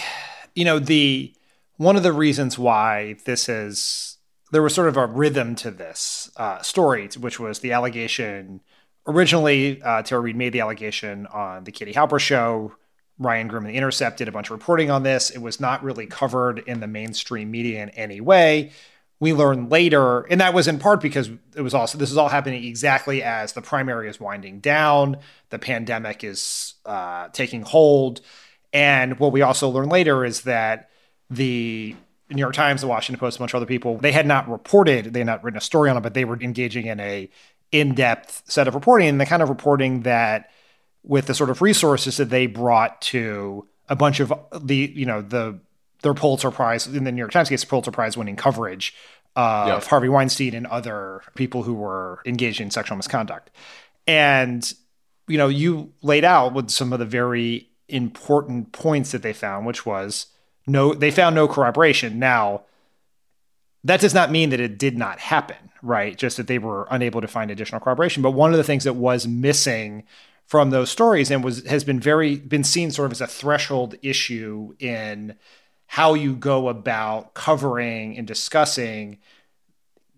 you 0.53 0.65
know, 0.65 0.79
the 0.79 1.33
one 1.77 1.95
of 1.95 2.03
the 2.03 2.13
reasons 2.13 2.59
why 2.59 3.15
this 3.25 3.49
is 3.49 4.14
there 4.55 4.63
was 4.63 4.73
sort 4.73 4.87
of 4.87 4.95
a 4.95 5.05
rhythm 5.05 5.53
to 5.55 5.69
this 5.69 6.31
uh, 6.37 6.61
story, 6.61 7.09
which 7.19 7.39
was 7.39 7.59
the 7.59 7.73
allegation. 7.73 8.61
Originally, 9.05 9.81
uh, 9.81 10.01
Tara 10.01 10.21
Reade 10.21 10.37
made 10.37 10.53
the 10.53 10.61
allegation 10.61 11.27
on 11.27 11.65
the 11.65 11.71
Katie 11.71 11.93
Halper 11.93 12.19
show. 12.19 12.73
Ryan 13.19 13.49
Grim 13.49 13.65
and 13.65 13.73
The 13.73 13.77
Intercept 13.77 14.17
did 14.17 14.29
a 14.29 14.31
bunch 14.31 14.47
of 14.47 14.51
reporting 14.51 14.89
on 14.89 15.03
this. 15.03 15.29
It 15.29 15.41
was 15.41 15.59
not 15.59 15.83
really 15.83 16.05
covered 16.05 16.59
in 16.59 16.79
the 16.79 16.87
mainstream 16.87 17.51
media 17.51 17.83
in 17.83 17.89
any 17.89 18.21
way 18.21 18.71
we 19.19 19.33
learned 19.33 19.71
later, 19.71 20.21
and 20.21 20.41
that 20.41 20.53
was 20.53 20.67
in 20.67 20.77
part 20.77 21.01
because 21.01 21.29
it 21.55 21.61
was 21.61 21.73
also 21.73 21.97
this 21.97 22.11
is 22.11 22.17
all 22.17 22.27
happening 22.27 22.63
exactly 22.63 23.23
as 23.23 23.53
the 23.53 23.61
primary 23.61 24.09
is 24.09 24.19
winding 24.19 24.59
down, 24.59 25.17
the 25.49 25.59
pandemic 25.59 26.23
is 26.23 26.75
uh, 26.85 27.29
taking 27.29 27.61
hold, 27.61 28.21
and 28.73 29.17
what 29.17 29.31
we 29.31 29.41
also 29.41 29.69
learned 29.69 29.91
later 29.91 30.25
is 30.25 30.41
that 30.41 30.89
the 31.29 31.95
New 32.29 32.39
York 32.39 32.53
Times, 32.53 32.81
the 32.81 32.87
Washington 32.87 33.19
Post, 33.19 33.37
a 33.37 33.39
bunch 33.39 33.53
of 33.53 33.57
other 33.57 33.65
people, 33.65 33.97
they 33.97 34.11
had 34.11 34.25
not 34.25 34.49
reported, 34.49 35.13
they 35.13 35.19
had 35.19 35.27
not 35.27 35.43
written 35.43 35.57
a 35.57 35.61
story 35.61 35.89
on 35.89 35.97
it, 35.97 36.01
but 36.01 36.13
they 36.13 36.25
were 36.25 36.39
engaging 36.41 36.87
in 36.87 36.99
a 36.99 37.29
in-depth 37.71 38.43
set 38.45 38.67
of 38.67 38.75
reporting, 38.75 39.07
and 39.07 39.21
the 39.21 39.25
kind 39.25 39.43
of 39.43 39.49
reporting 39.49 40.01
that 40.01 40.49
with 41.03 41.27
the 41.27 41.33
sort 41.33 41.49
of 41.49 41.61
resources 41.61 42.17
that 42.17 42.29
they 42.29 42.47
brought 42.47 43.01
to 43.01 43.67
a 43.89 43.95
bunch 43.95 44.19
of 44.19 44.33
the 44.59 44.91
you 44.95 45.05
know 45.05 45.21
the 45.21 45.59
their 46.01 46.13
Pulitzer 46.13 46.51
Prize 46.51 46.87
in 46.87 47.03
the 47.03 47.11
New 47.11 47.19
York 47.19 47.31
Times 47.31 47.49
case, 47.49 47.63
Pulitzer 47.63 47.91
Prize 47.91 48.17
winning 48.17 48.35
coverage 48.35 48.95
of 49.35 49.67
yep. 49.67 49.83
Harvey 49.83 50.09
Weinstein 50.09 50.53
and 50.53 50.67
other 50.67 51.21
people 51.35 51.63
who 51.63 51.73
were 51.73 52.21
engaged 52.25 52.61
in 52.61 52.71
sexual 52.71 52.95
misconduct. 52.95 53.51
And 54.07 54.71
you 55.27 55.37
know, 55.37 55.47
you 55.47 55.91
laid 56.01 56.23
out 56.23 56.53
with 56.53 56.69
some 56.69 56.93
of 56.93 56.99
the 56.99 57.05
very 57.05 57.69
important 57.87 58.71
points 58.71 59.11
that 59.11 59.21
they 59.21 59.33
found, 59.33 59.65
which 59.65 59.85
was 59.85 60.27
no, 60.67 60.93
they 60.93 61.11
found 61.11 61.35
no 61.35 61.47
corroboration. 61.47 62.19
Now, 62.19 62.63
that 63.83 63.99
does 64.01 64.13
not 64.13 64.31
mean 64.31 64.49
that 64.49 64.59
it 64.59 64.79
did 64.79 64.97
not 64.97 65.19
happen, 65.19 65.71
right? 65.81 66.17
Just 66.17 66.37
that 66.37 66.47
they 66.47 66.57
were 66.57 66.87
unable 66.89 67.21
to 67.21 67.27
find 67.27 67.51
additional 67.51 67.81
corroboration. 67.81 68.23
But 68.23 68.31
one 68.31 68.51
of 68.51 68.57
the 68.57 68.63
things 68.63 68.83
that 68.85 68.93
was 68.93 69.27
missing 69.27 70.03
from 70.45 70.69
those 70.69 70.89
stories 70.89 71.31
and 71.31 71.43
was 71.43 71.65
has 71.65 71.83
been 71.83 71.99
very 71.99 72.37
been 72.37 72.63
seen 72.63 72.91
sort 72.91 73.07
of 73.07 73.11
as 73.11 73.21
a 73.21 73.27
threshold 73.27 73.95
issue 74.01 74.73
in 74.79 75.35
how 75.87 76.13
you 76.13 76.35
go 76.35 76.67
about 76.67 77.33
covering 77.33 78.17
and 78.17 78.27
discussing 78.27 79.17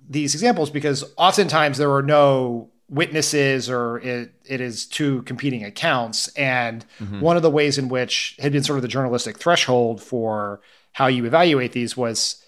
these 0.09 0.33
examples 0.33 0.69
because 0.69 1.03
oftentimes 1.17 1.77
there 1.77 1.93
are 1.93 2.01
no 2.01 2.69
witnesses 2.89 3.69
or 3.69 3.99
it, 3.99 4.33
it 4.45 4.61
is 4.61 4.85
two 4.85 5.21
competing 5.23 5.63
accounts. 5.63 6.29
And 6.29 6.85
mm-hmm. 6.99 7.19
one 7.19 7.35
of 7.35 7.43
the 7.43 7.51
ways 7.51 7.77
in 7.77 7.89
which 7.89 8.37
had 8.39 8.51
been 8.51 8.63
sort 8.63 8.77
of 8.77 8.81
the 8.81 8.87
journalistic 8.87 9.37
threshold 9.37 10.01
for 10.01 10.61
how 10.93 11.07
you 11.07 11.25
evaluate 11.25 11.73
these 11.73 11.97
was 11.97 12.43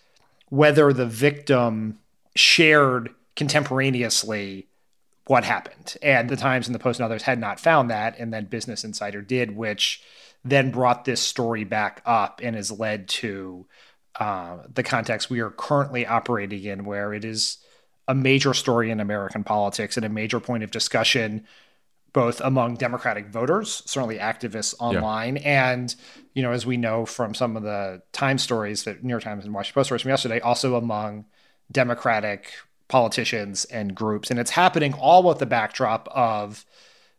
whether 0.49 0.93
the 0.93 1.05
victim 1.05 1.99
shared 2.35 3.09
contemporaneously 3.35 4.67
what 5.25 5.43
happened. 5.43 5.95
And 6.01 6.29
the 6.29 6.35
times 6.35 6.67
and 6.67 6.73
the 6.73 6.79
post 6.79 6.99
and 6.99 7.05
others 7.05 7.23
had 7.23 7.39
not 7.39 7.59
found 7.59 7.89
that. 7.91 8.17
And 8.17 8.33
then 8.33 8.45
business 8.45 8.83
insider 8.83 9.21
did 9.21 9.55
which 9.55 10.01
then 10.43 10.71
brought 10.71 11.05
this 11.05 11.21
story 11.21 11.63
back 11.63 12.01
up 12.05 12.39
and 12.41 12.55
has 12.55 12.71
led 12.71 13.07
to 13.09 13.67
uh, 14.19 14.57
the 14.73 14.83
context 14.83 15.29
we 15.29 15.39
are 15.39 15.51
currently 15.51 16.05
operating 16.05 16.63
in, 16.63 16.85
where 16.85 17.13
it 17.13 17.23
is 17.23 17.57
a 18.09 18.15
major 18.15 18.55
story 18.55 18.89
in 18.89 18.99
American 18.99 19.43
politics 19.43 19.95
and 19.95 20.05
a 20.05 20.09
major 20.09 20.39
point 20.39 20.63
of 20.63 20.71
discussion, 20.71 21.45
both 22.11 22.41
among 22.41 22.75
Democratic 22.75 23.27
voters, 23.27 23.83
certainly 23.85 24.17
activists 24.17 24.73
online, 24.79 25.35
yeah. 25.35 25.73
and 25.73 25.95
you 26.33 26.41
know, 26.41 26.51
as 26.51 26.65
we 26.65 26.75
know 26.75 27.05
from 27.05 27.35
some 27.35 27.55
of 27.55 27.61
the 27.61 28.01
Time 28.11 28.39
stories 28.39 28.83
that 28.83 29.03
New 29.03 29.11
York 29.11 29.23
Times 29.23 29.45
and 29.45 29.53
Washington 29.53 29.79
Post 29.79 29.87
stories 29.89 30.01
from 30.01 30.09
yesterday, 30.09 30.39
also 30.39 30.75
among 30.75 31.25
Democratic 31.71 32.51
politicians 32.87 33.65
and 33.65 33.93
groups, 33.93 34.31
and 34.31 34.39
it's 34.39 34.49
happening 34.49 34.93
all 34.93 35.21
with 35.21 35.37
the 35.37 35.45
backdrop 35.45 36.09
of 36.11 36.65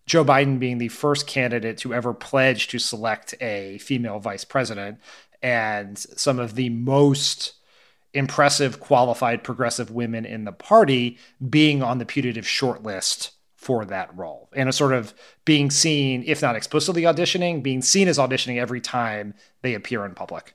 Joe 0.07 0.25
Biden 0.25 0.59
being 0.59 0.79
the 0.79 0.89
first 0.89 1.29
candidate 1.29 1.79
to 1.79 1.95
ever 1.95 2.13
pledge 2.13 2.67
to 2.69 2.81
select 2.81 3.33
a 3.41 3.79
female 3.79 4.19
vice 4.19 4.45
president, 4.45 4.99
and 5.41 5.97
some 5.97 6.41
of 6.41 6.57
the 6.57 6.69
most 6.69 7.60
impressive, 8.13 8.81
qualified 8.81 9.45
progressive 9.45 9.91
women 9.91 10.25
in 10.25 10.45
the 10.45 10.53
party 10.53 11.19
being 11.49 11.83
on 11.83 11.99
the 11.99 12.07
putative 12.07 12.45
shortlist 12.45 13.31
for 13.55 13.85
that 13.85 14.17
role. 14.17 14.49
And 14.55 14.69
a 14.69 14.73
sort 14.73 14.93
of 14.93 15.15
being 15.45 15.71
seen, 15.71 16.25
if 16.27 16.43
not 16.43 16.57
explicitly 16.57 17.03
auditioning, 17.03 17.63
being 17.63 17.83
seen 17.83 18.09
as 18.09 18.19
auditioning 18.19 18.59
every 18.59 18.81
time 18.81 19.35
they 19.63 19.75
appear 19.75 20.05
in 20.05 20.15
public. 20.15 20.55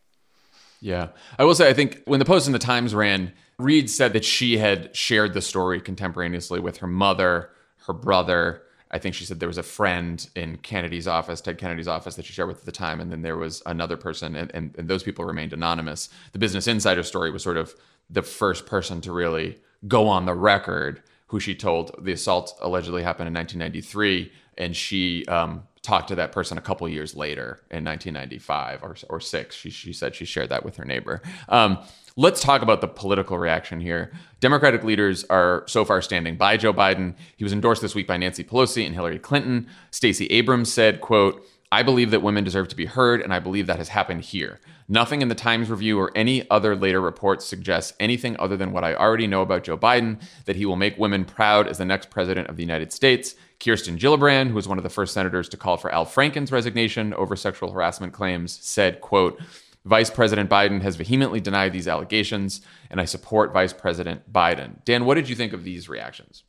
Yeah. 0.81 1.09
I 1.37 1.45
will 1.45 1.55
say, 1.55 1.69
I 1.69 1.73
think 1.73 2.01
when 2.05 2.19
the 2.19 2.25
Post 2.25 2.47
and 2.47 2.55
the 2.55 2.59
Times 2.59 2.93
ran, 2.93 3.31
Reade 3.57 3.89
said 3.89 4.13
that 4.13 4.25
she 4.25 4.57
had 4.57 4.95
shared 4.95 5.33
the 5.33 5.41
story 5.41 5.79
contemporaneously 5.79 6.59
with 6.59 6.77
her 6.77 6.87
mother, 6.87 7.51
her 7.87 7.93
brother, 7.93 8.63
I 8.91 8.99
think 8.99 9.15
she 9.15 9.25
said 9.25 9.39
there 9.39 9.49
was 9.49 9.57
a 9.57 9.63
friend 9.63 10.27
in 10.35 10.57
Kennedy's 10.57 11.07
office, 11.07 11.41
Ted 11.41 11.57
Kennedy's 11.57 11.87
office, 11.87 12.15
that 12.15 12.25
she 12.25 12.33
shared 12.33 12.47
with 12.47 12.59
at 12.59 12.65
the 12.65 12.71
time, 12.71 12.99
and 12.99 13.11
then 13.11 13.21
there 13.21 13.37
was 13.37 13.61
another 13.65 13.97
person, 13.97 14.35
and, 14.35 14.51
and, 14.53 14.75
and 14.77 14.87
those 14.87 15.03
people 15.03 15.25
remained 15.25 15.53
anonymous. 15.53 16.09
The 16.31 16.39
Business 16.39 16.67
Insider 16.67 17.03
story 17.03 17.31
was 17.31 17.43
sort 17.43 17.57
of 17.57 17.75
the 18.09 18.21
first 18.21 18.65
person 18.65 19.01
to 19.01 19.11
really 19.11 19.57
go 19.87 20.07
on 20.07 20.25
the 20.25 20.35
record 20.35 21.01
who 21.27 21.39
she 21.39 21.55
told 21.55 21.95
the 22.03 22.11
assault 22.11 22.55
allegedly 22.61 23.03
happened 23.03 23.27
in 23.27 23.33
1993, 23.33 24.31
and 24.57 24.75
she 24.75 25.25
um, 25.25 25.63
talked 25.85 26.09
to 26.09 26.15
that 26.15 26.31
person 26.31 26.57
a 26.57 26.61
couple 26.61 26.87
years 26.89 27.15
later 27.15 27.61
in 27.71 27.85
1995 27.85 28.83
or, 28.83 28.95
or 29.09 29.19
six. 29.19 29.55
She, 29.55 29.69
she 29.69 29.93
said 29.93 30.15
she 30.15 30.25
shared 30.25 30.49
that 30.49 30.65
with 30.65 30.77
her 30.77 30.85
neighbor. 30.85 31.21
Um, 31.47 31.77
Let's 32.17 32.39
talk 32.39 32.61
about 32.61 32.79
the 32.79 32.87
political 32.87 33.37
reaction 33.37 33.81
here. 33.81 34.09
Democratic 34.39 34.85
leaders 34.85 35.25
are 35.25 35.65
so 35.67 35.83
far 35.83 36.01
standing 36.01 36.37
by 36.37 36.55
Joe 36.55 36.73
Biden. 36.73 37.13
He 37.35 37.43
was 37.43 37.51
endorsed 37.51 37.81
this 37.81 37.93
week 37.93 38.07
by 38.07 38.15
Nancy 38.15 38.41
Pelosi 38.41 38.85
and 38.85 38.95
Hillary 38.95 39.19
Clinton. 39.19 39.67
Stacey 39.91 40.27
Abrams 40.27 40.71
said, 40.71 41.01
quote, 41.01 41.45
I 41.73 41.83
believe 41.83 42.11
that 42.11 42.21
women 42.21 42.45
deserve 42.45 42.69
to 42.69 42.75
be 42.75 42.85
heard, 42.85 43.21
and 43.21 43.33
I 43.33 43.39
believe 43.39 43.67
that 43.67 43.79
has 43.79 43.89
happened 43.89 44.21
here. 44.21 44.61
Nothing 44.87 45.23
in 45.23 45.29
the 45.29 45.35
Times 45.35 45.71
Review 45.71 45.99
or 45.99 46.11
any 46.15 46.47
other 46.51 46.75
later 46.75 47.01
reports 47.01 47.45
suggests 47.45 47.93
anything 47.99 48.35
other 48.37 48.55
than 48.55 48.71
what 48.71 48.83
I 48.83 48.93
already 48.93 49.25
know 49.25 49.41
about 49.41 49.63
Joe 49.63 49.77
Biden 49.77 50.21
that 50.45 50.55
he 50.55 50.65
will 50.65 50.75
make 50.75 50.97
women 50.99 51.25
proud 51.25 51.67
as 51.67 51.79
the 51.79 51.85
next 51.85 52.11
president 52.11 52.49
of 52.49 52.55
the 52.55 52.63
United 52.63 52.93
States. 52.93 53.35
Kirsten 53.59 53.97
Gillibrand, 53.97 54.49
who 54.49 54.53
was 54.53 54.67
one 54.67 54.77
of 54.77 54.83
the 54.83 54.89
first 54.89 55.13
senators 55.13 55.49
to 55.49 55.57
call 55.57 55.77
for 55.77 55.91
Al 55.91 56.05
Franken's 56.05 56.51
resignation 56.51 57.13
over 57.15 57.35
sexual 57.35 57.71
harassment 57.71 58.13
claims, 58.13 58.59
said, 58.61 59.01
quote, 59.01 59.39
Vice 59.85 60.09
President 60.09 60.49
Biden 60.49 60.81
has 60.81 60.95
vehemently 60.95 61.39
denied 61.39 61.71
these 61.71 61.87
allegations, 61.87 62.61
and 62.89 62.99
I 62.99 63.05
support 63.05 63.53
Vice 63.53 63.73
President 63.73 64.31
Biden. 64.31 64.83
Dan, 64.83 65.05
what 65.05 65.15
did 65.15 65.29
you 65.29 65.35
think 65.35 65.53
of 65.53 65.63
these 65.63 65.87
reactions? 65.89 66.43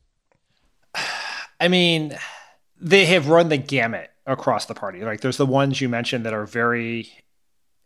I 1.59 1.67
mean, 1.67 2.15
they 2.79 3.05
have 3.05 3.29
run 3.29 3.49
the 3.49 3.57
gamut 3.57 4.11
across 4.25 4.65
the 4.65 4.75
party. 4.75 5.03
Like, 5.03 5.21
there's 5.21 5.37
the 5.37 5.45
ones 5.45 5.81
you 5.81 5.89
mentioned 5.89 6.25
that 6.25 6.33
are 6.33 6.45
very 6.45 7.11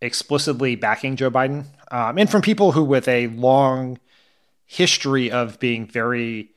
explicitly 0.01 0.75
backing 0.75 1.15
Joe 1.15 1.31
Biden, 1.31 1.65
um, 1.91 2.17
and 2.17 2.29
from 2.29 2.41
people 2.41 2.71
who, 2.71 2.83
with 2.83 3.07
a 3.07 3.27
long 3.27 3.99
history 4.65 5.29
of 5.29 5.59
being 5.59 5.85
very 5.85 6.49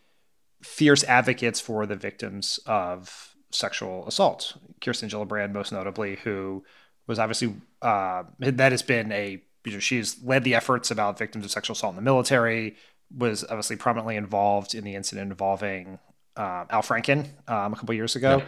fierce 0.63 1.05
advocates 1.05 1.61
for 1.61 1.85
the 1.85 1.97
victims 1.97 2.59
of 2.67 3.35
sexual 3.51 4.07
assault. 4.07 4.57
Kirsten 4.81 5.09
Gillibrand, 5.09 5.53
most 5.53 5.73
notably, 5.73 6.17
who 6.17 6.65
was 7.07 7.19
obviously 7.19 7.55
uh, 7.83 8.25
that 8.39 8.73
has 8.73 8.83
been 8.83 9.13
a 9.13 9.43
you 9.65 9.73
know, 9.73 9.79
she's 9.79 10.23
led 10.23 10.45
the 10.45 10.55
efforts 10.55 10.91
about 10.91 11.19
victims 11.19 11.45
of 11.45 11.51
sexual 11.51 11.75
assault 11.75 11.93
in 11.93 11.97
the 11.97 12.03
military. 12.03 12.77
Was 13.17 13.45
obviously 13.45 13.77
prominently 13.77 14.17
involved 14.17 14.75
in 14.75 14.85
the 14.85 14.95
incident 14.95 15.31
involving 15.31 15.99
uh, 16.37 16.65
Al 16.71 16.83
Franken 16.83 17.27
um, 17.49 17.73
a 17.73 17.77
couple 17.77 17.95
years 17.95 18.17
ago, 18.17 18.43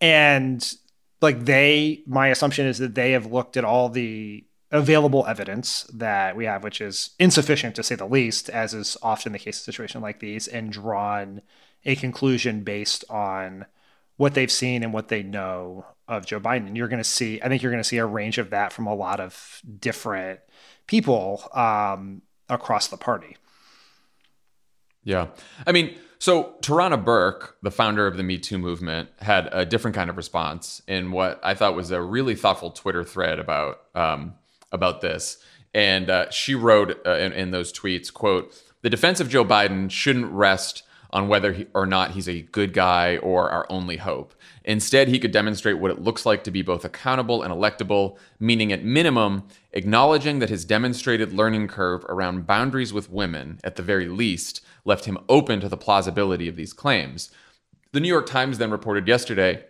and 0.00 0.74
like 1.20 1.44
they, 1.44 2.02
my 2.06 2.28
assumption 2.28 2.66
is 2.66 2.78
that 2.78 2.94
they 2.94 3.12
have 3.12 3.32
looked 3.32 3.56
at 3.56 3.64
all 3.64 3.88
the 3.88 4.44
available 4.70 5.24
evidence 5.26 5.84
that 5.94 6.36
we 6.36 6.44
have, 6.44 6.64
which 6.64 6.80
is 6.80 7.10
insufficient 7.18 7.74
to 7.76 7.82
say 7.82 7.94
the 7.94 8.06
least, 8.06 8.50
as 8.50 8.74
is 8.74 8.96
often 9.02 9.32
the 9.32 9.38
case 9.38 9.58
in 9.58 9.62
a 9.62 9.64
situation 9.64 10.00
like 10.02 10.20
these, 10.20 10.48
and 10.48 10.72
drawn 10.72 11.40
a 11.84 11.96
conclusion 11.96 12.62
based 12.62 13.04
on 13.08 13.64
what 14.16 14.34
they've 14.34 14.50
seen 14.50 14.82
and 14.82 14.92
what 14.92 15.08
they 15.08 15.22
know 15.22 15.86
of 16.08 16.26
Joe 16.26 16.40
Biden. 16.40 16.76
You're 16.76 16.88
going 16.88 17.02
to 17.02 17.04
see, 17.04 17.40
I 17.42 17.48
think 17.48 17.62
you're 17.62 17.72
going 17.72 17.82
to 17.82 17.88
see 17.88 17.98
a 17.98 18.06
range 18.06 18.38
of 18.38 18.50
that 18.50 18.72
from 18.72 18.86
a 18.86 18.94
lot 18.94 19.20
of 19.20 19.60
different 19.78 20.40
people 20.86 21.48
um, 21.52 22.22
across 22.48 22.88
the 22.88 22.96
party. 22.96 23.36
Yeah. 25.04 25.28
I 25.66 25.72
mean, 25.72 25.96
so 26.26 26.54
Tarana 26.60 27.04
Burke, 27.04 27.56
the 27.62 27.70
founder 27.70 28.04
of 28.08 28.16
the 28.16 28.24
Me 28.24 28.36
Too 28.36 28.58
movement, 28.58 29.10
had 29.20 29.48
a 29.52 29.64
different 29.64 29.94
kind 29.94 30.10
of 30.10 30.16
response 30.16 30.82
in 30.88 31.12
what 31.12 31.38
I 31.44 31.54
thought 31.54 31.76
was 31.76 31.92
a 31.92 32.02
really 32.02 32.34
thoughtful 32.34 32.72
Twitter 32.72 33.04
thread 33.04 33.38
about 33.38 33.82
um, 33.94 34.34
about 34.72 35.02
this. 35.02 35.38
And 35.72 36.10
uh, 36.10 36.28
she 36.30 36.56
wrote 36.56 37.00
uh, 37.06 37.10
in, 37.18 37.32
in 37.32 37.50
those 37.52 37.72
tweets, 37.72 38.12
"quote 38.12 38.60
The 38.82 38.90
defense 38.90 39.20
of 39.20 39.28
Joe 39.28 39.44
Biden 39.44 39.88
shouldn't 39.88 40.26
rest 40.32 40.82
on 41.10 41.28
whether 41.28 41.52
he, 41.52 41.66
or 41.74 41.86
not 41.86 42.10
he's 42.10 42.28
a 42.28 42.42
good 42.42 42.72
guy 42.72 43.18
or 43.18 43.48
our 43.48 43.64
only 43.70 43.96
hope. 43.96 44.34
Instead, 44.64 45.06
he 45.06 45.20
could 45.20 45.30
demonstrate 45.30 45.78
what 45.78 45.92
it 45.92 46.00
looks 46.00 46.26
like 46.26 46.42
to 46.42 46.50
be 46.50 46.60
both 46.60 46.84
accountable 46.84 47.44
and 47.44 47.54
electable, 47.54 48.18
meaning 48.40 48.72
at 48.72 48.84
minimum, 48.84 49.44
acknowledging 49.76 50.38
that 50.38 50.48
his 50.48 50.64
demonstrated 50.64 51.34
learning 51.34 51.68
curve 51.68 52.02
around 52.06 52.46
boundaries 52.46 52.94
with 52.94 53.10
women, 53.10 53.60
at 53.62 53.76
the 53.76 53.82
very 53.82 54.08
least, 54.08 54.62
left 54.86 55.04
him 55.04 55.18
open 55.28 55.60
to 55.60 55.68
the 55.68 55.76
plausibility 55.76 56.48
of 56.48 56.56
these 56.56 56.72
claims. 56.72 57.30
The 57.92 58.00
New 58.00 58.08
York 58.08 58.24
Times 58.24 58.56
then 58.56 58.70
reported 58.70 59.06
yesterday 59.06 59.64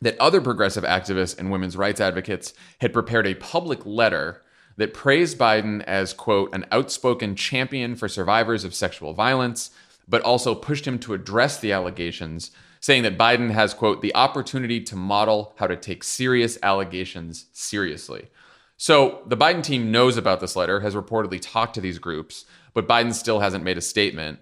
that 0.00 0.18
other 0.18 0.40
progressive 0.40 0.82
activists 0.82 1.38
and 1.38 1.52
women's 1.52 1.76
rights 1.76 2.00
advocates 2.00 2.54
had 2.80 2.92
prepared 2.92 3.24
a 3.24 3.36
public 3.36 3.86
letter 3.86 4.42
that 4.76 4.92
praised 4.92 5.38
Biden 5.38 5.80
as, 5.84 6.12
quote, 6.12 6.52
an 6.52 6.66
outspoken 6.72 7.36
champion 7.36 7.94
for 7.94 8.08
survivors 8.08 8.64
of 8.64 8.74
sexual 8.74 9.14
violence, 9.14 9.70
but 10.08 10.22
also 10.22 10.56
pushed 10.56 10.88
him 10.88 10.98
to 10.98 11.14
address 11.14 11.60
the 11.60 11.70
allegations, 11.70 12.50
saying 12.80 13.04
that 13.04 13.16
Biden 13.16 13.52
has, 13.52 13.74
quote, 13.74 14.02
the 14.02 14.14
opportunity 14.16 14.80
to 14.80 14.96
model 14.96 15.54
how 15.58 15.68
to 15.68 15.76
take 15.76 16.02
serious 16.02 16.58
allegations 16.64 17.46
seriously. 17.52 18.28
So 18.76 19.22
the 19.26 19.36
Biden 19.36 19.62
team 19.62 19.90
knows 19.90 20.16
about 20.16 20.40
this 20.40 20.56
letter, 20.56 20.80
has 20.80 20.94
reportedly 20.94 21.38
talked 21.40 21.74
to 21.74 21.80
these 21.80 21.98
groups, 21.98 22.44
but 22.74 22.86
Biden 22.86 23.14
still 23.14 23.40
hasn't 23.40 23.64
made 23.64 23.78
a 23.78 23.82
statement. 23.82 24.38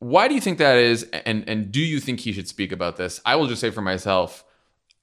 Why 0.00 0.28
do 0.28 0.34
you 0.34 0.40
think 0.40 0.58
that 0.58 0.76
is? 0.76 1.04
And, 1.24 1.48
and 1.48 1.70
do 1.70 1.80
you 1.80 2.00
think 2.00 2.20
he 2.20 2.32
should 2.32 2.48
speak 2.48 2.72
about 2.72 2.96
this? 2.96 3.20
I 3.24 3.36
will 3.36 3.46
just 3.46 3.60
say 3.60 3.70
for 3.70 3.80
myself, 3.80 4.44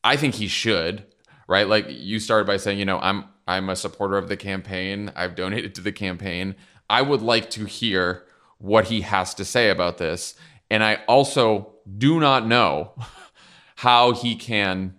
I 0.03 0.17
think 0.17 0.35
he 0.35 0.47
should, 0.47 1.05
right? 1.47 1.67
Like 1.67 1.85
you 1.89 2.19
started 2.19 2.45
by 2.45 2.57
saying, 2.57 2.77
you 2.77 2.85
know, 2.85 2.99
I'm 2.99 3.25
I'm 3.47 3.69
a 3.69 3.75
supporter 3.75 4.17
of 4.17 4.29
the 4.29 4.37
campaign. 4.37 5.11
I've 5.15 5.35
donated 5.35 5.75
to 5.75 5.81
the 5.81 5.91
campaign. 5.91 6.55
I 6.89 7.01
would 7.01 7.21
like 7.21 7.49
to 7.51 7.65
hear 7.65 8.25
what 8.57 8.85
he 8.85 9.01
has 9.01 9.33
to 9.35 9.45
say 9.45 9.69
about 9.69 9.97
this. 9.97 10.35
And 10.69 10.83
I 10.83 10.99
also 11.07 11.73
do 11.97 12.19
not 12.19 12.47
know 12.47 12.93
how 13.75 14.13
he 14.13 14.35
can, 14.35 14.95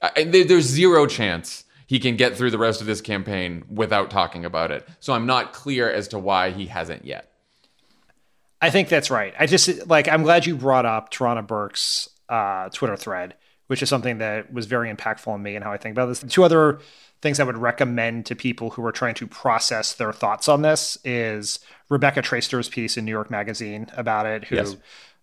I, 0.00 0.24
there's 0.24 0.64
zero 0.64 1.06
chance 1.06 1.61
he 1.92 1.98
can 1.98 2.16
get 2.16 2.34
through 2.34 2.50
the 2.50 2.56
rest 2.56 2.80
of 2.80 2.86
this 2.86 3.02
campaign 3.02 3.62
without 3.68 4.10
talking 4.10 4.46
about 4.46 4.70
it. 4.70 4.88
So 4.98 5.12
I'm 5.12 5.26
not 5.26 5.52
clear 5.52 5.92
as 5.92 6.08
to 6.08 6.18
why 6.18 6.48
he 6.48 6.64
hasn't 6.64 7.04
yet. 7.04 7.30
I 8.62 8.70
think 8.70 8.88
that's 8.88 9.10
right. 9.10 9.34
I 9.38 9.44
just 9.44 9.86
like, 9.86 10.08
I'm 10.08 10.22
glad 10.22 10.46
you 10.46 10.56
brought 10.56 10.86
up 10.86 11.12
Tarana 11.12 11.46
Burke's 11.46 12.08
uh, 12.30 12.70
Twitter 12.70 12.96
thread, 12.96 13.34
which 13.66 13.82
is 13.82 13.90
something 13.90 14.16
that 14.18 14.50
was 14.50 14.64
very 14.64 14.90
impactful 14.90 15.28
on 15.28 15.42
me 15.42 15.54
and 15.54 15.62
how 15.62 15.70
I 15.70 15.76
think 15.76 15.92
about 15.92 16.06
this. 16.06 16.20
Two 16.20 16.44
other 16.44 16.78
things 17.20 17.38
I 17.38 17.44
would 17.44 17.58
recommend 17.58 18.24
to 18.24 18.34
people 18.34 18.70
who 18.70 18.82
are 18.86 18.92
trying 18.92 19.16
to 19.16 19.26
process 19.26 19.92
their 19.92 20.14
thoughts 20.14 20.48
on 20.48 20.62
this 20.62 20.96
is 21.04 21.58
Rebecca 21.90 22.22
Traister's 22.22 22.70
piece 22.70 22.96
in 22.96 23.04
New 23.04 23.10
York 23.10 23.30
Magazine 23.30 23.86
about 23.98 24.24
it, 24.24 24.44
who 24.44 24.56
yes. 24.56 24.76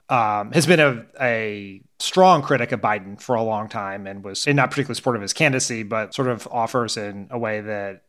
Um, 0.10 0.52
has 0.52 0.66
been 0.66 0.80
a, 0.80 1.06
a 1.22 1.82
strong 2.00 2.42
critic 2.42 2.72
of 2.72 2.82
Biden 2.82 3.22
for 3.22 3.36
a 3.36 3.44
long 3.44 3.70
time 3.70 4.08
and 4.08 4.24
was 4.24 4.48
not 4.48 4.72
particularly 4.72 4.96
supportive 4.96 5.20
of 5.20 5.24
his 5.24 5.34
candidacy, 5.34 5.84
but 5.84 6.14
sort 6.14 6.28
of 6.28 6.48
offers 6.52 6.98
in 6.98 7.28
a 7.30 7.38
way 7.38 7.62
that 7.62 8.04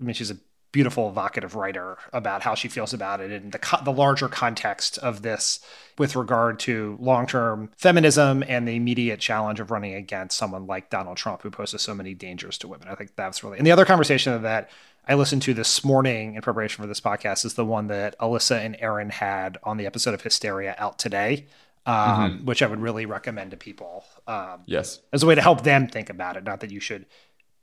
I 0.00 0.04
mean, 0.04 0.14
she's 0.14 0.30
a 0.30 0.36
beautiful, 0.72 1.08
evocative 1.08 1.56
writer 1.56 1.98
about 2.12 2.42
how 2.42 2.54
she 2.54 2.68
feels 2.68 2.94
about 2.94 3.20
it 3.20 3.32
and 3.32 3.52
the 3.52 3.58
co- 3.58 3.82
the 3.82 3.92
larger 3.92 4.28
context 4.28 4.98
of 4.98 5.22
this 5.22 5.60
with 5.98 6.14
regard 6.14 6.60
to 6.60 6.96
long 7.00 7.26
term 7.26 7.70
feminism 7.76 8.44
and 8.46 8.66
the 8.66 8.76
immediate 8.76 9.18
challenge 9.20 9.60
of 9.60 9.70
running 9.70 9.94
against 9.94 10.36
someone 10.36 10.66
like 10.66 10.88
Donald 10.90 11.16
Trump, 11.16 11.42
who 11.42 11.50
poses 11.50 11.82
so 11.82 11.94
many 11.94 12.14
dangers 12.14 12.56
to 12.58 12.68
women. 12.68 12.88
I 12.88 12.94
think 12.94 13.16
that's 13.16 13.42
really. 13.42 13.58
And 13.58 13.66
the 13.66 13.72
other 13.72 13.84
conversation 13.84 14.40
that 14.42 14.70
I 15.10 15.14
listened 15.14 15.42
to 15.42 15.54
this 15.54 15.84
morning 15.84 16.36
in 16.36 16.42
preparation 16.42 16.82
for 16.82 16.86
this 16.86 17.00
podcast 17.00 17.44
is 17.44 17.54
the 17.54 17.64
one 17.64 17.88
that 17.88 18.16
Alyssa 18.20 18.64
and 18.64 18.76
Erin 18.78 19.10
had 19.10 19.58
on 19.64 19.76
the 19.76 19.84
episode 19.84 20.14
of 20.14 20.22
Hysteria 20.22 20.76
out 20.78 21.00
today. 21.00 21.46
Um, 21.84 21.96
mm-hmm. 21.96 22.44
Which 22.44 22.62
I 22.62 22.66
would 22.66 22.78
really 22.78 23.06
recommend 23.06 23.50
to 23.50 23.56
people. 23.56 24.04
Um, 24.28 24.62
yes, 24.66 25.00
as 25.12 25.22
a 25.22 25.26
way 25.26 25.34
to 25.34 25.40
help 25.40 25.62
them 25.62 25.88
think 25.88 26.10
about 26.10 26.36
it. 26.36 26.44
Not 26.44 26.60
that 26.60 26.70
you 26.70 26.78
should 26.78 27.06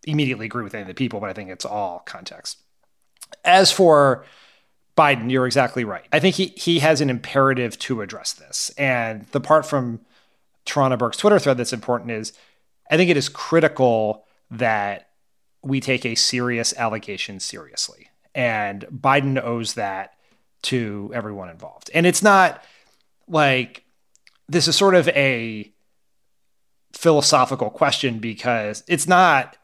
immediately 0.06 0.48
agree 0.48 0.64
with 0.64 0.74
any 0.74 0.82
of 0.82 0.88
the 0.88 0.96
people, 0.96 1.20
but 1.20 1.30
I 1.30 1.34
think 1.34 1.50
it's 1.52 1.66
all 1.66 2.00
context. 2.00 2.58
As 3.46 3.72
for 3.72 4.26
Biden, 4.98 5.32
you're 5.32 5.46
exactly 5.46 5.86
right. 5.86 6.06
I 6.12 6.20
think 6.20 6.36
he 6.36 6.48
he 6.58 6.80
has 6.80 7.00
an 7.00 7.10
imperative 7.12 7.78
to 7.80 8.02
address 8.02 8.34
this. 8.34 8.72
And 8.78 9.28
the 9.28 9.40
part 9.40 9.66
from 9.66 10.02
Tarana 10.66 10.98
Burke's 10.98 11.18
Twitter 11.18 11.40
thread 11.40 11.58
that's 11.58 11.72
important 11.72 12.12
is 12.12 12.34
I 12.90 12.98
think 12.98 13.12
it 13.12 13.18
is 13.18 13.30
critical 13.30 14.26
that 14.50 15.07
we 15.64 15.80
take 15.80 16.06
a 16.06 16.16
serious 16.16 16.74
allegation 16.78 17.40
seriously. 17.40 18.10
And 18.34 18.86
Biden 18.92 19.42
owes 19.42 19.74
that 19.74 20.14
to 20.64 21.12
everyone 21.14 21.50
involved. 21.50 21.90
And 21.94 22.06
it's 22.06 22.22
not 22.22 22.64
like 23.28 23.84
this 24.48 24.68
is 24.68 24.76
sort 24.76 24.96
of 24.96 25.08
a 25.10 25.72
philosophical 26.94 27.70
question 27.70 28.20
because 28.20 28.84
it's 28.88 29.08
not 29.08 29.58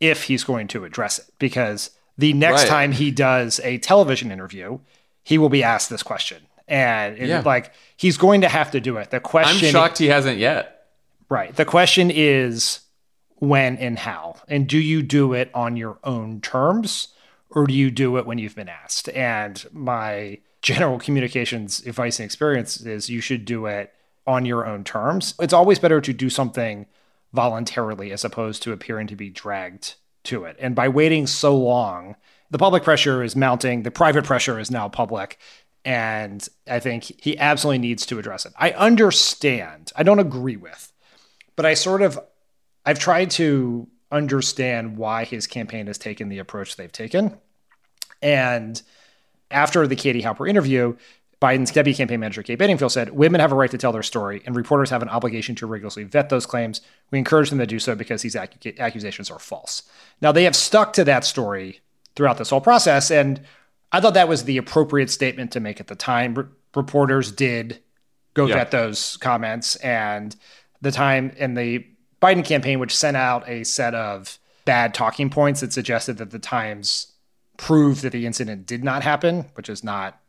if 0.00 0.24
he's 0.24 0.44
going 0.44 0.68
to 0.68 0.84
address 0.84 1.18
it 1.18 1.26
because 1.38 1.90
the 2.18 2.32
next 2.32 2.62
right. 2.62 2.68
time 2.68 2.92
he 2.92 3.10
does 3.10 3.60
a 3.60 3.78
television 3.78 4.32
interview, 4.32 4.78
he 5.22 5.38
will 5.38 5.48
be 5.48 5.62
asked 5.62 5.90
this 5.90 6.02
question. 6.02 6.42
And 6.68 7.18
yeah. 7.18 7.42
like 7.44 7.72
he's 7.96 8.16
going 8.16 8.40
to 8.42 8.48
have 8.48 8.70
to 8.72 8.80
do 8.80 8.96
it. 8.96 9.10
The 9.10 9.20
question 9.20 9.66
I'm 9.66 9.72
shocked 9.72 9.98
he 9.98 10.06
hasn't 10.06 10.38
yet. 10.38 10.86
Right. 11.28 11.54
The 11.54 11.64
question 11.64 12.10
is 12.10 12.80
when 13.42 13.76
and 13.78 13.98
how. 13.98 14.36
And 14.46 14.68
do 14.68 14.78
you 14.78 15.02
do 15.02 15.32
it 15.32 15.50
on 15.52 15.76
your 15.76 15.98
own 16.04 16.40
terms 16.40 17.08
or 17.50 17.66
do 17.66 17.74
you 17.74 17.90
do 17.90 18.16
it 18.16 18.24
when 18.24 18.38
you've 18.38 18.54
been 18.54 18.68
asked? 18.68 19.08
And 19.08 19.64
my 19.72 20.38
general 20.62 21.00
communications 21.00 21.84
advice 21.84 22.20
and 22.20 22.24
experience 22.24 22.80
is 22.80 23.10
you 23.10 23.20
should 23.20 23.44
do 23.44 23.66
it 23.66 23.92
on 24.28 24.46
your 24.46 24.64
own 24.64 24.84
terms. 24.84 25.34
It's 25.40 25.52
always 25.52 25.80
better 25.80 26.00
to 26.00 26.12
do 26.12 26.30
something 26.30 26.86
voluntarily 27.32 28.12
as 28.12 28.24
opposed 28.24 28.62
to 28.62 28.72
appearing 28.72 29.08
to 29.08 29.16
be 29.16 29.28
dragged 29.28 29.94
to 30.22 30.44
it. 30.44 30.56
And 30.60 30.76
by 30.76 30.88
waiting 30.88 31.26
so 31.26 31.56
long, 31.56 32.14
the 32.52 32.58
public 32.58 32.84
pressure 32.84 33.24
is 33.24 33.34
mounting, 33.34 33.82
the 33.82 33.90
private 33.90 34.24
pressure 34.24 34.60
is 34.60 34.70
now 34.70 34.88
public. 34.88 35.40
And 35.84 36.48
I 36.68 36.78
think 36.78 37.02
he 37.20 37.36
absolutely 37.36 37.78
needs 37.78 38.06
to 38.06 38.20
address 38.20 38.46
it. 38.46 38.52
I 38.56 38.70
understand, 38.70 39.90
I 39.96 40.04
don't 40.04 40.20
agree 40.20 40.56
with, 40.56 40.92
but 41.56 41.66
I 41.66 41.74
sort 41.74 42.02
of, 42.02 42.20
I've 42.84 42.98
tried 42.98 43.30
to 43.32 43.88
understand 44.10 44.96
why 44.96 45.24
his 45.24 45.46
campaign 45.46 45.86
has 45.86 45.98
taken 45.98 46.28
the 46.28 46.38
approach 46.38 46.76
they've 46.76 46.92
taken. 46.92 47.38
And 48.20 48.80
after 49.50 49.86
the 49.86 49.96
Katie 49.96 50.22
Halper 50.22 50.48
interview, 50.48 50.96
Biden's 51.40 51.72
deputy 51.72 51.96
campaign 51.96 52.20
manager, 52.20 52.44
Kate 52.44 52.58
Bedingfield, 52.58 52.92
said 52.92 53.10
women 53.10 53.40
have 53.40 53.50
a 53.50 53.56
right 53.56 53.70
to 53.70 53.78
tell 53.78 53.90
their 53.90 54.04
story, 54.04 54.42
and 54.46 54.54
reporters 54.54 54.90
have 54.90 55.02
an 55.02 55.08
obligation 55.08 55.56
to 55.56 55.66
rigorously 55.66 56.04
vet 56.04 56.28
those 56.28 56.46
claims. 56.46 56.80
We 57.10 57.18
encourage 57.18 57.50
them 57.50 57.58
to 57.58 57.66
do 57.66 57.80
so 57.80 57.96
because 57.96 58.22
these 58.22 58.36
ac- 58.36 58.78
accusations 58.78 59.28
are 59.28 59.40
false. 59.40 59.82
Now, 60.20 60.30
they 60.30 60.44
have 60.44 60.54
stuck 60.54 60.92
to 60.92 61.04
that 61.04 61.24
story 61.24 61.80
throughout 62.14 62.38
this 62.38 62.50
whole 62.50 62.60
process, 62.60 63.10
and 63.10 63.40
I 63.90 64.00
thought 64.00 64.14
that 64.14 64.28
was 64.28 64.44
the 64.44 64.56
appropriate 64.56 65.10
statement 65.10 65.50
to 65.52 65.60
make 65.60 65.80
at 65.80 65.88
the 65.88 65.96
time. 65.96 66.34
R- 66.36 66.48
reporters 66.76 67.32
did 67.32 67.80
go 68.34 68.46
yeah. 68.46 68.54
vet 68.54 68.70
those 68.70 69.16
comments, 69.16 69.74
and 69.76 70.36
the 70.80 70.92
time 70.92 71.32
and 71.38 71.56
the 71.56 71.84
Biden 72.22 72.44
campaign, 72.44 72.78
which 72.78 72.96
sent 72.96 73.16
out 73.16 73.48
a 73.48 73.64
set 73.64 73.94
of 73.94 74.38
bad 74.64 74.94
talking 74.94 75.28
points 75.28 75.60
that 75.60 75.72
suggested 75.72 76.18
that 76.18 76.30
the 76.30 76.38
Times 76.38 77.08
proved 77.56 78.02
that 78.02 78.12
the 78.12 78.26
incident 78.26 78.66
did 78.66 78.84
not 78.84 79.02
happen, 79.02 79.46
which 79.54 79.68
is 79.68 79.82
not 79.82 80.20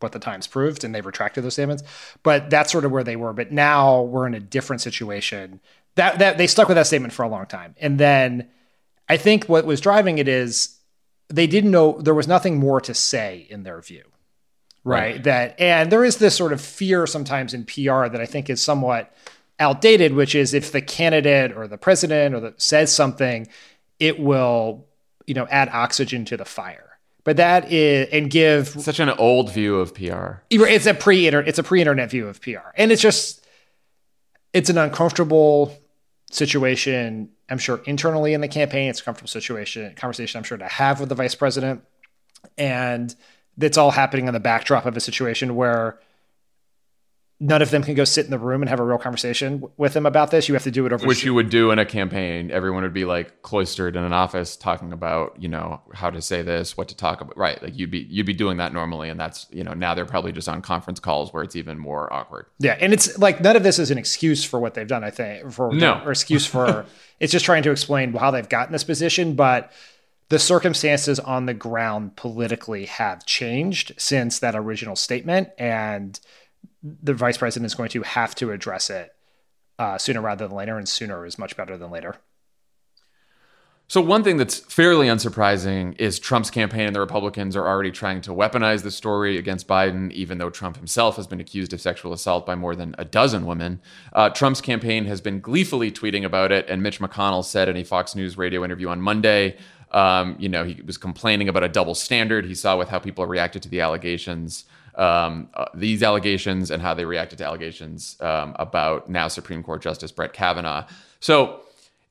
what 0.00 0.12
the 0.12 0.18
Times 0.18 0.46
proved, 0.46 0.84
and 0.84 0.94
they've 0.94 1.04
retracted 1.04 1.42
those 1.42 1.54
statements. 1.54 1.82
But 2.22 2.50
that's 2.50 2.70
sort 2.70 2.84
of 2.84 2.92
where 2.92 3.02
they 3.02 3.16
were. 3.16 3.32
But 3.32 3.50
now 3.50 4.02
we're 4.02 4.26
in 4.26 4.34
a 4.34 4.40
different 4.40 4.82
situation. 4.82 5.60
That 5.94 6.18
that 6.20 6.38
they 6.38 6.46
stuck 6.46 6.68
with 6.68 6.76
that 6.76 6.86
statement 6.86 7.12
for 7.12 7.24
a 7.24 7.28
long 7.28 7.46
time, 7.46 7.74
and 7.80 7.98
then 7.98 8.48
I 9.08 9.16
think 9.16 9.44
what 9.44 9.64
was 9.64 9.80
driving 9.80 10.18
it 10.18 10.28
is 10.28 10.76
they 11.28 11.46
didn't 11.46 11.70
know 11.70 12.00
there 12.00 12.14
was 12.14 12.28
nothing 12.28 12.58
more 12.58 12.80
to 12.82 12.94
say 12.94 13.46
in 13.50 13.64
their 13.64 13.80
view, 13.80 14.04
right? 14.84 15.14
right. 15.14 15.24
That 15.24 15.60
and 15.60 15.90
there 15.90 16.04
is 16.04 16.18
this 16.18 16.36
sort 16.36 16.52
of 16.52 16.60
fear 16.60 17.06
sometimes 17.06 17.54
in 17.54 17.64
PR 17.64 18.06
that 18.06 18.20
I 18.20 18.26
think 18.26 18.48
is 18.48 18.62
somewhat 18.62 19.12
outdated, 19.60 20.14
which 20.14 20.34
is 20.34 20.54
if 20.54 20.72
the 20.72 20.80
candidate 20.80 21.56
or 21.56 21.66
the 21.66 21.78
president 21.78 22.34
or 22.34 22.40
the 22.40 22.54
says 22.56 22.94
something, 22.94 23.48
it 23.98 24.18
will, 24.20 24.86
you 25.26 25.34
know, 25.34 25.46
add 25.50 25.68
oxygen 25.70 26.24
to 26.26 26.36
the 26.36 26.44
fire. 26.44 26.98
But 27.24 27.36
that 27.36 27.70
is 27.70 28.08
and 28.10 28.30
give 28.30 28.68
Such 28.68 29.00
an 29.00 29.10
old 29.10 29.52
view 29.52 29.78
of 29.78 29.94
PR. 29.94 30.40
it's 30.50 30.86
a 30.86 30.94
pre 30.94 31.26
internet 31.26 31.48
it's 31.48 31.58
a 31.58 31.62
pre-internet 31.62 32.10
view 32.10 32.26
of 32.26 32.40
PR. 32.40 32.70
And 32.76 32.90
it's 32.90 33.02
just 33.02 33.44
it's 34.52 34.70
an 34.70 34.78
uncomfortable 34.78 35.76
situation, 36.30 37.30
I'm 37.50 37.58
sure 37.58 37.80
internally 37.84 38.34
in 38.34 38.40
the 38.40 38.48
campaign. 38.48 38.88
It's 38.88 39.00
a 39.00 39.04
comfortable 39.04 39.28
situation, 39.28 39.94
conversation 39.94 40.38
I'm 40.38 40.44
sure 40.44 40.58
to 40.58 40.66
have 40.66 41.00
with 41.00 41.08
the 41.08 41.14
vice 41.14 41.34
president. 41.34 41.82
And 42.56 43.14
it's 43.60 43.76
all 43.76 43.90
happening 43.90 44.26
in 44.26 44.34
the 44.34 44.40
backdrop 44.40 44.86
of 44.86 44.96
a 44.96 45.00
situation 45.00 45.54
where 45.54 45.98
none 47.40 47.62
of 47.62 47.70
them 47.70 47.84
can 47.84 47.94
go 47.94 48.02
sit 48.04 48.24
in 48.24 48.32
the 48.32 48.38
room 48.38 48.62
and 48.62 48.68
have 48.68 48.80
a 48.80 48.84
real 48.84 48.98
conversation 48.98 49.62
with 49.76 49.92
them 49.92 50.06
about 50.06 50.32
this. 50.32 50.48
You 50.48 50.54
have 50.54 50.64
to 50.64 50.72
do 50.72 50.86
it 50.86 50.92
over. 50.92 51.06
Which 51.06 51.22
you 51.22 51.34
would 51.34 51.50
do 51.50 51.70
in 51.70 51.78
a 51.78 51.84
campaign. 51.84 52.50
Everyone 52.50 52.82
would 52.82 52.92
be 52.92 53.04
like 53.04 53.42
cloistered 53.42 53.94
in 53.94 54.02
an 54.02 54.12
office 54.12 54.56
talking 54.56 54.92
about, 54.92 55.40
you 55.40 55.48
know, 55.48 55.80
how 55.94 56.10
to 56.10 56.20
say 56.20 56.42
this, 56.42 56.76
what 56.76 56.88
to 56.88 56.96
talk 56.96 57.20
about. 57.20 57.36
Right. 57.36 57.62
Like 57.62 57.78
you'd 57.78 57.92
be 57.92 58.00
you'd 58.10 58.26
be 58.26 58.34
doing 58.34 58.56
that 58.56 58.72
normally. 58.72 59.08
And 59.08 59.20
that's, 59.20 59.46
you 59.50 59.62
know, 59.62 59.72
now 59.72 59.94
they're 59.94 60.04
probably 60.04 60.32
just 60.32 60.48
on 60.48 60.62
conference 60.62 60.98
calls 60.98 61.32
where 61.32 61.44
it's 61.44 61.54
even 61.54 61.78
more 61.78 62.12
awkward. 62.12 62.46
Yeah. 62.58 62.76
And 62.80 62.92
it's 62.92 63.16
like 63.18 63.40
none 63.40 63.54
of 63.54 63.62
this 63.62 63.78
is 63.78 63.92
an 63.92 63.98
excuse 63.98 64.42
for 64.42 64.58
what 64.58 64.74
they've 64.74 64.88
done, 64.88 65.04
I 65.04 65.10
think. 65.10 65.52
For 65.52 65.72
No. 65.72 66.02
or 66.04 66.10
excuse 66.10 66.44
for 66.44 66.86
it's 67.20 67.30
just 67.32 67.44
trying 67.44 67.62
to 67.62 67.70
explain 67.70 68.12
how 68.14 68.32
they've 68.32 68.48
gotten 68.48 68.72
this 68.72 68.84
position. 68.84 69.34
But 69.34 69.70
the 70.28 70.40
circumstances 70.40 71.20
on 71.20 71.46
the 71.46 71.54
ground 71.54 72.16
politically 72.16 72.86
have 72.86 73.24
changed 73.24 73.92
since 73.96 74.40
that 74.40 74.56
original 74.56 74.96
statement. 74.96 75.50
And 75.56 76.18
the 76.82 77.14
vice 77.14 77.38
president 77.38 77.66
is 77.66 77.74
going 77.74 77.90
to 77.90 78.02
have 78.02 78.34
to 78.36 78.50
address 78.50 78.90
it 78.90 79.10
uh, 79.78 79.98
sooner 79.98 80.20
rather 80.20 80.46
than 80.46 80.56
later, 80.56 80.76
and 80.76 80.88
sooner 80.88 81.24
is 81.26 81.38
much 81.38 81.56
better 81.56 81.76
than 81.76 81.90
later. 81.90 82.16
So 83.90 84.02
one 84.02 84.22
thing 84.22 84.36
that's 84.36 84.58
fairly 84.58 85.06
unsurprising 85.06 85.98
is 85.98 86.18
Trump's 86.18 86.50
campaign 86.50 86.88
and 86.88 86.94
the 86.94 87.00
Republicans 87.00 87.56
are 87.56 87.66
already 87.66 87.90
trying 87.90 88.20
to 88.20 88.32
weaponize 88.32 88.82
the 88.82 88.90
story 88.90 89.38
against 89.38 89.66
Biden, 89.66 90.12
even 90.12 90.36
though 90.36 90.50
Trump 90.50 90.76
himself 90.76 91.16
has 91.16 91.26
been 91.26 91.40
accused 91.40 91.72
of 91.72 91.80
sexual 91.80 92.12
assault 92.12 92.44
by 92.44 92.54
more 92.54 92.76
than 92.76 92.94
a 92.98 93.04
dozen 93.06 93.46
women. 93.46 93.80
Uh, 94.12 94.28
Trump's 94.28 94.60
campaign 94.60 95.06
has 95.06 95.22
been 95.22 95.40
gleefully 95.40 95.90
tweeting 95.90 96.22
about 96.22 96.52
it, 96.52 96.68
and 96.68 96.82
Mitch 96.82 97.00
McConnell 97.00 97.42
said 97.42 97.66
in 97.66 97.78
a 97.78 97.82
Fox 97.82 98.14
News 98.14 98.36
radio 98.36 98.62
interview 98.62 98.88
on 98.88 99.00
Monday, 99.00 99.56
um, 99.92 100.36
you 100.38 100.50
know, 100.50 100.64
he 100.64 100.82
was 100.82 100.98
complaining 100.98 101.48
about 101.48 101.64
a 101.64 101.68
double 101.68 101.94
standard 101.94 102.44
he 102.44 102.54
saw 102.54 102.76
with 102.76 102.90
how 102.90 102.98
people 102.98 103.24
reacted 103.24 103.62
to 103.62 103.70
the 103.70 103.80
allegations. 103.80 104.64
Um, 104.98 105.48
uh, 105.54 105.66
these 105.74 106.02
allegations 106.02 106.72
and 106.72 106.82
how 106.82 106.92
they 106.92 107.04
reacted 107.04 107.38
to 107.38 107.44
allegations 107.44 108.16
um, 108.20 108.56
about 108.58 109.08
now 109.08 109.28
Supreme 109.28 109.62
Court 109.62 109.80
Justice 109.80 110.10
Brett 110.10 110.32
Kavanaugh. 110.32 110.86
So 111.20 111.60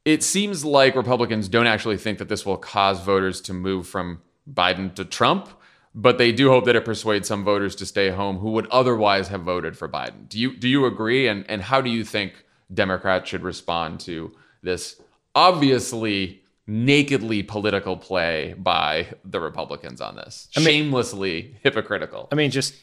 it 0.05 0.23
seems 0.23 0.63
like 0.63 0.95
Republicans 0.95 1.49
don't 1.49 1.67
actually 1.67 1.97
think 1.97 2.17
that 2.19 2.29
this 2.29 2.45
will 2.45 2.55
cause 2.55 3.01
voters 3.01 3.41
to 3.41 3.53
move 3.53 3.88
from 3.88 4.21
Biden 4.49 4.95
to 4.95 5.03
Trump, 5.03 5.49
but 5.93 6.17
they 6.17 6.31
do 6.31 6.49
hope 6.49 6.63
that 6.63 6.77
it 6.77 6.85
persuades 6.85 7.27
some 7.27 7.43
voters 7.43 7.75
to 7.75 7.85
stay 7.85 8.09
home 8.09 8.38
who 8.38 8.51
would 8.51 8.67
otherwise 8.67 9.27
have 9.27 9.41
voted 9.41 9.77
for 9.77 9.89
Biden. 9.89 10.29
Do 10.29 10.39
you 10.39 10.55
do 10.55 10.69
you 10.69 10.85
agree? 10.85 11.27
And 11.27 11.45
and 11.49 11.61
how 11.61 11.81
do 11.81 11.89
you 11.89 12.05
think 12.05 12.45
Democrats 12.73 13.29
should 13.29 13.43
respond 13.43 13.99
to 14.01 14.31
this 14.61 15.01
obviously 15.35 16.41
nakedly 16.68 17.43
political 17.43 17.95
play 17.97 18.53
by 18.57 19.07
the 19.24 19.39
Republicans 19.39 20.01
on 20.01 20.15
this? 20.15 20.47
Shamelessly 20.51 21.57
hypocritical. 21.63 22.28
I 22.32 22.36
mean, 22.36 22.51
just 22.51 22.76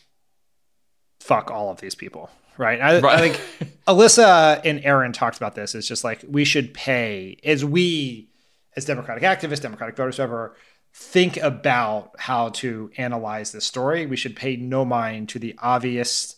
fuck 1.21 1.51
all 1.51 1.71
of 1.71 1.81
these 1.81 1.95
people, 1.95 2.31
right? 2.59 2.81
I, 2.81 3.01
Right. 3.01 3.19
I 3.19 3.31
think 3.31 3.79
Alyssa 3.87 4.61
and 4.65 4.81
Erin 4.85 5.13
talked 5.13 5.37
about 5.37 5.55
this. 5.55 5.75
It's 5.75 5.87
just 5.87 6.05
like 6.05 6.25
we 6.29 6.45
should 6.45 6.75
pay, 6.75 7.39
as 7.45 7.65
we, 7.65 8.31
as 8.77 8.85
Democratic 8.85 9.23
activists, 9.23 9.61
Democratic 9.61 9.97
voters, 9.97 10.17
whoever, 10.17 10.57
think 10.93 11.37
about 11.39 12.13
how 12.19 12.51
to 12.51 12.91
analyze 12.97 13.53
this 13.53 13.65
story. 13.65 14.07
We 14.07 14.17
should 14.17 14.37
pay 14.37 14.57
no 14.57 14.85
mind 14.85 15.29
to 15.31 15.39
the 15.39 15.55
obvious 15.59 16.37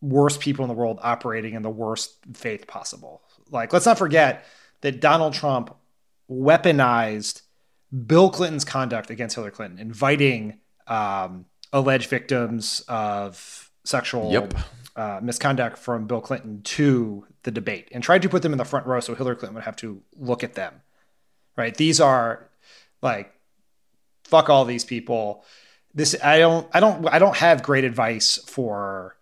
worst 0.00 0.40
people 0.40 0.64
in 0.64 0.68
the 0.68 0.74
world 0.74 0.98
operating 1.02 1.54
in 1.54 1.62
the 1.62 1.70
worst 1.70 2.16
faith 2.34 2.66
possible. 2.66 3.22
Like, 3.50 3.72
let's 3.72 3.86
not 3.86 3.98
forget 3.98 4.44
that 4.80 5.00
Donald 5.00 5.34
Trump 5.34 5.74
weaponized 6.30 7.42
Bill 8.06 8.30
Clinton's 8.30 8.64
conduct 8.64 9.10
against 9.10 9.34
Hillary 9.34 9.50
Clinton, 9.50 9.78
inviting 9.78 10.60
um, 10.86 11.46
alleged 11.72 12.08
victims 12.08 12.84
of 12.88 13.70
sexual 13.84 14.30
Yep. 14.30 14.54
uh, 14.96 15.20
misconduct 15.22 15.78
from 15.78 16.06
Bill 16.06 16.20
Clinton 16.20 16.62
to 16.62 17.26
the 17.42 17.50
debate 17.50 17.88
and 17.92 18.02
tried 18.02 18.22
to 18.22 18.28
put 18.28 18.42
them 18.42 18.52
in 18.52 18.58
the 18.58 18.64
front 18.64 18.86
row 18.86 19.00
so 19.00 19.14
Hillary 19.14 19.36
Clinton 19.36 19.54
would 19.54 19.64
have 19.64 19.76
to 19.76 20.02
look 20.16 20.44
at 20.44 20.54
them. 20.54 20.82
Right? 21.56 21.74
These 21.74 22.00
are 22.00 22.48
like 23.02 23.34
fuck 24.24 24.48
all 24.48 24.64
these 24.64 24.84
people. 24.84 25.44
This 25.92 26.14
I 26.22 26.38
don't 26.38 26.68
I 26.72 26.80
don't 26.80 27.08
I 27.08 27.18
don't 27.18 27.36
have 27.36 27.62
great 27.62 27.84
advice 27.84 28.38
for 28.46 29.16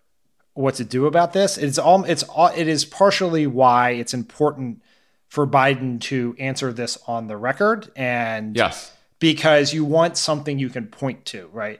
what 0.53 0.75
to 0.75 0.83
do 0.83 1.07
about 1.07 1.33
this. 1.33 1.57
It's 1.57 1.79
all 1.79 2.03
it's 2.03 2.23
all 2.23 2.47
it 2.47 2.67
is 2.67 2.85
partially 2.85 3.47
why 3.47 3.91
it's 3.91 4.13
important 4.13 4.81
for 5.29 5.47
Biden 5.47 6.01
to 6.01 6.35
answer 6.37 6.73
this 6.73 6.97
on 7.07 7.27
the 7.27 7.37
record 7.37 7.91
and 7.95 8.55
yes. 8.55 8.91
because 9.19 9.73
you 9.73 9.85
want 9.85 10.17
something 10.17 10.59
you 10.59 10.69
can 10.69 10.87
point 10.87 11.25
to, 11.25 11.47
right? 11.53 11.79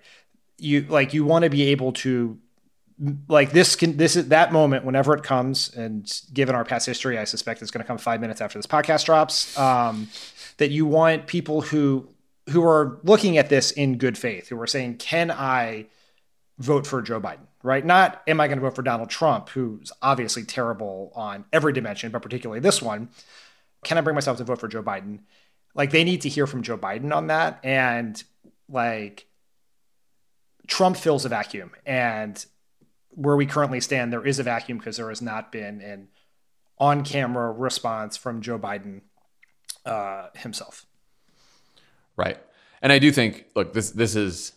You 0.57 0.81
like 0.81 1.13
you 1.13 1.25
want 1.25 1.43
to 1.43 1.49
be 1.49 1.63
able 1.63 1.93
to 1.93 2.39
like 3.27 3.51
this 3.51 3.75
can 3.75 3.97
this 3.97 4.15
is 4.15 4.27
that 4.29 4.51
moment 4.51 4.83
whenever 4.83 5.13
it 5.13 5.23
comes 5.23 5.73
and 5.75 6.21
given 6.33 6.53
our 6.53 6.65
past 6.65 6.85
history 6.85 7.17
i 7.17 7.23
suspect 7.23 7.61
it's 7.61 7.71
going 7.71 7.83
to 7.83 7.87
come 7.87 7.97
five 7.97 8.19
minutes 8.19 8.41
after 8.41 8.59
this 8.59 8.67
podcast 8.67 9.05
drops 9.05 9.57
um, 9.57 10.09
that 10.57 10.69
you 10.69 10.85
want 10.85 11.25
people 11.27 11.61
who 11.61 12.07
who 12.49 12.63
are 12.63 12.99
looking 13.03 13.37
at 13.37 13.49
this 13.49 13.71
in 13.71 13.97
good 13.97 14.17
faith 14.17 14.49
who 14.49 14.59
are 14.59 14.67
saying 14.67 14.97
can 14.97 15.31
i 15.31 15.85
vote 16.57 16.85
for 16.85 17.01
joe 17.01 17.21
biden 17.21 17.47
right 17.63 17.85
not 17.85 18.21
am 18.27 18.41
i 18.41 18.47
going 18.47 18.57
to 18.57 18.61
vote 18.61 18.75
for 18.75 18.81
donald 18.81 19.09
trump 19.09 19.47
who's 19.49 19.93
obviously 20.01 20.43
terrible 20.43 21.11
on 21.15 21.45
every 21.53 21.71
dimension 21.71 22.11
but 22.11 22.21
particularly 22.21 22.59
this 22.59 22.81
one 22.81 23.07
can 23.84 23.97
i 23.97 24.01
bring 24.01 24.15
myself 24.15 24.38
to 24.38 24.43
vote 24.43 24.59
for 24.59 24.67
joe 24.67 24.84
biden 24.84 25.19
like 25.75 25.91
they 25.91 26.03
need 26.03 26.21
to 26.21 26.30
hear 26.30 26.47
from 26.47 26.63
joe 26.63 26.77
biden 26.77 27.15
on 27.15 27.27
that 27.27 27.59
and 27.63 28.23
like 28.67 29.27
trump 30.67 30.97
fills 30.97 31.25
a 31.25 31.30
vacuum 31.30 31.71
and 31.86 32.45
where 33.19 33.36
we 33.36 33.45
currently 33.45 33.82
stand, 33.82 34.13
there 34.13 34.25
is 34.25 34.39
a 34.39 34.43
vacuum 34.43 34.77
because 34.77 34.97
there 34.97 35.09
has 35.09 35.21
not 35.21 35.51
been 35.51 35.82
an 35.82 36.07
on 36.77 37.03
camera 37.03 37.51
response 37.51 38.15
from 38.15 38.41
Joe 38.41 38.57
Biden 38.57 39.01
uh, 39.86 40.27
himself. 40.36 40.86
Right. 42.15 42.38
And 42.82 42.93
I 42.93 42.99
do 42.99 43.11
think, 43.11 43.45
look, 43.55 43.73
this 43.73 43.91
this 43.91 44.15
is 44.15 44.53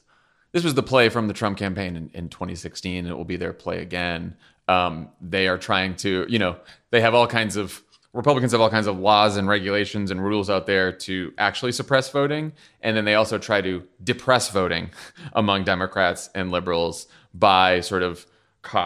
this 0.53 0.63
was 0.63 0.75
the 0.75 0.83
play 0.83 1.09
from 1.09 1.27
the 1.27 1.35
Trump 1.35 1.59
campaign 1.59 1.97
in, 1.97 2.11
in 2.15 2.29
2016, 2.29 2.99
and 2.99 3.09
it 3.09 3.17
will 3.17 3.25
be 3.25 3.37
their 3.37 3.53
play 3.53 3.81
again. 3.81 4.37
Um, 4.69 5.09
they 5.21 5.49
are 5.49 5.59
trying 5.59 5.97
to, 5.97 6.25
you 6.29 6.39
know, 6.39 6.57
they 6.91 7.01
have 7.01 7.15
all 7.15 7.27
kinds 7.27 7.57
of 7.57 7.83
Republicans 8.13 8.53
have 8.53 8.61
all 8.61 8.71
kinds 8.71 8.87
of 8.87 8.99
laws 8.99 9.37
and 9.37 9.49
regulations 9.49 10.11
and 10.11 10.23
rules 10.23 10.51
out 10.51 10.67
there 10.67 10.93
to 10.93 11.33
actually 11.39 11.73
suppress 11.73 12.11
voting, 12.11 12.53
and 12.83 12.97
then 12.97 13.05
they 13.05 13.15
also 13.15 13.39
try 13.39 13.61
to 13.61 13.83
depress 14.05 14.51
voting 14.51 14.91
among 15.33 15.65
Democrats 15.65 16.29
and 16.35 16.51
liberals 16.51 17.07
by 17.35 17.81
sort 17.81 18.03
of 18.03 18.27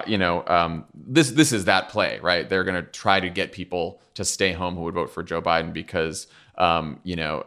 you 0.07 0.19
know, 0.19 0.45
um, 0.47 0.85
this 0.95 1.33
this 1.33 1.53
is 1.53 1.67
that 1.67 1.89
play, 1.89 2.19
right? 2.21 2.49
They're 2.49 2.65
going 2.65 2.83
to 2.83 2.91
try 2.91 3.21
to 3.21 3.29
get 3.29 3.53
people 3.53 4.01
to 4.15 4.25
stay 4.25 4.53
home 4.53 4.75
who 4.75 4.83
would 4.83 4.95
vote 4.95 5.11
for 5.11 5.23
Joe 5.23 5.43
Biden 5.43 5.73
because, 5.73 6.27
um, 6.57 6.99
you 7.05 7.17
know, 7.17 7.45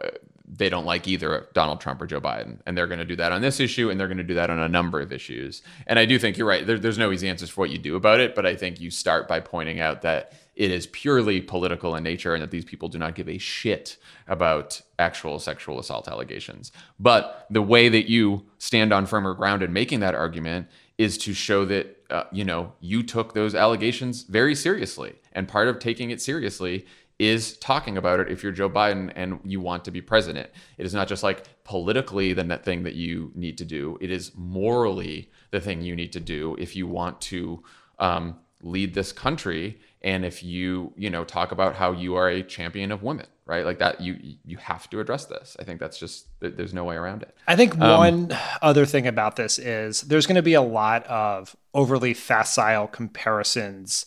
they 0.47 0.69
don't 0.69 0.85
like 0.85 1.07
either 1.07 1.47
Donald 1.53 1.81
Trump 1.81 2.01
or 2.01 2.07
Joe 2.07 2.21
Biden, 2.21 2.59
and 2.65 2.77
they're 2.77 2.87
going 2.87 2.99
to 2.99 3.05
do 3.05 3.15
that 3.15 3.31
on 3.31 3.41
this 3.41 3.59
issue, 3.59 3.89
and 3.89 3.99
they're 3.99 4.07
going 4.07 4.17
to 4.17 4.23
do 4.23 4.35
that 4.35 4.49
on 4.49 4.59
a 4.59 4.69
number 4.69 4.99
of 4.99 5.11
issues. 5.11 5.61
And 5.87 5.99
I 5.99 6.05
do 6.05 6.17
think 6.17 6.37
you're 6.37 6.47
right. 6.47 6.65
There, 6.65 6.77
there's 6.77 6.97
no 6.97 7.11
easy 7.11 7.27
answers 7.27 7.49
for 7.49 7.61
what 7.61 7.69
you 7.69 7.77
do 7.77 7.95
about 7.95 8.19
it, 8.19 8.35
but 8.35 8.45
I 8.45 8.55
think 8.55 8.79
you 8.79 8.91
start 8.91 9.27
by 9.27 9.39
pointing 9.39 9.79
out 9.79 10.01
that 10.03 10.33
it 10.59 10.71
is 10.71 10.87
purely 10.87 11.39
political 11.39 11.95
in 11.95 12.03
nature, 12.03 12.33
and 12.33 12.43
that 12.43 12.51
these 12.51 12.65
people 12.65 12.89
do 12.89 12.97
not 12.97 13.15
give 13.15 13.29
a 13.29 13.37
shit 13.37 13.95
about 14.27 14.81
actual 14.99 15.39
sexual 15.39 15.79
assault 15.79 16.09
allegations. 16.09 16.73
But 16.99 17.47
the 17.49 17.61
way 17.61 17.87
that 17.87 18.09
you 18.09 18.45
stand 18.57 18.91
on 18.91 19.05
firmer 19.05 19.33
ground 19.33 19.63
in 19.63 19.71
making 19.71 20.01
that 20.01 20.15
argument 20.15 20.67
is 20.97 21.17
to 21.19 21.33
show 21.33 21.63
that 21.63 22.03
uh, 22.09 22.25
you 22.33 22.43
know 22.43 22.73
you 22.81 23.03
took 23.03 23.33
those 23.33 23.55
allegations 23.55 24.23
very 24.23 24.53
seriously 24.53 25.15
and 25.31 25.47
part 25.47 25.69
of 25.69 25.79
taking 25.79 26.11
it 26.11 26.21
seriously 26.21 26.85
is 27.19 27.57
talking 27.59 27.97
about 27.97 28.19
it 28.19 28.29
if 28.29 28.43
you're 28.43 28.51
Joe 28.51 28.69
Biden 28.69 29.13
and 29.15 29.39
you 29.45 29.61
want 29.61 29.85
to 29.85 29.91
be 29.91 30.01
president. 30.01 30.49
It 30.77 30.85
is 30.85 30.93
not 30.93 31.07
just 31.07 31.23
like 31.23 31.45
politically 31.63 32.33
the 32.33 32.57
thing 32.57 32.83
that 32.83 32.95
you 32.95 33.31
need 33.33 33.57
to 33.59 33.65
do. 33.65 33.97
It 34.01 34.11
is 34.11 34.33
morally 34.35 35.31
the 35.51 35.61
thing 35.61 35.81
you 35.81 35.95
need 35.95 36.11
to 36.13 36.19
do 36.19 36.55
if 36.59 36.75
you 36.75 36.85
want 36.87 37.21
to 37.21 37.63
um, 37.97 38.39
lead 38.61 38.93
this 38.93 39.11
country 39.11 39.79
and 40.01 40.25
if 40.25 40.43
you 40.43 40.93
you 40.95 41.09
know 41.09 41.23
talk 41.23 41.51
about 41.51 41.75
how 41.75 41.91
you 41.91 42.15
are 42.15 42.29
a 42.29 42.43
champion 42.43 42.91
of 42.91 43.03
women 43.03 43.27
right? 43.49 43.65
Like 43.65 43.79
that 43.79 43.99
you 43.99 44.15
you 44.45 44.57
have 44.57 44.87
to 44.91 44.99
address 44.99 45.25
this. 45.25 45.57
I 45.59 45.63
think 45.63 45.79
that's 45.79 45.97
just 45.97 46.27
there- 46.39 46.51
there's 46.51 46.73
no 46.73 46.83
way 46.83 46.95
around 46.95 47.23
it. 47.23 47.35
I 47.47 47.55
think 47.55 47.77
um, 47.79 47.97
one 47.97 48.37
other 48.61 48.85
thing 48.85 49.07
about 49.07 49.37
this 49.37 49.57
is 49.57 50.01
there's 50.01 50.27
going 50.27 50.35
to 50.35 50.43
be 50.43 50.53
a 50.53 50.61
lot 50.61 51.05
of 51.07 51.55
overly 51.73 52.13
facile 52.13 52.87
comparisons 52.87 54.05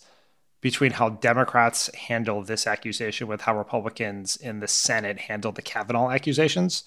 between 0.60 0.92
how 0.92 1.08
Democrats 1.08 1.92
handle 1.94 2.44
this 2.44 2.68
accusation 2.68 3.26
with 3.26 3.40
how 3.40 3.58
Republicans 3.58 4.36
in 4.36 4.60
the 4.60 4.68
Senate 4.68 5.18
handled 5.18 5.56
the 5.56 5.62
Kavanaugh 5.62 6.10
accusations. 6.10 6.84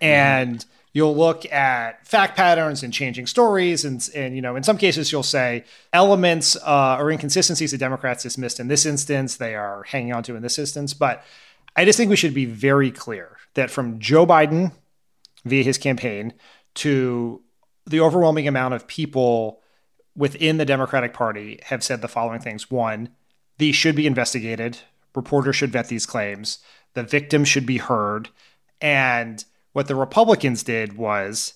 Mm-hmm. 0.00 0.04
And 0.04 0.66
you'll 0.92 1.16
look 1.16 1.50
at 1.52 2.06
fact 2.06 2.36
patterns 2.36 2.82
and 2.82 2.92
changing 2.92 3.26
stories 3.26 3.84
and, 3.84 4.08
and 4.14 4.34
you 4.34 4.42
know 4.42 4.56
in 4.56 4.62
some 4.62 4.78
cases 4.78 5.12
you'll 5.12 5.22
say 5.22 5.64
elements 5.92 6.56
uh, 6.56 6.96
or 6.98 7.10
inconsistencies 7.10 7.70
the 7.70 7.78
democrats 7.78 8.22
dismissed 8.22 8.60
in 8.60 8.68
this 8.68 8.86
instance 8.86 9.36
they 9.36 9.54
are 9.54 9.82
hanging 9.84 10.12
on 10.12 10.22
to 10.22 10.34
in 10.34 10.42
this 10.42 10.58
instance. 10.58 10.94
But 10.94 11.24
i 11.76 11.84
just 11.84 11.96
think 11.96 12.10
we 12.10 12.16
should 12.16 12.34
be 12.34 12.46
very 12.46 12.90
clear 12.90 13.36
that 13.54 13.70
from 13.70 13.98
joe 13.98 14.26
biden 14.26 14.72
via 15.44 15.62
his 15.62 15.78
campaign 15.78 16.32
to 16.74 17.42
the 17.86 18.00
overwhelming 18.00 18.46
amount 18.46 18.74
of 18.74 18.86
people 18.86 19.60
within 20.14 20.58
the 20.58 20.64
democratic 20.64 21.14
party 21.14 21.60
have 21.64 21.82
said 21.82 22.02
the 22.02 22.08
following 22.08 22.40
things. 22.40 22.70
One 22.70 23.10
these 23.56 23.74
should 23.74 23.96
be 23.96 24.06
investigated. 24.06 24.78
Reporters 25.16 25.56
should 25.56 25.72
vet 25.72 25.88
these 25.88 26.06
claims. 26.06 26.58
The 26.94 27.02
victims 27.02 27.48
should 27.48 27.66
be 27.66 27.78
heard. 27.78 28.28
And 28.80 29.44
what 29.72 29.88
the 29.88 29.94
Republicans 29.94 30.62
did 30.62 30.96
was 30.96 31.54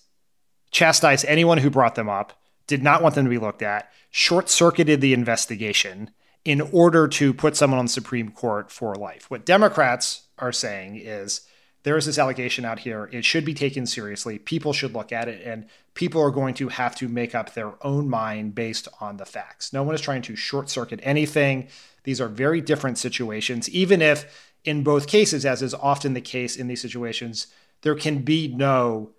chastise 0.70 1.24
anyone 1.24 1.58
who 1.58 1.70
brought 1.70 1.94
them 1.94 2.08
up, 2.08 2.32
did 2.66 2.82
not 2.82 3.02
want 3.02 3.14
them 3.14 3.24
to 3.24 3.30
be 3.30 3.38
looked 3.38 3.62
at, 3.62 3.90
short 4.10 4.48
circuited 4.48 5.00
the 5.00 5.12
investigation 5.12 6.10
in 6.44 6.60
order 6.60 7.06
to 7.06 7.32
put 7.32 7.56
someone 7.56 7.78
on 7.78 7.86
the 7.86 7.92
Supreme 7.92 8.30
Court 8.30 8.70
for 8.70 8.94
life. 8.94 9.30
What 9.30 9.46
Democrats 9.46 10.22
are 10.38 10.52
saying 10.52 10.96
is 10.96 11.42
there 11.84 11.96
is 11.96 12.06
this 12.06 12.18
allegation 12.18 12.64
out 12.64 12.80
here. 12.80 13.08
It 13.12 13.24
should 13.24 13.44
be 13.44 13.54
taken 13.54 13.86
seriously. 13.86 14.38
People 14.38 14.72
should 14.72 14.94
look 14.94 15.12
at 15.12 15.28
it, 15.28 15.44
and 15.44 15.66
people 15.94 16.22
are 16.22 16.30
going 16.30 16.54
to 16.54 16.68
have 16.68 16.94
to 16.96 17.08
make 17.08 17.34
up 17.34 17.54
their 17.54 17.74
own 17.84 18.08
mind 18.08 18.54
based 18.54 18.88
on 19.00 19.16
the 19.16 19.26
facts. 19.26 19.72
No 19.72 19.82
one 19.82 19.94
is 19.94 20.00
trying 20.00 20.22
to 20.22 20.36
short 20.36 20.70
circuit 20.70 21.00
anything. 21.02 21.68
These 22.04 22.20
are 22.20 22.28
very 22.28 22.60
different 22.60 22.98
situations, 22.98 23.68
even 23.68 24.00
if 24.00 24.52
in 24.64 24.84
both 24.84 25.08
cases, 25.08 25.44
as 25.44 25.60
is 25.60 25.74
often 25.74 26.14
the 26.14 26.20
case 26.20 26.56
in 26.56 26.68
these 26.68 26.80
situations, 26.80 27.48
there 27.82 27.94
can 27.94 28.22
be 28.22 28.48
no 28.48 29.10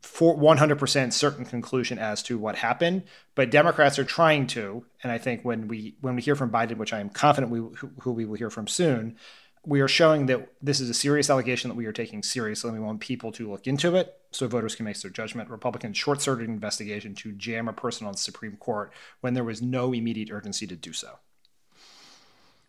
for 0.00 0.36
100% 0.36 1.12
certain 1.12 1.44
conclusion 1.44 1.96
as 1.96 2.24
to 2.24 2.36
what 2.36 2.56
happened 2.56 3.04
but 3.36 3.50
democrats 3.50 3.98
are 4.00 4.04
trying 4.04 4.48
to 4.48 4.84
and 5.02 5.12
i 5.12 5.18
think 5.18 5.44
when 5.44 5.68
we 5.68 5.94
when 6.00 6.16
we 6.16 6.22
hear 6.22 6.34
from 6.34 6.50
biden 6.50 6.76
which 6.76 6.92
i 6.92 6.98
am 6.98 7.08
confident 7.08 7.52
we 7.52 7.60
who 8.00 8.10
we 8.10 8.24
will 8.24 8.34
hear 8.34 8.50
from 8.50 8.66
soon 8.66 9.16
we 9.64 9.80
are 9.80 9.88
showing 9.88 10.26
that 10.26 10.48
this 10.60 10.80
is 10.80 10.90
a 10.90 10.94
serious 10.94 11.30
allegation 11.30 11.68
that 11.70 11.76
we 11.76 11.86
are 11.86 11.92
taking 11.92 12.22
seriously 12.22 12.68
and 12.68 12.78
we 12.78 12.84
want 12.84 13.00
people 13.00 13.30
to 13.32 13.50
look 13.50 13.66
into 13.66 13.94
it 13.94 14.14
so 14.32 14.48
voters 14.48 14.74
can 14.74 14.84
make 14.84 15.00
their 15.00 15.10
judgment. 15.10 15.50
Republicans 15.50 15.96
short-circuited 15.96 16.50
investigation 16.50 17.14
to 17.14 17.32
jam 17.32 17.68
a 17.68 17.72
person 17.72 18.06
on 18.06 18.12
the 18.12 18.18
supreme 18.18 18.56
court 18.56 18.92
when 19.20 19.34
there 19.34 19.44
was 19.44 19.62
no 19.62 19.92
immediate 19.92 20.30
urgency 20.32 20.66
to 20.66 20.74
do 20.74 20.92
so. 20.92 21.18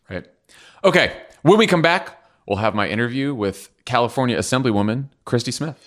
Right. 0.09 0.28
Okay. 0.84 1.24
When 1.41 1.57
we 1.57 1.66
come 1.66 1.82
back 1.82 2.22
we'll 2.45 2.57
have 2.57 2.75
my 2.75 2.87
interview 2.87 3.33
with 3.33 3.69
California 3.85 4.37
Assemblywoman 4.37 5.09
Christy 5.25 5.51
Smith. 5.51 5.77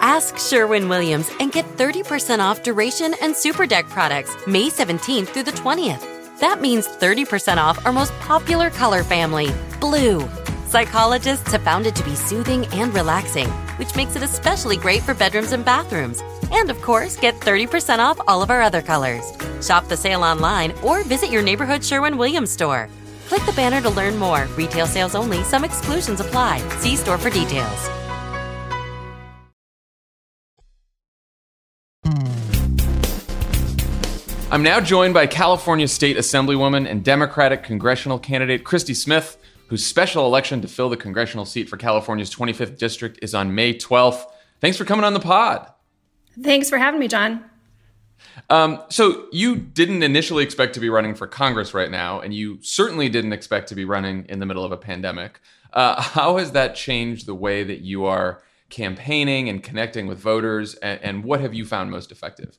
Ask 0.00 0.38
Sherwin 0.38 0.88
Williams 0.88 1.30
and 1.38 1.52
get 1.52 1.64
30% 1.76 2.40
off 2.40 2.62
duration 2.62 3.14
and 3.20 3.36
super 3.36 3.66
deck 3.66 3.88
products 3.88 4.36
May 4.46 4.68
17th 4.68 5.28
through 5.28 5.44
the 5.44 5.52
20th. 5.52 6.40
That 6.40 6.60
means 6.60 6.86
30% 6.88 7.58
off 7.58 7.84
our 7.84 7.92
most 7.92 8.12
popular 8.20 8.70
color 8.70 9.02
family, 9.02 9.50
blue. 9.80 10.26
Psychologists 10.68 11.50
have 11.50 11.62
found 11.62 11.86
it 11.86 11.96
to 11.96 12.04
be 12.04 12.14
soothing 12.14 12.66
and 12.74 12.92
relaxing, 12.92 13.48
which 13.78 13.96
makes 13.96 14.16
it 14.16 14.22
especially 14.22 14.76
great 14.76 15.02
for 15.02 15.14
bedrooms 15.14 15.52
and 15.52 15.64
bathrooms. 15.64 16.22
And 16.52 16.68
of 16.68 16.82
course, 16.82 17.16
get 17.16 17.40
30% 17.40 18.00
off 18.00 18.20
all 18.28 18.42
of 18.42 18.50
our 18.50 18.60
other 18.60 18.82
colors. 18.82 19.32
Shop 19.66 19.88
the 19.88 19.96
sale 19.96 20.22
online 20.22 20.72
or 20.84 21.02
visit 21.04 21.30
your 21.30 21.40
neighborhood 21.40 21.82
Sherwin 21.82 22.18
Williams 22.18 22.50
store. 22.50 22.90
Click 23.28 23.42
the 23.46 23.52
banner 23.52 23.80
to 23.80 23.88
learn 23.88 24.18
more. 24.18 24.46
Retail 24.58 24.86
sales 24.86 25.14
only, 25.14 25.42
some 25.42 25.64
exclusions 25.64 26.20
apply. 26.20 26.58
See 26.80 26.96
store 26.96 27.16
for 27.16 27.30
details. 27.30 27.88
I'm 34.50 34.62
now 34.62 34.80
joined 34.80 35.14
by 35.14 35.26
California 35.26 35.88
State 35.88 36.18
Assemblywoman 36.18 36.86
and 36.86 37.02
Democratic 37.02 37.62
congressional 37.62 38.18
candidate 38.18 38.64
Christy 38.64 38.94
Smith, 38.94 39.38
whose 39.68 39.84
special 39.84 40.26
election 40.26 40.60
to 40.62 40.68
fill 40.68 40.88
the 40.88 40.96
congressional 40.96 41.44
seat 41.44 41.68
for 41.68 41.76
California's 41.76 42.34
25th 42.34 42.78
district 42.78 43.18
is 43.22 43.34
on 43.34 43.54
May 43.54 43.74
12th. 43.74 44.24
Thanks 44.60 44.76
for 44.76 44.84
coming 44.84 45.04
on 45.04 45.14
the 45.14 45.20
pod. 45.20 45.70
Thanks 46.42 46.68
for 46.68 46.78
having 46.78 47.00
me, 47.00 47.08
John. 47.08 47.44
Um, 48.50 48.82
so 48.88 49.26
you 49.30 49.56
didn't 49.56 50.02
initially 50.02 50.42
expect 50.42 50.74
to 50.74 50.80
be 50.80 50.88
running 50.88 51.14
for 51.14 51.26
Congress 51.26 51.74
right 51.74 51.90
now, 51.90 52.20
and 52.20 52.32
you 52.34 52.58
certainly 52.62 53.08
didn't 53.08 53.32
expect 53.32 53.68
to 53.68 53.74
be 53.74 53.84
running 53.84 54.24
in 54.28 54.38
the 54.38 54.46
middle 54.46 54.64
of 54.64 54.72
a 54.72 54.76
pandemic. 54.76 55.40
Uh, 55.72 56.00
how 56.00 56.38
has 56.38 56.52
that 56.52 56.74
changed 56.74 57.26
the 57.26 57.34
way 57.34 57.62
that 57.62 57.80
you 57.80 58.04
are 58.04 58.42
campaigning 58.70 59.48
and 59.48 59.62
connecting 59.62 60.06
with 60.06 60.18
voters, 60.18 60.74
and, 60.76 61.00
and 61.02 61.24
what 61.24 61.40
have 61.40 61.54
you 61.54 61.64
found 61.64 61.90
most 61.90 62.10
effective? 62.10 62.58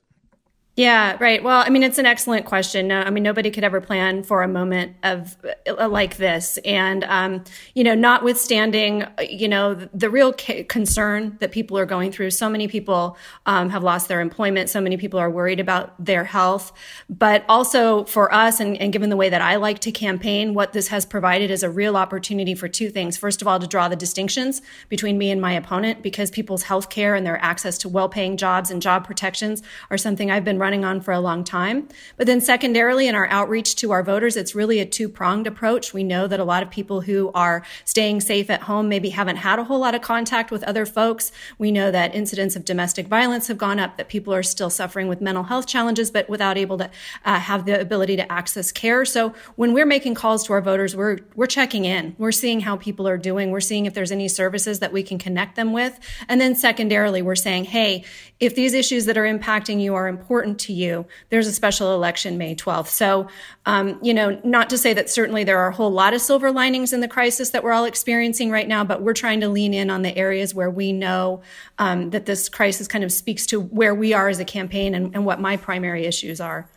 Yeah, 0.79 1.17
right. 1.19 1.43
Well, 1.43 1.61
I 1.65 1.69
mean, 1.71 1.83
it's 1.83 1.97
an 1.97 2.05
excellent 2.05 2.45
question. 2.45 2.89
I 2.89 3.09
mean, 3.09 3.21
nobody 3.21 3.51
could 3.51 3.65
ever 3.65 3.81
plan 3.81 4.23
for 4.23 4.43
a 4.43 4.47
moment 4.47 4.95
of 5.03 5.35
uh, 5.67 5.89
like 5.89 6.15
this, 6.15 6.57
and 6.63 7.03
um, 7.03 7.43
you 7.73 7.83
know, 7.83 7.95
notwithstanding, 7.95 9.03
you 9.19 9.49
know, 9.49 9.73
the, 9.73 9.89
the 9.93 10.09
real 10.09 10.31
ca- 10.31 10.63
concern 10.63 11.35
that 11.41 11.51
people 11.51 11.77
are 11.77 11.85
going 11.85 12.13
through. 12.13 12.31
So 12.31 12.47
many 12.47 12.69
people 12.69 13.17
um, 13.45 13.71
have 13.71 13.83
lost 13.83 14.07
their 14.07 14.21
employment. 14.21 14.69
So 14.69 14.79
many 14.79 14.95
people 14.95 15.19
are 15.19 15.29
worried 15.29 15.59
about 15.59 15.93
their 16.01 16.23
health. 16.23 16.71
But 17.09 17.43
also 17.49 18.05
for 18.05 18.33
us, 18.33 18.61
and, 18.61 18.77
and 18.77 18.93
given 18.93 19.09
the 19.09 19.17
way 19.17 19.27
that 19.27 19.41
I 19.41 19.57
like 19.57 19.79
to 19.79 19.91
campaign, 19.91 20.53
what 20.53 20.71
this 20.71 20.87
has 20.87 21.05
provided 21.05 21.51
is 21.51 21.61
a 21.61 21.69
real 21.69 21.97
opportunity 21.97 22.55
for 22.55 22.69
two 22.69 22.89
things. 22.89 23.17
First 23.17 23.41
of 23.41 23.49
all, 23.49 23.59
to 23.59 23.67
draw 23.67 23.89
the 23.89 23.97
distinctions 23.97 24.61
between 24.87 25.17
me 25.17 25.29
and 25.29 25.41
my 25.41 25.51
opponent, 25.51 26.03
because 26.03 26.31
people's 26.31 26.63
health 26.63 26.89
care 26.89 27.15
and 27.15 27.25
their 27.25 27.37
access 27.43 27.77
to 27.79 27.89
well-paying 27.89 28.37
jobs 28.37 28.71
and 28.71 28.81
job 28.81 29.05
protections 29.05 29.61
are 29.89 29.97
something 29.97 30.31
I've 30.31 30.45
been 30.45 30.57
running 30.57 30.68
running 30.69 30.85
on 30.85 31.01
for 31.01 31.11
a 31.11 31.19
long 31.19 31.43
time. 31.43 31.87
But 32.15 32.27
then 32.27 32.41
secondarily, 32.41 33.07
in 33.07 33.15
our 33.15 33.25
outreach 33.31 33.75
to 33.77 33.89
our 33.89 34.03
voters, 34.03 34.37
it's 34.37 34.53
really 34.53 34.79
a 34.79 34.85
two 34.85 35.09
pronged 35.09 35.47
approach. 35.47 35.95
We 35.95 36.03
know 36.03 36.27
that 36.27 36.39
a 36.39 36.43
lot 36.43 36.61
of 36.61 36.69
people 36.69 37.01
who 37.01 37.31
are 37.33 37.63
staying 37.85 38.21
safe 38.21 38.51
at 38.51 38.61
home 38.61 38.87
maybe 38.87 39.09
haven't 39.09 39.37
had 39.37 39.57
a 39.57 39.63
whole 39.63 39.79
lot 39.79 39.95
of 39.95 40.01
contact 40.01 40.51
with 40.51 40.61
other 40.65 40.85
folks. 40.85 41.31
We 41.57 41.71
know 41.71 41.89
that 41.89 42.13
incidents 42.13 42.55
of 42.55 42.65
domestic 42.65 43.07
violence 43.07 43.47
have 43.47 43.57
gone 43.57 43.79
up, 43.79 43.97
that 43.97 44.09
people 44.09 44.31
are 44.31 44.43
still 44.43 44.69
suffering 44.69 45.07
with 45.07 45.21
mental 45.21 45.45
health 45.45 45.65
challenges, 45.65 46.11
but 46.11 46.29
without 46.29 46.55
able 46.55 46.77
to 46.77 46.91
uh, 47.25 47.39
have 47.39 47.65
the 47.65 47.81
ability 47.81 48.17
to 48.17 48.31
access 48.31 48.71
care. 48.71 49.05
So 49.05 49.33
when 49.55 49.73
we're 49.73 49.87
making 49.87 50.13
calls 50.13 50.45
to 50.45 50.53
our 50.53 50.61
voters, 50.61 50.95
we're, 50.95 51.17
we're 51.33 51.47
checking 51.47 51.85
in. 51.85 52.15
We're 52.19 52.31
seeing 52.31 52.59
how 52.59 52.77
people 52.77 53.07
are 53.07 53.17
doing. 53.17 53.49
We're 53.49 53.59
seeing 53.59 53.87
if 53.87 53.95
there's 53.95 54.11
any 54.11 54.27
services 54.27 54.77
that 54.79 54.93
we 54.93 55.01
can 55.01 55.17
connect 55.17 55.55
them 55.55 55.73
with. 55.73 55.99
And 56.27 56.39
then 56.39 56.53
secondarily, 56.53 57.23
we're 57.23 57.35
saying, 57.35 57.63
hey, 57.63 58.03
if 58.39 58.53
these 58.53 58.75
issues 58.75 59.05
that 59.05 59.17
are 59.17 59.23
impacting 59.23 59.81
you 59.81 59.95
are 59.95 60.07
important 60.07 60.58
to 60.59 60.73
you, 60.73 61.05
there's 61.29 61.47
a 61.47 61.51
special 61.51 61.93
election 61.93 62.37
May 62.37 62.55
12th. 62.55 62.87
So, 62.87 63.27
um, 63.65 63.99
you 64.01 64.13
know, 64.13 64.39
not 64.43 64.69
to 64.69 64.77
say 64.77 64.93
that 64.93 65.09
certainly 65.09 65.43
there 65.43 65.57
are 65.57 65.69
a 65.69 65.73
whole 65.73 65.91
lot 65.91 66.13
of 66.13 66.21
silver 66.21 66.51
linings 66.51 66.93
in 66.93 67.01
the 67.01 67.07
crisis 67.07 67.51
that 67.51 67.63
we're 67.63 67.71
all 67.71 67.85
experiencing 67.85 68.51
right 68.51 68.67
now, 68.67 68.83
but 68.83 69.01
we're 69.01 69.13
trying 69.13 69.41
to 69.41 69.49
lean 69.49 69.73
in 69.73 69.89
on 69.89 70.01
the 70.01 70.15
areas 70.17 70.53
where 70.53 70.69
we 70.69 70.91
know 70.91 71.41
um, 71.77 72.11
that 72.11 72.25
this 72.25 72.49
crisis 72.49 72.87
kind 72.87 73.03
of 73.03 73.11
speaks 73.11 73.45
to 73.47 73.59
where 73.59 73.95
we 73.95 74.13
are 74.13 74.29
as 74.29 74.39
a 74.39 74.45
campaign 74.45 74.95
and, 74.95 75.15
and 75.15 75.25
what 75.25 75.39
my 75.41 75.57
primary 75.57 76.05
issues 76.05 76.39
are. 76.39 76.69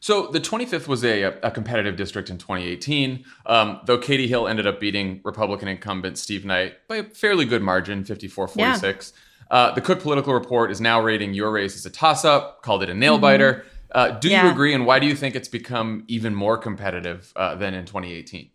So 0.00 0.28
the 0.28 0.40
25th 0.40 0.86
was 0.86 1.04
a, 1.04 1.22
a 1.22 1.50
competitive 1.50 1.96
district 1.96 2.30
in 2.30 2.38
2018, 2.38 3.24
um, 3.46 3.80
though 3.86 3.98
Katie 3.98 4.28
Hill 4.28 4.46
ended 4.46 4.66
up 4.66 4.78
beating 4.78 5.20
Republican 5.24 5.68
incumbent 5.68 6.18
Steve 6.18 6.44
Knight 6.44 6.74
by 6.86 6.96
a 6.96 7.02
fairly 7.02 7.44
good 7.44 7.62
margin, 7.62 8.04
54 8.04 8.48
46. 8.48 9.12
Yeah. 9.12 9.22
Uh, 9.50 9.72
the 9.72 9.80
Cook 9.80 10.00
Political 10.00 10.34
Report 10.34 10.70
is 10.70 10.80
now 10.80 11.00
rating 11.00 11.34
your 11.34 11.50
race 11.50 11.76
as 11.76 11.86
a 11.86 11.90
toss 11.90 12.24
up, 12.24 12.62
called 12.62 12.82
it 12.82 12.90
a 12.90 12.94
nail 12.94 13.18
biter. 13.18 13.52
Mm-hmm. 13.52 13.68
Uh, 13.92 14.08
do 14.10 14.28
yeah. 14.28 14.44
you 14.44 14.50
agree? 14.50 14.74
And 14.74 14.84
why 14.84 14.98
do 14.98 15.06
you 15.06 15.14
think 15.14 15.34
it's 15.34 15.48
become 15.48 16.04
even 16.08 16.34
more 16.34 16.58
competitive 16.58 17.32
uh, 17.36 17.54
than 17.54 17.74
in 17.74 17.86
2018? 17.86 18.50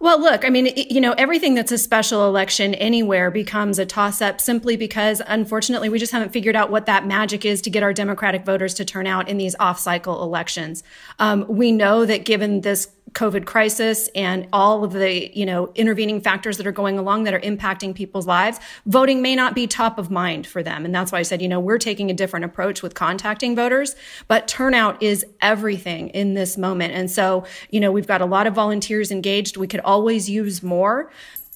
Well, 0.00 0.20
look, 0.20 0.44
I 0.44 0.50
mean, 0.50 0.72
you 0.76 1.00
know, 1.00 1.12
everything 1.12 1.54
that's 1.54 1.72
a 1.72 1.78
special 1.78 2.28
election 2.28 2.74
anywhere 2.74 3.32
becomes 3.32 3.80
a 3.80 3.86
toss 3.86 4.22
up 4.22 4.40
simply 4.40 4.76
because, 4.76 5.20
unfortunately, 5.26 5.88
we 5.88 5.98
just 5.98 6.12
haven't 6.12 6.32
figured 6.32 6.54
out 6.54 6.70
what 6.70 6.86
that 6.86 7.04
magic 7.04 7.44
is 7.44 7.60
to 7.62 7.70
get 7.70 7.82
our 7.82 7.92
Democratic 7.92 8.44
voters 8.44 8.74
to 8.74 8.84
turn 8.84 9.08
out 9.08 9.28
in 9.28 9.38
these 9.38 9.56
off 9.58 9.80
cycle 9.80 10.22
elections. 10.22 10.84
Um, 11.18 11.46
we 11.48 11.72
know 11.72 12.06
that 12.06 12.24
given 12.24 12.60
this 12.60 12.86
COVID 13.12 13.46
crisis 13.46 14.08
and 14.14 14.46
all 14.52 14.84
of 14.84 14.92
the, 14.92 15.30
you 15.36 15.46
know, 15.46 15.72
intervening 15.74 16.20
factors 16.20 16.56
that 16.58 16.66
are 16.66 16.72
going 16.72 16.98
along 16.98 17.24
that 17.24 17.34
are 17.34 17.40
impacting 17.40 17.94
people's 17.94 18.26
lives, 18.26 18.58
voting 18.86 19.22
may 19.22 19.34
not 19.34 19.54
be 19.54 19.66
top 19.66 19.98
of 19.98 20.10
mind 20.10 20.46
for 20.46 20.62
them. 20.62 20.84
And 20.84 20.94
that's 20.94 21.12
why 21.12 21.18
I 21.18 21.22
said, 21.22 21.40
you 21.40 21.48
know, 21.48 21.60
we're 21.60 21.78
taking 21.78 22.10
a 22.10 22.14
different 22.14 22.44
approach 22.44 22.82
with 22.82 22.94
contacting 22.94 23.56
voters, 23.56 23.96
but 24.26 24.48
turnout 24.48 25.02
is 25.02 25.24
everything 25.40 26.08
in 26.10 26.34
this 26.34 26.58
moment. 26.58 26.94
And 26.94 27.10
so, 27.10 27.44
you 27.70 27.80
know, 27.80 27.92
we've 27.92 28.06
got 28.06 28.20
a 28.20 28.26
lot 28.26 28.46
of 28.46 28.54
volunteers 28.54 29.10
engaged. 29.10 29.56
We 29.56 29.66
could 29.66 29.80
always 29.80 30.28
use 30.28 30.62
more 30.62 31.10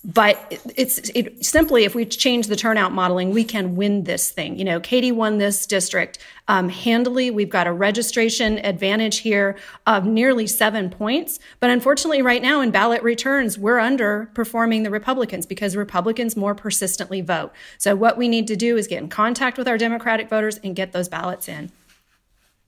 but 0.04 0.60
it's 0.74 1.10
it, 1.10 1.44
simply 1.44 1.84
if 1.84 1.94
we 1.94 2.04
change 2.04 2.48
the 2.48 2.56
turnout 2.56 2.92
modeling, 2.92 3.30
we 3.30 3.44
can 3.44 3.76
win 3.76 4.02
this 4.02 4.30
thing. 4.30 4.58
You 4.58 4.64
know, 4.64 4.80
Katie 4.80 5.12
won 5.12 5.38
this 5.38 5.64
district 5.64 6.18
um, 6.48 6.68
handily. 6.68 7.30
We've 7.30 7.48
got 7.48 7.68
a 7.68 7.72
registration 7.72 8.58
advantage 8.58 9.18
here 9.18 9.56
of 9.86 10.04
nearly 10.04 10.48
seven 10.48 10.90
points. 10.90 11.38
But 11.60 11.70
unfortunately, 11.70 12.20
right 12.20 12.42
now 12.42 12.60
in 12.60 12.72
ballot 12.72 13.02
returns, 13.02 13.56
we're 13.58 13.78
underperforming 13.78 14.82
the 14.82 14.90
Republicans 14.90 15.46
because 15.46 15.76
Republicans 15.76 16.36
more 16.36 16.54
persistently 16.54 17.20
vote. 17.20 17.52
So 17.78 17.94
what 17.94 18.18
we 18.18 18.28
need 18.28 18.48
to 18.48 18.56
do 18.56 18.76
is 18.76 18.88
get 18.88 19.02
in 19.02 19.08
contact 19.08 19.56
with 19.56 19.68
our 19.68 19.78
Democratic 19.78 20.28
voters 20.28 20.58
and 20.64 20.74
get 20.74 20.90
those 20.90 21.08
ballots 21.08 21.48
in. 21.48 21.70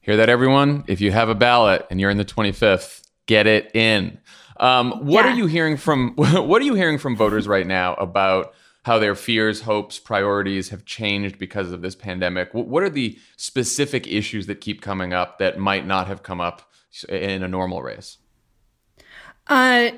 Hear 0.03 0.17
that, 0.19 0.29
everyone? 0.29 0.85
If 0.87 1.01
you 1.01 1.11
have 1.11 1.31
a 1.31 1.35
ballot 1.35 1.87
and 1.91 2.01
you're 2.01 2.11
in 2.11 2.19
the 2.19 2.25
25th, 2.25 3.03
get 3.27 3.47
it 3.47 3.75
in. 3.75 4.19
Um, 4.59 4.93
what 5.05 5.25
yeah. 5.25 5.33
are 5.33 5.37
you 5.37 5.47
hearing 5.47 5.77
from 5.77 6.15
What 6.17 6.63
are 6.63 6.65
you 6.65 6.75
hearing 6.75 6.99
from 6.99 7.17
voters 7.17 7.49
right 7.49 7.67
now 7.67 7.95
about 7.95 8.55
how 8.85 8.99
their 8.99 9.15
fears, 9.15 9.63
hopes, 9.63 9.99
priorities 9.99 10.69
have 10.69 10.85
changed 10.85 11.39
because 11.39 11.73
of 11.73 11.83
this 11.83 11.95
pandemic? 11.95 12.53
What 12.53 12.83
are 12.83 12.91
the 12.91 13.19
specific 13.37 14.07
issues 14.07 14.47
that 14.47 14.61
keep 14.61 14.83
coming 14.83 15.13
up 15.13 15.39
that 15.39 15.59
might 15.59 15.87
not 15.87 16.07
have 16.07 16.23
come 16.23 16.41
up 16.41 16.71
in 17.09 17.43
a 17.43 17.49
normal 17.49 17.83
race? 17.83 18.19
Uh, 19.47 19.91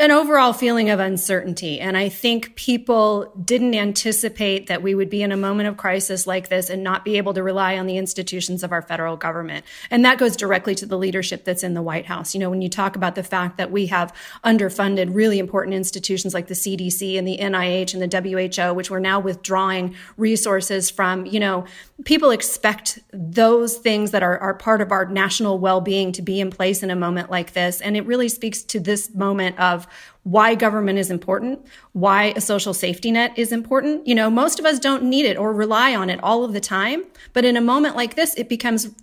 an 0.00 0.10
overall 0.10 0.52
feeling 0.52 0.90
of 0.90 0.98
uncertainty. 0.98 1.78
And 1.78 1.96
I 1.96 2.08
think 2.08 2.56
people 2.56 3.32
didn't 3.44 3.74
anticipate 3.74 4.66
that 4.66 4.82
we 4.82 4.94
would 4.94 5.10
be 5.10 5.22
in 5.22 5.30
a 5.30 5.36
moment 5.36 5.68
of 5.68 5.76
crisis 5.76 6.26
like 6.26 6.48
this 6.48 6.68
and 6.68 6.82
not 6.82 7.04
be 7.04 7.16
able 7.16 7.34
to 7.34 7.42
rely 7.42 7.78
on 7.78 7.86
the 7.86 7.96
institutions 7.96 8.62
of 8.64 8.72
our 8.72 8.82
federal 8.82 9.16
government. 9.16 9.64
And 9.90 10.04
that 10.04 10.18
goes 10.18 10.36
directly 10.36 10.74
to 10.76 10.86
the 10.86 10.98
leadership 10.98 11.44
that's 11.44 11.62
in 11.62 11.74
the 11.74 11.82
White 11.82 12.06
House. 12.06 12.34
You 12.34 12.40
know, 12.40 12.50
when 12.50 12.62
you 12.62 12.68
talk 12.68 12.96
about 12.96 13.14
the 13.14 13.22
fact 13.22 13.56
that 13.58 13.70
we 13.70 13.86
have 13.86 14.12
underfunded 14.42 15.14
really 15.14 15.38
important 15.38 15.74
institutions 15.74 16.34
like 16.34 16.48
the 16.48 16.54
CDC 16.54 17.16
and 17.16 17.28
the 17.28 17.38
NIH 17.38 17.94
and 17.94 18.02
the 18.02 18.68
WHO, 18.68 18.74
which 18.74 18.90
we're 18.90 18.98
now 18.98 19.20
withdrawing 19.20 19.94
resources 20.16 20.90
from, 20.90 21.26
you 21.26 21.38
know, 21.38 21.66
people 22.04 22.30
expect 22.30 22.98
those 23.12 23.76
things 23.76 24.10
that 24.10 24.22
are, 24.22 24.38
are 24.38 24.54
part 24.54 24.80
of 24.80 24.90
our 24.90 25.06
national 25.06 25.58
well-being 25.58 26.10
to 26.12 26.22
be 26.22 26.40
in 26.40 26.50
place 26.50 26.82
in 26.82 26.90
a 26.90 26.96
moment 26.96 27.30
like 27.30 27.52
this. 27.52 27.80
And 27.80 27.96
it 27.96 28.04
really 28.06 28.28
speaks 28.28 28.62
to 28.62 28.80
this 28.94 29.14
moment 29.14 29.58
of 29.58 29.88
why 30.22 30.54
government 30.54 30.98
is 30.98 31.10
important, 31.10 31.66
why 31.92 32.32
a 32.36 32.40
social 32.40 32.72
safety 32.72 33.10
net 33.10 33.32
is 33.36 33.50
important. 33.50 34.06
You 34.06 34.14
know, 34.14 34.30
most 34.30 34.60
of 34.60 34.64
us 34.64 34.78
don't 34.78 35.02
need 35.02 35.26
it 35.26 35.36
or 35.36 35.52
rely 35.52 35.96
on 35.96 36.10
it 36.10 36.22
all 36.22 36.44
of 36.44 36.52
the 36.52 36.60
time. 36.60 37.02
But 37.32 37.44
in 37.44 37.56
a 37.56 37.60
moment 37.60 37.96
like 37.96 38.14
this, 38.14 38.34
it 38.36 38.48
becomes 38.48 38.94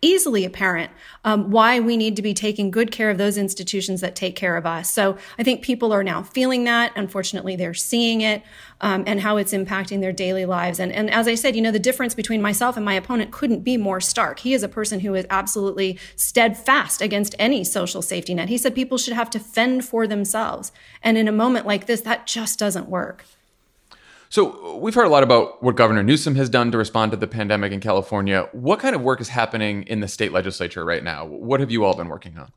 easily 0.00 0.44
apparent 0.44 0.92
um, 1.24 1.50
why 1.50 1.80
we 1.80 1.96
need 1.96 2.14
to 2.14 2.22
be 2.22 2.32
taking 2.32 2.70
good 2.70 2.92
care 2.92 3.10
of 3.10 3.18
those 3.18 3.36
institutions 3.36 4.00
that 4.00 4.14
take 4.14 4.36
care 4.36 4.56
of 4.56 4.64
us. 4.64 4.90
So 4.90 5.18
I 5.38 5.42
think 5.42 5.62
people 5.62 5.92
are 5.92 6.04
now 6.04 6.22
feeling 6.22 6.64
that. 6.64 6.92
Unfortunately, 6.94 7.56
they're 7.56 7.74
seeing 7.74 8.20
it 8.20 8.42
um, 8.80 9.02
and 9.08 9.20
how 9.20 9.36
it's 9.38 9.52
impacting 9.52 10.00
their 10.00 10.12
daily 10.12 10.44
lives. 10.44 10.78
And, 10.78 10.92
and 10.92 11.10
as 11.10 11.26
I 11.26 11.34
said, 11.34 11.56
you 11.56 11.62
know, 11.62 11.72
the 11.72 11.80
difference 11.80 12.14
between 12.14 12.40
myself 12.40 12.76
and 12.76 12.84
my 12.84 12.94
opponent 12.94 13.32
couldn't 13.32 13.60
be 13.60 13.76
more 13.76 14.00
stark. 14.00 14.38
He 14.38 14.54
is 14.54 14.62
a 14.62 14.68
person 14.68 15.00
who 15.00 15.14
is 15.14 15.26
absolutely 15.30 15.98
steadfast 16.14 17.02
against 17.02 17.34
any 17.38 17.64
social 17.64 18.00
safety 18.00 18.34
net. 18.34 18.48
He 18.48 18.58
said 18.58 18.76
people 18.76 18.98
should 18.98 19.14
have 19.14 19.30
to 19.30 19.40
fend 19.40 19.84
for 19.84 20.06
themselves. 20.06 20.70
And 21.02 21.18
in 21.18 21.26
a 21.26 21.32
moment 21.32 21.66
like 21.66 21.86
this, 21.86 22.02
that 22.02 22.26
just 22.26 22.58
doesn't 22.58 22.88
work. 22.88 23.24
So 24.30 24.76
we've 24.76 24.94
heard 24.94 25.06
a 25.06 25.10
lot 25.10 25.22
about 25.22 25.62
what 25.62 25.76
Governor 25.76 26.02
Newsom 26.02 26.34
has 26.34 26.50
done 26.50 26.70
to 26.72 26.78
respond 26.78 27.12
to 27.12 27.16
the 27.16 27.26
pandemic 27.26 27.72
in 27.72 27.80
California. 27.80 28.48
What 28.52 28.78
kind 28.78 28.94
of 28.94 29.00
work 29.00 29.20
is 29.20 29.28
happening 29.28 29.84
in 29.84 30.00
the 30.00 30.08
state 30.08 30.32
legislature 30.32 30.84
right 30.84 31.02
now? 31.02 31.24
What 31.24 31.60
have 31.60 31.70
you 31.70 31.84
all 31.84 31.96
been 31.96 32.08
working 32.08 32.36
on? 32.36 32.52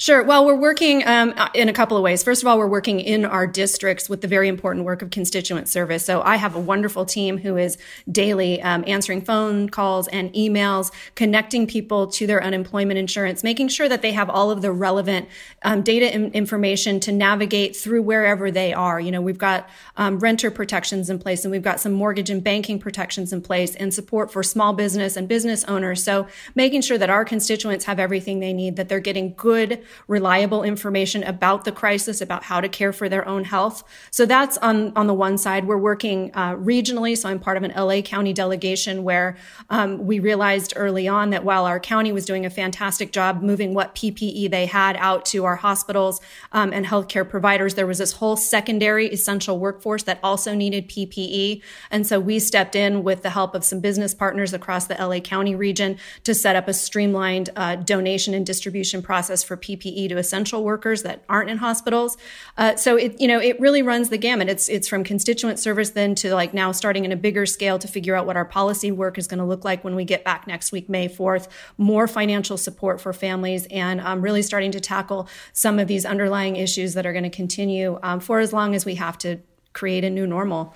Sure. 0.00 0.22
Well, 0.22 0.46
we're 0.46 0.54
working 0.54 1.06
um, 1.06 1.34
in 1.52 1.68
a 1.68 1.74
couple 1.74 1.94
of 1.94 2.02
ways. 2.02 2.22
First 2.22 2.42
of 2.42 2.48
all, 2.48 2.56
we're 2.56 2.66
working 2.66 3.00
in 3.00 3.26
our 3.26 3.46
districts 3.46 4.08
with 4.08 4.22
the 4.22 4.28
very 4.28 4.48
important 4.48 4.86
work 4.86 5.02
of 5.02 5.10
constituent 5.10 5.68
service. 5.68 6.06
So 6.06 6.22
I 6.22 6.36
have 6.36 6.56
a 6.56 6.58
wonderful 6.58 7.04
team 7.04 7.36
who 7.36 7.58
is 7.58 7.76
daily 8.10 8.62
um, 8.62 8.82
answering 8.86 9.20
phone 9.20 9.68
calls 9.68 10.08
and 10.08 10.32
emails, 10.32 10.90
connecting 11.16 11.66
people 11.66 12.06
to 12.12 12.26
their 12.26 12.42
unemployment 12.42 12.98
insurance, 12.98 13.44
making 13.44 13.68
sure 13.68 13.90
that 13.90 14.00
they 14.00 14.12
have 14.12 14.30
all 14.30 14.50
of 14.50 14.62
the 14.62 14.72
relevant 14.72 15.28
um, 15.64 15.82
data 15.82 16.06
and 16.06 16.34
information 16.34 16.98
to 17.00 17.12
navigate 17.12 17.76
through 17.76 18.00
wherever 18.00 18.50
they 18.50 18.72
are. 18.72 18.98
You 18.98 19.10
know, 19.10 19.20
we've 19.20 19.36
got 19.36 19.68
um, 19.98 20.18
renter 20.18 20.50
protections 20.50 21.10
in 21.10 21.18
place 21.18 21.44
and 21.44 21.52
we've 21.52 21.60
got 21.60 21.78
some 21.78 21.92
mortgage 21.92 22.30
and 22.30 22.42
banking 22.42 22.78
protections 22.78 23.34
in 23.34 23.42
place 23.42 23.74
and 23.74 23.92
support 23.92 24.32
for 24.32 24.42
small 24.42 24.72
business 24.72 25.14
and 25.14 25.28
business 25.28 25.62
owners. 25.64 26.02
So 26.02 26.26
making 26.54 26.80
sure 26.80 26.96
that 26.96 27.10
our 27.10 27.26
constituents 27.26 27.84
have 27.84 27.98
everything 27.98 28.40
they 28.40 28.54
need, 28.54 28.76
that 28.76 28.88
they're 28.88 28.98
getting 28.98 29.34
good 29.34 29.84
reliable 30.08 30.62
information 30.62 31.22
about 31.22 31.64
the 31.64 31.72
crisis, 31.72 32.20
about 32.20 32.44
how 32.44 32.60
to 32.60 32.68
care 32.68 32.92
for 32.92 33.08
their 33.08 33.26
own 33.26 33.44
health. 33.44 33.84
So 34.10 34.26
that's 34.26 34.58
on, 34.58 34.92
on 34.96 35.06
the 35.06 35.14
one 35.14 35.38
side. 35.38 35.66
We're 35.66 35.78
working 35.78 36.30
uh, 36.34 36.56
regionally. 36.56 37.16
So 37.16 37.28
I'm 37.28 37.38
part 37.38 37.56
of 37.56 37.62
an 37.62 37.72
LA 37.76 38.00
County 38.00 38.32
delegation 38.32 39.02
where 39.02 39.36
um, 39.70 40.06
we 40.06 40.18
realized 40.18 40.72
early 40.76 41.08
on 41.08 41.30
that 41.30 41.44
while 41.44 41.64
our 41.64 41.80
county 41.80 42.12
was 42.12 42.24
doing 42.24 42.46
a 42.46 42.50
fantastic 42.50 43.12
job 43.12 43.42
moving 43.42 43.74
what 43.74 43.94
PPE 43.94 44.50
they 44.50 44.66
had 44.66 44.96
out 44.96 45.24
to 45.26 45.44
our 45.44 45.56
hospitals 45.56 46.20
um, 46.52 46.72
and 46.72 46.86
healthcare 46.86 47.28
providers, 47.28 47.74
there 47.74 47.86
was 47.86 47.98
this 47.98 48.12
whole 48.12 48.36
secondary 48.36 49.06
essential 49.08 49.58
workforce 49.58 50.02
that 50.04 50.18
also 50.22 50.54
needed 50.54 50.88
PPE. 50.88 51.62
And 51.90 52.06
so 52.06 52.20
we 52.20 52.38
stepped 52.38 52.74
in 52.74 53.02
with 53.02 53.22
the 53.22 53.30
help 53.30 53.54
of 53.54 53.64
some 53.64 53.80
business 53.80 54.14
partners 54.14 54.52
across 54.52 54.86
the 54.86 54.94
LA 54.94 55.20
County 55.20 55.54
region 55.54 55.98
to 56.24 56.34
set 56.34 56.56
up 56.56 56.68
a 56.68 56.74
streamlined 56.74 57.50
uh, 57.56 57.76
donation 57.76 58.34
and 58.34 58.44
distribution 58.44 59.02
process 59.02 59.42
for 59.42 59.56
PPE 59.56 59.79
PPE 59.80 60.10
to 60.10 60.18
essential 60.18 60.62
workers 60.62 61.02
that 61.02 61.24
aren't 61.28 61.50
in 61.50 61.58
hospitals. 61.58 62.16
Uh, 62.56 62.76
so 62.76 62.96
it, 62.96 63.20
you 63.20 63.26
know, 63.26 63.40
it 63.40 63.58
really 63.60 63.82
runs 63.82 64.08
the 64.08 64.18
gamut. 64.18 64.48
It's, 64.48 64.68
it's 64.68 64.88
from 64.88 65.04
constituent 65.04 65.58
service 65.58 65.90
then 65.90 66.14
to 66.16 66.34
like 66.34 66.54
now 66.54 66.72
starting 66.72 67.04
in 67.04 67.12
a 67.12 67.16
bigger 67.16 67.46
scale 67.46 67.78
to 67.78 67.88
figure 67.88 68.14
out 68.14 68.26
what 68.26 68.36
our 68.36 68.44
policy 68.44 68.92
work 68.92 69.18
is 69.18 69.26
going 69.26 69.38
to 69.38 69.44
look 69.44 69.64
like 69.64 69.82
when 69.82 69.96
we 69.96 70.04
get 70.04 70.24
back 70.24 70.46
next 70.46 70.72
week, 70.72 70.88
May 70.88 71.08
4th, 71.08 71.48
more 71.78 72.06
financial 72.06 72.56
support 72.56 73.00
for 73.00 73.12
families 73.12 73.66
and 73.70 74.00
um, 74.00 74.22
really 74.22 74.42
starting 74.42 74.72
to 74.72 74.80
tackle 74.80 75.28
some 75.52 75.78
of 75.78 75.88
these 75.88 76.04
underlying 76.04 76.56
issues 76.56 76.94
that 76.94 77.06
are 77.06 77.12
going 77.12 77.24
to 77.24 77.30
continue 77.30 77.98
um, 78.02 78.20
for 78.20 78.40
as 78.40 78.52
long 78.52 78.74
as 78.74 78.84
we 78.84 78.96
have 78.96 79.18
to 79.18 79.38
create 79.72 80.04
a 80.04 80.10
new 80.10 80.26
normal. 80.26 80.74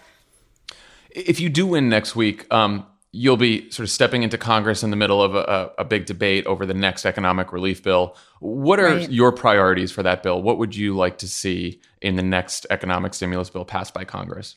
If 1.11 1.41
you 1.41 1.49
do 1.49 1.67
win 1.67 1.89
next 1.89 2.17
week, 2.17 2.53
um, 2.53 2.87
you'll 3.15 3.37
be 3.37 3.71
sort 3.71 3.85
of 3.85 3.91
stepping 3.91 4.25
into 4.25 4.37
Congress 4.37 4.83
in 4.83 4.91
the 4.91 4.97
middle 4.97 5.23
of 5.23 5.37
a, 5.37 5.71
a 5.79 5.85
big 5.85 6.05
debate 6.05 6.45
over 6.47 6.67
the 6.67 6.75
next 6.75 7.07
economic 7.07 7.53
relief 7.53 7.81
bill. 7.81 8.17
What 8.41 8.81
are 8.81 8.97
right. 8.97 9.09
your 9.09 9.31
priorities 9.31 9.93
for 9.93 10.03
that 10.03 10.25
bill? 10.25 10.43
What 10.43 10.59
would 10.59 10.75
you 10.75 10.97
like 10.97 11.19
to 11.19 11.29
see 11.29 11.81
in 12.03 12.17
the 12.17 12.25
next 12.25 12.67
economic 12.71 13.15
stimulus 13.15 13.51
bill 13.51 13.65
passed 13.65 13.95
by 13.95 14.05
Congress? 14.05 14.57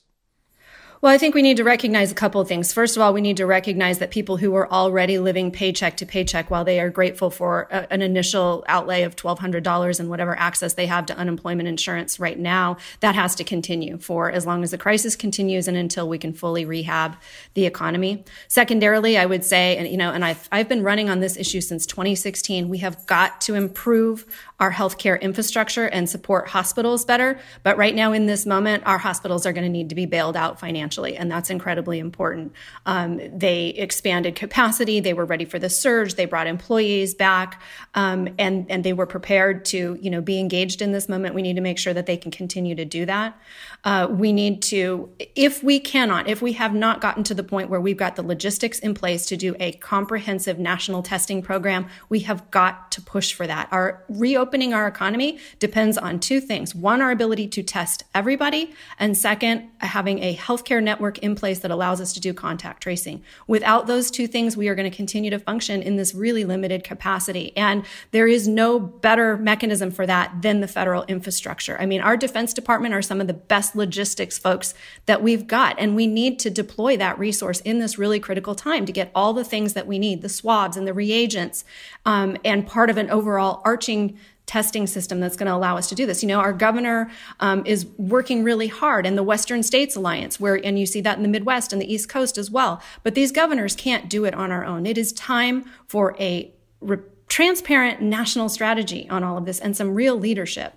Well, 0.99 1.13
I 1.13 1.19
think 1.19 1.35
we 1.35 1.43
need 1.43 1.57
to 1.57 1.63
recognize 1.63 2.11
a 2.11 2.15
couple 2.15 2.41
of 2.41 2.47
things. 2.47 2.73
First 2.73 2.97
of 2.97 3.03
all, 3.03 3.13
we 3.13 3.21
need 3.21 3.37
to 3.37 3.45
recognize 3.45 3.99
that 3.99 4.09
people 4.09 4.37
who 4.37 4.55
are 4.55 4.67
already 4.71 5.19
living 5.19 5.51
paycheck 5.51 5.95
to 5.97 6.07
paycheck, 6.07 6.49
while 6.49 6.65
they 6.65 6.79
are 6.79 6.89
grateful 6.89 7.29
for 7.29 7.67
a, 7.69 7.93
an 7.93 8.01
initial 8.01 8.65
outlay 8.67 9.03
of 9.03 9.15
$1,200 9.15 9.99
and 9.99 10.09
whatever 10.09 10.35
access 10.39 10.73
they 10.73 10.87
have 10.87 11.05
to 11.05 11.15
unemployment 11.15 11.69
insurance 11.69 12.19
right 12.19 12.39
now, 12.39 12.77
that 13.01 13.13
has 13.13 13.35
to 13.35 13.43
continue 13.43 13.99
for 13.99 14.31
as 14.31 14.47
long 14.47 14.63
as 14.63 14.71
the 14.71 14.77
crisis 14.77 15.15
continues 15.15 15.67
and 15.67 15.77
until 15.77 16.09
we 16.09 16.17
can 16.17 16.33
fully 16.33 16.65
rehab 16.65 17.15
the 17.53 17.67
economy. 17.67 18.23
Secondarily, 18.47 19.19
I 19.19 19.27
would 19.27 19.45
say, 19.45 19.77
and 19.77 19.87
you 19.87 19.97
know, 19.97 20.11
and 20.11 20.25
I've, 20.25 20.49
I've 20.51 20.67
been 20.67 20.81
running 20.81 21.11
on 21.11 21.19
this 21.19 21.37
issue 21.37 21.61
since 21.61 21.85
2016, 21.85 22.69
we 22.69 22.79
have 22.79 23.05
got 23.05 23.39
to 23.41 23.53
improve 23.53 24.25
our 24.59 24.71
healthcare 24.71 25.21
infrastructure 25.21 25.85
and 25.85 26.09
support 26.09 26.47
hospitals 26.47 27.05
better. 27.05 27.39
But 27.61 27.77
right 27.77 27.93
now, 27.93 28.11
in 28.11 28.25
this 28.25 28.45
moment, 28.45 28.83
our 28.87 28.97
hospitals 28.97 29.45
are 29.45 29.53
going 29.53 29.65
to 29.65 29.69
need 29.69 29.89
to 29.89 29.95
be 29.95 30.07
bailed 30.07 30.35
out 30.35 30.59
financially, 30.59 31.15
and 31.15 31.31
that's 31.31 31.51
incredibly 31.51 31.99
important. 31.99 32.53
Um, 32.85 33.21
they 33.37 33.67
expanded 33.67 34.35
capacity, 34.35 34.99
they 34.99 35.13
were 35.13 35.25
ready 35.25 35.45
for 35.45 35.59
the 35.59 35.69
surge, 35.69 36.15
they 36.15 36.25
brought 36.25 36.47
employees 36.47 37.13
back, 37.13 37.61
um, 37.93 38.29
and 38.39 38.65
and 38.69 38.83
they 38.83 38.93
were 38.93 39.05
prepared 39.05 39.65
to 39.65 39.97
you 40.01 40.09
know 40.09 40.21
be 40.21 40.39
engaged 40.39 40.81
in 40.81 40.91
this 40.91 41.07
moment. 41.07 41.35
We 41.35 41.43
need 41.43 41.55
to 41.55 41.61
make 41.61 41.77
sure 41.77 41.93
that 41.93 42.07
they 42.07 42.17
can 42.17 42.31
continue 42.31 42.73
to 42.75 42.85
do 42.85 43.05
that. 43.05 43.39
Uh, 43.83 44.07
we 44.09 44.33
need 44.33 44.61
to, 44.61 45.09
if 45.35 45.63
we 45.63 45.79
cannot, 45.79 46.27
if 46.27 46.41
we 46.41 46.53
have 46.53 46.73
not 46.73 46.99
gotten 46.99 47.23
to 47.23 47.33
the 47.33 47.43
point 47.43 47.69
where 47.69 47.79
we've 47.79 47.95
got 47.97 48.15
the 48.15 48.23
logistics 48.23 48.79
in 48.79 48.93
place 48.93 49.25
to 49.25 49.37
do 49.37 49.55
a 49.59 49.71
comprehensive 49.73 50.59
national 50.59 51.01
testing 51.03 51.41
program, 51.41 51.87
we 52.09 52.19
have 52.19 52.49
got 52.51 52.91
to 52.91 53.01
push 53.01 53.33
for 53.33 53.47
that. 53.47 53.69
Our 53.71 54.03
reopening 54.09 54.73
our 54.73 54.87
economy 54.87 55.39
depends 55.59 55.97
on 55.97 56.19
two 56.19 56.41
things. 56.41 56.75
One, 56.75 57.01
our 57.01 57.11
ability 57.11 57.47
to 57.49 57.63
test 57.63 58.03
everybody. 58.13 58.73
And 58.99 59.15
second, 59.15 59.69
having 59.79 60.19
a 60.21 60.35
healthcare 60.35 60.83
network 60.83 61.19
in 61.19 61.35
place 61.35 61.59
that 61.59 61.71
allows 61.71 62.01
us 62.01 62.11
to 62.13 62.19
do 62.19 62.33
contact 62.33 62.83
tracing. 62.83 63.23
Without 63.45 63.87
those 63.87 64.11
two 64.11 64.27
things, 64.27 64.57
we 64.57 64.67
are 64.67 64.75
going 64.75 64.89
to 64.89 64.95
continue 64.95 65.29
to 65.29 65.39
function 65.39 65.81
in 65.81 65.95
this 65.95 66.13
really 66.13 66.43
limited 66.43 66.83
capacity. 66.83 67.55
And 67.55 67.85
there 68.11 68.27
is 68.27 68.47
no 68.47 68.79
better 68.79 69.37
mechanism 69.37 69.91
for 69.91 70.05
that 70.05 70.41
than 70.41 70.59
the 70.59 70.67
federal 70.67 71.03
infrastructure. 71.03 71.79
I 71.79 71.85
mean, 71.85 72.01
our 72.01 72.17
Defense 72.17 72.53
Department 72.53 72.93
are 72.93 73.01
some 73.01 73.21
of 73.21 73.27
the 73.27 73.33
best 73.33 73.66
logistics 73.75 74.37
folks 74.37 74.73
that 75.05 75.21
we've 75.21 75.47
got. 75.47 75.75
And 75.79 75.95
we 75.95 76.07
need 76.07 76.39
to 76.39 76.49
deploy 76.49 76.97
that 76.97 77.17
resource 77.19 77.59
in 77.61 77.79
this 77.79 77.97
really 77.97 78.19
critical 78.19 78.55
time 78.55 78.85
to 78.85 78.91
get 78.91 79.11
all 79.13 79.33
the 79.33 79.43
things 79.43 79.73
that 79.73 79.87
we 79.87 79.99
need, 79.99 80.21
the 80.21 80.29
swabs 80.29 80.77
and 80.77 80.87
the 80.87 80.93
reagents, 80.93 81.65
um, 82.05 82.37
and 82.43 82.65
part 82.65 82.89
of 82.89 82.97
an 82.97 83.09
overall 83.09 83.61
arching 83.65 84.17
testing 84.47 84.87
system 84.87 85.19
that's 85.19 85.35
going 85.35 85.47
to 85.47 85.53
allow 85.53 85.77
us 85.77 85.89
to 85.89 85.95
do 85.95 86.05
this. 86.05 86.23
You 86.23 86.29
know, 86.29 86.39
our 86.39 86.53
governor 86.53 87.11
um, 87.41 87.63
is 87.65 87.85
working 87.97 88.43
really 88.43 88.67
hard, 88.67 89.05
and 89.05 89.17
the 89.17 89.23
Western 89.23 89.61
States 89.61 89.95
Alliance, 89.95 90.39
where 90.39 90.55
and 90.55 90.79
you 90.79 90.85
see 90.85 91.01
that 91.01 91.17
in 91.17 91.23
the 91.23 91.29
Midwest 91.29 91.73
and 91.73 91.81
the 91.81 91.93
East 91.93 92.09
Coast 92.09 92.37
as 92.37 92.49
well. 92.49 92.81
But 93.03 93.13
these 93.13 93.31
governors 93.31 93.75
can't 93.75 94.09
do 94.09 94.25
it 94.25 94.33
on 94.33 94.51
our 94.51 94.65
own. 94.65 94.85
It 94.85 94.97
is 94.97 95.11
time 95.13 95.65
for 95.85 96.15
a 96.19 96.51
re- 96.79 96.99
transparent 97.27 98.01
national 98.01 98.47
strategy 98.49 99.07
on 99.09 99.23
all 99.23 99.37
of 99.37 99.45
this 99.45 99.59
and 99.59 99.75
some 99.75 99.93
real 99.93 100.17
leadership. 100.17 100.73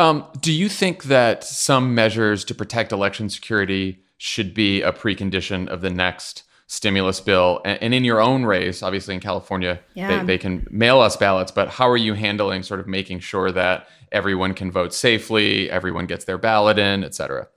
Um, 0.00 0.24
do 0.40 0.50
you 0.50 0.70
think 0.70 1.04
that 1.04 1.44
some 1.44 1.94
measures 1.94 2.42
to 2.46 2.54
protect 2.54 2.90
election 2.90 3.28
security 3.28 4.02
should 4.16 4.54
be 4.54 4.80
a 4.80 4.92
precondition 4.92 5.68
of 5.68 5.82
the 5.82 5.90
next 5.90 6.42
stimulus 6.68 7.20
bill? 7.20 7.60
And, 7.66 7.78
and 7.82 7.94
in 7.94 8.04
your 8.04 8.18
own 8.20 8.44
race, 8.44 8.82
obviously 8.82 9.12
in 9.14 9.20
California, 9.20 9.78
Yeah. 9.94 10.20
they, 10.20 10.24
they 10.24 10.38
can 10.38 10.66
mail 10.70 11.00
us 11.00 11.16
ballots, 11.18 11.52
but 11.52 11.68
how 11.68 11.86
are 11.86 11.98
you 11.98 12.14
handling 12.14 12.62
sort 12.62 12.80
of 12.80 12.86
making 12.86 13.20
sure 13.20 13.52
that 13.52 13.88
everyone 14.10 14.54
can 14.54 14.72
vote 14.72 14.94
safely, 14.94 15.70
everyone 15.70 16.06
gets 16.06 16.24
their 16.24 16.38
ballot 16.38 16.78
in, 16.78 17.04
et 17.04 17.14
cetera? 17.14 17.48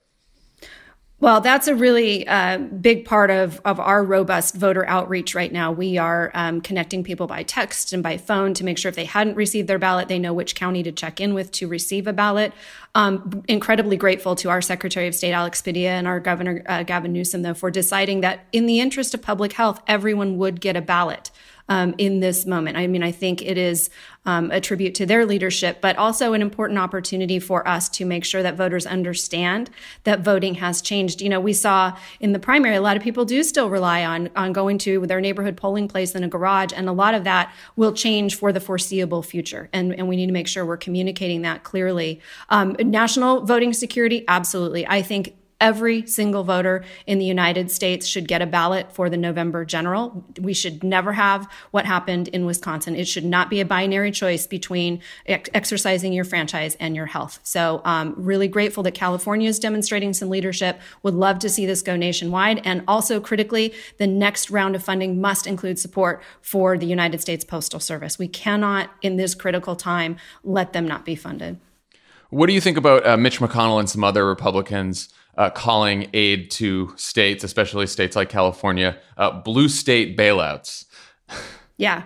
Well, 1.23 1.39
that's 1.39 1.69
a 1.69 1.75
really 1.75 2.27
uh, 2.27 2.57
big 2.57 3.05
part 3.05 3.31
of, 3.31 3.61
of 3.63 3.79
our 3.79 4.03
robust 4.03 4.55
voter 4.55 4.85
outreach 4.85 5.33
right 5.33 5.53
now. 5.53 5.71
We 5.71 5.97
are 5.97 6.31
um, 6.33 6.59
connecting 6.59 7.01
people 7.01 7.27
by 7.27 7.43
text 7.43 7.93
and 7.93 8.03
by 8.03 8.17
phone 8.17 8.53
to 8.55 8.65
make 8.65 8.77
sure 8.77 8.89
if 8.89 8.97
they 8.97 9.05
hadn't 9.05 9.35
received 9.35 9.69
their 9.69 9.79
ballot, 9.79 10.09
they 10.09 10.19
know 10.19 10.33
which 10.33 10.53
county 10.53 10.83
to 10.83 10.91
check 10.91 11.21
in 11.21 11.33
with 11.33 11.49
to 11.53 11.69
receive 11.69 12.07
a 12.07 12.11
ballot. 12.11 12.51
Um, 12.93 13.41
incredibly 13.47 13.95
grateful 13.95 14.35
to 14.35 14.49
our 14.49 14.61
Secretary 14.61 15.07
of 15.07 15.15
State, 15.15 15.31
Alex 15.31 15.61
Padilla, 15.61 15.91
and 15.91 16.07
our 16.07 16.19
Governor, 16.19 16.61
uh, 16.65 16.83
Gavin 16.83 17.13
Newsom, 17.13 17.41
though, 17.41 17.53
for 17.53 17.71
deciding 17.71 18.19
that 18.19 18.43
in 18.51 18.65
the 18.65 18.81
interest 18.81 19.13
of 19.13 19.21
public 19.21 19.53
health, 19.53 19.81
everyone 19.87 20.37
would 20.39 20.59
get 20.59 20.75
a 20.75 20.81
ballot. 20.81 21.31
Um, 21.69 21.95
in 21.97 22.19
this 22.19 22.45
moment. 22.45 22.75
I 22.75 22.87
mean, 22.87 23.03
I 23.03 23.13
think 23.13 23.41
it 23.41 23.57
is 23.57 23.89
um, 24.25 24.51
a 24.51 24.59
tribute 24.59 24.95
to 24.95 25.05
their 25.05 25.25
leadership, 25.25 25.79
but 25.79 25.95
also 25.95 26.33
an 26.33 26.41
important 26.41 26.77
opportunity 26.77 27.39
for 27.39 27.65
us 27.65 27.87
to 27.89 28.05
make 28.05 28.25
sure 28.25 28.43
that 28.43 28.55
voters 28.55 28.85
understand 28.85 29.69
that 30.03 30.19
voting 30.19 30.55
has 30.55 30.81
changed. 30.81 31.21
You 31.21 31.29
know, 31.29 31.39
we 31.39 31.53
saw 31.53 31.97
in 32.19 32.33
the 32.33 32.39
primary, 32.39 32.75
a 32.75 32.81
lot 32.81 32.97
of 32.97 33.03
people 33.03 33.23
do 33.23 33.43
still 33.43 33.69
rely 33.69 34.03
on 34.03 34.29
on 34.35 34.51
going 34.51 34.77
to 34.79 35.07
their 35.07 35.21
neighborhood 35.21 35.55
polling 35.55 35.87
place 35.87 36.15
in 36.15 36.23
a 36.23 36.27
garage, 36.27 36.73
and 36.75 36.89
a 36.89 36.91
lot 36.91 37.13
of 37.13 37.23
that 37.23 37.53
will 37.77 37.93
change 37.93 38.35
for 38.35 38.51
the 38.51 38.59
foreseeable 38.59 39.23
future. 39.23 39.69
And, 39.71 39.93
and 39.95 40.09
we 40.09 40.17
need 40.17 40.27
to 40.27 40.33
make 40.33 40.49
sure 40.49 40.65
we're 40.65 40.77
communicating 40.77 41.43
that 41.43 41.63
clearly. 41.63 42.19
Um, 42.49 42.75
national 42.79 43.45
voting 43.45 43.71
security, 43.71 44.25
absolutely. 44.27 44.85
I 44.85 45.01
think 45.01 45.35
Every 45.63 46.05
single 46.05 46.43
voter 46.43 46.83
in 47.07 47.19
the 47.19 47.25
United 47.25 47.71
States 47.71 48.05
should 48.05 48.27
get 48.27 48.41
a 48.41 48.45
ballot 48.45 48.91
for 48.91 49.09
the 49.09 49.15
November 49.15 49.63
general. 49.63 50.25
We 50.37 50.53
should 50.53 50.83
never 50.83 51.13
have 51.13 51.49
what 51.71 51.85
happened 51.85 52.27
in 52.27 52.45
Wisconsin. 52.45 52.97
It 52.97 53.07
should 53.07 53.23
not 53.23 53.49
be 53.49 53.61
a 53.61 53.65
binary 53.65 54.11
choice 54.11 54.45
between 54.45 55.01
ex- 55.25 55.49
exercising 55.53 56.11
your 56.11 56.25
franchise 56.25 56.75
and 56.81 56.97
your 56.97 57.05
health. 57.05 57.39
So, 57.43 57.81
um, 57.85 58.13
really 58.17 58.49
grateful 58.49 58.83
that 58.83 58.93
California 58.93 59.47
is 59.47 59.57
demonstrating 59.57 60.11
some 60.11 60.29
leadership. 60.29 60.81
Would 61.01 61.13
love 61.13 61.39
to 61.39 61.49
see 61.49 61.65
this 61.65 61.81
go 61.81 61.95
nationwide. 61.95 62.59
And 62.65 62.83
also, 62.85 63.21
critically, 63.21 63.73
the 63.99 64.07
next 64.07 64.51
round 64.51 64.75
of 64.75 64.83
funding 64.83 65.21
must 65.21 65.47
include 65.47 65.79
support 65.79 66.21
for 66.41 66.77
the 66.77 66.87
United 66.87 67.21
States 67.21 67.45
Postal 67.45 67.79
Service. 67.79 68.19
We 68.19 68.27
cannot, 68.27 68.89
in 69.01 69.15
this 69.15 69.33
critical 69.33 69.77
time, 69.77 70.17
let 70.43 70.73
them 70.73 70.85
not 70.85 71.05
be 71.05 71.15
funded. 71.15 71.57
What 72.31 72.47
do 72.47 72.53
you 72.53 72.59
think 72.59 72.75
about 72.75 73.05
uh, 73.05 73.15
Mitch 73.15 73.39
McConnell 73.39 73.79
and 73.79 73.89
some 73.89 74.03
other 74.03 74.27
Republicans 74.27 75.07
uh, 75.37 75.49
calling 75.49 76.09
aid 76.13 76.51
to 76.51 76.93
states, 76.95 77.43
especially 77.43 77.87
states 77.87 78.15
like 78.15 78.29
California, 78.29 78.97
uh, 79.17 79.31
blue 79.31 79.67
state 79.67 80.17
bailouts? 80.17 80.85
Yeah. 81.77 82.03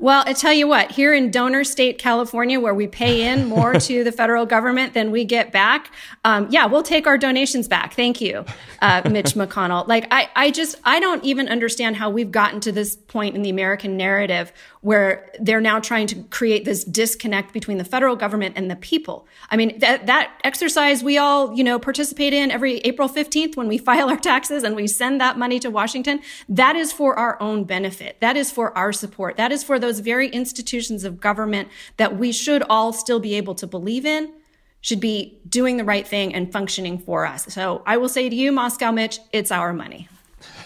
Well, 0.00 0.22
I 0.26 0.32
tell 0.32 0.52
you 0.52 0.68
what, 0.68 0.92
here 0.92 1.12
in 1.12 1.32
donor 1.32 1.64
state 1.64 1.98
California, 1.98 2.60
where 2.60 2.74
we 2.74 2.86
pay 2.86 3.26
in 3.28 3.46
more 3.46 3.74
to 3.74 4.04
the 4.04 4.12
federal 4.12 4.46
government 4.46 4.94
than 4.94 5.10
we 5.10 5.24
get 5.24 5.50
back, 5.50 5.92
um, 6.24 6.46
yeah, 6.50 6.66
we'll 6.66 6.84
take 6.84 7.08
our 7.08 7.18
donations 7.18 7.66
back. 7.66 7.94
Thank 7.94 8.20
you, 8.20 8.44
uh, 8.80 9.02
Mitch 9.10 9.26
McConnell. 9.34 9.88
Like, 9.88 10.06
I, 10.12 10.28
I 10.36 10.50
just, 10.52 10.76
I 10.84 11.00
don't 11.00 11.24
even 11.24 11.48
understand 11.48 11.96
how 11.96 12.10
we've 12.10 12.30
gotten 12.30 12.60
to 12.60 12.70
this 12.70 12.94
point 12.94 13.34
in 13.34 13.42
the 13.42 13.50
American 13.50 13.96
narrative 13.96 14.52
where 14.80 15.30
they're 15.40 15.60
now 15.60 15.80
trying 15.80 16.06
to 16.06 16.22
create 16.24 16.64
this 16.64 16.84
disconnect 16.84 17.52
between 17.52 17.78
the 17.78 17.84
federal 17.84 18.16
government 18.16 18.54
and 18.56 18.70
the 18.70 18.76
people. 18.76 19.26
I 19.50 19.56
mean, 19.56 19.78
that, 19.80 20.06
that 20.06 20.40
exercise 20.44 21.02
we 21.02 21.18
all, 21.18 21.54
you 21.54 21.64
know, 21.64 21.78
participate 21.78 22.32
in 22.32 22.50
every 22.50 22.78
April 22.78 23.08
15th 23.08 23.56
when 23.56 23.68
we 23.68 23.78
file 23.88 24.08
our 24.08 24.16
taxes 24.16 24.62
and 24.62 24.76
we 24.76 24.86
send 24.86 25.20
that 25.20 25.38
money 25.38 25.58
to 25.60 25.70
Washington, 25.70 26.20
that 26.48 26.76
is 26.76 26.92
for 26.92 27.18
our 27.18 27.40
own 27.40 27.64
benefit. 27.64 28.18
That 28.20 28.36
is 28.36 28.50
for 28.50 28.76
our 28.76 28.92
support. 28.92 29.36
That 29.36 29.52
is 29.52 29.64
for 29.64 29.78
those 29.78 30.00
very 30.00 30.28
institutions 30.28 31.04
of 31.04 31.20
government 31.20 31.68
that 31.96 32.16
we 32.16 32.32
should 32.32 32.62
all 32.68 32.92
still 32.92 33.20
be 33.20 33.34
able 33.34 33.54
to 33.56 33.66
believe 33.66 34.06
in 34.06 34.32
should 34.80 35.00
be 35.00 35.40
doing 35.48 35.76
the 35.76 35.84
right 35.84 36.06
thing 36.06 36.34
and 36.34 36.52
functioning 36.52 36.98
for 36.98 37.26
us. 37.26 37.52
So 37.52 37.82
I 37.84 37.96
will 37.96 38.08
say 38.08 38.28
to 38.28 38.36
you, 38.36 38.52
Moscow 38.52 38.92
Mitch, 38.92 39.18
it's 39.32 39.50
our 39.50 39.72
money. 39.72 40.08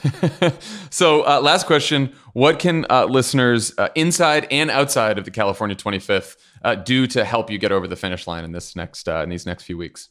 So, 0.90 1.26
uh, 1.26 1.40
last 1.40 1.66
question: 1.66 2.12
What 2.34 2.58
can 2.58 2.86
uh, 2.90 3.06
listeners 3.06 3.72
uh, 3.78 3.88
inside 3.94 4.46
and 4.50 4.70
outside 4.70 5.18
of 5.18 5.24
the 5.24 5.30
California 5.30 5.74
25th 5.74 6.36
uh, 6.62 6.74
do 6.74 7.06
to 7.08 7.24
help 7.24 7.50
you 7.50 7.58
get 7.58 7.72
over 7.72 7.88
the 7.88 7.96
finish 7.96 8.26
line 8.26 8.44
in 8.44 8.52
this 8.52 8.76
next 8.76 9.08
uh, 9.08 9.22
in 9.22 9.30
these 9.30 9.46
next 9.46 9.64
few 9.64 9.78
weeks? 9.78 10.08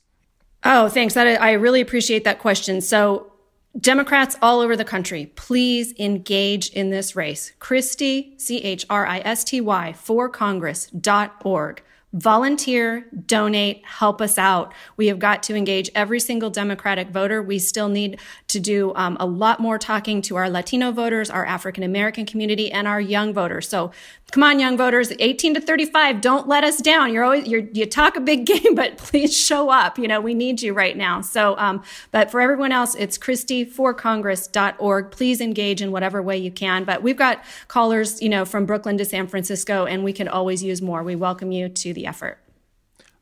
Oh, 0.64 0.90
thanks. 0.90 1.14
That 1.14 1.42
I 1.42 1.54
really 1.54 1.82
appreciate 1.82 2.24
that 2.24 2.40
question. 2.40 2.82
So, 2.82 3.32
Democrats 3.80 4.38
all 4.42 4.60
over 4.60 4.76
the 4.76 4.86
country, 4.86 5.32
please 5.36 5.94
engage 6.00 6.70
in 6.70 6.90
this 6.90 7.16
race. 7.16 7.54
Christy, 7.60 8.34
C 8.38 8.58
H 8.58 8.86
R 8.90 9.06
I 9.06 9.20
S 9.20 9.44
T 9.44 9.62
Y, 9.62 9.94
for 9.94 10.30
Congress.org. 10.30 11.84
Volunteer, 12.14 13.06
donate, 13.26 13.86
help 13.86 14.20
us 14.20 14.38
out. 14.38 14.74
We 14.98 15.08
have 15.08 15.18
got 15.18 15.44
to 15.44 15.56
engage 15.56 15.90
every 15.96 16.20
single 16.20 16.50
Democratic 16.50 17.10
voter. 17.10 17.42
We 17.42 17.58
still 17.58 17.88
need 17.88 18.20
to 18.50 18.60
do 18.60 18.94
um, 18.96 19.16
a 19.20 19.26
lot 19.26 19.62
more 19.62 19.78
talking 19.78 20.22
to 20.24 20.36
our 20.36 20.50
Latino 20.50 20.92
voters, 20.92 21.30
our 21.30 21.46
African 21.46 21.84
American 21.84 22.26
community, 22.26 22.70
and 22.70 22.86
our 22.86 23.00
young 23.00 23.34
voters. 23.34 23.70
So 23.70 23.92
come 24.32 24.44
on, 24.44 24.60
young 24.60 24.78
voters, 24.78 25.12
18 25.20 25.56
to 25.56 25.62
35, 25.62 26.22
don't 26.22 26.48
let 26.48 26.64
us 26.64 26.78
down. 26.78 27.14
You're 27.14 27.24
always, 27.24 27.48
you're, 27.48 27.68
you 27.74 27.86
talk 27.86 28.16
a 28.16 28.22
big 28.22 28.46
game, 28.52 28.76
but 28.76 28.98
please 28.98 29.38
show 29.38 29.70
up. 29.70 29.98
You 29.98 30.08
know, 30.08 30.20
we 30.22 30.34
need 30.34 30.62
you 30.62 30.74
right 30.74 30.96
now. 30.96 31.22
So, 31.22 31.58
um, 31.58 31.84
but 32.12 32.32
for 32.32 32.42
everyone 32.42 32.72
else, 32.72 32.96
it's 32.96 33.18
christyforcongress.org. 33.18 35.12
Please 35.12 35.42
engage 35.42 35.82
in 35.82 35.92
whatever 35.92 36.22
way 36.22 36.38
you 36.38 36.52
can. 36.52 36.86
But 36.86 37.04
we've 37.04 37.18
got 37.18 37.44
callers, 37.68 38.22
you 38.22 38.30
know, 38.30 38.46
from 38.46 38.66
Brooklyn 38.66 38.98
to 38.98 39.06
San 39.06 39.28
Francisco, 39.28 39.86
and 39.86 40.04
we 40.04 40.14
can 40.14 40.28
always 40.28 40.64
use 40.64 40.82
more. 40.82 41.04
We 41.04 41.16
welcome 41.16 41.52
you 41.52 41.70
to 41.70 41.94
the 41.94 42.01
effort. 42.06 42.40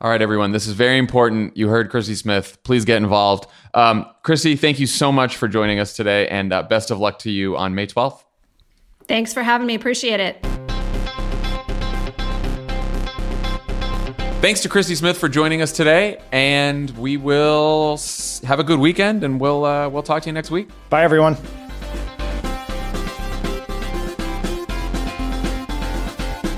All 0.02 0.10
right, 0.10 0.22
everyone. 0.22 0.54
This 0.54 0.66
is 0.66 0.74
very 0.74 0.98
important. 0.98 1.58
You 1.58 1.68
heard 1.68 1.90
Christy 1.90 2.16
Smith. 2.16 2.58
Please 2.64 2.86
get 2.86 2.98
involved. 2.98 3.48
Um, 3.74 4.06
Christy, 4.24 4.56
thank 4.56 4.80
you 4.80 4.88
so 4.88 5.12
much 5.12 5.36
for 5.36 5.50
joining 5.50 5.80
us 5.80 5.94
today, 5.94 6.28
and 6.30 6.54
uh, 6.54 6.64
best 6.64 6.90
of 6.90 7.00
luck 7.00 7.20
to 7.20 7.32
you 7.32 7.58
on 7.58 7.76
May 7.76 7.86
12th. 7.86 8.24
Thanks 9.10 9.34
for 9.34 9.44
having 9.44 9.68
me. 9.68 9.76
Appreciate 9.76 10.22
it. 10.22 10.46
Thanks 14.42 14.62
to 14.62 14.70
Christy 14.70 14.96
Smith 14.96 15.18
for 15.18 15.28
joining 15.28 15.62
us 15.62 15.74
today, 15.74 16.22
and 16.32 16.90
we 16.92 17.18
will 17.18 18.00
have 18.46 18.62
a 18.62 18.64
good 18.64 18.80
weekend, 18.80 19.26
and 19.26 19.38
we'll 19.38 19.66
uh, 19.66 19.90
we'll 19.90 20.02
talk 20.02 20.24
to 20.24 20.30
you 20.30 20.34
next 20.34 20.50
week. 20.50 20.70
Bye, 20.90 21.04
everyone. 21.04 21.36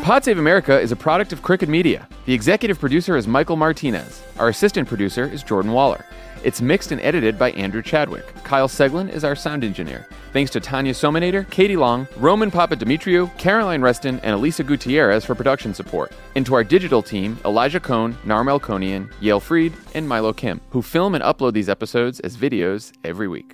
Pod 0.02 0.26
Save 0.26 0.40
America 0.40 0.80
is 0.80 0.92
a 0.92 0.96
product 0.96 1.32
of 1.32 1.44
Crooked 1.44 1.70
Media. 1.70 2.08
The 2.26 2.34
executive 2.34 2.80
producer 2.80 3.18
is 3.18 3.28
Michael 3.28 3.56
Martinez. 3.56 4.24
Our 4.40 4.50
assistant 4.50 4.88
producer 4.88 5.26
is 5.26 5.44
Jordan 5.44 5.74
Waller. 5.74 6.04
It's 6.44 6.60
mixed 6.60 6.92
and 6.92 7.00
edited 7.02 7.38
by 7.38 7.52
Andrew 7.52 7.84
Chadwick. 7.84 8.26
Kyle 8.44 8.68
Seglin 8.68 9.12
is 9.14 9.24
our 9.24 9.36
sound 9.36 9.64
engineer. 9.64 10.08
Thanks 10.34 10.50
to 10.52 10.60
Tanya 10.60 10.94
Somanader, 10.94 11.48
Katie 11.52 11.78
Long, 11.78 12.08
Roman 12.18 12.50
Papadimitriou, 12.50 13.38
Caroline 13.38 13.84
Reston, 13.84 14.20
and 14.22 14.34
Elisa 14.34 14.64
Gutierrez 14.64 15.24
for 15.24 15.36
production 15.36 15.72
support. 15.72 16.12
And 16.36 16.48
to 16.48 16.56
our 16.56 16.64
digital 16.64 17.04
team, 17.04 17.38
Elijah 17.46 17.80
Cone, 17.80 18.16
Narmel 18.26 18.60
Konian, 18.60 19.08
Yael 19.22 19.40
Freed, 19.40 19.74
and 19.94 20.10
Milo 20.10 20.34
Kim, 20.34 20.62
who 20.72 20.82
film 20.82 21.14
and 21.14 21.24
upload 21.24 21.54
these 21.54 21.70
episodes 21.70 22.20
as 22.22 22.36
videos 22.36 22.92
every 23.04 23.28
week. 23.28 23.54